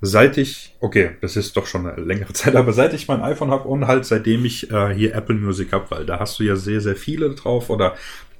Seit 0.00 0.38
ich, 0.38 0.74
okay, 0.80 1.16
das 1.20 1.36
ist 1.36 1.56
doch 1.56 1.66
schon 1.66 1.86
eine 1.86 2.02
längere 2.02 2.32
Zeit, 2.34 2.56
aber 2.56 2.72
seit 2.72 2.94
ich 2.94 3.08
mein 3.08 3.22
iPhone 3.22 3.50
habe 3.50 3.68
und 3.68 3.86
halt 3.86 4.04
seitdem 4.04 4.44
ich 4.44 4.70
äh, 4.70 4.94
hier 4.94 5.14
Apple 5.14 5.34
Music 5.34 5.72
habe, 5.72 5.90
weil 5.90 6.06
da 6.06 6.18
hast 6.18 6.38
du 6.38 6.44
ja 6.44 6.56
sehr, 6.56 6.80
sehr 6.80 6.96
viele 6.96 7.34
drauf 7.34 7.70
oder 7.70 7.96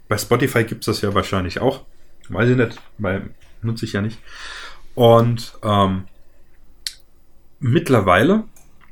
bei 0.08 0.16
Spotify 0.16 0.64
gibt's 0.64 0.86
das 0.86 1.02
ja 1.02 1.14
wahrscheinlich 1.14 1.60
auch. 1.60 1.84
Weiß 2.28 2.48
ich 2.48 2.56
nicht, 2.56 2.80
weil 2.98 3.30
nutze 3.62 3.84
ich 3.84 3.92
ja 3.92 4.00
nicht. 4.00 4.18
Und 4.94 5.52
ähm, 5.62 6.04
mittlerweile 7.60 8.44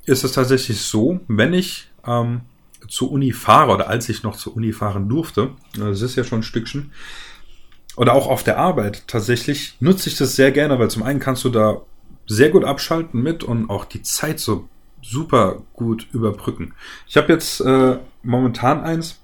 ist 0.04 0.24
es 0.24 0.32
tatsächlich 0.32 0.80
so, 0.80 1.20
wenn 1.28 1.52
ich 1.52 1.90
ähm, 2.06 2.42
zur 2.88 3.10
Uni 3.10 3.32
fahre 3.32 3.72
oder 3.72 3.88
als 3.88 4.08
ich 4.08 4.22
noch 4.22 4.36
zur 4.36 4.56
Uni 4.56 4.72
fahren 4.72 5.08
durfte, 5.08 5.50
das 5.76 6.02
ist 6.02 6.16
ja 6.16 6.24
schon 6.24 6.40
ein 6.40 6.44
Stückchen, 6.44 6.92
oder 7.96 8.12
auch 8.12 8.28
auf 8.28 8.44
der 8.44 8.58
Arbeit 8.58 9.08
tatsächlich 9.08 9.76
nutze 9.80 10.10
ich 10.10 10.16
das 10.16 10.36
sehr 10.36 10.52
gerne, 10.52 10.78
weil 10.78 10.90
zum 10.90 11.02
einen 11.02 11.18
kannst 11.18 11.44
du 11.44 11.48
da 11.48 11.80
sehr 12.26 12.50
gut 12.50 12.64
abschalten 12.64 13.22
mit 13.22 13.44
und 13.44 13.70
auch 13.70 13.84
die 13.84 14.02
Zeit 14.02 14.40
so 14.40 14.68
super 15.02 15.62
gut 15.74 16.08
überbrücken. 16.12 16.74
Ich 17.06 17.16
habe 17.16 17.32
jetzt 17.32 17.60
äh, 17.60 17.98
momentan 18.22 18.82
eins, 18.82 19.20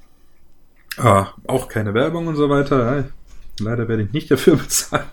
äh, 0.99 1.25
auch 1.47 1.69
keine 1.69 1.95
Werbung 1.95 2.29
und 2.29 2.37
so 2.37 2.49
weiter. 2.49 2.99
Äh, 2.99 3.05
leider 3.59 3.89
werde 3.89 4.05
ich 4.05 4.13
nicht 4.13 4.31
dafür 4.31 4.57
bezahlt. 4.59 5.07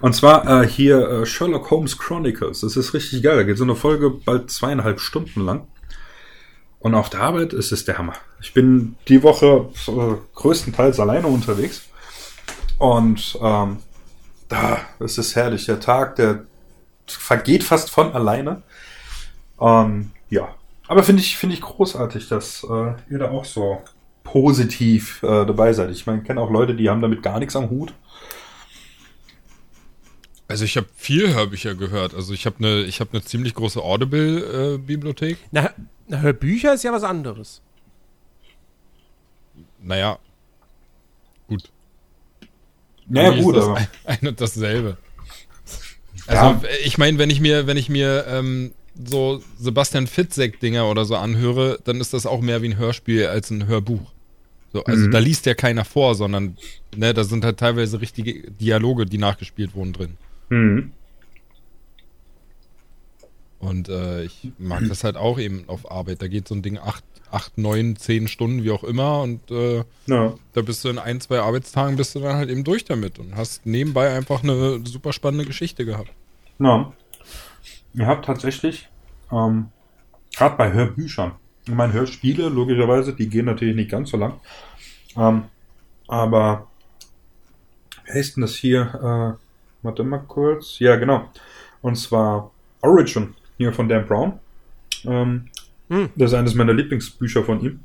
Und 0.00 0.14
zwar 0.14 0.62
äh, 0.62 0.68
hier 0.68 1.08
äh, 1.08 1.26
Sherlock 1.26 1.70
Holmes 1.70 1.96
Chronicles. 1.98 2.60
Das 2.60 2.76
ist 2.76 2.92
richtig 2.94 3.22
geil. 3.22 3.36
Da 3.36 3.42
geht 3.44 3.58
so 3.58 3.64
eine 3.64 3.76
Folge 3.76 4.10
bald 4.10 4.50
zweieinhalb 4.50 5.00
Stunden 5.00 5.40
lang. 5.44 5.66
Und 6.78 6.94
auf 6.94 7.10
der 7.10 7.20
Arbeit 7.20 7.52
ist 7.52 7.72
es 7.72 7.84
der 7.84 7.98
Hammer. 7.98 8.14
Ich 8.40 8.54
bin 8.54 8.96
die 9.08 9.22
Woche 9.22 9.68
äh, 9.86 10.16
größtenteils 10.34 10.98
alleine 10.98 11.26
unterwegs. 11.26 11.82
Und 12.78 13.38
ähm, 13.42 13.78
da 14.48 14.80
ist 14.98 15.18
es 15.18 15.36
herrlich. 15.36 15.66
Der 15.66 15.80
Tag, 15.80 16.16
der 16.16 16.46
vergeht 17.12 17.64
fast 17.64 17.90
von 17.90 18.12
alleine. 18.12 18.62
Ähm, 19.60 20.12
ja. 20.28 20.54
Aber 20.88 21.02
finde 21.02 21.22
ich, 21.22 21.36
finde 21.36 21.54
ich 21.54 21.60
großartig, 21.60 22.28
dass 22.28 22.64
äh, 22.64 22.94
ihr 23.10 23.18
da 23.18 23.30
auch 23.30 23.44
so 23.44 23.82
positiv 24.24 25.22
äh, 25.22 25.46
dabei 25.46 25.72
seid. 25.72 25.90
Ich 25.90 26.06
meine, 26.06 26.20
ich 26.20 26.26
kenne 26.26 26.40
auch 26.40 26.50
Leute, 26.50 26.74
die 26.74 26.88
haben 26.88 27.00
damit 27.00 27.22
gar 27.22 27.38
nichts 27.38 27.56
am 27.56 27.70
Hut. 27.70 27.94
Also 30.48 30.64
ich 30.64 30.76
habe 30.76 30.88
viel 30.96 31.32
Hörbücher 31.32 31.76
gehört. 31.76 32.12
Also 32.12 32.32
ich 32.34 32.44
habe 32.44 32.56
eine 32.58 32.82
ich 32.82 32.98
habe 32.98 33.10
eine 33.12 33.22
ziemlich 33.22 33.54
große 33.54 33.80
Audible 33.80 34.74
äh, 34.74 34.78
Bibliothek. 34.78 35.38
Na, 35.52 35.70
na, 36.08 36.20
Hörbücher 36.20 36.74
ist 36.74 36.82
ja 36.82 36.92
was 36.92 37.04
anderes. 37.04 37.62
Naja. 39.80 40.18
Gut. 41.46 41.70
Naja, 43.06 43.40
gut, 43.40 43.54
ist 43.54 43.60
das 43.60 43.68
aber. 43.68 43.76
ein, 43.76 43.88
ein 44.06 44.28
und 44.28 44.40
dasselbe. 44.40 44.96
Also 46.26 46.62
ich 46.84 46.98
meine, 46.98 47.18
wenn 47.18 47.30
ich 47.30 47.40
mir 47.40 47.66
wenn 47.66 47.76
ich 47.76 47.88
mir 47.88 48.24
ähm, 48.28 48.72
so 49.04 49.42
Sebastian 49.58 50.06
Fitzek 50.06 50.60
Dinger 50.60 50.88
oder 50.90 51.04
so 51.04 51.16
anhöre, 51.16 51.78
dann 51.84 52.00
ist 52.00 52.12
das 52.12 52.26
auch 52.26 52.40
mehr 52.40 52.62
wie 52.62 52.68
ein 52.68 52.76
Hörspiel 52.78 53.26
als 53.26 53.50
ein 53.50 53.66
Hörbuch. 53.66 54.12
So, 54.72 54.84
also 54.84 55.06
Mhm. 55.06 55.10
da 55.10 55.18
liest 55.18 55.46
ja 55.46 55.54
keiner 55.54 55.84
vor, 55.84 56.14
sondern 56.14 56.56
ne, 56.96 57.12
da 57.14 57.24
sind 57.24 57.44
halt 57.44 57.58
teilweise 57.58 58.00
richtige 58.00 58.50
Dialoge, 58.52 59.06
die 59.06 59.18
nachgespielt 59.18 59.74
wurden 59.74 59.92
drin. 59.92 60.16
Mhm. 60.48 60.92
Und 63.58 63.88
äh, 63.88 64.24
ich 64.24 64.52
mag 64.58 64.82
das 64.88 65.04
halt 65.04 65.16
auch 65.16 65.38
eben 65.38 65.64
auf 65.66 65.90
Arbeit. 65.90 66.22
Da 66.22 66.28
geht 66.28 66.48
so 66.48 66.54
ein 66.54 66.62
Ding 66.62 66.78
acht, 66.78 67.04
acht, 67.32 67.58
neun, 67.58 67.96
zehn 67.96 68.28
Stunden, 68.28 68.64
wie 68.64 68.70
auch 68.70 68.84
immer. 68.84 69.20
Und 69.22 69.50
äh, 69.50 69.84
Ja. 70.06 70.34
da 70.52 70.62
bist 70.62 70.84
du 70.84 70.88
in 70.88 70.98
ein, 70.98 71.20
zwei 71.20 71.40
Arbeitstagen 71.40 71.96
bist 71.96 72.14
du 72.14 72.20
dann 72.20 72.36
halt 72.36 72.50
eben 72.50 72.64
durch 72.64 72.84
damit 72.84 73.18
und 73.18 73.36
hast 73.36 73.66
nebenbei 73.66 74.14
einfach 74.14 74.42
eine 74.42 74.80
super 74.86 75.12
spannende 75.12 75.44
Geschichte 75.46 75.84
gehabt. 75.84 76.10
Ja. 76.58 76.92
Ihr 77.94 78.06
habt 78.06 78.24
tatsächlich, 78.24 78.88
ähm, 79.32 79.68
gerade 80.36 80.56
bei 80.56 80.72
Hörbüchern, 80.72 81.32
ich 81.66 81.74
meine, 81.74 81.92
Hörspiele, 81.92 82.48
logischerweise, 82.48 83.12
die 83.14 83.28
gehen 83.28 83.46
natürlich 83.46 83.76
nicht 83.76 83.90
ganz 83.90 84.10
so 84.10 84.16
lang. 84.16 84.40
Ähm, 85.16 85.44
aber, 86.08 86.66
wer 88.06 88.14
ist 88.16 88.36
denn 88.36 88.42
das 88.42 88.54
hier? 88.54 89.36
Äh, 89.40 89.84
warte 89.84 90.04
mal 90.04 90.18
kurz. 90.18 90.78
Ja, 90.78 90.96
genau. 90.96 91.28
Und 91.82 91.96
zwar 91.96 92.50
Origin, 92.82 93.34
hier 93.58 93.72
von 93.72 93.88
Dan 93.88 94.06
Brown. 94.06 94.38
Ähm, 95.04 95.48
Hm. 95.90 96.10
Das 96.16 96.30
ist 96.30 96.38
eines 96.38 96.54
meiner 96.54 96.72
Lieblingsbücher 96.72 97.44
von 97.44 97.60
ihm. 97.60 97.80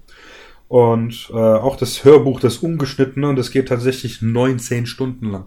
Und 0.67 1.29
äh, 1.31 1.35
auch 1.35 1.75
das 1.75 2.03
Hörbuch, 2.05 2.39
das 2.39 2.57
Ungeschnittene, 2.57 3.27
und 3.27 3.35
das 3.35 3.51
geht 3.51 3.67
tatsächlich 3.67 4.21
19 4.21 4.85
Stunden 4.85 5.31
lang. 5.31 5.45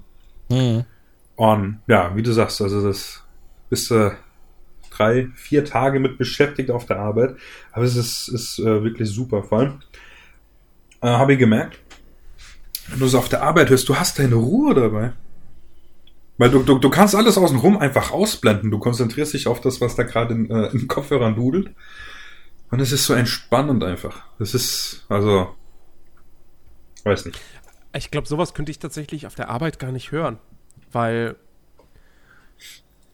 Und 1.37 1.81
ja, 1.87 2.15
wie 2.17 2.23
du 2.23 2.33
sagst, 2.33 2.61
also 2.61 2.87
das 2.87 3.23
bist 3.71 3.91
du 3.91 4.13
drei, 4.91 5.29
vier 5.35 5.65
Tage 5.65 6.01
mit 6.01 6.19
beschäftigt 6.19 6.71
auf 6.71 6.87
der 6.87 6.99
Arbeit. 6.99 7.37
Aber 7.73 7.85
es 7.85 7.97
ist, 7.97 8.29
ist 8.29 8.59
äh, 8.59 8.83
wirklich 8.83 9.09
super. 9.09 9.43
Vor 9.43 9.59
allem 9.59 9.81
äh, 11.01 11.09
habe 11.09 11.35
ich 11.35 11.39
gemerkt, 11.39 11.79
wenn 12.89 13.01
du 13.01 13.07
so 13.07 13.19
auf 13.19 13.29
der 13.29 13.43
Arbeit 13.43 13.71
hörst, 13.71 13.89
du 13.89 13.97
hast 13.97 14.19
deine 14.19 14.35
Ruhe 14.35 14.75
dabei. 14.75 15.13
Weil 16.39 16.51
du, 16.51 16.63
du, 16.63 16.79
du 16.79 16.91
kannst 16.91 17.15
alles 17.15 17.37
außenrum 17.37 17.79
einfach 17.79 18.13
ausblenden. 18.13 18.71
Du 18.71 18.79
konzentrierst 18.79 19.35
dich 19.35 19.47
auf 19.49 19.61
das, 19.61 19.81
was 19.81 19.97
da 19.97 20.05
gerade 20.05 20.35
in, 20.35 20.51
äh, 20.51 20.69
in 20.69 20.87
Kopfhörern 20.87 21.35
dudelt. 21.35 21.71
Und 22.71 22.81
es 22.81 22.93
ist 22.93 23.07
so 23.07 23.15
entspannend 23.15 23.83
einfach. 23.83 24.25
Das 24.39 24.55
ist, 24.55 25.07
also, 25.09 25.55
weiß 27.05 27.27
nicht. 27.27 27.41
Ich 27.95 28.11
glaube, 28.11 28.29
sowas 28.29 28.55
könnte 28.55 28.71
ich 28.71 28.79
tatsächlich 28.79 29.27
auf 29.27 29.35
der 29.35 29.49
Arbeit 29.49 29.79
gar 29.79 29.93
nicht 29.93 30.13
hören. 30.13 30.39
Weil, 30.93 31.37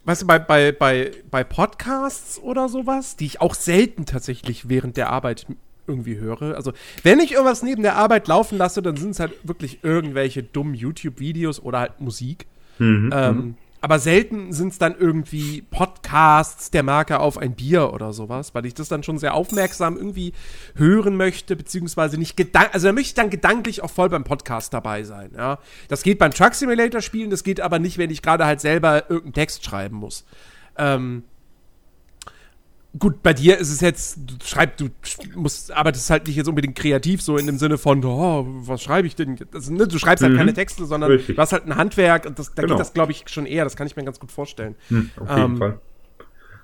weißt 0.05 0.23
du, 0.23 0.27
bei, 0.27 0.39
bei, 0.39 0.73
bei, 0.73 1.13
bei 1.31 1.45
Podcasts 1.45 2.39
oder 2.41 2.69
sowas, 2.69 3.17
die 3.17 3.27
ich 3.27 3.41
auch 3.41 3.55
selten 3.55 4.07
tatsächlich 4.07 4.69
während 4.69 4.97
der 4.97 5.11
Arbeit 5.11 5.47
irgendwie 5.87 6.19
höre. 6.19 6.57
Also, 6.57 6.73
wenn 7.03 7.21
ich 7.21 7.33
irgendwas 7.33 7.63
neben 7.63 7.83
der 7.83 7.97
Arbeit 7.97 8.27
laufen 8.27 8.59
lasse, 8.59 8.83
dann 8.83 8.97
sind 8.97 9.11
es 9.11 9.21
halt 9.21 9.33
wirklich 9.45 9.85
irgendwelche 9.85 10.43
dummen 10.43 10.75
YouTube-Videos 10.75 11.61
oder 11.61 11.81
halt 11.81 12.01
Musik. 12.01 12.47
Mhm. 12.79 13.11
Ähm, 13.15 13.57
aber 13.85 13.99
selten 13.99 14.51
sind 14.55 14.69
es 14.69 14.79
dann 14.79 14.97
irgendwie 14.99 15.61
Podcasts 15.61 16.71
der 16.71 16.83
Marke 16.83 17.21
auf 17.21 17.37
ein 17.37 17.55
Bier 17.55 17.93
oder 17.93 18.15
sowas, 18.15 18.55
weil 18.55 18.65
ich 18.65 18.73
das 18.73 18.89
dann 18.89 19.03
schon 19.03 19.19
sehr 19.19 19.35
aufmerksam 19.35 19.99
irgendwie 19.99 20.33
hören 20.75 21.19
möchte, 21.19 21.55
beziehungsweise 21.55 22.17
nicht 22.17 22.35
gedank, 22.35 22.71
also 22.73 22.87
da 22.87 22.95
möchte 22.95 23.09
ich 23.09 23.15
dann 23.15 23.29
gedanklich 23.29 23.83
auch 23.83 23.91
voll 23.91 24.09
beim 24.09 24.25
Podcast 24.25 24.73
dabei 24.73 25.03
sein, 25.03 25.33
ja. 25.37 25.59
Das 25.89 26.03
geht 26.03 26.19
beim 26.19 26.33
Truck 26.33 26.55
Simulator 26.55 27.03
spielen, 27.03 27.29
das 27.29 27.45
geht 27.45 27.61
aber 27.61 27.79
nicht, 27.79 27.99
wenn 27.99 28.09
ich 28.09 28.23
gerade 28.23 28.47
halt 28.47 28.63
selber 28.63 29.11
irgendeinen 29.11 29.35
Text 29.35 29.63
schreiben 29.67 29.97
muss. 29.97 30.25
Ähm, 30.79 31.25
Gut, 32.97 33.25
bei 33.25 33.33
dir 33.35 33.59
ist 33.59 33.71
es 33.71 33.81
jetzt, 33.81 34.19
du 34.25 34.35
schreibst, 34.45 34.81
du 34.81 34.89
musst, 35.35 35.73
arbeitest 35.73 36.11
halt 36.11 36.29
nicht 36.29 36.37
jetzt 36.37 36.47
unbedingt 36.49 36.77
kreativ, 36.77 37.23
so 37.23 37.37
in 37.37 37.47
dem 37.47 37.59
Sinne 37.59 37.77
von, 37.77 38.05
oh, 38.05 38.47
was 38.49 38.83
schreibe 38.83 39.09
ich 39.09 39.17
denn? 39.17 39.37
Also, 39.53 39.73
ne, 39.73 39.89
du 39.89 39.99
schreibst 39.99 40.23
halt 40.23 40.33
Mhm. 40.35 40.39
keine 40.39 40.55
Texte, 40.55 40.87
sondern 40.87 41.11
Richtig. 41.11 41.35
du 41.35 41.43
hast 41.43 41.53
halt 41.53 41.67
ein 41.67 41.75
Handwerk 41.75 42.25
und 42.25 42.39
das, 42.39 42.55
da 42.55 42.63
Genau. 42.63 42.75
geht 42.75 42.81
das, 42.81 42.93
glaube 42.93 43.11
ich, 43.11 43.25
schon 43.27 43.47
eher, 43.47 43.65
das 43.65 43.75
kann 43.75 43.89
ich 43.89 43.97
mir 43.97 44.05
ganz 44.05 44.21
gut 44.21 44.31
vorstellen. 44.31 44.77
Hm, 44.89 45.11
auf 45.17 45.29
jeden 45.29 45.41
Ähm, 45.41 45.57
Fall. 45.57 45.81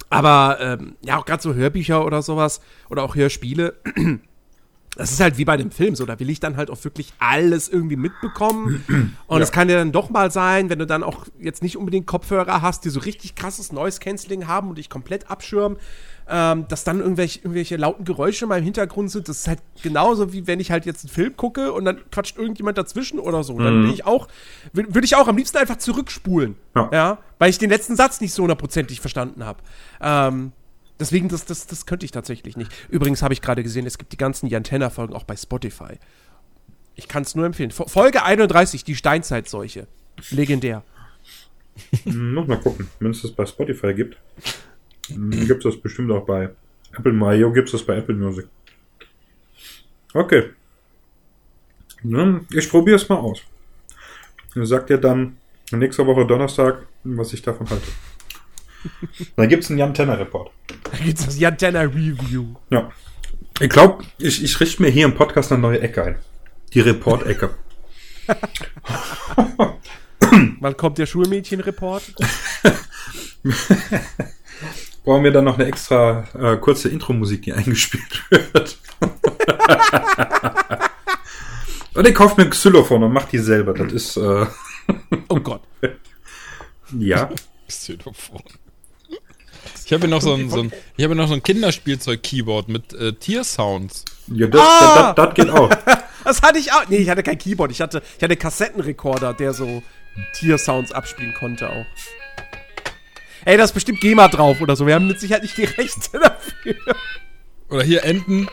Aber 0.08 0.58
ähm, 0.60 0.96
ja, 1.02 1.18
auch 1.18 1.24
gerade 1.24 1.42
so 1.42 1.54
Hörbücher 1.54 2.04
oder 2.04 2.22
sowas 2.22 2.60
oder 2.88 3.02
auch 3.02 3.14
Hörspiele, 3.16 3.74
das 4.96 5.12
ist 5.12 5.20
halt 5.20 5.38
wie 5.38 5.44
bei 5.44 5.56
dem 5.56 5.70
Film 5.70 5.94
so, 5.94 6.04
da 6.04 6.18
will 6.18 6.28
ich 6.30 6.40
dann 6.40 6.56
halt 6.56 6.68
auch 6.70 6.82
wirklich 6.84 7.12
alles 7.20 7.68
irgendwie 7.68 7.96
mitbekommen. 7.96 8.84
Und 9.28 9.40
es 9.40 9.52
kann 9.52 9.68
ja 9.68 9.76
dann 9.76 9.92
doch 9.92 10.10
mal 10.10 10.30
sein, 10.32 10.68
wenn 10.68 10.80
du 10.80 10.86
dann 10.86 11.04
auch 11.04 11.26
jetzt 11.40 11.62
nicht 11.62 11.76
unbedingt 11.76 12.06
Kopfhörer 12.06 12.60
hast, 12.60 12.84
die 12.84 12.90
so 12.90 13.00
richtig 13.00 13.36
krasses 13.36 13.72
Noise 13.72 14.00
Cancelling 14.00 14.48
haben 14.48 14.68
und 14.68 14.78
dich 14.78 14.90
komplett 14.90 15.30
abschirmen, 15.30 15.76
ähm, 16.30 16.66
dass 16.68 16.84
dann 16.84 17.00
irgendwelche, 17.00 17.40
irgendwelche 17.40 17.76
lauten 17.76 18.04
Geräusche 18.04 18.46
mal 18.46 18.58
im 18.58 18.64
Hintergrund 18.64 19.10
sind. 19.10 19.28
Das 19.28 19.38
ist 19.38 19.48
halt 19.48 19.58
genauso 19.82 20.32
wie 20.32 20.46
wenn 20.46 20.60
ich 20.60 20.70
halt 20.70 20.86
jetzt 20.86 21.04
einen 21.04 21.12
Film 21.12 21.36
gucke 21.36 21.72
und 21.72 21.84
dann 21.84 21.98
quatscht 22.10 22.36
irgendjemand 22.38 22.78
dazwischen 22.78 23.18
oder 23.18 23.42
so. 23.42 23.58
Dann 23.58 23.82
bin 23.82 23.92
ich 23.92 24.06
auch, 24.06 24.28
würde 24.72 24.94
würd 24.94 25.04
ich 25.04 25.16
auch 25.16 25.26
am 25.28 25.36
liebsten 25.36 25.56
einfach 25.58 25.76
zurückspulen. 25.78 26.54
Ja. 26.76 26.88
ja, 26.92 27.18
weil 27.38 27.50
ich 27.50 27.58
den 27.58 27.70
letzten 27.70 27.96
Satz 27.96 28.20
nicht 28.20 28.32
so 28.32 28.42
hundertprozentig 28.42 29.00
verstanden 29.00 29.44
habe. 29.44 29.58
Ähm, 30.00 30.52
deswegen, 31.00 31.28
das, 31.28 31.44
das, 31.46 31.66
das 31.66 31.84
könnte 31.84 32.04
ich 32.06 32.12
tatsächlich 32.12 32.56
nicht. 32.56 32.70
Übrigens 32.88 33.22
habe 33.22 33.34
ich 33.34 33.42
gerade 33.42 33.62
gesehen, 33.62 33.86
es 33.86 33.98
gibt 33.98 34.12
die 34.12 34.16
ganzen 34.16 34.46
Jantenna-Folgen 34.46 35.14
auch 35.14 35.24
bei 35.24 35.36
Spotify. 35.36 35.98
Ich 36.94 37.08
kann 37.08 37.22
es 37.22 37.34
nur 37.34 37.46
empfehlen. 37.46 37.70
Fo- 37.70 37.88
Folge 37.88 38.22
31, 38.22 38.84
die 38.84 38.94
Steinzeitseuche. 38.94 39.86
Legendär. 40.30 40.82
Hm, 42.04 42.34
Noch 42.34 42.46
mal 42.46 42.60
gucken, 42.60 42.88
wenn 43.00 43.12
es 43.12 43.22
das 43.22 43.32
bei 43.32 43.46
Spotify 43.46 43.94
gibt. 43.94 44.16
Gibt 45.14 45.64
es 45.64 45.72
das 45.72 45.80
bestimmt 45.80 46.10
auch 46.10 46.24
bei 46.24 46.50
Apple 46.96 47.12
Mario, 47.12 47.52
gibt 47.52 47.68
es 47.68 47.72
das 47.72 47.84
bei 47.84 47.96
Apple 47.96 48.14
Music. 48.14 48.46
Okay. 50.12 50.50
Ja, 52.02 52.40
Ich 52.50 52.68
probiere 52.68 52.96
es 52.96 53.08
mal 53.08 53.16
aus. 53.18 53.42
Ich 54.54 54.68
sag 54.68 54.86
dir 54.86 54.98
dann 54.98 55.36
nächste 55.70 56.04
Woche 56.06 56.26
Donnerstag, 56.26 56.86
was 57.04 57.32
ich 57.32 57.42
davon 57.42 57.68
halte. 57.70 57.86
Dann 59.36 59.48
gibt 59.48 59.62
es 59.62 59.70
einen 59.70 59.78
Jan 59.78 59.92
Tenner 59.94 60.18
Report. 60.18 60.50
Da 60.84 60.96
gibt 60.98 61.18
es 61.18 61.26
das 61.26 61.38
Jantenna 61.38 61.82
Review. 61.82 62.54
Ja. 62.70 62.90
Ich 63.60 63.68
glaube, 63.68 64.04
ich, 64.18 64.42
ich 64.42 64.58
richte 64.58 64.80
mir 64.82 64.88
hier 64.88 65.04
im 65.04 65.14
Podcast 65.14 65.52
eine 65.52 65.60
neue 65.60 65.80
Ecke 65.80 66.02
ein. 66.02 66.16
Die 66.72 66.80
Report-Ecke. 66.80 67.50
Wann 70.60 70.76
kommt 70.76 70.98
der 70.98 71.06
Schulmädchen-Report? 71.06 72.02
Brauchen 75.10 75.24
wir 75.24 75.32
dann 75.32 75.44
noch 75.44 75.58
eine 75.58 75.66
extra 75.66 76.24
äh, 76.38 76.56
kurze 76.58 76.88
Intro-Musik, 76.88 77.42
die 77.42 77.52
eingespielt 77.52 78.30
wird. 78.30 78.78
und 81.94 82.06
ich 82.06 82.14
kaufe 82.14 82.36
mir 82.40 82.44
ein 82.46 82.50
Xylophon 82.50 83.02
und 83.02 83.12
mach 83.12 83.24
die 83.24 83.38
selber. 83.38 83.74
Das 83.74 83.92
ist, 83.92 84.16
äh, 84.16 84.46
Oh 85.28 85.40
Gott. 85.40 85.62
ja. 86.96 87.28
Xylophon. 87.66 88.40
Ich 89.84 89.92
habe 89.92 90.02
hier 90.02 90.10
noch 90.10 90.22
so 90.22 90.34
ein, 90.34 90.48
so 90.48 90.60
ein, 90.60 90.72
ich 90.96 91.02
habe 91.02 91.16
noch 91.16 91.26
so 91.26 91.34
ein 91.34 91.42
Kinderspielzeug-Keyboard 91.42 92.68
mit 92.68 92.92
äh, 92.92 93.12
Tiersounds. 93.12 94.04
Ja, 94.28 94.46
das, 94.46 94.60
Ah! 94.60 95.12
das, 95.12 95.16
das, 95.16 95.26
das 95.26 95.34
geht 95.34 95.50
auch. 95.50 95.70
Das 96.22 96.42
hatte 96.42 96.60
ich 96.60 96.70
auch. 96.70 96.88
Nee, 96.88 96.98
ich 96.98 97.10
hatte 97.10 97.24
kein 97.24 97.36
Keyboard. 97.36 97.72
Ich 97.72 97.80
hatte, 97.80 98.00
ich 98.16 98.22
hatte 98.22 98.34
einen 98.34 98.38
Kassettenrekorder, 98.38 99.34
der 99.34 99.54
so 99.54 99.82
Tiersounds 100.34 100.92
abspielen 100.92 101.34
konnte 101.34 101.68
auch. 101.68 101.86
Ey, 103.44 103.56
da 103.56 103.64
ist 103.64 103.72
bestimmt 103.72 104.00
GEMA 104.00 104.28
drauf 104.28 104.60
oder 104.60 104.76
so. 104.76 104.86
Wir 104.86 104.94
haben 104.94 105.06
mit 105.06 105.20
Sicherheit 105.20 105.42
nicht 105.42 105.56
die 105.56 105.64
Rechte 105.64 106.18
dafür. 106.18 106.74
Oder 107.68 107.82
hier 107.82 108.04
Enten. 108.04 108.48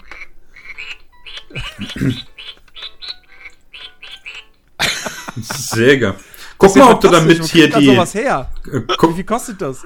Sehr 5.41 5.97
geil. 5.97 6.15
Guck 6.57 6.75
mal, 6.75 6.91
ob 6.91 7.01
du 7.01 7.09
damit 7.09 7.43
hier 7.45 7.69
die, 7.69 7.85
sowas 7.85 8.15
her? 8.15 8.49
äh, 8.65 8.79
Wie 8.79 8.95
guck, 8.97 9.13
viel 9.15 9.23
kostet 9.23 9.61
das? 9.61 9.85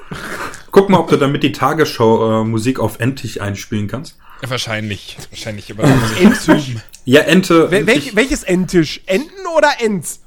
guck 0.71 0.89
mal, 0.89 0.99
ob 0.99 1.09
du 1.09 1.17
damit 1.17 1.43
die 1.43 1.51
Tagesschau-Musik 1.51 2.79
auf 2.79 2.99
Entig 2.99 3.41
einspielen 3.41 3.87
kannst. 3.87 4.17
Ja, 4.41 4.49
wahrscheinlich. 4.49 5.17
Wahrscheinlich, 5.29 5.73
Entisch. 6.21 6.75
Ja, 7.03 7.21
Ente. 7.21 7.69
Wel 7.71 7.87
welch, 7.87 8.15
welches 8.15 8.43
Entisch? 8.43 9.01
Enten 9.05 9.45
oder 9.57 9.69
Ents? 9.79 10.21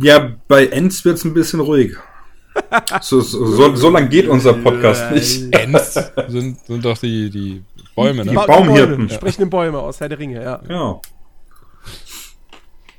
ja, 0.00 0.36
bei 0.48 0.66
Ents 0.66 1.04
wird's 1.04 1.24
ein 1.24 1.32
bisschen 1.34 1.60
ruhig. 1.60 1.96
So, 3.00 3.20
so, 3.20 3.46
so, 3.46 3.74
so 3.76 3.90
lang 3.90 4.08
geht 4.08 4.28
unser 4.28 4.52
Podcast 4.54 5.10
nicht. 5.12 5.54
Ents 5.54 5.94
sind, 6.28 6.58
sind 6.66 6.84
doch 6.84 6.98
die, 6.98 7.30
die 7.30 7.64
Bäume, 7.94 8.24
ne? 8.24 8.30
Die 8.30 8.36
Ba- 8.36 8.46
Baumhirten. 8.46 8.96
Bäume, 8.96 9.10
Sprechende 9.10 9.46
Bäume 9.46 9.78
aus 9.78 10.00
Herr 10.00 10.08
der 10.08 10.18
Ringe, 10.18 10.42
ja. 10.42 10.62
Ja. 10.68 11.00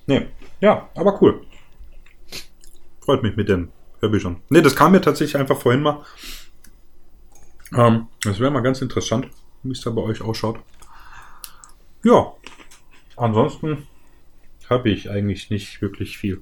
Nee, 0.07 0.28
ja, 0.62 0.89
aber 0.95 1.22
cool. 1.22 1.41
Freut 3.05 3.22
mich 3.24 3.36
mit 3.36 3.47
den 3.49 3.72
Hörbüchern. 3.99 4.41
Nee, 4.49 4.62
das 4.62 4.76
kam 4.76 4.91
mir 4.91 5.01
tatsächlich 5.01 5.38
einfach 5.39 5.57
vorhin 5.60 5.82
mal. 5.82 6.03
Ähm, 7.76 8.07
das 8.24 8.39
wäre 8.39 8.49
mal 8.51 8.62
ganz 8.62 8.82
interessant, 8.82 9.28
wie 9.64 9.72
es 9.72 9.82
da 9.82 9.91
bei 9.91 10.01
euch 10.01 10.22
ausschaut. 10.22 10.60
Ja, 12.03 12.34
ansonsten 13.16 13.88
habe 14.70 14.89
ich 14.89 15.10
eigentlich 15.10 15.49
nicht 15.49 15.82
wirklich 15.82 16.18
viel. 16.18 16.41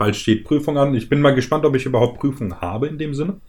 Bald 0.00 0.16
steht 0.16 0.44
Prüfung 0.44 0.78
an. 0.78 0.94
Ich 0.94 1.08
bin 1.08 1.20
mal 1.20 1.34
gespannt, 1.34 1.64
ob 1.64 1.76
ich 1.76 1.86
überhaupt 1.86 2.18
Prüfungen 2.18 2.60
habe 2.60 2.88
in 2.88 2.98
dem 2.98 3.14
Sinne. 3.14 3.40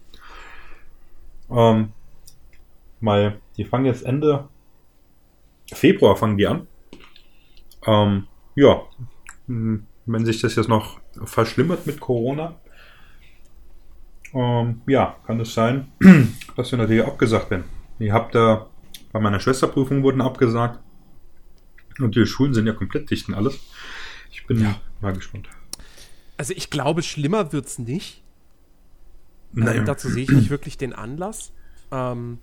Ähm, 1.50 1.94
weil 3.00 3.40
die 3.58 3.66
fangen 3.66 3.86
jetzt 3.86 4.06
Ende 4.06 4.48
Februar 5.74 6.16
fangen 6.16 6.38
die 6.38 6.48
an. 6.48 6.68
Ähm, 7.88 8.28
ja, 8.56 8.84
Hm, 9.52 9.86
wenn 10.06 10.26
sich 10.26 10.40
das 10.40 10.56
jetzt 10.56 10.70
noch 10.70 11.02
verschlimmert 11.26 11.86
mit 11.86 12.00
Corona, 12.00 12.56
ähm, 14.34 14.82
ja, 14.88 15.18
kann 15.26 15.42
es 15.42 15.54
sein, 15.54 15.92
dass 16.56 16.72
wir 16.72 16.78
natürlich 16.78 17.04
abgesagt 17.04 17.52
werden. 17.52 17.66
Ihr 18.00 18.14
habt 18.14 18.34
da, 18.34 18.68
bei 19.12 19.20
meiner 19.20 19.42
Schwesterprüfung 19.42 20.04
wurden 20.04 20.22
abgesagt. 20.22 20.80
Und 22.00 22.16
die 22.16 22.26
Schulen 22.26 22.54
sind 22.54 22.66
ja 22.66 22.74
komplett 22.74 23.12
dicht 23.12 23.28
und 23.28 23.36
alles. 23.36 23.60
Ich 24.32 24.48
bin 24.48 24.66
mal 25.02 25.14
gespannt. 25.14 25.50
Also 26.42 26.56
ich 26.58 26.72
glaube, 26.72 27.04
schlimmer 27.04 27.54
wird's 27.54 27.78
nicht. 27.78 28.24
Naja. 29.54 29.82
Ähm, 29.82 29.86
dazu 29.86 30.10
sehe 30.10 30.24
ich 30.24 30.32
nicht 30.32 30.50
wirklich 30.50 30.76
den 30.76 30.92
Anlass. 30.92 31.52
Ähm, 31.92 32.40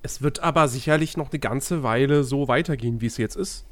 es 0.00 0.22
wird 0.22 0.38
aber 0.38 0.68
sicherlich 0.68 1.16
noch 1.16 1.32
eine 1.32 1.40
ganze 1.40 1.82
Weile 1.82 2.22
so 2.22 2.46
weitergehen, 2.46 3.00
wie 3.00 3.06
es 3.06 3.16
jetzt 3.16 3.34
ist. 3.34 3.66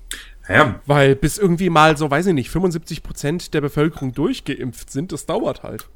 Ja, 0.49 0.81
Weil 0.87 1.15
bis 1.15 1.39
irgendwie 1.39 1.71
mal 1.71 1.97
so, 1.97 2.11
weiß 2.11 2.27
ich 2.27 2.35
nicht, 2.35 2.51
75 2.51 3.05
Prozent 3.05 3.55
der 3.55 3.61
Bevölkerung 3.61 4.13
durchgeimpft 4.13 4.91
sind, 4.91 5.13
das 5.13 5.27
dauert 5.27 5.63
halt. 5.63 5.89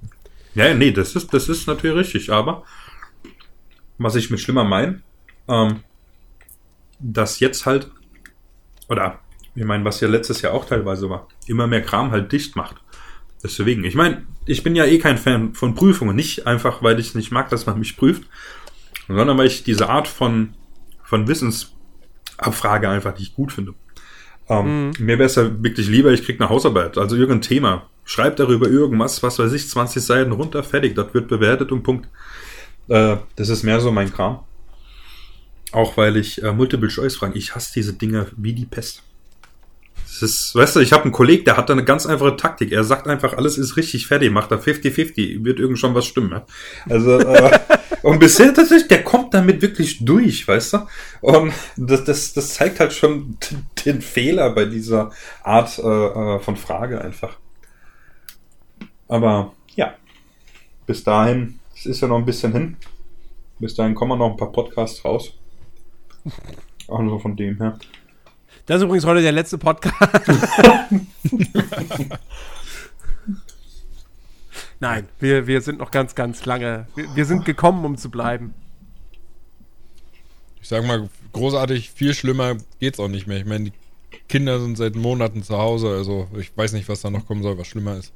Ja, 0.54 0.72
nee, 0.72 0.92
das 0.92 1.16
ist, 1.16 1.34
das 1.34 1.48
ist 1.48 1.66
natürlich 1.66 1.96
richtig, 1.96 2.30
aber 2.30 2.62
was 3.98 4.14
ich 4.14 4.30
mit 4.30 4.38
schlimmer 4.38 4.62
meine, 4.62 5.02
ähm, 5.48 5.80
dass 7.00 7.40
jetzt 7.40 7.66
halt, 7.66 7.90
oder 8.88 9.18
ich 9.56 9.64
meine, 9.64 9.84
was 9.84 10.00
ja 10.00 10.06
letztes 10.06 10.42
Jahr 10.42 10.54
auch 10.54 10.64
teilweise 10.64 11.10
war, 11.10 11.26
immer 11.48 11.66
mehr 11.66 11.82
Kram 11.82 12.12
halt 12.12 12.30
dicht 12.30 12.54
macht. 12.54 12.76
Deswegen, 13.44 13.84
ich 13.84 13.94
meine, 13.94 14.22
ich 14.46 14.62
bin 14.62 14.74
ja 14.74 14.86
eh 14.86 14.98
kein 14.98 15.18
Fan 15.18 15.52
von 15.52 15.74
Prüfungen, 15.74 16.16
nicht 16.16 16.46
einfach, 16.46 16.82
weil 16.82 16.98
ich 16.98 17.14
nicht 17.14 17.30
mag, 17.30 17.50
dass 17.50 17.66
man 17.66 17.78
mich 17.78 17.96
prüft, 17.96 18.24
sondern 19.06 19.36
weil 19.36 19.46
ich 19.46 19.62
diese 19.62 19.90
Art 19.90 20.08
von, 20.08 20.54
von 21.02 21.28
Wissensabfrage 21.28 22.88
einfach 22.88 23.18
nicht 23.18 23.34
gut 23.34 23.52
finde. 23.52 23.74
Ähm, 24.48 24.92
Mir 24.98 25.18
wäre 25.18 25.26
es 25.26 25.34
ja 25.34 25.62
wirklich 25.62 25.88
lieber, 25.88 26.10
ich 26.12 26.24
krieg 26.24 26.40
eine 26.40 26.48
Hausarbeit, 26.48 26.96
also 26.96 27.16
irgendein 27.16 27.42
Thema. 27.42 27.90
Schreib 28.06 28.36
darüber 28.36 28.66
irgendwas, 28.66 29.22
was 29.22 29.38
weiß 29.38 29.52
ich, 29.52 29.68
20 29.68 30.02
Seiten 30.02 30.32
runter, 30.32 30.62
fertig, 30.62 30.94
das 30.94 31.12
wird 31.12 31.28
bewertet 31.28 31.70
und 31.70 31.82
Punkt. 31.82 32.08
Äh, 32.88 33.18
das 33.36 33.50
ist 33.50 33.62
mehr 33.62 33.80
so 33.80 33.92
mein 33.92 34.12
Kram. 34.12 34.40
Auch 35.72 35.98
weil 35.98 36.16
ich 36.16 36.42
äh, 36.42 36.52
Multiple-Choice-Fragen, 36.52 37.36
ich 37.36 37.54
hasse 37.54 37.72
diese 37.74 37.92
Dinge 37.92 38.26
wie 38.36 38.54
die 38.54 38.66
Pest. 38.66 39.02
Das 40.14 40.22
ist, 40.22 40.54
weißt 40.54 40.76
du, 40.76 40.80
ich 40.80 40.92
habe 40.92 41.02
einen 41.02 41.12
Kollegen, 41.12 41.44
der 41.44 41.56
hat 41.56 41.68
da 41.68 41.72
eine 41.72 41.82
ganz 41.82 42.06
einfache 42.06 42.36
Taktik. 42.36 42.70
Er 42.70 42.84
sagt 42.84 43.08
einfach, 43.08 43.36
alles 43.36 43.58
ist 43.58 43.76
richtig 43.76 44.06
fertig, 44.06 44.30
macht 44.30 44.52
da 44.52 44.56
50-50, 44.56 45.44
wird 45.44 45.58
irgend 45.58 45.76
schon 45.80 45.92
was 45.96 46.06
stimmen. 46.06 46.30
Ja? 46.30 46.46
Also, 46.88 47.18
äh, 47.18 47.58
und 48.02 48.20
bisher 48.20 48.54
tatsächlich, 48.54 48.86
der 48.86 49.02
kommt 49.02 49.34
damit 49.34 49.60
wirklich 49.60 50.04
durch, 50.04 50.46
weißt 50.46 50.74
du? 50.74 50.78
Und 51.20 51.52
das, 51.76 52.04
das, 52.04 52.32
das 52.32 52.54
zeigt 52.54 52.78
halt 52.78 52.92
schon 52.92 53.38
den 53.84 54.00
Fehler 54.00 54.50
bei 54.50 54.66
dieser 54.66 55.10
Art 55.42 55.80
äh, 55.80 55.82
äh, 55.82 56.38
von 56.38 56.56
Frage 56.56 57.00
einfach. 57.00 57.36
Aber 59.08 59.52
ja, 59.74 59.94
bis 60.86 61.02
dahin, 61.02 61.58
es 61.74 61.86
ist 61.86 62.00
ja 62.02 62.06
noch 62.06 62.18
ein 62.18 62.24
bisschen 62.24 62.52
hin. 62.52 62.76
Bis 63.58 63.74
dahin 63.74 63.96
kommen 63.96 64.20
noch 64.20 64.30
ein 64.30 64.36
paar 64.36 64.52
Podcasts 64.52 65.04
raus. 65.04 65.32
Also 66.86 67.18
von 67.18 67.34
dem 67.34 67.56
her. 67.56 67.80
Das 68.66 68.78
ist 68.78 68.84
übrigens 68.84 69.04
heute 69.04 69.20
der 69.22 69.32
letzte 69.32 69.58
Podcast. 69.58 69.94
Nein, 74.80 75.08
wir, 75.20 75.46
wir 75.46 75.60
sind 75.60 75.78
noch 75.78 75.90
ganz, 75.90 76.14
ganz 76.14 76.46
lange. 76.46 76.86
Wir, 76.94 77.14
wir 77.14 77.26
sind 77.26 77.44
gekommen, 77.44 77.84
um 77.84 77.98
zu 77.98 78.10
bleiben. 78.10 78.54
Ich 80.60 80.68
sag 80.68 80.86
mal, 80.86 81.10
großartig, 81.32 81.90
viel 81.90 82.14
schlimmer 82.14 82.56
geht's 82.80 82.98
auch 82.98 83.08
nicht 83.08 83.26
mehr. 83.26 83.38
Ich 83.38 83.44
meine, 83.44 83.64
die 83.64 83.72
Kinder 84.28 84.60
sind 84.60 84.76
seit 84.76 84.94
Monaten 84.94 85.42
zu 85.42 85.58
Hause, 85.58 85.88
also 85.88 86.28
ich 86.38 86.56
weiß 86.56 86.72
nicht, 86.72 86.88
was 86.88 87.02
da 87.02 87.10
noch 87.10 87.26
kommen 87.26 87.42
soll, 87.42 87.58
was 87.58 87.66
schlimmer 87.66 87.96
ist. 87.96 88.12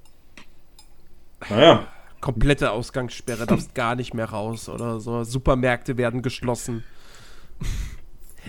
Naja, 1.51 1.87
Komplette 2.21 2.73
Ausgangssperre, 2.73 3.47
darfst 3.47 3.75
gar 3.75 3.95
nicht 3.95 4.13
mehr 4.13 4.31
raus 4.31 4.69
oder 4.69 4.99
so. 4.99 5.23
Supermärkte 5.23 5.97
werden 5.97 6.23
geschlossen. 6.23 6.83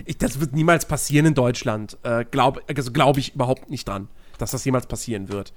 Ich, 0.04 0.18
das 0.18 0.40
wird 0.40 0.52
niemals 0.52 0.86
passieren 0.86 1.26
in 1.26 1.34
Deutschland. 1.34 1.98
Äh, 2.02 2.24
glaub, 2.30 2.62
also 2.68 2.92
glaube 2.92 3.20
ich 3.20 3.34
überhaupt 3.34 3.70
nicht 3.70 3.88
dran, 3.88 4.08
dass 4.38 4.50
das 4.50 4.64
jemals 4.64 4.86
passieren 4.86 5.28
wird. 5.28 5.52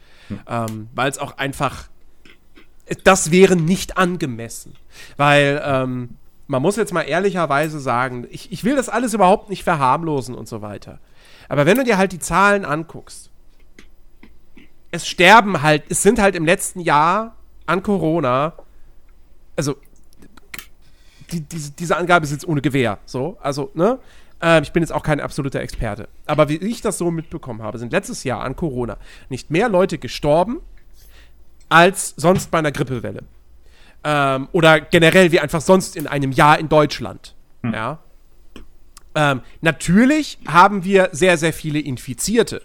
Ähm, 0.48 0.90
Weil 0.94 1.10
es 1.10 1.18
auch 1.18 1.38
einfach. 1.38 1.90
Das 3.04 3.32
wäre 3.32 3.56
nicht 3.56 3.98
angemessen. 3.98 4.76
Weil 5.16 5.62
ähm, 5.66 6.18
man 6.48 6.62
muss 6.62 6.76
jetzt 6.76 6.94
mal 6.94 7.04
ehrlicherweise 7.04 7.80
sagen, 7.80 8.28
ich, 8.30 8.52
ich 8.52 8.64
will 8.64 8.76
das 8.76 8.90
alles 8.90 9.14
überhaupt 9.14 9.50
nicht 9.50 9.64
verharmlosen 9.64 10.36
und 10.36 10.48
so 10.48 10.62
weiter. 10.62 11.00
Aber 11.50 11.66
wenn 11.66 11.78
du 11.78 11.84
dir 11.84 11.98
halt 11.98 12.12
die 12.12 12.20
Zahlen 12.20 12.66
anguckst, 12.66 13.30
es 14.92 15.08
sterben 15.08 15.62
halt, 15.62 15.86
es 15.90 16.04
sind 16.04 16.20
halt 16.20 16.36
im 16.36 16.46
letzten 16.46 16.80
Jahr 16.80 17.36
an 17.66 17.82
Corona, 17.82 18.54
also 19.56 19.76
die, 21.32 21.42
diese, 21.42 21.72
diese 21.72 21.98
Angabe 21.98 22.26
ist 22.26 22.32
jetzt 22.32 22.48
ohne 22.48 22.62
Gewehr, 22.62 23.00
so, 23.06 23.38
also, 23.42 23.72
ne? 23.74 24.00
Ähm, 24.44 24.64
ich 24.64 24.74
bin 24.74 24.84
jetzt 24.84 24.92
auch 24.92 25.04
kein 25.04 25.22
absoluter 25.22 25.62
Experte. 25.62 26.10
Aber 26.26 26.50
wie 26.50 26.58
ich 26.58 26.82
das 26.82 26.98
so 26.98 27.10
mitbekommen 27.10 27.64
habe, 27.64 27.78
sind 27.78 27.94
letztes 27.94 28.26
Jahr 28.26 28.44
an 28.44 28.58
Corona 28.58 28.98
nicht 29.30 29.50
mehr 29.50 29.70
Leute 29.70 29.98
gestorben 29.98 30.60
als 31.70 32.14
sonst 32.18 32.52
bei 32.52 32.60
einer 32.60 32.74
Grippewelle. 32.74 33.24
Ähm, 34.04 34.50
oder 34.52 34.82
generell 34.82 35.32
wie 35.32 35.40
einfach 35.40 35.62
sonst 35.62 35.96
in 35.96 36.08
einem 36.08 36.34
Jahr 36.34 36.60
in 36.60 36.68
Deutschland. 36.68 37.36
Ja. 37.64 38.00
Ähm, 39.16 39.42
natürlich 39.62 40.40
haben 40.46 40.84
wir 40.84 41.10
sehr, 41.14 41.38
sehr 41.38 41.54
viele 41.54 41.80
Infizierte. 41.80 42.64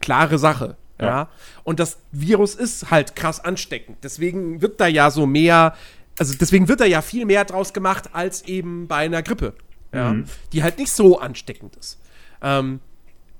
Klare 0.00 0.38
Sache. 0.38 0.76
Ja. 1.00 1.06
Ja. 1.06 1.28
Und 1.64 1.80
das 1.80 1.98
Virus 2.12 2.54
ist 2.54 2.92
halt 2.92 3.16
krass 3.16 3.40
ansteckend. 3.44 3.98
Deswegen 4.04 4.62
wird 4.62 4.80
da 4.80 4.86
ja 4.86 5.10
so 5.10 5.26
mehr, 5.26 5.74
also 6.18 6.34
deswegen 6.38 6.68
wird 6.68 6.80
da 6.80 6.84
ja 6.84 7.02
viel 7.02 7.26
mehr 7.26 7.44
draus 7.44 7.72
gemacht 7.72 8.10
als 8.12 8.42
eben 8.42 8.86
bei 8.86 8.98
einer 8.98 9.24
Grippe. 9.24 9.54
Ja. 9.92 10.16
Die 10.52 10.62
halt 10.62 10.78
nicht 10.78 10.92
so 10.92 11.18
ansteckend 11.18 11.76
ist. 11.76 11.98
Ähm, 12.42 12.80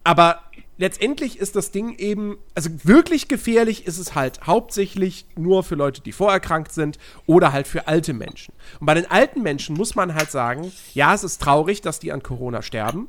aber 0.03 0.43
letztendlich 0.79 1.39
ist 1.39 1.57
das 1.57 1.71
Ding 1.71 1.95
eben, 1.97 2.39
also 2.55 2.71
wirklich 2.85 3.29
gefährlich 3.29 3.87
ist 3.87 3.99
es 3.99 4.15
halt 4.15 4.47
hauptsächlich 4.47 5.27
nur 5.37 5.63
für 5.63 5.75
Leute, 5.75 6.01
die 6.01 6.13
vorerkrankt 6.13 6.73
sind 6.73 6.99
oder 7.27 7.53
halt 7.53 7.69
für 7.69 7.87
alte 7.87 8.15
Menschen. 8.15 8.55
Und 8.81 8.87
bei 8.87 8.95
den 8.95 9.11
alten 9.11 9.43
Menschen 9.43 9.77
muss 9.77 9.95
man 9.95 10.15
halt 10.15 10.31
sagen, 10.31 10.73
ja, 10.95 11.15
es 11.15 11.23
ist 11.23 11.41
traurig, 11.41 11.83
dass 11.83 12.01
die 12.01 12.13
an 12.13 12.23
Corona 12.23 12.63
sterben, 12.63 13.09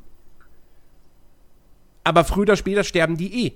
aber 2.04 2.24
früher 2.24 2.42
oder 2.42 2.56
später 2.56 2.84
sterben 2.84 3.16
die 3.16 3.46
eh. 3.46 3.52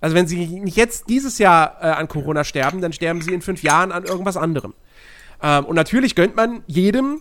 Also 0.00 0.16
wenn 0.16 0.26
sie 0.26 0.46
nicht 0.46 0.76
jetzt 0.76 1.08
dieses 1.08 1.38
Jahr 1.38 1.76
äh, 1.80 1.86
an 1.86 2.08
Corona 2.08 2.42
sterben, 2.42 2.80
dann 2.80 2.92
sterben 2.92 3.22
sie 3.22 3.32
in 3.32 3.42
fünf 3.42 3.62
Jahren 3.62 3.92
an 3.92 4.04
irgendwas 4.04 4.36
anderem. 4.36 4.74
Ähm, 5.40 5.64
und 5.66 5.76
natürlich 5.76 6.16
gönnt 6.16 6.34
man 6.34 6.64
jedem 6.66 7.20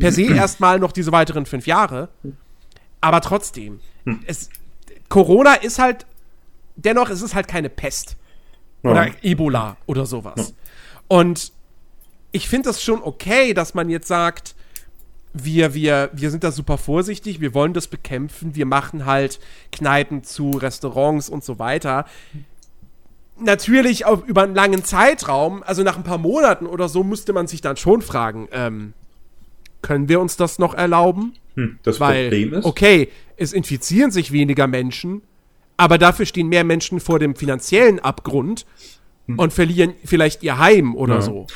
per 0.00 0.12
se 0.12 0.22
erstmal 0.34 0.80
noch 0.80 0.92
diese 0.92 1.12
weiteren 1.12 1.46
fünf 1.46 1.66
Jahre. 1.66 2.08
Aber 3.00 3.20
trotzdem, 3.20 3.80
es, 4.26 4.50
Corona 5.08 5.54
ist 5.54 5.78
halt, 5.78 6.06
dennoch 6.76 7.10
ist 7.10 7.22
es 7.22 7.34
halt 7.34 7.46
keine 7.46 7.70
Pest. 7.70 8.16
Ja. 8.82 8.90
Oder 8.90 9.10
Ebola 9.22 9.76
oder 9.86 10.06
sowas. 10.06 10.54
Und 11.06 11.52
ich 12.32 12.48
finde 12.48 12.70
das 12.70 12.82
schon 12.82 13.02
okay, 13.02 13.54
dass 13.54 13.74
man 13.74 13.90
jetzt 13.90 14.08
sagt, 14.08 14.54
wir, 15.32 15.74
wir, 15.74 16.10
wir 16.12 16.30
sind 16.30 16.44
da 16.44 16.50
super 16.50 16.78
vorsichtig, 16.78 17.40
wir 17.40 17.54
wollen 17.54 17.72
das 17.72 17.86
bekämpfen, 17.86 18.54
wir 18.54 18.66
machen 18.66 19.06
halt 19.06 19.38
Kneipen 19.70 20.24
zu, 20.24 20.50
Restaurants 20.50 21.28
und 21.28 21.44
so 21.44 21.58
weiter. 21.58 22.04
Natürlich 23.38 24.06
auch 24.06 24.24
über 24.24 24.42
einen 24.42 24.54
langen 24.54 24.84
Zeitraum, 24.84 25.62
also 25.62 25.82
nach 25.82 25.96
ein 25.96 26.04
paar 26.04 26.18
Monaten 26.18 26.66
oder 26.66 26.88
so, 26.88 27.04
müsste 27.04 27.32
man 27.32 27.46
sich 27.46 27.60
dann 27.60 27.76
schon 27.76 28.02
fragen, 28.02 28.48
ähm, 28.52 28.92
können 29.82 30.08
wir 30.08 30.20
uns 30.20 30.36
das 30.36 30.58
noch 30.58 30.74
erlauben? 30.74 31.34
Hm, 31.54 31.78
das 31.82 32.00
Weil, 32.00 32.24
Problem 32.24 32.54
ist, 32.54 32.64
okay, 32.64 33.08
es 33.36 33.52
infizieren 33.52 34.10
sich 34.10 34.32
weniger 34.32 34.66
Menschen, 34.66 35.22
aber 35.76 35.98
dafür 35.98 36.26
stehen 36.26 36.48
mehr 36.48 36.64
Menschen 36.64 37.00
vor 37.00 37.18
dem 37.18 37.34
finanziellen 37.34 37.98
Abgrund 38.00 38.66
und 39.36 39.52
verlieren 39.52 39.94
vielleicht 40.04 40.42
ihr 40.42 40.58
Heim 40.58 40.94
oder 40.96 41.14
Ja. 41.16 41.20
so. 41.22 41.46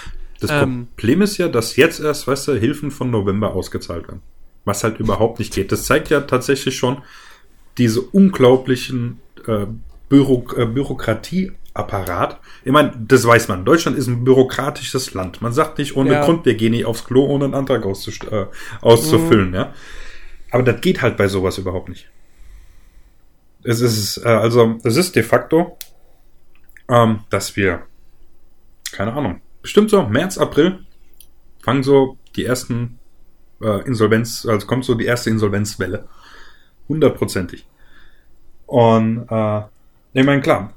das 0.40 0.51
ähm, 0.51 0.88
Problem 0.96 1.22
ist 1.22 1.38
ja, 1.38 1.48
dass 1.48 1.76
jetzt 1.76 2.01
erst, 2.01 2.26
weißt 2.26 2.48
du, 2.48 2.52
Hilfen 2.55 2.90
von 2.90 3.10
November 3.10 3.55
ausgezahlt 3.55 4.06
werden. 4.09 4.20
Was 4.64 4.84
halt 4.84 4.98
überhaupt 5.01 5.40
nicht 5.40 5.52
geht. 5.55 5.72
Das 5.72 5.84
zeigt 5.84 6.09
ja 6.09 6.20
tatsächlich 6.22 6.76
schon 6.76 7.02
diese 7.76 8.01
unglaublichen 8.01 9.20
äh, 9.46 9.66
Büro 10.09 10.46
äh, 10.56 10.66
Bürokratieapparat. 11.74 12.40
Ich 12.64 12.72
meine, 12.72 12.92
das 12.96 13.26
weiß 13.26 13.48
man. 13.48 13.64
Deutschland 13.64 13.98
ist 13.98 14.06
ein 14.06 14.24
bürokratisches 14.24 15.14
Land. 15.14 15.42
Man 15.42 15.52
sagt 15.52 15.78
nicht 15.78 15.96
ohne 15.96 16.12
Ja. 16.12 16.24
Grund, 16.24 16.44
wir 16.44 16.55
gehen 16.55 16.72
nicht 16.72 16.84
aufs 16.86 17.05
Klo, 17.05 17.26
ohne 17.26 17.46
einen 17.46 17.55
Antrag 17.55 17.84
äh, 17.84 18.46
auszufüllen, 18.80 19.55
ja. 19.55 19.72
Aber 20.51 20.62
das 20.62 20.80
geht 20.80 21.02
halt 21.02 21.16
bei 21.16 21.28
sowas 21.28 21.59
überhaupt 21.59 21.88
nicht. 21.88 22.09
Es 23.64 23.80
ist, 23.80 24.18
äh, 24.18 24.28
also, 24.28 24.78
es 24.84 24.96
ist 24.96 25.16
de 25.16 25.22
facto, 25.22 25.76
ähm, 26.88 27.20
dass 27.30 27.56
wir, 27.56 27.82
keine 28.92 29.12
Ahnung, 29.14 29.40
bestimmt 29.62 29.90
so 29.90 30.02
März, 30.05 30.38
April 30.38 30.80
fangen 31.62 31.82
so 31.82 32.18
die 32.36 32.44
ersten 32.44 32.98
äh, 33.62 33.86
Insolvenz, 33.86 34.46
also 34.46 34.66
kommt 34.66 34.84
so 34.84 34.94
die 34.94 35.06
erste 35.06 35.30
Insolvenzwelle. 35.30 36.06
Hundertprozentig. 36.88 37.66
Und 38.66 39.26
äh, 39.30 39.62
ich 40.12 40.24
meine, 40.24 40.42
klar, 40.42 40.74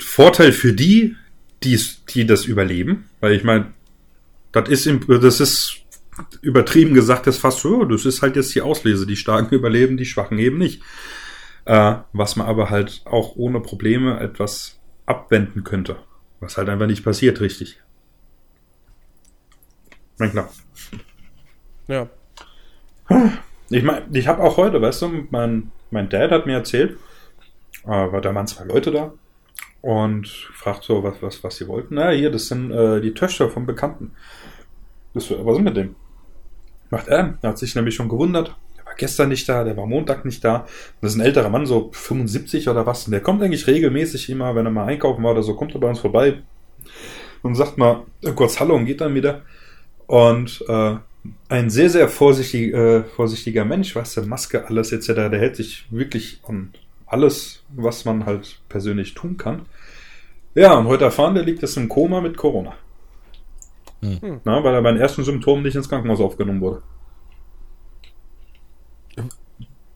Vorteil 0.00 0.52
für 0.52 0.72
die, 0.72 1.16
die's, 1.62 2.04
die 2.06 2.26
das 2.26 2.44
überleben, 2.44 3.08
weil 3.20 3.32
ich 3.32 3.44
meine, 3.44 3.72
das 4.52 4.68
ist, 4.68 4.86
im, 4.86 5.00
das 5.06 5.40
ist 5.40 5.76
übertrieben 6.42 6.94
gesagt, 6.94 7.26
das 7.26 7.36
ist 7.36 7.40
fast 7.40 7.60
so, 7.60 7.84
das 7.84 8.04
ist 8.04 8.22
halt 8.22 8.36
jetzt 8.36 8.54
die 8.54 8.62
Auslese. 8.62 9.06
Die 9.06 9.16
Starken 9.16 9.54
überleben, 9.54 9.96
die 9.96 10.04
Schwachen 10.04 10.38
eben 10.38 10.58
nicht. 10.58 10.82
Äh, 11.64 11.96
was 12.12 12.36
man 12.36 12.46
aber 12.46 12.70
halt 12.70 13.02
auch 13.04 13.36
ohne 13.36 13.60
Probleme 13.60 14.18
etwas 14.20 14.80
abwenden 15.06 15.64
könnte. 15.64 15.96
Was 16.40 16.56
halt 16.56 16.68
einfach 16.68 16.86
nicht 16.86 17.04
passiert, 17.04 17.40
richtig. 17.40 17.80
Na 20.18 20.28
klar. 20.28 20.50
Ja. 21.88 22.08
Ich 23.72 23.84
meine, 23.84 24.04
ich 24.12 24.26
habe 24.26 24.42
auch 24.42 24.56
heute, 24.56 24.82
weißt 24.82 25.02
du, 25.02 25.26
mein, 25.30 25.70
mein 25.92 26.08
Dad 26.08 26.32
hat 26.32 26.44
mir 26.44 26.54
erzählt, 26.54 26.98
äh, 27.84 27.88
weil 27.88 28.20
da 28.20 28.34
waren 28.34 28.48
zwei 28.48 28.64
Leute 28.64 28.90
da 28.90 29.12
und 29.82 30.28
fragt 30.28 30.84
so, 30.84 31.02
was, 31.02 31.22
was, 31.22 31.42
was 31.42 31.56
sie 31.56 31.68
wollten. 31.68 31.94
Na, 31.94 32.10
hier, 32.10 32.30
das 32.30 32.48
sind 32.48 32.70
äh, 32.70 33.00
die 33.00 33.14
Töchter 33.14 33.48
vom 33.48 33.66
Bekannten. 33.66 34.12
Was 35.14 35.30
ist 35.30 35.60
mit 35.60 35.76
dem? 35.76 35.96
Macht 36.90 37.08
er, 37.08 37.38
er 37.40 37.48
hat 37.50 37.58
sich 37.58 37.74
nämlich 37.74 37.94
schon 37.94 38.08
gewundert. 38.08 38.56
Der 38.76 38.84
war 38.84 38.94
gestern 38.94 39.28
nicht 39.28 39.48
da, 39.48 39.64
der 39.64 39.76
war 39.76 39.86
Montag 39.86 40.24
nicht 40.24 40.44
da. 40.44 40.66
Das 41.00 41.12
ist 41.12 41.18
ein 41.18 41.24
älterer 41.24 41.48
Mann, 41.48 41.66
so 41.66 41.90
75 41.92 42.68
oder 42.68 42.86
was. 42.86 43.06
Und 43.06 43.12
der 43.12 43.20
kommt 43.20 43.42
eigentlich 43.42 43.66
regelmäßig 43.66 44.28
immer, 44.30 44.54
wenn 44.54 44.66
er 44.66 44.72
mal 44.72 44.86
einkaufen 44.86 45.22
war 45.22 45.32
oder 45.32 45.42
so, 45.42 45.54
kommt 45.54 45.74
er 45.74 45.80
bei 45.80 45.88
uns 45.88 46.00
vorbei 46.00 46.42
und 47.42 47.54
sagt 47.54 47.78
mal 47.78 48.04
äh, 48.22 48.32
kurz 48.32 48.60
Hallo 48.60 48.74
und 48.74 48.86
geht 48.86 49.00
dann 49.00 49.14
wieder. 49.14 49.42
Und 50.06 50.64
äh, 50.68 50.96
ein 51.48 51.70
sehr, 51.70 51.90
sehr 51.90 52.08
vorsichtig, 52.08 52.72
äh, 52.74 53.04
vorsichtiger 53.04 53.64
Mensch, 53.64 53.94
was 53.94 54.14
der 54.14 54.24
Maske, 54.24 54.66
alles 54.66 54.92
etc., 54.92 55.06
der 55.14 55.38
hält 55.38 55.56
sich 55.56 55.86
wirklich 55.90 56.40
an 56.46 56.72
alles, 57.10 57.62
was 57.74 58.04
man 58.04 58.24
halt 58.24 58.60
persönlich 58.68 59.14
tun 59.14 59.36
kann. 59.36 59.66
Ja, 60.54 60.74
und 60.74 60.86
heute 60.86 61.04
erfahren, 61.04 61.34
der 61.34 61.44
liegt 61.44 61.62
jetzt 61.62 61.76
im 61.76 61.88
Koma 61.88 62.20
mit 62.20 62.36
Corona. 62.36 62.74
Hm. 64.00 64.40
Na, 64.44 64.64
weil 64.64 64.74
er 64.74 64.82
bei 64.82 64.92
den 64.92 65.00
ersten 65.00 65.24
Symptomen 65.24 65.62
nicht 65.62 65.74
ins 65.74 65.88
Krankenhaus 65.88 66.20
aufgenommen 66.20 66.60
wurde. 66.60 66.82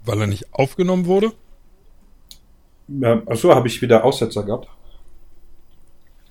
Weil 0.05 0.20
er 0.20 0.27
nicht 0.27 0.53
aufgenommen 0.53 1.07
wurde? 1.07 1.32
Ja, 2.89 3.23
achso, 3.27 3.55
habe 3.55 3.69
ich 3.69 3.81
wieder 3.81 4.05
Aussetzer 4.05 4.43
gehabt. 4.43 4.69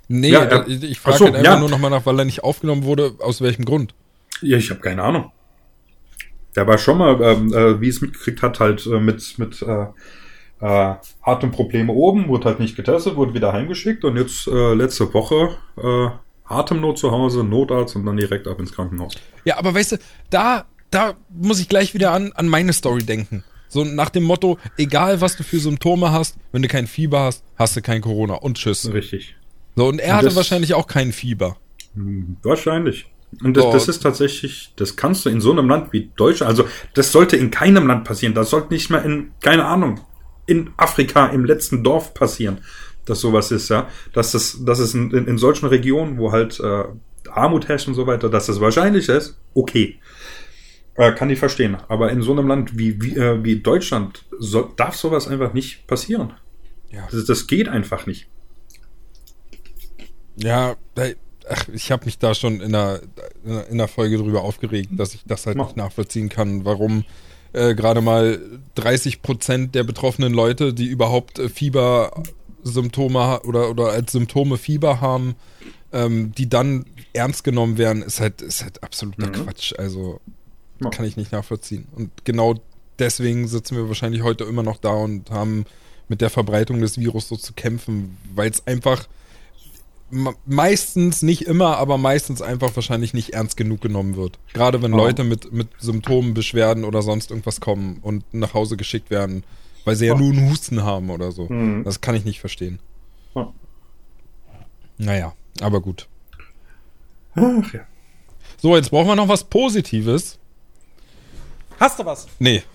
Nee, 0.07 0.29
Ja, 0.29 0.45
da, 0.45 0.65
ich, 0.67 0.83
ich 0.83 0.99
frage 0.99 1.17
so, 1.17 1.25
halt 1.25 1.35
einfach 1.35 1.53
ja. 1.53 1.59
nur 1.59 1.69
nochmal 1.69 1.89
nach, 1.89 2.05
weil 2.05 2.19
er 2.19 2.25
nicht 2.25 2.43
aufgenommen 2.43 2.83
wurde, 2.83 3.15
aus 3.19 3.41
welchem 3.41 3.65
Grund? 3.65 3.95
Ja, 4.41 4.57
ich 4.57 4.69
habe 4.69 4.81
keine 4.81 5.01
Ahnung. 5.01 5.31
Der 6.55 6.67
war 6.67 6.77
schon 6.77 6.99
mal, 6.99 7.19
ähm, 7.21 7.51
äh, 7.51 7.81
wie 7.81 7.87
es 7.87 8.01
mitgekriegt 8.01 8.43
hat, 8.43 8.59
halt 8.59 8.85
äh, 8.85 8.99
mit, 8.99 9.39
mit 9.39 9.61
äh, 9.63 9.87
äh, 10.63 10.95
Atemprobleme 11.21 11.91
oben, 11.91 12.27
wurde 12.29 12.45
halt 12.45 12.59
nicht 12.59 12.75
getestet, 12.75 13.15
wurde 13.15 13.33
wieder 13.33 13.51
heimgeschickt 13.53 14.03
und 14.05 14.15
jetzt 14.17 14.47
äh, 14.47 14.73
letzte 14.73 15.13
Woche 15.13 15.57
äh, 15.77 16.07
Atemnot 16.45 16.97
zu 16.97 17.11
Hause, 17.11 17.43
Notarzt 17.43 17.95
und 17.95 18.05
dann 18.05 18.17
direkt 18.17 18.47
ab 18.47 18.59
ins 18.59 18.71
Krankenhaus. 18.71 19.15
Ja, 19.45 19.57
aber 19.57 19.73
weißt 19.73 19.93
du, 19.93 19.97
da, 20.29 20.65
da 20.91 21.13
muss 21.29 21.59
ich 21.59 21.67
gleich 21.69 21.93
wieder 21.93 22.11
an, 22.11 22.31
an 22.35 22.47
meine 22.47 22.73
Story 22.73 23.03
denken. 23.03 23.43
So 23.67 23.83
nach 23.83 24.09
dem 24.09 24.23
Motto, 24.23 24.59
egal 24.77 25.19
was 25.19 25.35
du 25.35 25.43
für 25.43 25.57
Symptome 25.59 26.11
hast, 26.11 26.37
wenn 26.51 26.61
du 26.61 26.67
kein 26.67 26.85
Fieber 26.87 27.21
hast, 27.21 27.43
hast 27.57 27.75
du 27.75 27.81
kein 27.81 28.01
Corona 28.01 28.35
und 28.35 28.57
tschüss. 28.57 28.91
Richtig. 28.93 29.35
So, 29.75 29.87
und 29.87 29.99
er 29.99 30.11
Und 30.11 30.15
hatte 30.17 30.25
das- 30.27 30.35
wahrscheinlich 30.35 30.75
auch 30.75 30.85
kein 30.87 31.11
Fieber. 31.11 31.57
Hm, 31.95 32.37
Wahrscheinlich. 32.43 33.07
Und 33.43 33.57
das, 33.57 33.65
das 33.71 33.87
ist 33.87 34.03
tatsächlich, 34.03 34.73
das 34.75 34.95
kannst 34.95 35.25
du 35.25 35.29
in 35.29 35.41
so 35.41 35.51
einem 35.51 35.67
Land 35.67 35.91
wie 35.91 36.11
Deutschland, 36.15 36.51
also 36.51 36.65
das 36.93 37.11
sollte 37.11 37.35
in 37.35 37.49
keinem 37.49 37.87
Land 37.87 38.03
passieren. 38.03 38.35
Das 38.35 38.51
sollte 38.51 38.71
nicht 38.71 38.91
mal 38.91 38.99
in, 38.99 39.31
keine 39.41 39.65
Ahnung, 39.65 39.99
in 40.45 40.71
Afrika 40.77 41.27
im 41.27 41.45
letzten 41.45 41.83
Dorf 41.83 42.13
passieren, 42.13 42.59
dass 43.05 43.19
sowas 43.19 43.51
ist, 43.51 43.69
ja. 43.69 43.87
Dass 44.13 44.31
das, 44.31 44.63
dass 44.63 44.79
es 44.79 44.93
in, 44.93 45.11
in, 45.11 45.37
solchen 45.37 45.67
Regionen, 45.67 46.17
wo 46.17 46.31
halt 46.31 46.59
äh, 46.59 46.83
Armut 47.29 47.67
herrscht 47.67 47.87
und 47.87 47.93
so 47.93 48.07
weiter, 48.07 48.29
dass 48.29 48.47
das 48.47 48.59
wahrscheinlich 48.59 49.09
ist, 49.09 49.37
okay. 49.53 49.99
Äh, 50.95 51.13
kann 51.13 51.29
ich 51.29 51.39
verstehen. 51.39 51.77
Aber 51.87 52.11
in 52.11 52.21
so 52.21 52.31
einem 52.33 52.47
Land 52.47 52.77
wie, 52.77 53.01
wie, 53.01 53.15
äh, 53.15 53.43
wie 53.43 53.59
Deutschland 53.59 54.25
soll, 54.37 54.69
darf 54.75 54.95
sowas 54.95 55.27
einfach 55.27 55.53
nicht 55.53 55.87
passieren. 55.87 56.33
Ja. 56.91 57.07
Das, 57.11 57.25
das 57.25 57.47
geht 57.47 57.67
einfach 57.67 58.05
nicht. 58.05 58.27
Ja, 60.35 60.75
ach, 61.49 61.67
ich 61.73 61.91
habe 61.91 62.05
mich 62.05 62.19
da 62.19 62.33
schon 62.35 62.61
in 62.61 62.71
der, 62.71 63.01
in 63.69 63.77
der 63.77 63.87
Folge 63.87 64.17
drüber 64.17 64.41
aufgeregt, 64.41 64.89
dass 64.93 65.13
ich 65.13 65.23
das 65.25 65.45
halt 65.45 65.57
Mach. 65.57 65.67
nicht 65.67 65.77
nachvollziehen 65.77 66.29
kann, 66.29 66.65
warum 66.65 67.05
äh, 67.53 67.73
gerade 67.75 68.01
mal 68.01 68.39
30 68.75 69.21
Prozent 69.21 69.75
der 69.75 69.83
betroffenen 69.83 70.33
Leute, 70.33 70.73
die 70.73 70.85
überhaupt 70.87 71.39
äh, 71.39 71.49
Fiebersymptome 71.49 73.41
oder, 73.43 73.69
oder 73.69 73.89
als 73.91 74.11
Symptome 74.11 74.57
Fieber 74.57 75.01
haben, 75.01 75.35
ähm, 75.91 76.31
die 76.37 76.49
dann 76.49 76.85
ernst 77.13 77.43
genommen 77.43 77.77
werden, 77.77 78.01
ist 78.01 78.19
halt, 78.19 78.41
ist 78.41 78.63
halt 78.63 78.83
absoluter 78.83 79.27
Mhm. 79.27 79.33
Quatsch. 79.45 79.73
Also 79.77 80.19
Ja. 80.81 80.89
kann 80.89 81.05
ich 81.05 81.17
nicht 81.17 81.31
nachvollziehen. 81.31 81.87
Und 81.95 82.09
genau 82.25 82.55
deswegen 82.99 83.47
sitzen 83.47 83.75
wir 83.77 83.87
wahrscheinlich 83.87 84.23
heute 84.23 84.43
immer 84.45 84.63
noch 84.63 84.77
da 84.77 84.91
und 84.91 85.29
haben 85.31 85.65
mit 86.09 86.21
der 86.21 86.29
Verbreitung 86.29 86.81
des 86.81 86.97
Virus 86.97 87.27
so 87.29 87.35
zu 87.37 87.53
kämpfen, 87.53 88.17
weil 88.35 88.49
es 88.49 88.65
einfach 88.67 89.07
meistens, 90.45 91.21
nicht 91.21 91.43
immer, 91.43 91.77
aber 91.77 91.97
meistens 91.97 92.41
einfach 92.41 92.75
wahrscheinlich 92.75 93.13
nicht 93.13 93.31
ernst 93.31 93.57
genug 93.57 93.81
genommen 93.81 94.15
wird. 94.15 94.39
Gerade 94.53 94.81
wenn. 94.81 94.91
Leute 94.91 95.23
mit, 95.23 95.51
mit 95.51 95.67
Symptomen, 95.79 96.33
Beschwerden 96.33 96.83
oder 96.83 97.01
sonst 97.01 97.31
irgendwas 97.31 97.59
kommen 97.59 97.99
und 98.01 98.23
nach 98.33 98.53
Hause 98.53 98.77
geschickt 98.77 99.09
werden, 99.09 99.43
weil 99.85 99.95
sie 99.95 100.05
ja 100.05 100.15
nur 100.15 100.31
einen 100.31 100.49
Husten 100.49 100.83
haben 100.83 101.09
oder 101.09 101.31
so. 101.31 101.47
Mhm. 101.49 101.83
Das 101.83 102.01
kann 102.01 102.15
ich 102.15 102.25
nicht 102.25 102.39
verstehen. 102.39 102.79
Ja. 103.35 103.51
Naja, 104.97 105.33
aber 105.61 105.81
gut. 105.81 106.07
Ach 107.35 107.73
ja. 107.73 107.81
So, 108.57 108.75
jetzt 108.75 108.91
brauchen 108.91 109.07
wir 109.07 109.15
noch 109.15 109.27
was 109.27 109.43
Positives. 109.43 110.37
Hast 111.79 111.99
du 111.99 112.05
was? 112.05 112.27
Nee. 112.39 112.63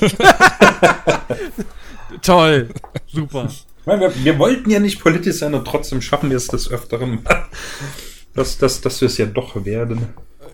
Toll. 2.22 2.68
Super. 3.06 3.50
Weil 3.84 4.00
wir, 4.00 4.24
wir 4.24 4.38
wollten 4.38 4.70
ja 4.70 4.80
nicht 4.80 5.00
politisch 5.00 5.36
sein 5.36 5.54
und 5.54 5.66
trotzdem 5.66 6.00
schaffen 6.00 6.30
wir 6.30 6.36
es 6.36 6.46
des 6.46 6.70
Öfteren, 6.70 7.20
dass, 8.34 8.58
dass, 8.58 8.80
dass 8.80 9.00
wir 9.00 9.06
es 9.06 9.18
ja 9.18 9.26
doch 9.26 9.64
werden. 9.64 10.08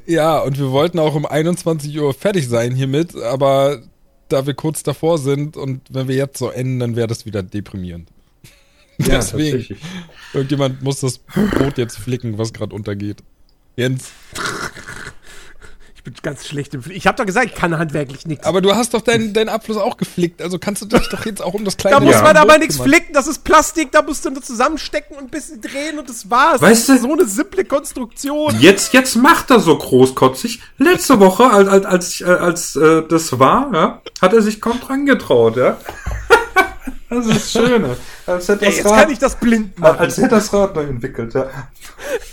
Ja, 0.07 0.41
und 0.41 0.59
wir 0.59 0.70
wollten 0.70 0.99
auch 0.99 1.15
um 1.15 1.27
21 1.27 1.97
Uhr 1.99 2.12
fertig 2.15 2.49
sein 2.49 2.74
hiermit, 2.74 3.15
aber 3.16 3.82
da 4.28 4.47
wir 4.47 4.55
kurz 4.55 4.82
davor 4.82 5.19
sind 5.19 5.57
und 5.57 5.82
wenn 5.91 6.09
wir 6.09 6.16
jetzt 6.16 6.39
so 6.39 6.51
enden, 6.51 6.81
dann 6.81 6.97
wäre 6.97 7.07
das 7.07 7.27
wieder 7.27 7.43
deprimierend. 7.43 8.09
Ja, 8.99 9.07
Deswegen. 9.16 9.51
tatsächlich. 9.59 9.78
Irgendjemand 10.32 10.82
muss 10.82 11.01
das 11.01 11.19
Brot 11.19 11.78
jetzt 11.78 11.97
flicken, 11.97 12.39
was 12.39 12.53
gerade 12.53 12.74
untergeht. 12.74 13.23
Jens. 13.77 14.11
Ich 16.01 16.05
bin 16.05 16.14
ganz 16.22 16.47
schlecht 16.48 16.72
im 16.72 16.82
Fl 16.82 16.93
Ich 16.93 17.06
habe 17.06 17.18
doch 17.18 17.27
gesagt, 17.27 17.48
ich 17.48 17.55
kann 17.55 17.77
handwerklich 17.77 18.27
nichts. 18.27 18.47
Aber 18.47 18.62
du 18.62 18.74
hast 18.74 18.94
doch 18.94 19.02
deinen 19.02 19.35
deinen 19.35 19.51
Abfluss 19.51 19.77
auch 19.77 19.98
geflickt, 19.98 20.40
also 20.40 20.59
kannst 20.59 20.81
du 20.81 20.86
dich 20.86 21.06
doch 21.10 21.27
jetzt 21.27 21.43
auch 21.43 21.52
um 21.52 21.62
das 21.62 21.77
kleine 21.77 21.97
Da 21.98 22.01
muss 22.02 22.14
Ja. 22.14 22.22
man 22.22 22.39
aber 22.39 22.56
nichts 22.56 22.78
flicken, 22.78 23.12
das 23.12 23.27
ist 23.27 23.44
Plastik, 23.44 23.93
da 23.93 24.01
musst 24.01 24.24
du 24.24 24.31
nur 24.31 24.40
zusammenstecken 24.43 25.18
und 25.18 25.24
ein 25.24 25.28
bisschen 25.28 25.60
drehen 25.60 25.98
und 25.98 26.09
das 26.09 26.31
war's. 26.31 26.62
Weißt 26.62 26.89
das 26.89 26.97
ist 26.97 27.05
du- 27.05 27.09
so 27.09 27.12
eine 27.12 27.27
simple 27.27 27.66
Konstruktion. 27.66 28.56
Jetzt, 28.60 28.94
jetzt 28.94 29.14
macht 29.16 29.51
er 29.51 29.60
so 29.60 29.77
großkotzig. 29.77 30.62
Letzte 30.78 31.20
Woche, 31.20 31.44
als, 31.51 31.68
als, 31.68 31.85
als, 31.85 32.20
äh, 32.22 32.24
als 32.24 32.77
äh, 32.77 33.02
das 33.06 33.39
war, 33.39 33.70
ja, 33.74 34.02
hat 34.22 34.32
er 34.32 34.40
sich 34.40 34.59
kaum 34.62 34.81
dran 34.81 35.05
getraut, 35.05 35.56
ja. 35.59 35.77
Das 37.11 37.27
ist 37.27 37.53
schön. 37.53 37.85
Als 38.27 38.49
hätte 38.49 38.65
Ey, 38.65 38.69
das 38.69 38.77
jetzt 38.77 38.87
Rad, 38.87 39.01
kann 39.03 39.11
ich 39.12 39.19
das 39.19 39.37
blind 39.41 39.78
machen. 39.78 39.99
als 39.99 40.16
hätte 40.16 40.28
das 40.28 40.53
Rad 40.53 40.74
neu 40.77 40.85
entwickelt, 40.85 41.35
ja. 41.35 41.51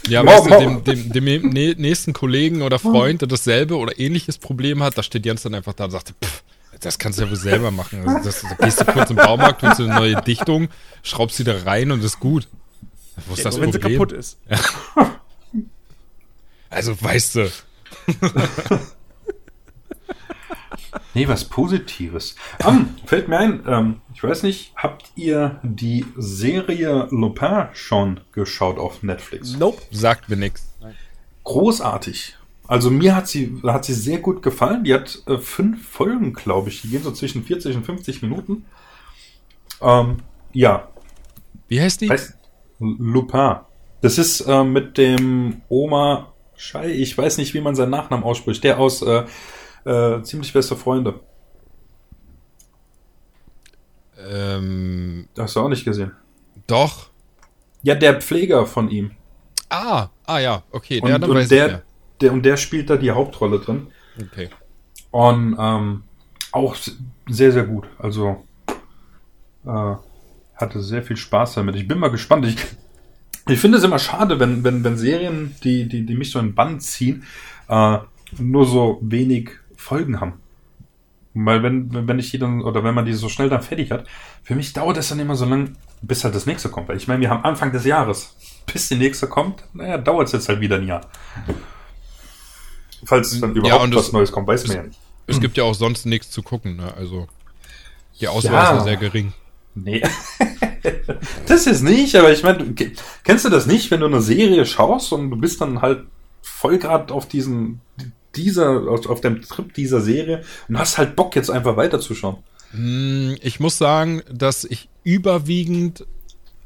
Ja, 0.08 0.24
Mau, 0.24 0.32
weißt 0.34 0.46
du, 0.46 0.50
mau. 0.50 0.80
dem, 0.80 0.84
dem, 0.84 1.12
dem 1.12 1.26
nä- 1.52 1.76
nächsten 1.80 2.14
Kollegen 2.14 2.62
oder 2.62 2.78
Freund, 2.80 3.22
der 3.22 3.28
dasselbe 3.28 3.76
oder 3.78 3.98
ähnliches 4.00 4.38
Problem 4.38 4.84
hat, 4.84 4.98
da 4.98 5.04
steht 5.04 5.26
Jens 5.26 5.42
dann 5.42 5.56
einfach 5.56 5.74
da 5.74 5.86
und 5.86 5.92
sagt, 5.92 6.14
pff, 6.24 6.44
das 6.80 7.00
kannst 7.00 7.18
du 7.20 7.24
ja 7.24 7.30
wohl 7.30 7.36
selber 7.38 7.72
machen. 7.72 8.08
Also 8.08 8.24
das, 8.24 8.42
da 8.44 8.66
gehst 8.66 8.80
du 8.82 8.86
kurz 8.86 9.10
im 9.10 9.16
Baumarkt, 9.16 9.64
holst 9.64 9.80
du 9.80 9.86
eine 9.86 9.96
neue 9.96 10.22
Dichtung, 10.22 10.68
schraubst 11.02 11.38
sie 11.38 11.44
da 11.44 11.58
rein 11.66 11.92
und 11.92 12.04
ist 12.04 12.20
gut. 12.20 12.48
Wo 13.28 13.34
ist 13.34 13.44
das 13.44 13.56
Nur 13.56 13.64
wenn 13.66 13.72
sie 13.72 13.80
Problem? 13.80 13.98
kaputt 14.00 14.12
ist. 14.14 14.38
Also 16.70 17.02
weißt 17.02 17.36
du, 17.36 17.50
Nee, 21.18 21.28
was 21.28 21.46
Positives. 21.46 22.36
Ähm, 22.64 22.90
fällt 23.08 23.28
mir 23.28 23.40
ein, 23.40 23.64
ähm, 23.68 24.02
ich 24.14 24.22
weiß 24.24 24.44
nicht, 24.44 24.72
habt 24.76 25.12
ihr 25.16 25.60
die 25.64 26.06
Serie 26.16 27.08
Lupin 27.10 27.70
schon 27.74 28.20
geschaut 28.34 28.78
auf 28.78 29.02
Netflix? 29.02 29.58
Nope. 29.58 29.82
sagt 29.90 30.30
mir 30.30 30.36
nix. 30.36 30.68
Großartig. 31.44 32.36
Also 32.68 32.92
mir 32.92 33.16
hat 33.16 33.28
sie, 33.28 33.60
hat 33.64 33.86
sie 33.86 33.96
sehr 33.96 34.20
gut 34.20 34.44
gefallen. 34.44 34.84
Die 34.84 34.94
hat 34.94 35.24
äh, 35.26 35.40
fünf 35.40 35.88
Folgen, 35.90 36.34
glaube 36.34 36.70
ich. 36.70 36.84
Die 36.84 36.90
gehen 36.90 37.02
so 37.02 37.12
zwischen 37.12 37.44
40 37.44 37.78
und 37.78 37.86
50 37.86 38.22
Minuten. 38.22 38.66
Ähm, 39.82 40.18
ja, 40.54 40.88
Wie 41.68 41.82
heißt 41.82 42.02
die? 42.02 42.12
heißt 42.12 42.36
Lupin. 42.80 43.56
Das 44.02 44.20
ist 44.20 44.42
äh, 44.42 44.64
mit 44.64 45.00
dem 45.00 45.64
Oma 45.68 46.32
Schei, 46.60 46.90
ich 46.90 47.16
weiß 47.16 47.38
nicht, 47.38 47.54
wie 47.54 47.62
man 47.62 47.76
seinen 47.76 47.92
Nachnamen 47.92 48.26
ausspricht. 48.26 48.64
Der 48.64 48.80
aus 48.80 49.04
äh, 49.04 49.26
äh, 49.88 50.22
ziemlich 50.24 50.52
beste 50.52 50.76
Freunde. 50.76 51.20
Ähm, 54.20 55.28
Hast 55.38 55.56
du 55.56 55.62
auch 55.62 55.70
nicht 55.70 55.86
gesehen. 55.86 56.12
doch. 56.68 57.10
Ja, 57.84 57.96
der 57.96 58.20
Pfleger 58.20 58.66
von 58.66 58.90
ihm. 58.90 59.12
Ah, 59.70 60.10
ah 60.26 60.40
ja, 60.40 60.64
okay. 60.72 61.00
Und, 61.00 61.10
dann 61.10 61.24
und, 61.24 61.38
weiß 61.38 61.48
der, 61.48 61.84
der, 62.20 62.34
und 62.34 62.44
der 62.44 62.58
spielt 62.58 62.90
da 62.90 62.98
die 62.98 63.12
Hauptrolle 63.12 63.60
drin. 63.60 63.88
Okay. 64.20 64.50
Und 65.12 65.56
ähm, 65.58 66.04
auch 66.52 66.76
sehr, 67.30 67.52
sehr 67.52 67.64
gut. 67.64 67.88
Also 68.00 68.44
äh, 69.66 69.96
hatte 70.56 70.82
sehr 70.82 71.04
viel 71.04 71.18
Spaß 71.18 71.54
damit. 71.54 71.76
Ich 71.76 71.88
bin 71.88 72.00
mal 72.00 72.10
gespannt. 72.10 72.46
Ich, 72.46 72.58
ich 73.48 73.60
finde 73.60 73.78
es 73.78 73.84
immer 73.84 74.00
schade, 74.00 74.40
wenn, 74.40 74.64
wenn, 74.64 74.84
wenn 74.84 74.98
Serien, 74.98 75.56
die, 75.64 75.88
die, 75.88 76.06
die 76.06 76.16
mich 76.16 76.32
so 76.32 76.40
in 76.40 76.48
den 76.48 76.56
Bann 76.56 76.80
ziehen, 76.82 77.24
äh, 77.70 78.00
nur 78.38 78.66
so 78.66 79.00
wenig 79.02 79.52
Folgen 79.88 80.20
haben. 80.20 80.34
Weil 81.34 81.62
wenn, 81.64 82.08
wenn 82.08 82.20
ich 82.20 82.32
die 82.32 82.40
dann, 82.40 82.62
oder 82.62 82.84
wenn 82.84 82.96
man 82.96 83.06
die 83.06 83.14
so 83.14 83.30
schnell 83.30 83.48
dann 83.50 83.62
fertig 83.62 83.92
hat, 83.92 84.06
für 84.44 84.56
mich 84.56 84.74
dauert 84.74 84.98
es 84.98 85.10
dann 85.10 85.20
immer 85.20 85.36
so 85.36 85.46
lang, 85.46 85.78
bis 86.02 86.24
halt 86.24 86.34
das 86.36 86.46
nächste 86.46 86.70
kommt. 86.70 86.90
Weil 86.90 86.98
ich 86.98 87.08
meine, 87.08 87.22
wir 87.22 87.30
haben 87.30 87.44
Anfang 87.44 87.72
des 87.72 87.86
Jahres. 87.86 88.36
Bis 88.72 88.90
die 88.90 88.96
nächste 88.96 89.28
kommt, 89.28 89.64
naja, 89.74 89.98
dauert 89.98 90.28
es 90.28 90.34
jetzt 90.34 90.50
halt 90.50 90.60
wieder 90.60 90.78
ein 90.78 90.88
Jahr. 90.88 91.02
Falls 93.06 93.40
dann 93.40 93.56
überhaupt 93.56 93.84
und 93.84 93.96
was 93.96 94.06
das- 94.06 94.14
Neues 94.14 94.32
kommt, 94.32 94.48
weiß 94.48 94.68
man 94.68 94.78
ja 94.78 94.84
nicht. 94.84 95.00
Es 95.28 95.40
gibt 95.40 95.58
ja 95.58 95.64
auch 95.64 95.76
sonst 95.76 96.06
nichts 96.06 96.32
zu 96.32 96.42
gucken, 96.42 96.78
ne? 96.78 96.94
Also 96.96 97.28
die 98.20 98.28
Auswahl 98.28 98.54
Ja. 98.54 98.64
ist 98.72 98.78
ja 98.78 98.84
sehr 98.84 98.98
gering. 98.98 99.34
Nee. 99.76 100.02
das 101.48 101.68
ist 101.68 101.82
nicht, 101.84 102.16
aber 102.16 102.32
ich 102.32 102.44
meine, 102.44 102.74
kennst 103.24 103.46
du 103.46 103.50
das 103.50 103.68
nicht, 103.68 103.92
wenn 103.92 104.00
du 104.00 104.08
eine 104.08 104.22
Serie 104.22 104.66
schaust 104.66 105.12
und 105.14 105.30
du 105.30 105.36
bist 105.38 105.62
dann 105.62 105.82
halt 105.82 106.06
voll 106.42 106.78
gerade 106.80 107.14
auf 107.14 107.28
diesen, 107.28 107.82
dieser, 108.38 108.88
auf, 108.88 109.22
dem 109.22 109.42
Trip 109.42 109.74
dieser 109.74 110.02
Serie 110.02 110.44
und 110.70 110.78
hast 110.78 110.98
halt 110.98 111.16
Bock 111.16 111.36
jetzt 111.36 111.50
einfach 111.50 111.76
weiterzuschauen. 111.78 112.38
Hm, 112.72 113.36
Ich 113.42 113.60
muss 113.60 113.78
sagen, 113.78 114.22
dass 114.32 114.64
ich 114.64 114.90
überwiegend, 115.04 116.06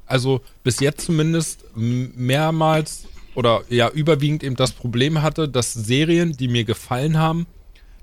also 0.06 0.42
bis 0.64 0.80
jetzt 0.80 1.06
zumindest 1.06 1.64
mehrmals 1.76 3.06
oder 3.36 3.62
ja 3.70 3.90
überwiegend 3.90 4.44
eben 4.44 4.56
das 4.56 4.72
Problem 4.74 5.22
hatte, 5.22 5.48
dass 5.48 5.74
Serien, 5.74 6.34
die 6.34 6.48
mir 6.48 6.64
gefallen 6.66 7.18
haben, 7.18 7.48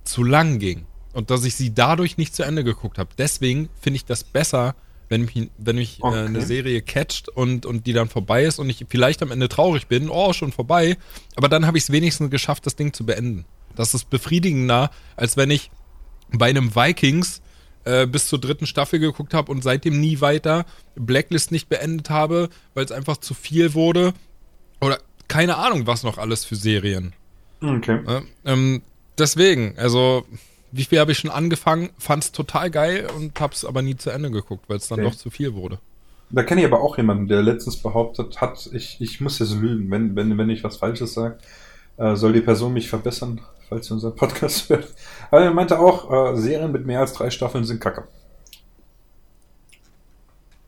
zu 0.04 0.24
lang 0.24 0.58
gingen 0.58 0.86
und 1.12 1.30
dass 1.30 1.44
ich 1.44 1.54
sie 1.54 1.74
dadurch 1.74 2.16
nicht 2.16 2.34
zu 2.34 2.44
Ende 2.44 2.64
geguckt 2.64 2.98
habe. 2.98 3.10
Deswegen 3.18 3.68
finde 3.80 3.96
ich 3.96 4.04
das 4.06 4.24
besser, 4.24 4.74
wenn 5.10 5.22
mich, 5.22 5.50
wenn 5.58 5.76
mich 5.76 5.98
Okay. 6.00 6.16
äh, 6.22 6.26
eine 6.26 6.42
Serie 6.42 6.80
catcht 6.82 7.28
und, 7.28 7.66
und 7.66 7.86
die 7.86 7.92
dann 7.92 8.08
vorbei 8.08 8.44
ist 8.44 8.58
und 8.58 8.70
ich 8.70 8.84
vielleicht 8.88 9.22
am 9.22 9.30
Ende 9.30 9.48
traurig 9.48 9.86
bin, 9.86 10.08
oh, 10.08 10.32
schon 10.32 10.52
vorbei, 10.52 10.96
aber 11.36 11.48
dann 11.48 11.66
habe 11.66 11.76
ich 11.78 11.84
es 11.84 11.92
wenigstens 11.92 12.30
geschafft, 12.30 12.64
das 12.66 12.76
Ding 12.76 12.92
zu 12.92 13.04
beenden. 13.04 13.44
Das 13.78 13.94
ist 13.94 14.10
befriedigender, 14.10 14.90
als 15.16 15.36
wenn 15.36 15.50
ich 15.50 15.70
bei 16.32 16.48
einem 16.48 16.74
Vikings 16.74 17.40
äh, 17.84 18.06
bis 18.06 18.26
zur 18.26 18.40
dritten 18.40 18.66
Staffel 18.66 18.98
geguckt 18.98 19.34
habe 19.34 19.52
und 19.52 19.62
seitdem 19.62 20.00
nie 20.00 20.20
weiter 20.20 20.66
Blacklist 20.96 21.52
nicht 21.52 21.68
beendet 21.68 22.10
habe, 22.10 22.48
weil 22.74 22.84
es 22.84 22.92
einfach 22.92 23.18
zu 23.18 23.34
viel 23.34 23.74
wurde. 23.74 24.14
Oder 24.80 24.98
keine 25.28 25.56
Ahnung, 25.58 25.86
was 25.86 26.02
noch 26.02 26.18
alles 26.18 26.44
für 26.44 26.56
Serien. 26.56 27.12
Okay. 27.62 28.00
Ähm, 28.44 28.82
deswegen, 29.16 29.78
also, 29.78 30.24
wie 30.72 30.84
viel 30.84 30.98
habe 30.98 31.12
ich 31.12 31.18
schon 31.18 31.30
angefangen, 31.30 31.90
fand 31.98 32.24
es 32.24 32.32
total 32.32 32.70
geil 32.70 33.08
und 33.16 33.38
hab's 33.40 33.64
aber 33.64 33.82
nie 33.82 33.96
zu 33.96 34.10
Ende 34.10 34.30
geguckt, 34.30 34.64
weil 34.68 34.78
es 34.78 34.88
dann 34.88 35.00
Okay. 35.00 35.08
doch 35.08 35.16
zu 35.16 35.30
viel 35.30 35.54
wurde. 35.54 35.78
Da 36.30 36.42
kenne 36.42 36.60
ich 36.62 36.66
aber 36.66 36.80
auch 36.80 36.96
jemanden, 36.98 37.28
der 37.28 37.42
letztens 37.42 37.76
behauptet 37.76 38.40
hat, 38.40 38.68
ich, 38.72 38.96
ich 39.00 39.20
muss 39.20 39.38
jetzt 39.38 39.54
lügen, 39.54 39.90
wenn, 39.90 40.14
wenn, 40.16 40.36
wenn 40.36 40.50
ich 40.50 40.62
was 40.64 40.76
Falsches 40.78 41.14
sage, 41.14 41.38
äh, 41.96 42.16
soll 42.16 42.32
die 42.32 42.40
Person 42.42 42.72
mich 42.74 42.88
verbessern, 42.88 43.40
falls 43.68 43.86
sie 43.86 43.94
unseren 43.94 44.16
Podcast 44.16 44.68
hört. 44.70 44.88
Aber 45.30 45.42
er 45.42 45.52
meinte 45.52 45.78
auch, 45.78 46.32
äh, 46.32 46.36
Serien 46.36 46.72
mit 46.72 46.86
mehr 46.86 47.00
als 47.00 47.12
drei 47.12 47.30
Staffeln 47.30 47.64
sind 47.64 47.80
kacke. 47.80 48.04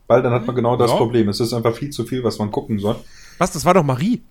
Weil 0.07 0.23
dann 0.23 0.33
hat 0.33 0.47
man 0.47 0.57
genau 0.57 0.77
das 0.77 0.91
Ja. 0.91 0.97
Problem. 0.97 1.29
Es 1.29 1.41
ist 1.41 1.53
einfach 1.53 1.75
viel 1.75 1.91
zu 1.91 2.05
viel, 2.05 2.25
was 2.25 2.39
man 2.39 2.51
gucken 2.51 2.79
soll. 2.79 2.97
Was, 3.39 3.53
das 3.53 3.65
war 3.65 3.75
doch 3.75 3.85
Marie. 3.85 4.23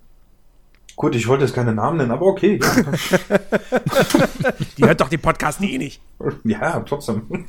Gut, 0.96 1.16
ich 1.16 1.28
wollte 1.28 1.46
jetzt 1.46 1.54
keine 1.56 1.74
Namen 1.74 1.98
nennen, 1.98 2.12
aber 2.12 2.26
okay. 2.26 2.60
Die 4.78 4.84
hört 4.84 5.00
doch 5.00 5.08
den 5.08 5.22
Podcast 5.22 5.62
nie 5.62 5.78
nicht. 5.78 6.02
Ja, 6.44 6.60
ja 6.74 6.80
trotzdem. 6.82 7.26
ähm, 7.32 7.46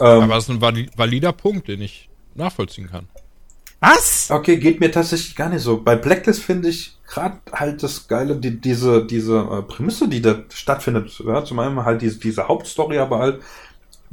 Aber 0.00 0.26
das 0.34 0.44
ist 0.44 0.50
ein 0.50 0.60
vali- 0.60 0.90
valider 0.96 1.32
Punkt, 1.32 1.68
den 1.68 1.80
ich 1.80 2.10
nachvollziehen 2.34 2.88
kann. 2.90 3.06
Was? 3.80 4.30
Okay, 4.30 4.56
geht 4.56 4.80
mir 4.80 4.90
tatsächlich 4.90 5.36
gar 5.36 5.48
nicht 5.48 5.62
so. 5.62 5.80
Bei 5.80 5.94
Blacklist 5.94 6.42
finde 6.42 6.68
ich 6.68 6.98
gerade 7.06 7.38
halt 7.52 7.82
das 7.82 8.08
Geile, 8.08 8.36
die, 8.36 8.60
diese, 8.60 9.06
diese 9.06 9.38
äh, 9.38 9.62
Prämisse, 9.62 10.08
die 10.08 10.20
da 10.20 10.42
stattfindet. 10.52 11.22
Ja, 11.24 11.44
zum 11.44 11.58
einen 11.60 11.84
halt 11.84 12.02
diese, 12.02 12.18
diese 12.18 12.48
Hauptstory, 12.48 12.98
aber 12.98 13.18
halt 13.20 13.42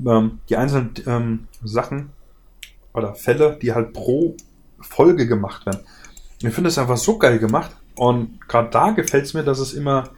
ähm, 0.05 0.39
die 0.49 0.57
einzelnen 0.57 0.93
ähm, 1.07 1.47
Sachen 1.63 2.11
oder 2.93 3.15
Fälle, 3.15 3.57
die 3.61 3.73
halt 3.73 3.93
pro 3.93 4.35
Folge 4.79 5.27
gemacht 5.27 5.65
werden. 5.65 5.81
Ich 6.39 6.53
finde 6.53 6.69
es 6.69 6.77
einfach 6.77 6.97
so 6.97 7.17
geil 7.17 7.39
gemacht. 7.39 7.71
Und 7.95 8.39
gerade 8.47 8.69
da 8.69 8.91
gefällt 8.91 9.25
es 9.25 9.33
mir, 9.33 9.43
dass 9.43 9.59
es 9.59 9.73
immer, 9.73 10.09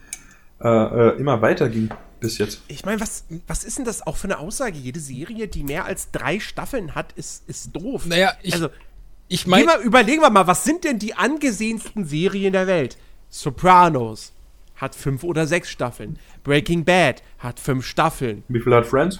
äh, 0.62 0.68
äh, 0.68 1.18
immer 1.20 1.42
weiter 1.42 1.70
ging 1.70 1.90
bis 2.20 2.40
jetzt. 2.40 2.62
Ich 2.68 2.84
meine, 2.84 3.00
was, 3.00 3.26
was 3.46 3.64
ist 3.64 3.78
denn 3.78 3.86
das 3.86 4.06
auch 4.06 4.18
für 4.18 4.26
eine 4.26 4.40
Aussage? 4.40 4.78
Jede 4.78 5.00
Serie, 5.00 5.48
die 5.48 5.64
mehr 5.64 5.86
als 5.86 6.12
drei 6.12 6.40
Staffeln 6.40 6.96
hat, 6.96 7.14
ist, 7.14 7.48
ist 7.48 7.76
doof. 7.76 8.06
Naja, 8.08 8.34
ich, 8.42 8.54
also, 8.54 8.70
ich 9.28 9.48
meine, 9.48 9.76
überlegen 9.84 10.22
wir 10.22 10.30
mal, 10.30 10.48
was 10.48 10.64
sind 10.64 10.84
denn 10.84 11.00
die 11.00 11.14
angesehensten 11.14 12.06
Serien 12.06 12.54
der 12.54 12.68
Welt? 12.68 12.98
Sopranos 13.30 14.34
hat 14.76 14.96
fünf 14.96 15.24
oder 15.24 15.48
sechs 15.48 15.70
Staffeln. 15.70 16.20
Breaking 16.44 16.86
Bad 16.86 17.24
hat 17.40 17.60
fünf 17.60 17.86
Staffeln. 17.86 18.44
Wie 18.48 18.60
viel 18.60 18.74
hat 18.74 18.86
Friends? 18.86 19.20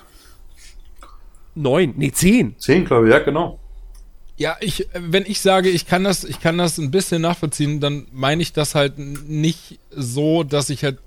Neun, 1.56 1.94
nee, 1.98 2.12
zehn. 2.12 2.56
Zehn, 2.60 2.86
glaube 2.86 3.08
ich, 3.08 3.14
ja, 3.14 3.20
genau. 3.20 3.60
Ja, 4.38 4.56
ich, 4.60 4.88
wenn 4.94 5.26
ich 5.26 5.42
sage, 5.42 5.70
ich 5.70 5.88
kann 5.88 6.04
das, 6.04 6.24
ich 6.24 6.40
kann 6.40 6.60
das 6.60 6.78
ein 6.78 6.92
bisschen 6.92 7.24
nachvollziehen, 7.24 7.80
dann 7.80 8.08
meine 8.12 8.44
ich 8.44 8.54
das 8.54 8.76
halt 8.76 9.00
nicht 9.00 9.80
so, 9.90 10.44
dass 10.44 10.70
ich 10.70 10.84
halt 10.84 11.00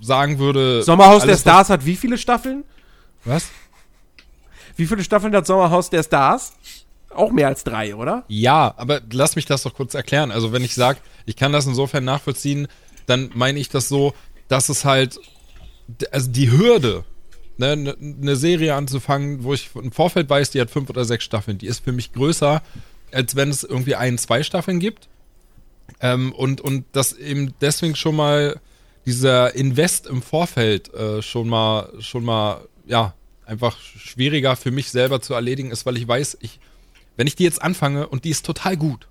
sagen 0.00 0.40
würde. 0.40 0.82
Sommerhaus 0.82 1.24
der 1.24 1.36
Stars 1.36 1.70
hat 1.70 1.86
wie 1.86 1.94
viele 1.94 2.18
Staffeln? 2.18 2.64
Was? 3.24 3.48
Wie 4.74 4.86
viele 4.86 5.04
Staffeln 5.04 5.34
hat 5.36 5.46
Sommerhaus 5.46 5.90
der 5.90 6.02
Stars? 6.02 6.54
Auch 7.14 7.30
mehr 7.30 7.48
als 7.48 7.64
drei, 7.64 7.94
oder? 7.94 8.24
Ja, 8.28 8.74
aber 8.76 9.00
lass 9.12 9.36
mich 9.36 9.46
das 9.46 9.62
doch 9.62 9.74
kurz 9.74 9.94
erklären. 9.94 10.30
Also 10.30 10.52
wenn 10.52 10.64
ich 10.64 10.74
sage, 10.74 10.98
ich 11.26 11.36
kann 11.36 11.52
das 11.52 11.66
insofern 11.66 12.04
nachvollziehen, 12.04 12.68
dann 13.06 13.30
meine 13.34 13.58
ich 13.58 13.68
das 13.68 13.88
so, 13.88 14.14
dass 14.48 14.68
es 14.68 14.84
halt, 14.84 15.18
also 16.10 16.30
die 16.30 16.50
Hürde, 16.50 17.04
ne, 17.58 17.76
ne, 17.76 17.96
eine 18.00 18.36
Serie 18.36 18.74
anzufangen, 18.74 19.44
wo 19.44 19.54
ich 19.54 19.70
im 19.74 19.92
Vorfeld 19.92 20.28
weiß, 20.28 20.50
die 20.50 20.60
hat 20.60 20.70
fünf 20.70 20.90
oder 20.90 21.04
sechs 21.04 21.24
Staffeln, 21.24 21.58
die 21.58 21.66
ist 21.66 21.84
für 21.84 21.92
mich 21.92 22.12
größer, 22.12 22.62
als 23.12 23.36
wenn 23.36 23.50
es 23.50 23.64
irgendwie 23.64 23.94
ein, 23.94 24.18
zwei 24.18 24.42
Staffeln 24.42 24.80
gibt. 24.80 25.08
Ähm, 26.00 26.32
und, 26.32 26.60
und 26.60 26.84
das 26.92 27.12
eben 27.12 27.54
deswegen 27.60 27.96
schon 27.96 28.16
mal 28.16 28.60
dieser 29.04 29.54
Invest 29.54 30.06
im 30.06 30.22
Vorfeld 30.22 30.92
äh, 30.94 31.22
schon 31.22 31.48
mal, 31.48 31.92
schon 32.00 32.24
mal, 32.24 32.66
ja, 32.86 33.14
einfach 33.44 33.78
schwieriger 33.80 34.56
für 34.56 34.70
mich 34.70 34.90
selber 34.90 35.20
zu 35.20 35.34
erledigen 35.34 35.70
ist, 35.70 35.84
weil 35.84 35.96
ich 35.96 36.06
weiß, 36.06 36.38
ich, 36.40 36.60
wenn 37.16 37.26
ich 37.26 37.36
die 37.36 37.44
jetzt 37.44 37.62
anfange 37.62 38.08
und 38.08 38.24
die 38.24 38.30
ist 38.30 38.46
total 38.46 38.76
gut, 38.76 39.08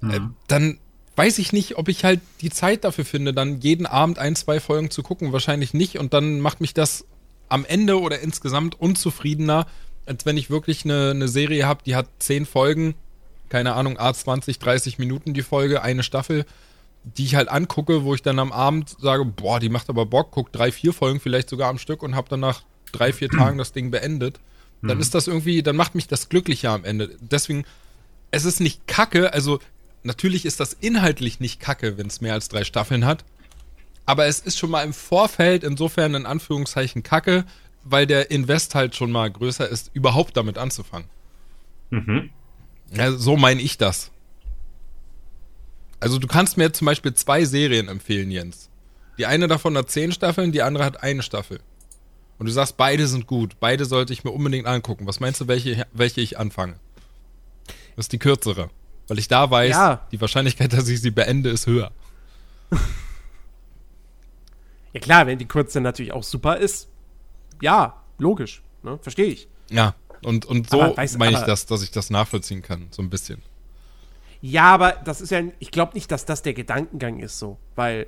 mhm. 0.00 0.10
äh, 0.10 0.20
dann 0.46 0.78
weiß 1.18 1.38
ich 1.38 1.52
nicht, 1.52 1.76
ob 1.76 1.88
ich 1.88 2.04
halt 2.04 2.20
die 2.42 2.50
Zeit 2.50 2.84
dafür 2.84 3.04
finde, 3.04 3.34
dann 3.34 3.60
jeden 3.60 3.86
Abend 3.86 4.20
ein, 4.20 4.36
zwei 4.36 4.60
Folgen 4.60 4.90
zu 4.90 5.02
gucken. 5.02 5.32
Wahrscheinlich 5.32 5.74
nicht. 5.74 5.98
Und 5.98 6.14
dann 6.14 6.38
macht 6.38 6.60
mich 6.60 6.74
das 6.74 7.06
am 7.48 7.64
Ende 7.64 8.00
oder 8.00 8.20
insgesamt 8.20 8.80
unzufriedener, 8.80 9.66
als 10.06 10.26
wenn 10.26 10.36
ich 10.36 10.48
wirklich 10.48 10.84
eine, 10.84 11.10
eine 11.10 11.26
Serie 11.26 11.66
habe, 11.66 11.82
die 11.84 11.96
hat 11.96 12.06
zehn 12.20 12.46
Folgen, 12.46 12.94
keine 13.48 13.74
Ahnung, 13.74 13.98
A 13.98 14.14
20, 14.14 14.60
30 14.60 14.98
Minuten 14.98 15.34
die 15.34 15.42
Folge, 15.42 15.82
eine 15.82 16.04
Staffel, 16.04 16.44
die 17.02 17.24
ich 17.24 17.34
halt 17.34 17.48
angucke, 17.48 18.04
wo 18.04 18.14
ich 18.14 18.22
dann 18.22 18.38
am 18.38 18.52
Abend 18.52 18.94
sage, 19.00 19.24
boah, 19.24 19.58
die 19.58 19.70
macht 19.70 19.88
aber 19.88 20.06
Bock, 20.06 20.28
guck 20.30 20.52
drei, 20.52 20.70
vier 20.70 20.92
Folgen 20.92 21.18
vielleicht 21.18 21.48
sogar 21.48 21.68
am 21.68 21.78
Stück 21.78 22.04
und 22.04 22.14
habe 22.14 22.28
dann 22.28 22.40
nach 22.40 22.62
drei, 22.92 23.12
vier 23.12 23.28
Tagen 23.28 23.58
das 23.58 23.72
Ding 23.72 23.90
beendet. 23.90 24.38
Dann 24.82 24.96
mhm. 24.96 25.02
ist 25.02 25.14
das 25.14 25.26
irgendwie, 25.26 25.62
dann 25.62 25.76
macht 25.76 25.94
mich 25.94 26.06
das 26.06 26.28
glücklicher 26.28 26.70
am 26.70 26.84
Ende. 26.84 27.16
Deswegen, 27.20 27.64
es 28.30 28.44
ist 28.44 28.60
nicht 28.60 28.86
kacke, 28.86 29.32
also 29.32 29.60
natürlich 30.02 30.44
ist 30.44 30.60
das 30.60 30.72
inhaltlich 30.72 31.40
nicht 31.40 31.60
kacke, 31.60 31.98
wenn 31.98 32.06
es 32.06 32.20
mehr 32.20 32.34
als 32.34 32.48
drei 32.48 32.64
Staffeln 32.64 33.04
hat. 33.04 33.24
Aber 34.06 34.26
es 34.26 34.40
ist 34.40 34.58
schon 34.58 34.70
mal 34.70 34.84
im 34.84 34.94
Vorfeld 34.94 35.64
insofern 35.64 36.14
in 36.14 36.26
Anführungszeichen 36.26 37.02
kacke, 37.02 37.44
weil 37.84 38.06
der 38.06 38.30
Invest 38.30 38.74
halt 38.74 38.94
schon 38.94 39.12
mal 39.12 39.30
größer 39.30 39.68
ist, 39.68 39.90
überhaupt 39.94 40.36
damit 40.36 40.58
anzufangen. 40.58 41.08
Mhm. 41.90 42.30
Ja, 42.94 43.12
so 43.12 43.36
meine 43.36 43.60
ich 43.60 43.78
das. 43.78 44.10
Also 46.00 46.18
du 46.18 46.26
kannst 46.26 46.56
mir 46.56 46.72
zum 46.72 46.86
Beispiel 46.86 47.12
zwei 47.14 47.44
Serien 47.44 47.88
empfehlen, 47.88 48.30
Jens. 48.30 48.70
Die 49.18 49.26
eine 49.26 49.48
davon 49.48 49.76
hat 49.76 49.90
zehn 49.90 50.12
Staffeln, 50.12 50.52
die 50.52 50.62
andere 50.62 50.84
hat 50.84 51.02
eine 51.02 51.22
Staffel. 51.22 51.60
Und 52.38 52.46
du 52.46 52.52
sagst, 52.52 52.76
beide 52.76 53.06
sind 53.06 53.26
gut, 53.26 53.56
beide 53.58 53.84
sollte 53.84 54.12
ich 54.12 54.24
mir 54.24 54.30
unbedingt 54.30 54.66
angucken. 54.66 55.06
Was 55.06 55.20
meinst 55.20 55.40
du, 55.40 55.48
welche, 55.48 55.86
welche 55.92 56.20
ich 56.20 56.38
anfange? 56.38 56.74
Das 57.96 58.04
ist 58.04 58.12
die 58.12 58.18
kürzere. 58.18 58.70
Weil 59.08 59.18
ich 59.18 59.28
da 59.28 59.50
weiß, 59.50 59.70
ja. 59.70 60.06
die 60.12 60.20
Wahrscheinlichkeit, 60.20 60.72
dass 60.72 60.88
ich 60.88 61.00
sie 61.00 61.10
beende, 61.10 61.50
ist 61.50 61.66
höher. 61.66 61.90
Ja 64.94 65.00
klar, 65.00 65.26
wenn 65.26 65.38
die 65.38 65.46
kurze 65.46 65.80
natürlich 65.80 66.12
auch 66.12 66.22
super 66.22 66.56
ist, 66.56 66.88
ja, 67.60 68.02
logisch, 68.18 68.62
ne? 68.82 68.98
verstehe 69.02 69.26
ich. 69.26 69.46
Ja, 69.70 69.94
und, 70.22 70.46
und 70.46 70.70
so 70.70 70.94
meine 71.18 71.38
ich 71.38 71.44
das, 71.44 71.66
dass 71.66 71.82
ich 71.82 71.90
das 71.90 72.10
nachvollziehen 72.10 72.62
kann, 72.62 72.88
so 72.90 73.02
ein 73.02 73.10
bisschen. 73.10 73.42
Ja, 74.40 74.72
aber 74.72 74.92
das 74.92 75.20
ist 75.20 75.30
ja, 75.30 75.42
ich 75.58 75.70
glaube 75.70 75.94
nicht, 75.94 76.10
dass 76.10 76.24
das 76.24 76.42
der 76.42 76.54
Gedankengang 76.54 77.20
ist 77.20 77.38
so, 77.38 77.58
weil 77.74 78.06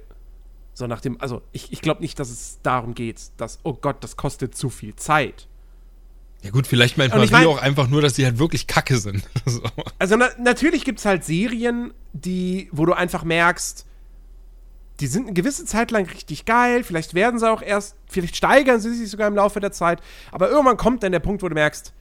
so 0.80 0.88
nach 0.88 1.00
dem, 1.00 1.20
also 1.20 1.42
ich, 1.52 1.72
ich 1.72 1.80
glaube 1.80 2.00
nicht, 2.00 2.18
dass 2.18 2.30
es 2.30 2.58
darum 2.64 2.94
geht, 2.94 3.20
dass, 3.36 3.60
oh 3.62 3.74
Gott, 3.74 4.02
das 4.02 4.16
kostet 4.16 4.56
zu 4.56 4.68
viel 4.68 4.96
Zeit. 4.96 5.46
Ja 6.42 6.50
gut, 6.50 6.66
vielleicht 6.66 6.96
meint 6.96 7.14
man 7.14 7.28
mein, 7.30 7.46
auch 7.46 7.60
einfach 7.60 7.88
nur, 7.88 8.00
dass 8.02 8.14
die 8.14 8.24
halt 8.24 8.38
wirklich 8.38 8.66
kacke 8.66 8.96
sind. 8.96 9.22
so. 9.46 9.62
Also 9.98 10.16
na, 10.16 10.30
natürlich 10.38 10.84
gibt 10.84 10.98
es 10.98 11.04
halt 11.04 11.22
Serien, 11.22 11.92
die, 12.12 12.68
wo 12.72 12.86
du 12.86 12.94
einfach 12.94 13.22
merkst, 13.22 13.86
die 15.00 15.06
sind 15.06 15.24
eine 15.26 15.34
gewisse 15.34 15.64
Zeit 15.64 15.90
lang 15.90 16.06
richtig 16.06 16.44
geil, 16.44 16.82
vielleicht 16.82 17.14
werden 17.14 17.38
sie 17.38 17.50
auch 17.50 17.62
erst, 17.62 17.96
vielleicht 18.06 18.36
steigern 18.36 18.80
sie 18.80 18.94
sich 18.94 19.10
sogar 19.10 19.28
im 19.28 19.34
Laufe 19.34 19.60
der 19.60 19.72
Zeit, 19.72 20.00
aber 20.32 20.50
irgendwann 20.50 20.76
kommt 20.76 21.02
dann 21.02 21.12
der 21.12 21.20
Punkt, 21.20 21.42
wo 21.42 21.48
du 21.48 21.54
merkst, 21.54 21.92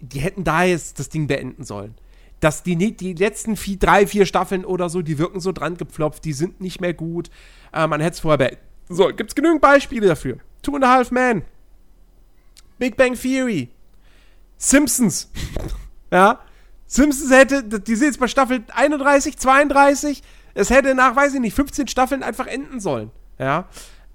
die 0.00 0.20
hätten 0.20 0.42
da 0.42 0.64
jetzt 0.64 0.98
das 0.98 1.08
Ding 1.08 1.26
beenden 1.26 1.64
sollen. 1.64 1.94
Dass 2.42 2.64
die, 2.64 2.76
die 2.96 3.14
letzten 3.14 3.56
vier, 3.56 3.78
drei, 3.78 4.04
vier 4.04 4.26
Staffeln 4.26 4.64
oder 4.64 4.88
so, 4.88 5.00
die 5.00 5.16
wirken 5.16 5.38
so 5.38 5.52
dran 5.52 5.76
gepflopft, 5.76 6.24
die 6.24 6.32
sind 6.32 6.60
nicht 6.60 6.80
mehr 6.80 6.92
gut. 6.92 7.30
Äh, 7.72 7.86
man 7.86 8.00
hätte 8.00 8.14
es 8.14 8.20
vorher 8.20 8.38
beenden. 8.38 8.58
So, 8.88 9.08
gibt's 9.08 9.36
genügend 9.36 9.60
Beispiele 9.60 10.08
dafür. 10.08 10.38
Two 10.60 10.74
and 10.74 10.84
a 10.84 10.88
Half 10.88 11.12
Men. 11.12 11.42
Big 12.78 12.96
Bang 12.96 13.14
Theory. 13.14 13.68
Simpsons. 14.58 15.30
ja. 16.10 16.40
Simpsons 16.88 17.30
hätte, 17.30 17.62
die 17.62 17.94
sind 17.94 18.08
jetzt 18.08 18.18
bei 18.18 18.26
Staffel 18.26 18.64
31, 18.74 19.38
32. 19.38 20.22
Es 20.54 20.70
hätte 20.70 20.96
nach, 20.96 21.14
weiß 21.14 21.34
ich 21.34 21.40
nicht, 21.40 21.54
15 21.54 21.86
Staffeln 21.86 22.24
einfach 22.24 22.48
enden 22.48 22.80
sollen. 22.80 23.12
Ja. 23.38 23.68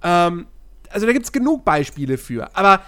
Ähm, 0.03 0.47
also 0.89 1.05
da 1.05 1.13
gibt 1.13 1.25
es 1.25 1.31
genug 1.31 1.63
Beispiele 1.63 2.17
für. 2.17 2.55
Aber 2.57 2.83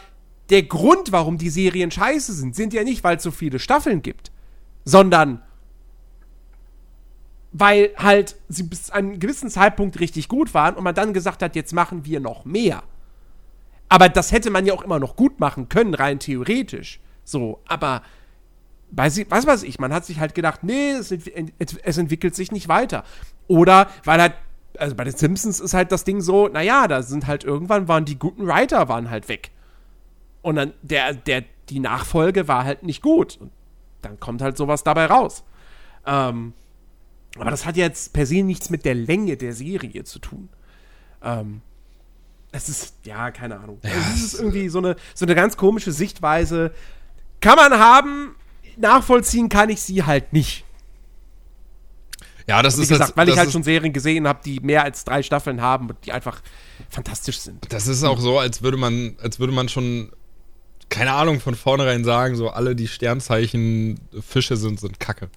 der 0.49 0.63
Grund, 0.63 1.11
warum 1.11 1.37
die 1.37 1.49
Serien 1.49 1.91
scheiße 1.91 2.33
sind, 2.33 2.55
sind 2.57 2.73
ja 2.73 2.83
nicht, 2.83 3.03
weil 3.03 3.17
es 3.17 3.23
so 3.23 3.31
viele 3.31 3.59
Staffeln 3.59 4.01
gibt, 4.01 4.31
sondern 4.89 5.41
weil 7.51 7.91
halt 7.97 8.35
sie 8.47 8.63
bis 8.63 8.91
einem 8.91 9.19
gewissen 9.19 9.49
Zeitpunkt 9.49 9.99
richtig 9.99 10.27
gut 10.27 10.53
waren 10.53 10.75
und 10.75 10.83
man 10.83 10.95
dann 10.95 11.13
gesagt 11.13 11.41
hat, 11.41 11.55
jetzt 11.55 11.73
machen 11.73 12.05
wir 12.05 12.19
noch 12.19 12.45
mehr. 12.45 12.83
Aber 13.87 14.07
das 14.07 14.31
hätte 14.31 14.51
man 14.51 14.65
ja 14.65 14.73
auch 14.73 14.83
immer 14.83 14.99
noch 14.99 15.15
gut 15.15 15.39
machen 15.39 15.67
können, 15.67 15.95
rein 15.95 16.19
theoretisch. 16.19 16.99
So, 17.23 17.59
aber 17.67 18.03
weiß, 18.91 19.17
ich, 19.17 19.31
weiß 19.31 19.47
was 19.47 19.63
ich, 19.63 19.79
man 19.79 19.93
hat 19.93 20.05
sich 20.05 20.19
halt 20.19 20.35
gedacht, 20.35 20.63
nee, 20.63 20.91
es, 20.91 21.11
es 21.11 21.97
entwickelt 21.97 22.35
sich 22.35 22.51
nicht 22.51 22.67
weiter. 22.67 23.03
Oder 23.47 23.89
weil 24.03 24.21
halt, 24.21 24.33
also 24.77 24.95
bei 24.95 25.03
den 25.03 25.15
Simpsons 25.15 25.59
ist 25.59 25.73
halt 25.73 25.91
das 25.91 26.03
Ding 26.03 26.21
so, 26.21 26.47
naja, 26.47 26.87
da 26.87 27.01
sind 27.01 27.25
halt 27.25 27.43
irgendwann 27.43 27.87
waren 27.87 28.05
die 28.05 28.19
guten 28.19 28.45
Writer 28.45 28.89
waren 28.89 29.09
halt 29.09 29.27
weg. 29.27 29.49
Und 30.43 30.55
dann 30.55 30.73
der, 30.83 31.13
der, 31.15 31.43
die 31.69 31.79
Nachfolge 31.79 32.47
war 32.47 32.63
halt 32.63 32.83
nicht 32.83 33.01
gut. 33.01 33.37
Und 33.41 33.51
dann 34.01 34.19
kommt 34.19 34.41
halt 34.41 34.57
sowas 34.57 34.83
dabei 34.83 35.05
raus. 35.05 35.43
Ähm, 36.05 36.53
aber 37.37 37.51
das 37.51 37.65
hat 37.65 37.77
jetzt 37.77 38.13
per 38.13 38.25
se 38.25 38.43
nichts 38.43 38.69
mit 38.69 38.85
der 38.85 38.95
Länge 38.95 39.37
der 39.37 39.53
Serie 39.53 40.03
zu 40.03 40.19
tun. 40.19 40.49
Ähm, 41.23 41.61
es 42.51 42.69
ist, 42.69 42.95
ja, 43.05 43.31
keine 43.31 43.59
Ahnung. 43.59 43.79
Ja, 43.83 43.91
es 44.13 44.23
ist 44.23 44.39
irgendwie 44.39 44.69
so 44.69 44.79
eine, 44.79 44.95
so 45.13 45.25
eine 45.25 45.35
ganz 45.35 45.55
komische 45.55 45.91
Sichtweise. 45.91 46.73
Kann 47.41 47.55
man 47.55 47.73
haben, 47.73 48.35
nachvollziehen 48.77 49.49
kann 49.49 49.69
ich 49.69 49.81
sie 49.81 50.03
halt 50.03 50.33
nicht. 50.33 50.65
Ja, 52.47 52.63
das 52.63 52.77
wie 52.77 52.81
ist 52.81 52.89
gesagt, 52.89 53.15
weil 53.15 53.29
ich 53.29 53.37
halt 53.37 53.51
schon 53.51 53.61
Serien 53.61 53.93
gesehen 53.93 54.27
habe, 54.27 54.39
die 54.43 54.59
mehr 54.59 54.83
als 54.83 55.05
drei 55.05 55.21
Staffeln 55.21 55.61
haben 55.61 55.87
und 55.89 56.03
die 56.05 56.11
einfach 56.11 56.41
fantastisch 56.89 57.39
sind. 57.39 57.71
Das 57.71 57.85
ist 57.85 58.03
auch 58.03 58.19
so, 58.19 58.39
als 58.39 58.63
würde 58.63 58.77
man, 58.77 59.15
als 59.21 59.39
würde 59.39 59.53
man 59.53 59.69
schon 59.69 60.11
keine 60.89 61.13
Ahnung 61.13 61.39
von 61.39 61.55
vornherein 61.55 62.03
sagen, 62.03 62.35
so 62.35 62.49
alle 62.49 62.75
die 62.75 62.87
Sternzeichen 62.87 63.99
Fische 64.21 64.57
sind, 64.57 64.79
sind 64.79 64.99
Kacke. 64.99 65.29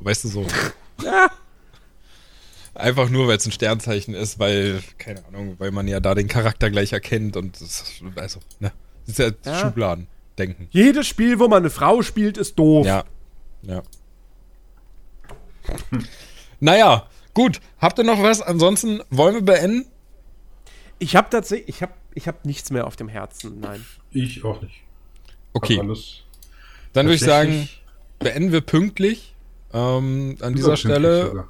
Weißt 0.00 0.24
du 0.24 0.28
so? 0.28 0.46
Ja. 1.02 1.30
Einfach 2.74 3.08
nur, 3.08 3.26
weil 3.26 3.38
es 3.38 3.46
ein 3.46 3.52
Sternzeichen 3.52 4.12
ist, 4.12 4.38
weil, 4.38 4.82
keine 4.98 5.24
Ahnung, 5.24 5.54
weil 5.56 5.70
man 5.70 5.88
ja 5.88 5.98
da 5.98 6.14
den 6.14 6.28
Charakter 6.28 6.68
gleich 6.68 6.92
erkennt 6.92 7.38
und 7.38 7.58
das, 7.58 8.02
also, 8.16 8.40
ne? 8.58 8.70
Das 9.06 9.18
ist 9.18 9.18
ja, 9.18 9.50
ja. 9.50 9.60
Schubladen 9.60 10.08
denken. 10.38 10.68
Jedes 10.70 11.06
Spiel, 11.06 11.38
wo 11.38 11.48
man 11.48 11.62
eine 11.62 11.70
Frau 11.70 12.02
spielt, 12.02 12.36
ist 12.36 12.58
doof. 12.58 12.86
Ja. 12.86 13.04
Ja. 13.62 13.82
naja, 16.60 17.06
gut. 17.34 17.60
Habt 17.78 17.98
ihr 17.98 18.04
noch 18.04 18.22
was? 18.22 18.42
Ansonsten 18.42 19.02
wollen 19.10 19.34
wir 19.34 19.42
beenden? 19.42 19.86
Ich 20.98 21.16
habe 21.16 21.30
tatsächlich, 21.30 21.68
ich 21.68 21.82
habe 21.82 21.94
ich 22.14 22.28
hab 22.28 22.44
nichts 22.44 22.70
mehr 22.70 22.86
auf 22.86 22.96
dem 22.96 23.08
Herzen, 23.08 23.60
nein. 23.60 23.84
Ich 24.10 24.44
auch 24.44 24.60
nicht. 24.60 24.82
Okay. 25.52 25.76
Dann 26.92 27.06
würde 27.06 27.14
ich 27.14 27.20
sagen, 27.20 27.68
beenden 28.18 28.52
wir 28.52 28.60
pünktlich 28.60 29.34
ähm, 29.72 30.36
an 30.40 30.54
dieser 30.54 30.76
Stelle. 30.76 31.46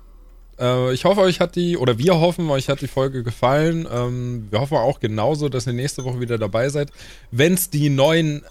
Äh, 0.58 0.92
ich 0.92 1.04
hoffe, 1.04 1.20
euch 1.20 1.40
hat 1.40 1.56
die, 1.56 1.76
oder 1.76 1.98
wir 1.98 2.20
hoffen, 2.20 2.50
euch 2.50 2.68
hat 2.68 2.80
die 2.80 2.88
Folge 2.88 3.22
gefallen. 3.22 3.86
Ähm, 3.90 4.48
wir 4.50 4.60
hoffen 4.60 4.76
auch 4.76 5.00
genauso, 5.00 5.48
dass 5.48 5.66
ihr 5.66 5.72
nächste 5.72 6.04
Woche 6.04 6.20
wieder 6.20 6.38
dabei 6.38 6.68
seid. 6.68 6.90
Wenn 7.30 7.54
es 7.54 7.70
die 7.70 7.88
neuen 7.88 8.42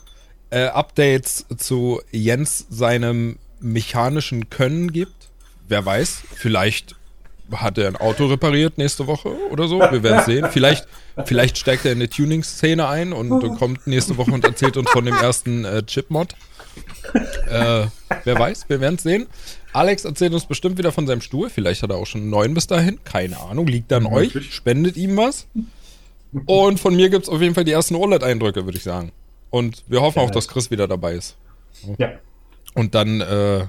äh, 0.49 0.65
Updates 0.65 1.45
zu 1.57 2.01
Jens 2.11 2.65
seinem 2.69 3.38
mechanischen 3.59 4.49
Können 4.49 4.91
gibt, 4.91 5.30
wer 5.67 5.85
weiß, 5.85 6.23
vielleicht 6.34 6.95
hat 7.55 7.77
er 7.77 7.88
ein 7.88 7.95
Auto 7.95 8.27
repariert 8.27 8.77
nächste 8.77 9.07
Woche 9.07 9.30
oder 9.49 9.67
so. 9.67 9.80
Wir 9.80 10.03
werden 10.03 10.23
sehen. 10.26 10.47
Vielleicht, 10.51 10.88
vielleicht 11.26 11.57
steigt 11.57 11.85
er 11.85 11.91
in 11.91 11.97
eine 11.99 12.09
Tuning-Szene 12.09 12.88
ein 12.88 13.13
und 13.13 13.57
kommt 13.57 13.88
nächste 13.88 14.17
Woche 14.17 14.31
und 14.31 14.43
erzählt 14.43 14.77
uns 14.77 14.89
von 14.89 15.05
dem 15.05 15.15
ersten 15.15 15.65
äh, 15.65 15.84
Chip-Mod. 15.84 16.34
Äh, 17.49 17.88
wer 18.23 18.39
weiß, 18.39 18.69
wir 18.69 18.80
werden 18.80 18.95
es 18.95 19.03
sehen. 19.03 19.27
Alex 19.73 20.05
erzählt 20.05 20.34
uns 20.34 20.45
bestimmt 20.45 20.77
wieder 20.77 20.91
von 20.91 21.07
seinem 21.07 21.21
Stuhl. 21.21 21.49
Vielleicht 21.49 21.84
hat 21.84 21.89
er 21.91 21.97
auch 21.97 22.07
schon 22.07 22.21
einen 22.21 22.30
neuen 22.30 22.53
bis 22.53 22.67
dahin. 22.67 22.99
Keine 23.03 23.39
Ahnung. 23.39 23.67
Liegt 23.67 23.91
an 23.93 24.05
euch. 24.05 24.34
Spendet 24.53 24.97
ihm 24.97 25.17
was. 25.17 25.47
Und 26.45 26.80
von 26.80 26.95
mir 26.95 27.09
gibt 27.09 27.23
es 27.23 27.30
auf 27.30 27.41
jeden 27.41 27.55
Fall 27.55 27.63
die 27.63 27.71
ersten 27.71 27.95
OLED-Eindrücke, 27.95 28.65
würde 28.65 28.77
ich 28.77 28.84
sagen. 28.84 29.11
Und 29.49 29.84
wir 29.88 30.01
hoffen 30.01 30.19
Ja, 30.19 30.26
auch, 30.26 30.31
dass 30.31 30.47
Chris 30.47 30.69
wieder 30.71 30.88
dabei 30.88 31.13
ist. 31.13 31.35
Ja. 31.97 32.11
Und 32.76 32.93
dann 32.93 33.21
äh, 33.21 33.65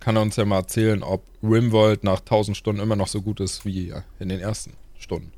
kann 0.00 0.16
er 0.16 0.22
uns 0.22 0.36
ja 0.36 0.44
mal 0.44 0.58
erzählen, 0.58 1.02
ob 1.02 1.24
Rimworld 1.42 2.04
nach 2.04 2.20
1000 2.20 2.56
Stunden 2.56 2.80
immer 2.80 2.96
noch 2.96 3.08
so 3.08 3.22
gut 3.22 3.40
ist 3.40 3.64
wie 3.64 3.92
in 4.18 4.28
den 4.28 4.40
ersten 4.40 4.72
Stunden. 4.98 5.32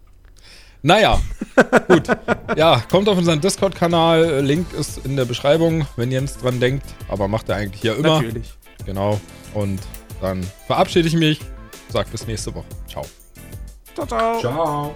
Naja, 0.82 1.20
gut. 1.88 2.08
Ja, 2.56 2.82
kommt 2.90 3.08
auf 3.08 3.18
unseren 3.18 3.40
Discord-Kanal. 3.40 4.40
Link 4.40 4.72
ist 4.72 5.04
in 5.04 5.16
der 5.16 5.26
Beschreibung, 5.26 5.86
wenn 5.96 6.10
Jens 6.10 6.38
dran 6.38 6.58
denkt. 6.58 6.86
Aber 7.08 7.28
macht 7.28 7.48
er 7.50 7.56
eigentlich 7.56 7.82
ja 7.82 7.94
immer. 7.94 8.22
Natürlich. 8.22 8.54
Genau. 8.86 9.20
Und 9.52 9.80
dann 10.22 10.42
verabschiede 10.66 11.08
ich 11.08 11.14
mich. 11.14 11.40
Sag 11.90 12.10
bis 12.10 12.26
nächste 12.26 12.54
Woche. 12.54 12.66
Ciao. 12.88 13.04
Ciao, 13.94 14.06
ciao. 14.06 14.40
Ciao. 14.40 14.94